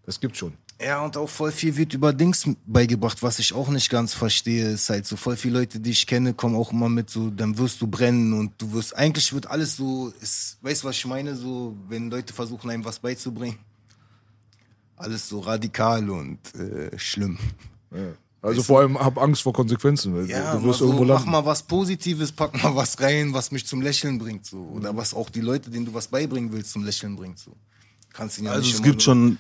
Das 0.10 0.20
gibt's 0.20 0.40
schon. 0.40 0.54
Ja, 0.82 1.04
und 1.06 1.16
auch 1.18 1.30
voll 1.30 1.52
viel 1.52 1.78
wird 1.78 1.94
über 1.94 2.14
Dings 2.14 2.50
beigebracht, 2.66 3.22
was 3.22 3.38
ich 3.38 3.54
auch 3.54 3.70
nicht 3.70 3.92
ganz 3.92 4.16
verstehe. 4.16 4.70
Ist 4.72 4.90
halt 4.90 5.06
so 5.06 5.16
voll 5.16 5.38
viele 5.38 5.60
Leute, 5.60 5.80
die 5.80 5.92
ich 5.92 6.08
kenne, 6.08 6.34
kommen 6.34 6.56
auch 6.56 6.72
immer 6.72 6.90
mit 6.90 7.12
so, 7.12 7.30
dann 7.30 7.60
wirst 7.60 7.80
du 7.80 7.86
brennen 7.86 8.34
und 8.34 8.54
du 8.60 8.74
wirst, 8.74 8.96
eigentlich 8.96 9.32
wird 9.34 9.46
alles 9.46 9.76
so, 9.76 10.12
ist, 10.20 10.58
weißt 10.64 10.82
du, 10.82 10.88
was 10.88 10.96
ich 10.96 11.06
meine? 11.06 11.36
So, 11.36 11.78
wenn 11.90 12.10
Leute 12.10 12.34
versuchen, 12.34 12.72
einem 12.72 12.84
was 12.86 12.98
beizubringen. 12.98 13.60
Alles 14.96 15.30
so 15.30 15.42
radikal 15.42 16.10
und 16.10 16.40
äh, 16.56 16.98
schlimm. 16.98 17.38
Also 18.42 18.64
vor 18.64 18.80
allem 18.80 18.98
hab 19.00 19.16
Angst 19.20 19.44
vor 19.44 19.54
Konsequenzen. 19.54 20.16
Weil 20.16 20.28
Ja, 20.28 20.54
du 20.54 20.58
mal 20.60 20.64
wirst 20.70 20.80
so, 20.80 20.86
irgendwo 20.86 21.06
mach 21.06 21.26
mal 21.26 21.46
was 21.46 21.62
Positives, 21.62 22.32
pack 22.32 22.64
mal 22.64 22.76
was 22.76 23.00
rein, 23.00 23.32
was 23.32 23.52
mich 23.52 23.68
zum 23.68 23.84
Lächeln 23.84 24.18
bringt. 24.18 24.44
So. 24.48 24.58
Oder 24.74 24.96
was 24.98 25.14
auch 25.14 25.30
die 25.30 25.42
Leute, 25.42 25.70
denen 25.70 25.86
du 25.86 25.94
was 25.94 26.08
beibringen 26.08 26.52
willst, 26.52 26.72
zum 26.72 26.84
Lächeln 26.84 27.16
bringt. 27.16 27.38
So. 27.38 27.52
Kannst 28.12 28.40
ihn 28.40 28.46
ja 28.46 28.52
Also 28.54 28.62
nicht 28.64 28.74
es 28.74 28.80
immer 28.80 28.86
gibt 28.88 28.96
nur- 28.98 29.04
schon. 29.04 29.38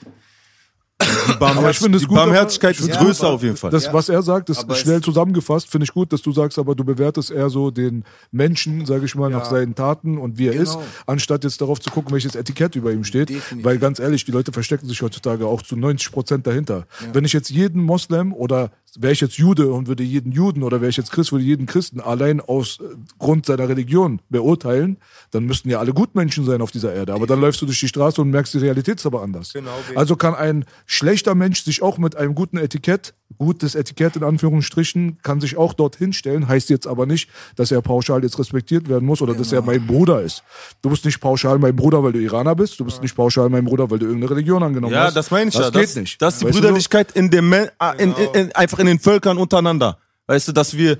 Die, 1.01 1.05
Aber 1.07 1.31
ich 1.31 1.39
Barmherz 1.39 1.77
finde 1.77 1.95
es 1.97 2.01
die 2.03 2.07
gut, 2.07 2.17
Barmherzigkeit 2.17 2.75
aber- 2.77 2.87
ist 2.89 2.95
Ja, 2.95 3.01
größer 3.03 3.25
aber- 3.27 3.35
auf 3.35 3.43
jeden 3.43 3.55
Fall. 3.55 3.71
Das, 3.71 3.85
Ja. 3.85 3.93
was 3.93 4.09
er 4.09 4.21
sagt, 4.21 4.49
ist 4.49 4.59
Aber 4.63 4.75
schnell 4.75 4.99
zusammengefasst. 5.01 5.69
Finde 5.69 5.85
ich 5.85 5.93
gut, 5.93 6.11
dass 6.11 6.21
du 6.21 6.31
sagst, 6.33 6.59
aber 6.59 6.75
du 6.75 6.83
bewertest 6.83 7.31
eher 7.31 7.49
so 7.49 7.71
den 7.71 8.03
Menschen, 8.31 8.85
sage 8.85 9.05
ich 9.05 9.15
mal, 9.15 9.29
nach 9.29 9.45
seinen 9.45 9.75
Taten 9.75 10.17
und 10.17 10.37
wie 10.37 10.47
er 10.47 10.53
Genau. 10.53 10.63
ist, 10.63 10.77
anstatt 11.05 11.43
jetzt 11.45 11.61
darauf 11.61 11.79
zu 11.79 11.89
gucken, 11.89 12.11
welches 12.11 12.35
Etikett 12.35 12.75
über 12.75 12.91
ihm 12.91 13.03
steht. 13.05 13.29
Definitiv. 13.29 13.65
Weil 13.65 13.77
ganz 13.79 13.99
ehrlich, 13.99 14.25
die 14.25 14.31
Leute 14.31 14.51
verstecken 14.51 14.87
sich 14.87 15.01
heutzutage 15.01 15.45
auch 15.47 15.61
zu 15.61 15.75
90 15.77 16.11
Prozent 16.11 16.45
dahinter. 16.45 16.85
Wenn 17.13 17.23
ich 17.23 17.31
jetzt 17.33 17.49
jeden 17.49 17.81
Moslem 17.81 18.33
oder 18.33 18.71
wäre 18.99 19.13
ich 19.13 19.21
jetzt 19.21 19.37
Jude 19.37 19.71
und 19.71 19.87
würde 19.87 20.03
jeden 20.03 20.31
Juden 20.31 20.63
oder 20.63 20.81
wäre 20.81 20.89
ich 20.89 20.97
jetzt 20.97 21.11
Christ, 21.11 21.31
würde 21.31 21.43
jeden 21.43 21.65
Christen 21.65 21.99
allein 21.99 22.41
aus 22.41 22.79
äh, 22.79 22.95
Grund 23.17 23.45
seiner 23.45 23.69
Religion 23.69 24.21
beurteilen, 24.29 24.97
dann 25.31 25.45
müssten 25.45 25.69
ja 25.69 25.79
alle 25.79 25.93
Gutmenschen 25.93 26.45
sein 26.45 26.61
auf 26.61 26.71
dieser 26.71 26.93
Erde. 26.93 27.13
Aber 27.13 27.27
dann 27.27 27.39
läufst 27.41 27.61
du 27.61 27.65
durch 27.65 27.79
die 27.79 27.87
Straße 27.87 28.21
und 28.21 28.29
merkst, 28.29 28.53
die 28.53 28.59
Realität 28.59 28.99
ist 28.99 29.05
aber 29.05 29.21
anders. 29.21 29.53
Genau, 29.53 29.71
also 29.95 30.15
kann 30.15 30.35
ein 30.35 30.65
schlechter 30.85 31.35
Mensch 31.35 31.63
sich 31.63 31.81
auch 31.81 31.97
mit 31.97 32.15
einem 32.15 32.35
guten 32.35 32.57
Etikett, 32.57 33.13
gutes 33.37 33.75
Etikett 33.75 34.15
in 34.15 34.23
Anführungsstrichen, 34.23 35.19
kann 35.21 35.39
sich 35.39 35.57
auch 35.57 35.73
dorthin 35.73 36.13
stellen, 36.13 36.47
heißt 36.47 36.69
jetzt 36.69 36.87
aber 36.87 37.05
nicht, 37.05 37.29
dass 37.55 37.71
er 37.71 37.81
pauschal 37.81 38.23
jetzt 38.23 38.39
respektiert 38.39 38.89
werden 38.89 39.05
muss 39.05 39.21
oder 39.21 39.33
dass 39.33 39.51
er 39.51 39.61
mein 39.61 39.85
Bruder 39.85 40.21
ist. 40.21 40.43
Du 40.81 40.89
bist 40.89 41.05
nicht 41.05 41.19
pauschal 41.19 41.59
mein 41.59 41.75
Bruder, 41.75 42.03
weil 42.03 42.11
du 42.11 42.19
Iraner 42.19 42.55
bist, 42.55 42.79
du 42.79 42.85
bist 42.85 43.01
nicht 43.01 43.15
pauschal 43.15 43.49
mein 43.49 43.65
Bruder, 43.65 43.89
weil 43.91 43.99
du 43.99 44.05
irgendeine 44.05 44.31
Religion 44.31 44.63
angenommen 44.63 44.93
Ja, 44.93 45.05
hast. 45.05 45.15
das 45.15 45.31
meine 45.31 45.49
ich 45.49 45.55
das 45.55 45.65
ja. 45.65 45.71
geht 45.71 45.83
das, 45.83 45.95
nicht. 45.95 46.21
Das 46.21 46.33
ist 46.35 46.41
die 46.41 46.45
Weißt 46.45 46.55
du 46.55 46.61
Brüderlichkeit 46.61 47.11
in 47.11 47.29
dem 47.29 47.49
Men 47.49 47.69
ah, 47.77 47.91
in, 47.91 48.13
in, 48.13 48.33
in, 48.33 48.55
einfach 48.55 48.78
in 48.79 48.87
den 48.87 48.99
Völkern 48.99 49.37
untereinander. 49.37 49.97
Weißt 50.27 50.47
du, 50.47 50.51
dass 50.51 50.77
wir 50.77 50.99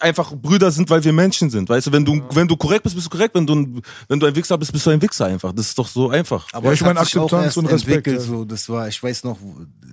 einfach 0.00 0.34
Brüder 0.34 0.68
sind, 0.72 0.90
weil 0.90 1.04
wir 1.04 1.12
Menschen 1.12 1.48
sind. 1.48 1.68
Weißt 1.68 1.86
du, 1.86 1.92
wenn 1.92 2.04
du, 2.04 2.20
wenn 2.32 2.48
du 2.48 2.56
korrekt 2.56 2.82
bist, 2.82 2.96
bist 2.96 3.06
du 3.06 3.10
korrekt. 3.10 3.32
Wenn 3.36 3.46
du, 3.46 3.54
ein- 3.54 3.82
wenn 4.08 4.18
du 4.18 4.26
ein 4.26 4.34
Wichser 4.34 4.58
bist, 4.58 4.72
bist 4.72 4.84
du 4.84 4.90
ein 4.90 5.00
Wichser 5.00 5.26
einfach. 5.26 5.52
Das 5.52 5.68
ist 5.68 5.78
doch 5.78 5.86
so 5.86 6.10
einfach. 6.10 6.48
Aber 6.52 6.66
Ja, 6.66 6.72
ich 6.72 6.80
meine, 6.80 6.98
Akzeptanz 6.98 7.56
und 7.56 7.66
Respekt, 7.66 8.08
ja. 8.08 8.18
So, 8.18 8.44
das 8.44 8.68
war, 8.68 8.88
ich 8.88 9.00
weiß 9.00 9.22
noch, 9.22 9.38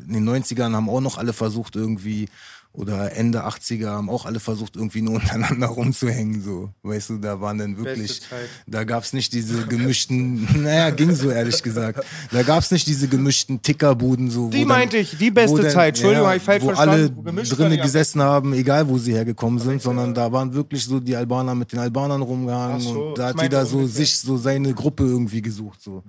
in 0.08 0.14
den 0.14 0.28
90ern 0.28 0.74
haben 0.74 0.90
auch 0.90 1.00
noch 1.00 1.20
alle 1.20 1.32
versucht 1.32 1.76
irgendwie 1.76 2.28
oder 2.74 3.12
Ende 3.18 3.46
80er 3.46 3.88
haben 3.88 4.10
auch 4.10 4.26
alle 4.26 4.40
versucht 4.40 4.76
irgendwie 4.78 5.02
nur 5.02 5.16
untereinander 5.22 5.68
rumzuhängen. 5.68 6.42
So, 6.42 6.70
weißt 6.84 7.10
du, 7.10 7.18
da 7.18 7.42
waren 7.42 7.58
dann 7.58 7.78
wirklich, 7.78 8.22
da 8.66 8.84
gab's 8.86 9.12
nicht 9.12 9.34
diese 9.34 9.68
gemischten, 9.68 10.48
naja, 10.64 10.90
ging 10.92 11.14
so 11.14 11.30
ehrlich 11.32 11.62
gesagt. 11.64 12.06
Da 12.32 12.44
gab's 12.44 12.72
nicht 12.72 12.88
diese 12.88 13.08
gemischten 13.10 13.62
Tickerbuden 13.62 14.30
so. 14.32 14.50
Die 14.50 14.64
meinte 14.64 14.98
ich, 14.98 15.18
die 15.18 15.32
beste 15.32 15.62
dann- 15.64 15.72
Zeit. 15.72 15.96
Entschuldigung, 15.96 16.28
hab 16.28 16.38
ich 16.38 16.44
falsch 16.44 16.64
wo 16.64 16.68
verstanden. 16.68 17.28
alle 17.28 17.50
Wo 17.50 17.56
drinnen 17.56 17.78
ja. 17.78 17.84
gesessen 17.84 18.22
haben, 18.22 18.54
egal 18.54 18.88
wo 18.88 18.98
sie 18.98 19.14
hergekommen 19.14 19.60
sind, 19.60 19.82
sondern 19.82 20.14
da 20.14 20.32
waren 20.32 20.54
wirklich 20.54 20.86
so 20.86 21.00
die 21.00 21.16
Albaner 21.16 21.56
mit 21.56 21.74
den 21.74 21.80
Albanern 21.80 22.22
rumgehangen 22.22 22.80
so, 22.80 23.08
und 23.10 23.18
da 23.18 23.32
ich 23.32 23.36
hat 23.36 23.44
jeder 23.44 23.66
so 23.66 23.86
sich 23.86 24.18
so 24.18 24.38
seine 24.38 24.74
Gruppe 24.74 25.04
irgendwie 25.04 25.42
gesucht 25.42 25.82
so. 25.82 26.04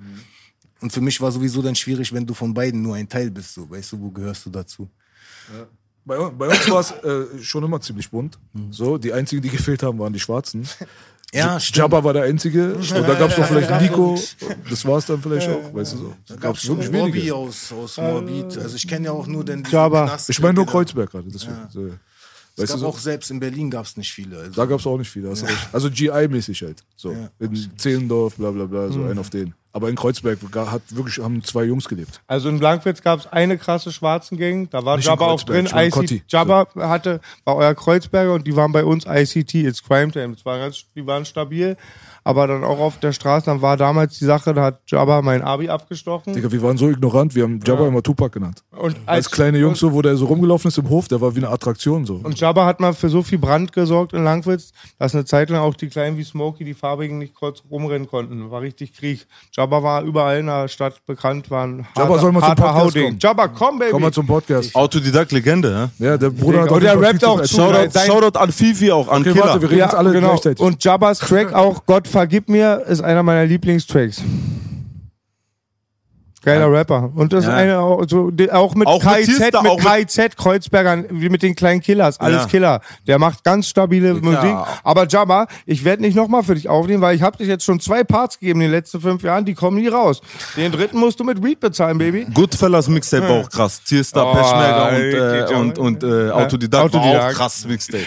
Und 0.81 0.93
für 0.93 1.01
mich 1.01 1.21
war 1.21 1.31
sowieso 1.33 1.61
dann 1.63 1.75
schwierig, 1.75 2.13
wenn 2.13 2.27
du 2.27 2.35
von 2.35 2.55
beiden 2.55 2.83
nur 2.83 2.95
ein 2.97 3.09
Teil 3.09 3.31
bist, 3.31 3.55
so, 3.55 3.69
weißt 3.71 3.93
du, 3.93 4.01
wo 4.01 4.11
gehörst 4.11 4.47
du 4.47 4.51
dazu? 4.51 4.89
Bei, 6.05 6.17
bei 6.31 6.49
uns 6.49 6.71
war 6.71 6.81
es 6.81 6.91
äh, 6.91 7.43
schon 7.43 7.63
immer 7.65 7.81
ziemlich 7.81 8.11
bunt. 8.11 8.39
So, 8.71 8.99
die 8.99 9.13
einzigen, 9.13 9.43
die 9.43 9.51
gefehlt 9.51 9.83
haben, 9.83 9.99
waren 9.99 10.13
die 10.13 10.21
Schwarzen. 10.21 10.69
Ja, 11.35 11.57
Jabba 11.57 12.05
war 12.05 12.13
der 12.13 12.25
Einzige. 12.25 12.75
Und 12.75 12.93
da 12.93 13.15
gab 13.15 13.31
es 13.31 13.39
noch 13.39 13.47
vielleicht 13.47 13.81
Nico. 13.81 14.21
Das 14.69 14.85
war 14.85 14.99
es 14.99 15.07
dann 15.07 15.23
vielleicht 15.23 15.49
auch. 15.49 15.73
Weißt 15.73 15.95
du 15.95 15.97
so. 15.97 16.15
Da 16.29 16.37
gab 16.37 16.57
es 16.57 16.69
wirklich 16.69 16.93
wenige. 16.93 17.35
aus, 17.35 17.73
aus 17.73 17.97
Moabit. 17.97 18.59
Also 18.59 18.77
ich 18.77 18.87
kenne 18.87 19.07
ja 19.07 19.13
auch 19.13 19.27
nur 19.27 19.43
den 19.43 19.65
Jabba. 19.65 20.19
Ich 20.29 20.41
meine 20.41 20.53
nur 20.53 20.67
Kreuzberg 20.67 21.11
gerade. 21.11 21.31
Deswegen. 21.33 21.57
So. 21.71 21.91
Es 22.55 22.63
Weißt 22.65 22.71
du 22.71 22.75
gab 22.75 22.81
so? 22.81 22.87
auch 22.89 22.99
selbst 22.99 23.31
in 23.31 23.41
Berlin 23.41 23.71
gab 23.71 23.87
es 23.87 23.97
nicht 23.97 24.13
viele. 24.13 24.39
Also. 24.39 24.53
Da 24.53 24.67
gab 24.67 24.79
es 24.81 24.87
auch 24.87 24.99
nicht 24.99 25.09
viele. 25.11 25.29
du 25.29 25.45
recht. 25.47 25.69
Also 25.73 25.89
GI-mäßig 25.91 26.63
halt. 26.63 26.83
So. 26.97 27.17
In 27.39 27.71
Zehlendorf, 27.79 28.37
bla 28.37 28.51
bla 28.51 28.67
bla, 28.67 28.89
so 28.89 28.99
Mhm. 29.01 29.11
ein 29.11 29.19
auf 29.19 29.31
den. 29.31 29.55
Aber 29.75 29.89
in 29.89 29.97
Kreuzberg 29.97 30.39
hat 30.55 30.83
wirklich, 30.91 31.19
haben 31.25 31.43
zwei 31.45 31.65
Jungs 31.65 31.89
gelebt. 31.89 32.21
Also 32.27 32.51
in 32.51 32.59
Blankwitz 32.59 33.01
gab 33.01 33.21
es 33.21 33.27
eine 33.27 33.57
krasse 33.57 33.91
schwarzen 33.91 34.37
Gang, 34.37 34.69
da 34.69 34.85
war 34.85 34.97
Nicht 34.99 35.07
Jabba 35.07 35.29
auch 35.29 35.43
drin. 35.43 35.65
IC. 35.67 36.25
Jabba 36.29 36.67
hatte, 36.77 37.23
war 37.45 37.57
euer 37.57 37.75
Kreuzberger 37.75 38.35
und 38.35 38.47
die 38.47 38.55
waren 38.55 38.71
bei 38.73 38.85
uns 38.85 39.07
ICT, 39.07 39.55
it's 39.67 39.83
Crime 39.83 40.13
Time. 40.13 40.35
Das 40.35 40.45
war 40.45 40.59
ganz, 40.59 40.85
die 40.95 41.07
waren 41.07 41.25
stabil. 41.25 41.79
Aber 42.25 42.47
dann 42.47 42.63
auch 42.65 42.79
auf 42.79 42.99
der 43.01 43.13
Straße, 43.13 43.47
dann 43.47 43.63
war 43.63 43.77
damals 43.77 44.19
die 44.19 44.25
Sache, 44.25 44.55
da 44.55 44.63
hat 44.65 44.81
Jabba 44.87 45.23
mein 45.23 45.43
Abi 45.43 45.69
abgestochen. 45.69 46.35
Digga, 46.35 46.53
wir 46.53 46.63
waren 46.63 46.77
so 46.77 46.89
ignorant, 46.89 47.35
wir 47.35 47.43
haben 47.43 47.61
Jabba 47.67 47.87
immer 47.89 48.03
Tupac 48.03 48.31
genannt. 48.33 48.63
Und 48.77 48.97
Als 49.07 49.31
kleine 49.31 49.59
Jungs 49.59 49.81
so, 49.81 49.93
wo 49.93 50.03
der 50.03 50.17
so 50.17 50.27
rumgelaufen 50.27 50.69
ist 50.69 50.79
im 50.79 50.89
Hof, 50.89 51.09
der 51.09 51.21
war 51.21 51.35
wie 51.35 51.39
eine 51.41 51.49
Attraktion 51.49 52.07
so. 52.07 52.21
Und 52.23 52.39
Jabba 52.39 52.65
hat 52.67 52.79
mal 52.81 52.93
für 52.95 53.09
so 53.09 53.23
viel 53.23 53.39
Brand 53.39 53.73
gesorgt 53.73 54.13
in 54.13 54.23
Langwitz, 54.25 54.73
dass 54.99 55.15
eine 55.15 55.25
Zeit 55.25 55.51
lang 55.51 55.61
auch 55.61 55.75
die 55.75 55.89
Kleinen 55.89 56.17
wie 56.17 56.25
Smokey, 56.25 56.65
die 56.65 56.75
Farbigen, 56.75 57.19
nicht 57.19 57.35
kurz 57.35 57.63
rumrennen 57.71 58.07
konnten. 58.09 58.51
War 58.51 58.61
richtig 58.61 58.95
Krieg. 58.97 59.27
Jabba 59.53 59.83
war 59.83 60.03
überall 60.03 60.39
in 60.39 60.47
der 60.47 60.69
Stadt 60.69 61.05
bekannt, 61.07 61.51
war 61.51 61.67
ein 61.67 61.85
harter, 61.87 62.01
Jabba 62.03 62.19
soll 62.21 62.33
mal 62.33 62.41
zum 62.41 62.55
Podcast 62.55 62.75
Hauding. 62.85 63.05
kommen. 63.05 63.19
Jabba, 63.21 63.49
komm, 63.49 63.79
Baby. 63.79 63.91
Komm 63.91 64.03
mal 64.03 64.13
zum 64.13 64.27
Podcast. 64.27 64.75
Autodidakt-Legende, 64.77 65.91
ja? 65.99 66.07
Ja, 66.11 66.17
der 66.17 66.31
Bruder 66.31 66.63
hat 66.63 66.71
Und 66.71 66.83
der 66.83 67.01
rappt 67.01 67.25
auch 67.25 67.41
zu. 67.43 67.57
Shoutout, 67.57 67.99
Shoutout 68.07 68.39
an 68.39 68.53
Fifi 68.53 68.91
auch, 68.93 69.09
an 69.09 69.23
Okay, 69.23 69.33
Killer. 69.33 69.45
warte, 69.47 69.63
wir 69.63 69.71
reden 69.71 69.81
jetzt 69.81 69.95
alle 69.95 70.13
gleichzeitig. 70.13 70.59
genau. 70.59 70.69
Und 70.69 70.83
Jabbas 70.85 71.19
Track 71.19 71.53
auch, 71.53 71.85
Gott 71.87 72.07
vergib 72.13 72.49
mir, 72.49 72.85
ist 72.87 73.01
einer 73.03 73.23
meiner 73.23 73.45
Lieblingstracks. 73.47 74.23
Geiler 76.45 76.73
Rapper. 76.73 77.13
Und 77.15 77.33
das 77.33 77.45
Ja. 77.45 77.51
ist 77.53 77.57
eine, 77.57 77.79
auch, 77.79 78.03
so, 78.09 78.33
die- 78.33 78.51
auch 78.51 78.75
mit 78.75 78.89
Auch 78.89 79.01
mit 79.05 79.15
KIZ, 79.15 79.39
mit, 79.39 79.63
mit- 79.63 79.79
KIZ, 79.81 80.37
Kreuzbergern, 80.37 81.05
wie 81.11 81.29
mit 81.29 81.41
den 81.41 81.55
kleinen 81.55 81.81
Killers, 81.81 82.19
alles 82.19 82.43
Ja. 82.43 82.49
Killer. 82.49 82.81
Der 83.07 83.21
macht 83.21 83.45
ganz 83.45 83.69
stabile 83.69 84.15
Musik. 84.15 84.53
Aber 84.83 85.07
Jabba, 85.07 85.47
ich 85.67 85.85
werde 85.85 86.03
nicht 86.03 86.17
nochmal 86.17 86.43
für 86.43 86.57
dich 86.57 86.69
aufnehmen, 86.69 87.01
weil 87.01 87.15
ich 87.15 87.23
habe 87.23 87.37
dich 87.39 87.47
jetzt 87.47 87.63
schon 87.63 87.79
zwei 87.79 88.03
Parts 88.03 88.41
gegeben 88.41 88.61
in 88.61 88.67
den 88.67 88.71
letzten 88.73 89.01
fünf 89.01 89.23
Jahren, 89.23 89.45
die 89.45 89.55
kommen 89.55 89.77
nie 89.77 89.87
raus. 89.87 90.21
Den 90.57 90.73
dritten 90.73 90.99
musst 90.99 91.21
du 91.21 91.25
mit 91.25 91.41
Weed 91.45 91.61
bezahlen, 91.61 91.97
Baby. 91.97 92.27
Goodfellas 92.35 92.89
Mixtape 92.89 93.29
war 93.29 93.37
auch 93.43 93.49
krass. 93.49 93.81
Tierstar, 93.85 94.27
Oh, 94.27 94.35
Peschmerga 94.35 94.89
und, 94.89 95.15
äh, 95.15 95.55
und, 95.55 95.79
und 95.79 96.03
äh, 96.03 96.31
Autodidakt, 96.33 96.93
war 96.93 97.01
Autodidakt. 97.01 97.35
auch 97.35 97.39
krass 97.39 97.65
Mixtape. 97.69 98.03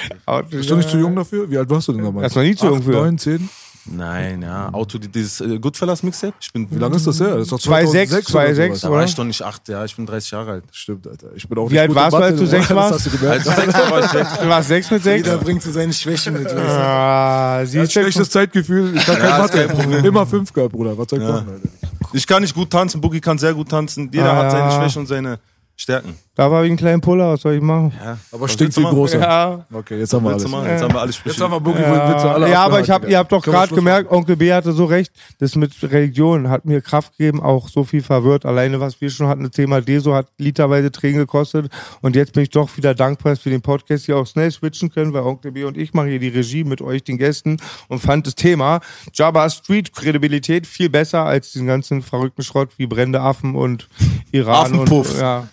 Bist 0.49 0.69
du 0.69 0.75
nicht 0.75 0.89
zu 0.89 0.97
jung 0.97 1.15
dafür? 1.15 1.49
Wie 1.49 1.57
alt 1.57 1.69
warst 1.69 1.87
du 1.87 1.93
denn 1.93 2.03
damals? 2.03 2.27
Ist 2.27 2.35
noch 2.35 2.43
nie 2.43 2.55
zu 2.55 2.65
jung 2.65 2.83
für. 2.83 2.91
neun, 2.91 3.17
zehn? 3.17 3.47
Nein, 3.87 4.41
ja, 4.41 4.69
Auto, 4.73 4.97
dieses 4.97 5.41
äh, 5.41 5.59
Goodfellas 5.59 6.01
Mixtape. 6.01 6.33
Ich 6.41 6.51
bin, 6.51 6.67
Wie 6.71 6.79
lange 6.79 6.95
ist 6.95 7.05
das 7.05 7.19
her? 7.19 7.35
Das 7.35 7.43
ist 7.43 7.51
doch 7.51 7.59
2,6, 7.59 8.23
2006 8.23 8.29
2,6, 8.31 8.33
oder 8.33 8.67
da 8.69 8.75
sowas. 8.75 8.91
war 8.91 9.03
ich 9.05 9.15
doch 9.15 9.23
nicht 9.25 9.41
acht, 9.43 9.67
ja, 9.69 9.85
ich 9.85 9.95
bin 9.95 10.05
30 10.07 10.31
Jahre 10.31 10.51
alt. 10.53 10.63
Stimmt, 10.71 11.07
Alter. 11.07 11.27
Ich 11.35 11.47
bin 11.47 11.57
auch 11.59 11.69
Wie 11.69 11.73
nicht 11.73 11.81
alt 11.81 11.89
gut 11.89 11.95
warst 11.97 12.13
du, 12.13 12.17
als 12.17 12.39
du 12.39 12.45
sechs 12.47 12.67
das 12.67 12.75
warst? 12.77 12.93
hast 12.95 13.05
du 13.05 13.09
gemerkt. 13.17 13.47
Als 13.47 13.55
Sechster 13.55 13.91
war 13.91 13.99
ich 13.99 14.09
sechs. 14.11 14.39
Du 14.39 14.47
warst 14.49 14.67
sechs 14.69 14.91
mit 14.91 15.03
sechs? 15.03 15.25
Jeder 15.27 15.37
bringt 15.37 15.61
so 15.61 15.71
seine 15.71 15.93
Schwächen 15.93 16.33
mit. 16.33 16.47
Ah, 16.51 17.59
Ja, 17.59 17.65
siehst 17.65 17.95
du? 17.95 18.01
schlechtes 18.01 18.29
Zeitgefühl. 18.31 18.95
Ich 18.95 19.05
kann 19.05 19.17
kein 19.19 19.45
ist 19.69 19.77
Mathe. 19.77 20.07
Immer 20.07 20.25
fünf 20.25 20.51
gehabt, 20.51 20.71
Bruder. 20.71 20.97
Was 20.97 21.07
soll 21.09 21.21
ich 21.21 21.27
machen, 21.27 21.47
Alter? 21.49 21.69
Ich 22.13 22.25
kann 22.25 22.41
nicht 22.41 22.55
gut 22.55 22.69
tanzen, 22.71 23.01
Boogie 23.01 23.19
kann 23.21 23.37
sehr 23.37 23.53
gut 23.53 23.69
tanzen. 23.69 24.09
Jeder 24.11 24.31
Ah, 24.33 24.35
hat 24.45 24.51
seine 24.51 24.63
ja. 24.71 24.79
Schwächen 24.81 24.99
und 25.01 25.07
seine 25.07 25.39
Stärken. 25.75 26.15
Da 26.35 26.51
war 26.51 26.65
ich 26.65 26.71
ein 26.71 26.75
kleiner 26.75 26.99
Puller, 26.99 27.31
was 27.31 27.41
soll 27.41 27.53
ich 27.55 27.61
machen? 27.61 27.93
Aber 28.31 28.41
Was 28.41 28.51
stinkt 28.51 28.75
wie 28.75 28.83
großer. 28.83 29.19
Ja. 29.19 29.65
Okay, 29.71 29.99
jetzt 29.99 30.13
haben 30.13 30.25
wir 30.25 30.31
alles. 30.31 30.47
mal? 30.49 30.67
Jetzt 30.67 30.83
haben 30.83 30.93
wir 30.93 30.99
alle 30.99 31.13
Sprüche. 31.13 31.35
Jetzt 31.35 31.41
haben 31.41 31.51
wir 31.51 31.61
Boogie 31.61 31.79
Witze 31.79 31.87
Ja, 31.87 32.33
alle 32.33 32.49
ja 32.49 32.61
aber 32.61 32.81
ich 32.81 32.89
hab, 32.89 33.07
ihr 33.07 33.17
habt 33.17 33.31
doch 33.31 33.41
gerade 33.41 33.73
gemerkt, 33.73 34.11
Onkel 34.11 34.35
B 34.35 34.51
hatte 34.51 34.73
so 34.73 34.83
recht, 34.83 35.13
das 35.39 35.55
mit 35.55 35.71
Religion 35.81 36.49
hat 36.49 36.65
mir 36.65 36.81
Kraft 36.81 37.17
gegeben, 37.17 37.41
auch 37.41 37.69
so 37.69 37.85
viel 37.85 38.03
verwirrt. 38.03 38.45
Alleine, 38.45 38.81
was 38.81 38.99
wir 38.99 39.09
schon 39.09 39.27
hatten, 39.27 39.43
das 39.43 39.51
Thema 39.51 39.79
Deso 39.79 40.13
hat 40.13 40.27
literweise 40.37 40.91
Tränen 40.91 41.19
gekostet. 41.19 41.71
Und 42.01 42.17
jetzt 42.17 42.33
bin 42.33 42.43
ich 42.43 42.49
doch 42.49 42.75
wieder 42.75 42.93
dankbar, 42.93 43.33
dass 43.33 43.45
wir 43.45 43.51
den 43.51 43.61
Podcast 43.61 44.05
hier 44.05 44.17
auch 44.17 44.27
schnell 44.27 44.51
switchen 44.51 44.91
können, 44.91 45.13
weil 45.13 45.23
Onkel 45.23 45.53
B 45.53 45.63
und 45.63 45.77
ich 45.77 45.93
machen 45.93 46.09
hier 46.09 46.19
die 46.19 46.27
Regie 46.27 46.65
mit 46.65 46.81
euch, 46.81 47.03
den 47.03 47.17
Gästen, 47.17 47.57
und 47.87 47.99
fand 47.99 48.27
das 48.27 48.35
Thema 48.35 48.81
Jabba 49.13 49.49
Street 49.49 49.93
Kredibilität 49.93 50.67
viel 50.67 50.89
besser 50.89 51.23
als 51.23 51.53
diesen 51.53 51.67
ganzen 51.67 52.01
verrückten 52.01 52.43
Schrott 52.43 52.71
wie 52.77 52.87
brennende 52.87 53.21
Affen 53.21 53.55
und 53.55 53.87
Iran 54.31 54.73
Affenpuff. 54.73 55.13
und 55.13 55.19
ja. 55.19 55.47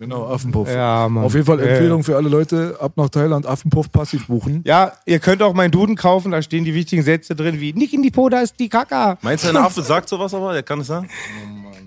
Genau, 0.00 0.28
Affenpuff. 0.28 0.68
Ja, 0.68 1.08
Mann. 1.08 1.24
Auf 1.24 1.34
jeden 1.34 1.44
Fall 1.44 1.58
Äh. 1.58 1.70
Empfehlung 1.70 2.04
für 2.04 2.14
alle 2.14 2.28
Leute, 2.28 2.76
ab 2.80 2.92
nach 2.94 3.08
Thailand 3.08 3.46
Affenpuff 3.46 3.90
passiv 3.90 4.28
buchen. 4.28 4.62
Ja, 4.64 4.92
ihr 5.06 5.18
könnt 5.18 5.42
auch 5.42 5.54
meinen 5.54 5.72
Duden 5.72 5.96
kaufen, 5.96 6.30
da 6.30 6.40
stehen 6.40 6.64
die 6.64 6.72
wichtigen 6.72 7.02
Sätze 7.02 7.34
drin, 7.34 7.58
wie 7.60 7.72
Nick 7.72 7.92
in 7.92 8.02
die 8.02 8.12
Po, 8.12 8.28
da 8.28 8.40
ist 8.40 8.54
die 8.60 8.68
Kaka. 8.68 9.18
Meinst 9.22 9.42
du, 9.44 9.48
ein 9.48 9.56
Affe 9.56 9.82
sagt 9.82 10.08
sowas 10.08 10.32
aber? 10.32 10.52
Der 10.52 10.62
kann 10.62 10.80
es 10.80 10.86
sagen? 10.86 11.08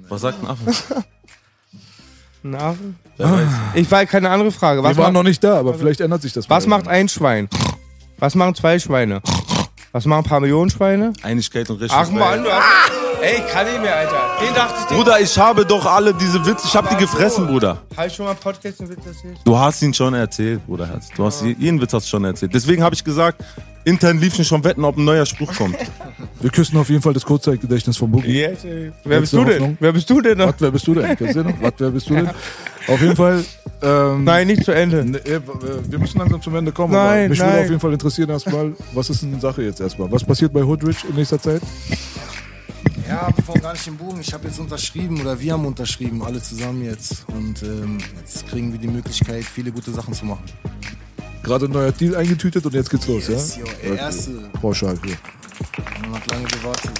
Was 0.09 0.21
sagt 0.21 0.43
ein 0.43 0.47
Affe? 0.47 0.65
Ein 2.43 2.53
weiß. 3.19 3.47
Ich 3.75 3.91
weiß 3.91 4.09
keine 4.09 4.27
andere 4.31 4.51
Frage. 4.51 4.81
Was 4.81 4.97
Wir 4.97 5.03
waren 5.03 5.13
noch 5.13 5.21
nicht 5.21 5.43
da, 5.43 5.59
aber 5.59 5.75
vielleicht 5.75 6.01
ändert 6.01 6.23
sich 6.23 6.33
das. 6.33 6.49
was 6.49 6.65
macht 6.65 6.87
ein 6.87 7.07
Schwein? 7.07 7.47
Was 8.17 8.33
machen 8.33 8.55
zwei 8.55 8.79
Schweine? 8.79 9.21
Was 9.91 10.05
machen 10.05 10.23
ein 10.25 10.29
paar 10.29 10.39
Millionen 10.39 10.71
Schweine? 10.71 11.13
Einigkeit 11.21 11.69
und 11.69 11.79
Recht. 11.79 11.93
Ach 11.95 12.09
man, 12.09 12.43
du 12.43 12.49
hast. 12.51 13.00
Ey, 13.21 13.37
ich 13.37 13.47
kann 13.47 13.65
nicht 13.65 13.81
mehr, 13.81 13.95
Alter. 13.95 14.45
Den 14.45 14.53
dachte 14.55 14.75
ich, 14.79 14.85
den 14.85 14.97
Bruder, 14.97 15.19
ich 15.19 15.37
habe 15.37 15.65
doch 15.65 15.85
alle 15.85 16.13
diese 16.13 16.43
Witze, 16.45 16.65
ich 16.67 16.75
habe 16.75 16.87
die 16.89 16.95
gefressen, 16.95 17.47
Bruder. 17.47 17.77
Habe 17.95 18.07
ich 18.07 18.13
schon 18.13 18.25
mal 18.25 18.31
einen 18.31 18.39
Podcast 18.39 18.81
einen 18.81 18.89
Witz 18.89 19.05
erzählt? 19.05 19.37
Du 19.43 19.57
hast 19.57 19.81
ihn 19.81 19.93
schon 19.93 20.13
erzählt, 20.13 20.65
Bruder 20.65 20.87
Herz. 20.87 21.09
Du 21.15 21.25
hast 21.25 21.43
jeden 21.43 21.81
Witz 21.81 21.93
hast 21.93 22.05
du 22.05 22.09
schon 22.09 22.23
erzählt. 22.25 22.53
Deswegen 22.53 22.83
habe 22.83 22.95
ich 22.95 23.03
gesagt, 23.03 23.43
intern 23.83 24.19
liefen 24.19 24.45
schon 24.45 24.63
Wetten, 24.63 24.83
ob 24.83 24.97
ein 24.97 25.05
neuer 25.05 25.25
Spruch 25.25 25.53
kommt. 25.55 25.77
Wir 26.39 26.49
küssen 26.49 26.77
auf 26.77 26.89
jeden 26.89 27.01
Fall 27.01 27.13
das 27.13 27.23
Kurzzeitgedächtnis 27.23 27.97
von 27.97 28.11
Boogie. 28.11 28.39
Yes, 28.39 28.63
ey. 28.65 28.91
Wer 29.03 29.19
bist 29.19 29.33
du 29.33 29.45
denn? 29.45 29.77
Wer 29.79 29.91
bist 29.93 30.09
du 30.09 30.21
denn 30.21 30.37
noch? 30.39 30.47
Was, 30.47 30.55
wer 30.59 30.71
bist 30.71 30.87
du 30.87 30.93
denn? 30.95 31.15
Kennst 31.15 31.35
du 31.35 31.43
noch? 31.43 31.61
Was, 31.61 31.73
wer 31.77 31.91
bist 31.91 32.09
du 32.09 32.15
denn? 32.15 32.29
Auf 32.87 32.99
jeden 32.99 33.15
Fall. 33.15 33.43
Ähm, 33.83 34.23
Nein, 34.23 34.47
nicht 34.47 34.63
zu 34.63 34.71
Ende. 34.71 35.05
Ne, 35.05 35.17
äh, 35.19 35.39
wir 35.87 35.99
müssen 35.99 36.17
langsam 36.17 36.41
zum 36.41 36.55
Ende 36.55 36.71
kommen. 36.71 36.93
Nein, 36.93 37.19
aber 37.19 37.29
mich 37.29 37.39
würde 37.39 37.51
nein. 37.51 37.63
auf 37.63 37.69
jeden 37.69 37.79
Fall 37.79 37.93
interessieren 37.93 38.29
erstmal, 38.31 38.73
was 38.93 39.09
ist 39.09 39.21
denn 39.21 39.39
Sache 39.39 39.61
jetzt 39.61 39.81
erstmal? 39.81 40.11
Was 40.11 40.23
passiert 40.23 40.51
bei 40.53 40.63
Hoodrich 40.63 40.97
in 41.07 41.15
nächster 41.15 41.39
Zeit? 41.39 41.61
Ja, 43.07 43.29
bevor 43.35 43.55
gar 43.59 43.73
nicht 43.73 43.85
den 43.85 43.97
Bogen. 43.97 44.21
Ich 44.21 44.33
habe 44.33 44.47
jetzt 44.47 44.59
unterschrieben 44.59 45.19
oder 45.21 45.39
wir 45.39 45.53
haben 45.53 45.65
unterschrieben, 45.65 46.23
alle 46.23 46.41
zusammen 46.41 46.83
jetzt. 46.83 47.25
Und 47.27 47.61
ähm, 47.63 47.97
jetzt 48.19 48.47
kriegen 48.47 48.71
wir 48.71 48.79
die 48.79 48.87
Möglichkeit, 48.87 49.43
viele 49.43 49.71
gute 49.71 49.91
Sachen 49.91 50.13
zu 50.13 50.25
machen. 50.25 50.43
Gerade 51.43 51.65
ein 51.65 51.71
neuer 51.71 51.91
Deal 51.91 52.15
eingetütet 52.15 52.65
und 52.65 52.73
jetzt 52.73 52.89
geht's 52.89 53.07
los, 53.07 53.27
Yes, 53.27 53.57
ja? 53.57 53.63
yo, 53.63 53.69
ey, 53.93 53.97
erste. 53.97 54.31
Pauschal 54.61 54.97
hier. 55.03 55.17
Man 56.03 56.13
hat 56.13 56.31
lange 56.31 56.45
gewartet. 56.45 56.91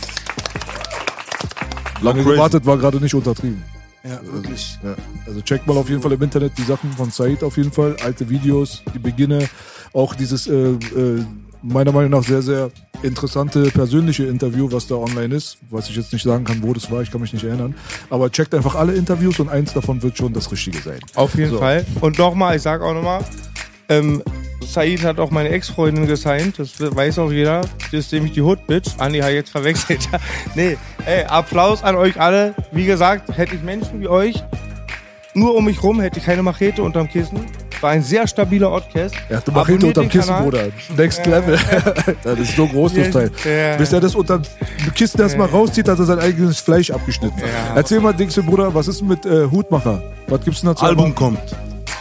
Lange 2.01 2.23
Crazy. 2.23 2.35
gewartet 2.35 2.65
war 2.65 2.77
gerade 2.77 2.99
nicht 2.99 3.13
untertrieben. 3.13 3.63
Ja, 4.03 4.19
wirklich. 4.23 4.79
Ja. 4.83 4.95
Also 5.27 5.41
checkt 5.41 5.67
mal 5.67 5.77
auf 5.77 5.87
jeden 5.87 6.01
Fall 6.01 6.11
im 6.13 6.21
Internet 6.23 6.57
die 6.57 6.63
Sachen 6.63 6.91
von 6.93 7.11
Said 7.11 7.43
auf 7.43 7.57
jeden 7.57 7.71
Fall. 7.71 7.95
Alte 8.03 8.27
Videos, 8.29 8.81
die 8.95 8.99
Beginne, 8.99 9.47
auch 9.93 10.15
dieses 10.15 10.47
äh, 10.47 10.53
äh, 10.71 11.23
meiner 11.61 11.91
Meinung 11.91 12.11
nach 12.11 12.23
sehr, 12.23 12.41
sehr 12.41 12.69
interessante 13.03 13.63
persönliche 13.71 14.25
Interview, 14.25 14.67
was 14.71 14.87
da 14.87 14.95
online 14.95 15.35
ist. 15.35 15.57
Was 15.69 15.89
ich 15.89 15.95
jetzt 15.95 16.13
nicht 16.13 16.23
sagen 16.23 16.43
kann, 16.43 16.61
wo 16.61 16.73
das 16.73 16.91
war, 16.91 17.01
ich 17.01 17.11
kann 17.11 17.21
mich 17.21 17.33
nicht 17.33 17.43
erinnern. 17.43 17.75
Aber 18.09 18.31
checkt 18.31 18.53
einfach 18.53 18.75
alle 18.75 18.93
Interviews 18.93 19.39
und 19.39 19.49
eins 19.49 19.73
davon 19.73 20.01
wird 20.03 20.17
schon 20.17 20.33
das 20.33 20.51
Richtige 20.51 20.79
sein. 20.79 20.99
Auf 21.15 21.35
jeden 21.35 21.51
So. 21.51 21.59
Fall. 21.59 21.85
Und 22.01 22.17
nochmal, 22.17 22.55
ich 22.55 22.61
sag 22.61 22.81
auch 22.81 22.93
nochmal, 22.93 23.23
ähm, 23.89 24.21
Said 24.63 25.03
hat 25.03 25.19
auch 25.19 25.31
meine 25.31 25.49
Ex-Freundin 25.49 26.07
gesigned, 26.07 26.57
das 26.59 26.79
weiß 26.79 27.19
auch 27.19 27.31
jeder. 27.31 27.61
Das 27.91 28.05
ist 28.05 28.13
nämlich 28.13 28.33
die 28.33 28.41
Hood-Bitch. 28.41 28.91
Andi 28.99 29.19
hat 29.19 29.31
jetzt 29.31 29.49
verwechselt. 29.49 30.07
nee, 30.55 30.77
ey, 31.05 31.23
Applaus 31.25 31.83
an 31.83 31.95
euch 31.95 32.19
alle. 32.19 32.53
Wie 32.71 32.85
gesagt, 32.85 33.35
hätte 33.35 33.55
ich 33.55 33.63
Menschen 33.63 33.99
wie 33.99 34.07
euch 34.07 34.41
nur 35.33 35.55
um 35.55 35.65
mich 35.65 35.81
rum, 35.81 35.99
hätte 36.01 36.19
ich 36.19 36.25
keine 36.25 36.43
Machete 36.43 36.83
unterm 36.83 37.07
Kissen. 37.07 37.39
War 37.79 37.91
ein 37.91 38.03
sehr 38.03 38.27
stabiler 38.27 38.69
Podcast. 38.69 39.15
Er 39.29 39.37
hatte 39.37 39.51
Machete 39.51 39.87
unterm 39.87 40.07
Kissen, 40.07 40.27
Kanal. 40.27 40.43
Bruder. 40.43 40.63
Next 40.95 41.25
Level. 41.25 41.57
das 42.23 42.39
ist 42.39 42.55
so 42.55 42.67
groß, 42.67 42.93
das 42.93 43.09
Teil. 43.09 43.31
Bis 43.77 43.91
er 43.91 43.99
das 43.99 44.13
unterm 44.13 44.43
Kissen 44.93 45.19
erstmal 45.19 45.47
rauszieht, 45.47 45.87
hat 45.87 45.97
er 45.97 46.05
sein 46.05 46.19
eigenes 46.19 46.59
Fleisch 46.59 46.91
abgeschnitten. 46.91 47.41
Erzähl 47.75 47.99
mal, 47.99 48.13
Dingste, 48.13 48.43
Bruder, 48.43 48.73
was 48.73 48.87
ist 48.87 49.01
denn 49.01 49.07
mit 49.07 49.25
äh, 49.25 49.47
Hutmacher? 49.49 50.01
Was 50.27 50.43
gibt's 50.43 50.61
denn 50.61 50.69
da 50.69 50.75
zu 50.75 50.85
Album 50.85 51.15
kommt. 51.15 51.39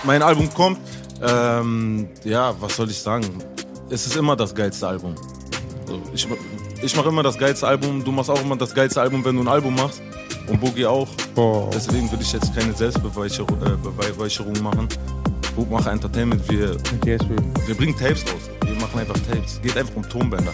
Mein 0.05 0.23
Album 0.23 0.53
kommt. 0.53 0.79
Ähm, 1.23 2.09
ja, 2.25 2.55
was 2.61 2.77
soll 2.77 2.91
ich 2.91 2.99
sagen? 2.99 3.27
Es 3.91 4.07
ist 4.07 4.17
immer 4.17 4.37
das 4.37 4.55
geilste 4.55 4.87
Album. 4.87 5.15
Ich 6.15 6.27
ich 6.83 6.97
mache 6.97 7.09
immer 7.09 7.23
das 7.23 7.37
geilste 7.37 7.67
Album. 7.67 8.03
Du 8.05 8.13
machst 8.13 8.31
auch 8.31 8.41
immer 8.43 8.57
das 8.57 8.75
geilste 8.75 9.01
Album, 9.01 9.25
wenn 9.25 9.37
du 9.37 9.43
ein 9.43 9.49
Album 9.49 9.75
machst. 9.75 10.01
Und 10.51 10.61
Boogie 10.61 10.87
auch. 10.87 11.09
Boah. 11.35 11.71
Deswegen 11.73 12.11
will 12.11 12.19
ich 12.21 12.33
jetzt 12.33 12.55
keine 12.55 12.73
Selbstbeweihräucherung 12.75 13.57
äh, 13.63 13.71
Beweihräucherung 13.83 14.53
machen. 14.63 14.89
Bookmacher 15.57 15.93
Entertainment, 15.93 16.43
wir, 16.51 16.77
Yes, 17.05 17.21
wir 17.67 17.75
bringen 17.75 17.97
Tapes 17.97 18.23
raus. 18.25 18.51
Wir 18.65 18.75
machen 18.77 18.99
einfach 19.01 19.15
Tapes. 19.31 19.61
Geht 19.63 19.77
einfach 19.77 19.97
um 19.97 20.09
Tonbänder. 20.09 20.53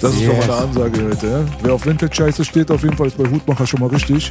Das 0.00 0.14
ist 0.14 0.20
Yes. 0.20 0.32
mal 0.36 0.42
eine 0.44 0.54
Ansage 0.54 1.04
heute. 1.10 1.26
Ja? 1.26 1.44
Wer 1.62 1.74
auf 1.74 1.84
Vintage-Scheiße 1.84 2.44
steht, 2.44 2.70
auf 2.70 2.82
jeden 2.82 2.96
Fall 2.96 3.08
ist 3.08 3.18
bei 3.18 3.28
Hutmacher 3.28 3.66
schon 3.66 3.80
mal 3.80 3.88
richtig. 3.90 4.30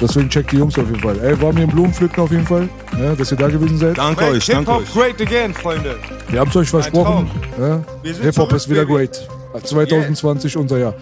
Deswegen 0.00 0.28
checkt 0.28 0.52
die 0.52 0.56
Jungs 0.58 0.78
auf 0.78 0.86
jeden 0.86 1.00
Fall. 1.00 1.18
Ey, 1.20 1.40
war 1.40 1.52
mir 1.52 1.62
ein 1.62 1.68
Blumenpflücken 1.70 2.22
auf 2.22 2.30
jeden 2.30 2.46
Fall, 2.46 2.68
ja, 3.00 3.14
dass 3.16 3.32
ihr 3.32 3.36
da 3.38 3.48
gewesen 3.48 3.78
seid. 3.78 3.98
Danke 3.98 4.26
euch, 4.26 4.46
danke 4.46 4.70
Hip-Hop 4.72 4.82
euch. 4.82 4.92
great 5.16 5.20
again, 5.20 5.52
Freunde. 5.54 5.96
Wir 6.28 6.40
haben 6.40 6.50
es 6.50 6.56
euch 6.56 6.68
versprochen. 6.68 7.28
Ja? 7.58 7.80
Wir 8.02 8.14
sind 8.14 8.22
Hip-Hop 8.24 8.52
ist 8.52 8.68
wieder 8.68 8.82
Baby. 8.84 9.08
great. 9.08 9.28
2020 9.64 10.56
unser 10.56 10.78
Jahr. 10.78 10.94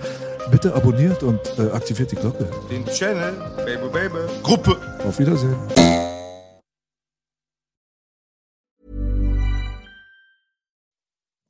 Bitte 0.51 0.75
abonniert 0.75 1.23
und 1.23 1.41
äh, 1.59 1.71
aktiviert 1.73 2.13
die 2.13 2.17
Glocke. 2.17 2.49
Den 2.71 2.85
Channel, 2.87 3.33
baby, 3.57 3.89
baby. 3.93 4.43
Gruppe. 4.43 4.77
Auf 5.05 5.19
Wiedersehen. 5.19 5.57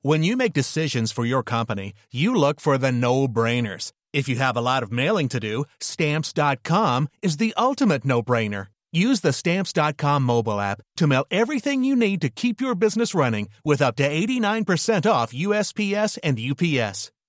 When 0.03 0.23
you 0.23 0.37
make 0.37 0.53
decisions 0.53 1.11
for 1.11 1.25
your 1.25 1.43
company, 1.43 1.93
you 2.13 2.33
look 2.33 2.61
for 2.61 2.79
the 2.79 2.93
no 2.93 3.27
brainers. 3.27 3.91
If 4.13 4.29
you 4.29 4.37
have 4.37 4.57
a 4.57 4.61
lot 4.61 4.85
of 4.85 4.93
mailing 4.93 5.29
to 5.31 5.41
do, 5.41 5.65
stamps.com 5.81 7.09
is 7.23 7.39
the 7.39 7.53
ultimate 7.57 8.05
no 8.05 8.23
brainer. 8.23 8.69
Use 8.93 9.21
the 9.21 9.33
stamps.com 9.33 10.23
mobile 10.23 10.61
app 10.61 10.81
to 10.97 11.09
mail 11.09 11.27
everything 11.31 11.83
you 11.83 11.97
need 11.97 12.21
to 12.21 12.29
keep 12.29 12.61
your 12.61 12.77
business 12.77 13.15
running 13.15 13.49
with 13.65 13.83
up 13.83 13.97
to 13.97 14.09
89% 14.09 15.11
off 15.11 15.33
USPS 15.33 16.19
and 16.23 16.39
UPS. 16.39 17.11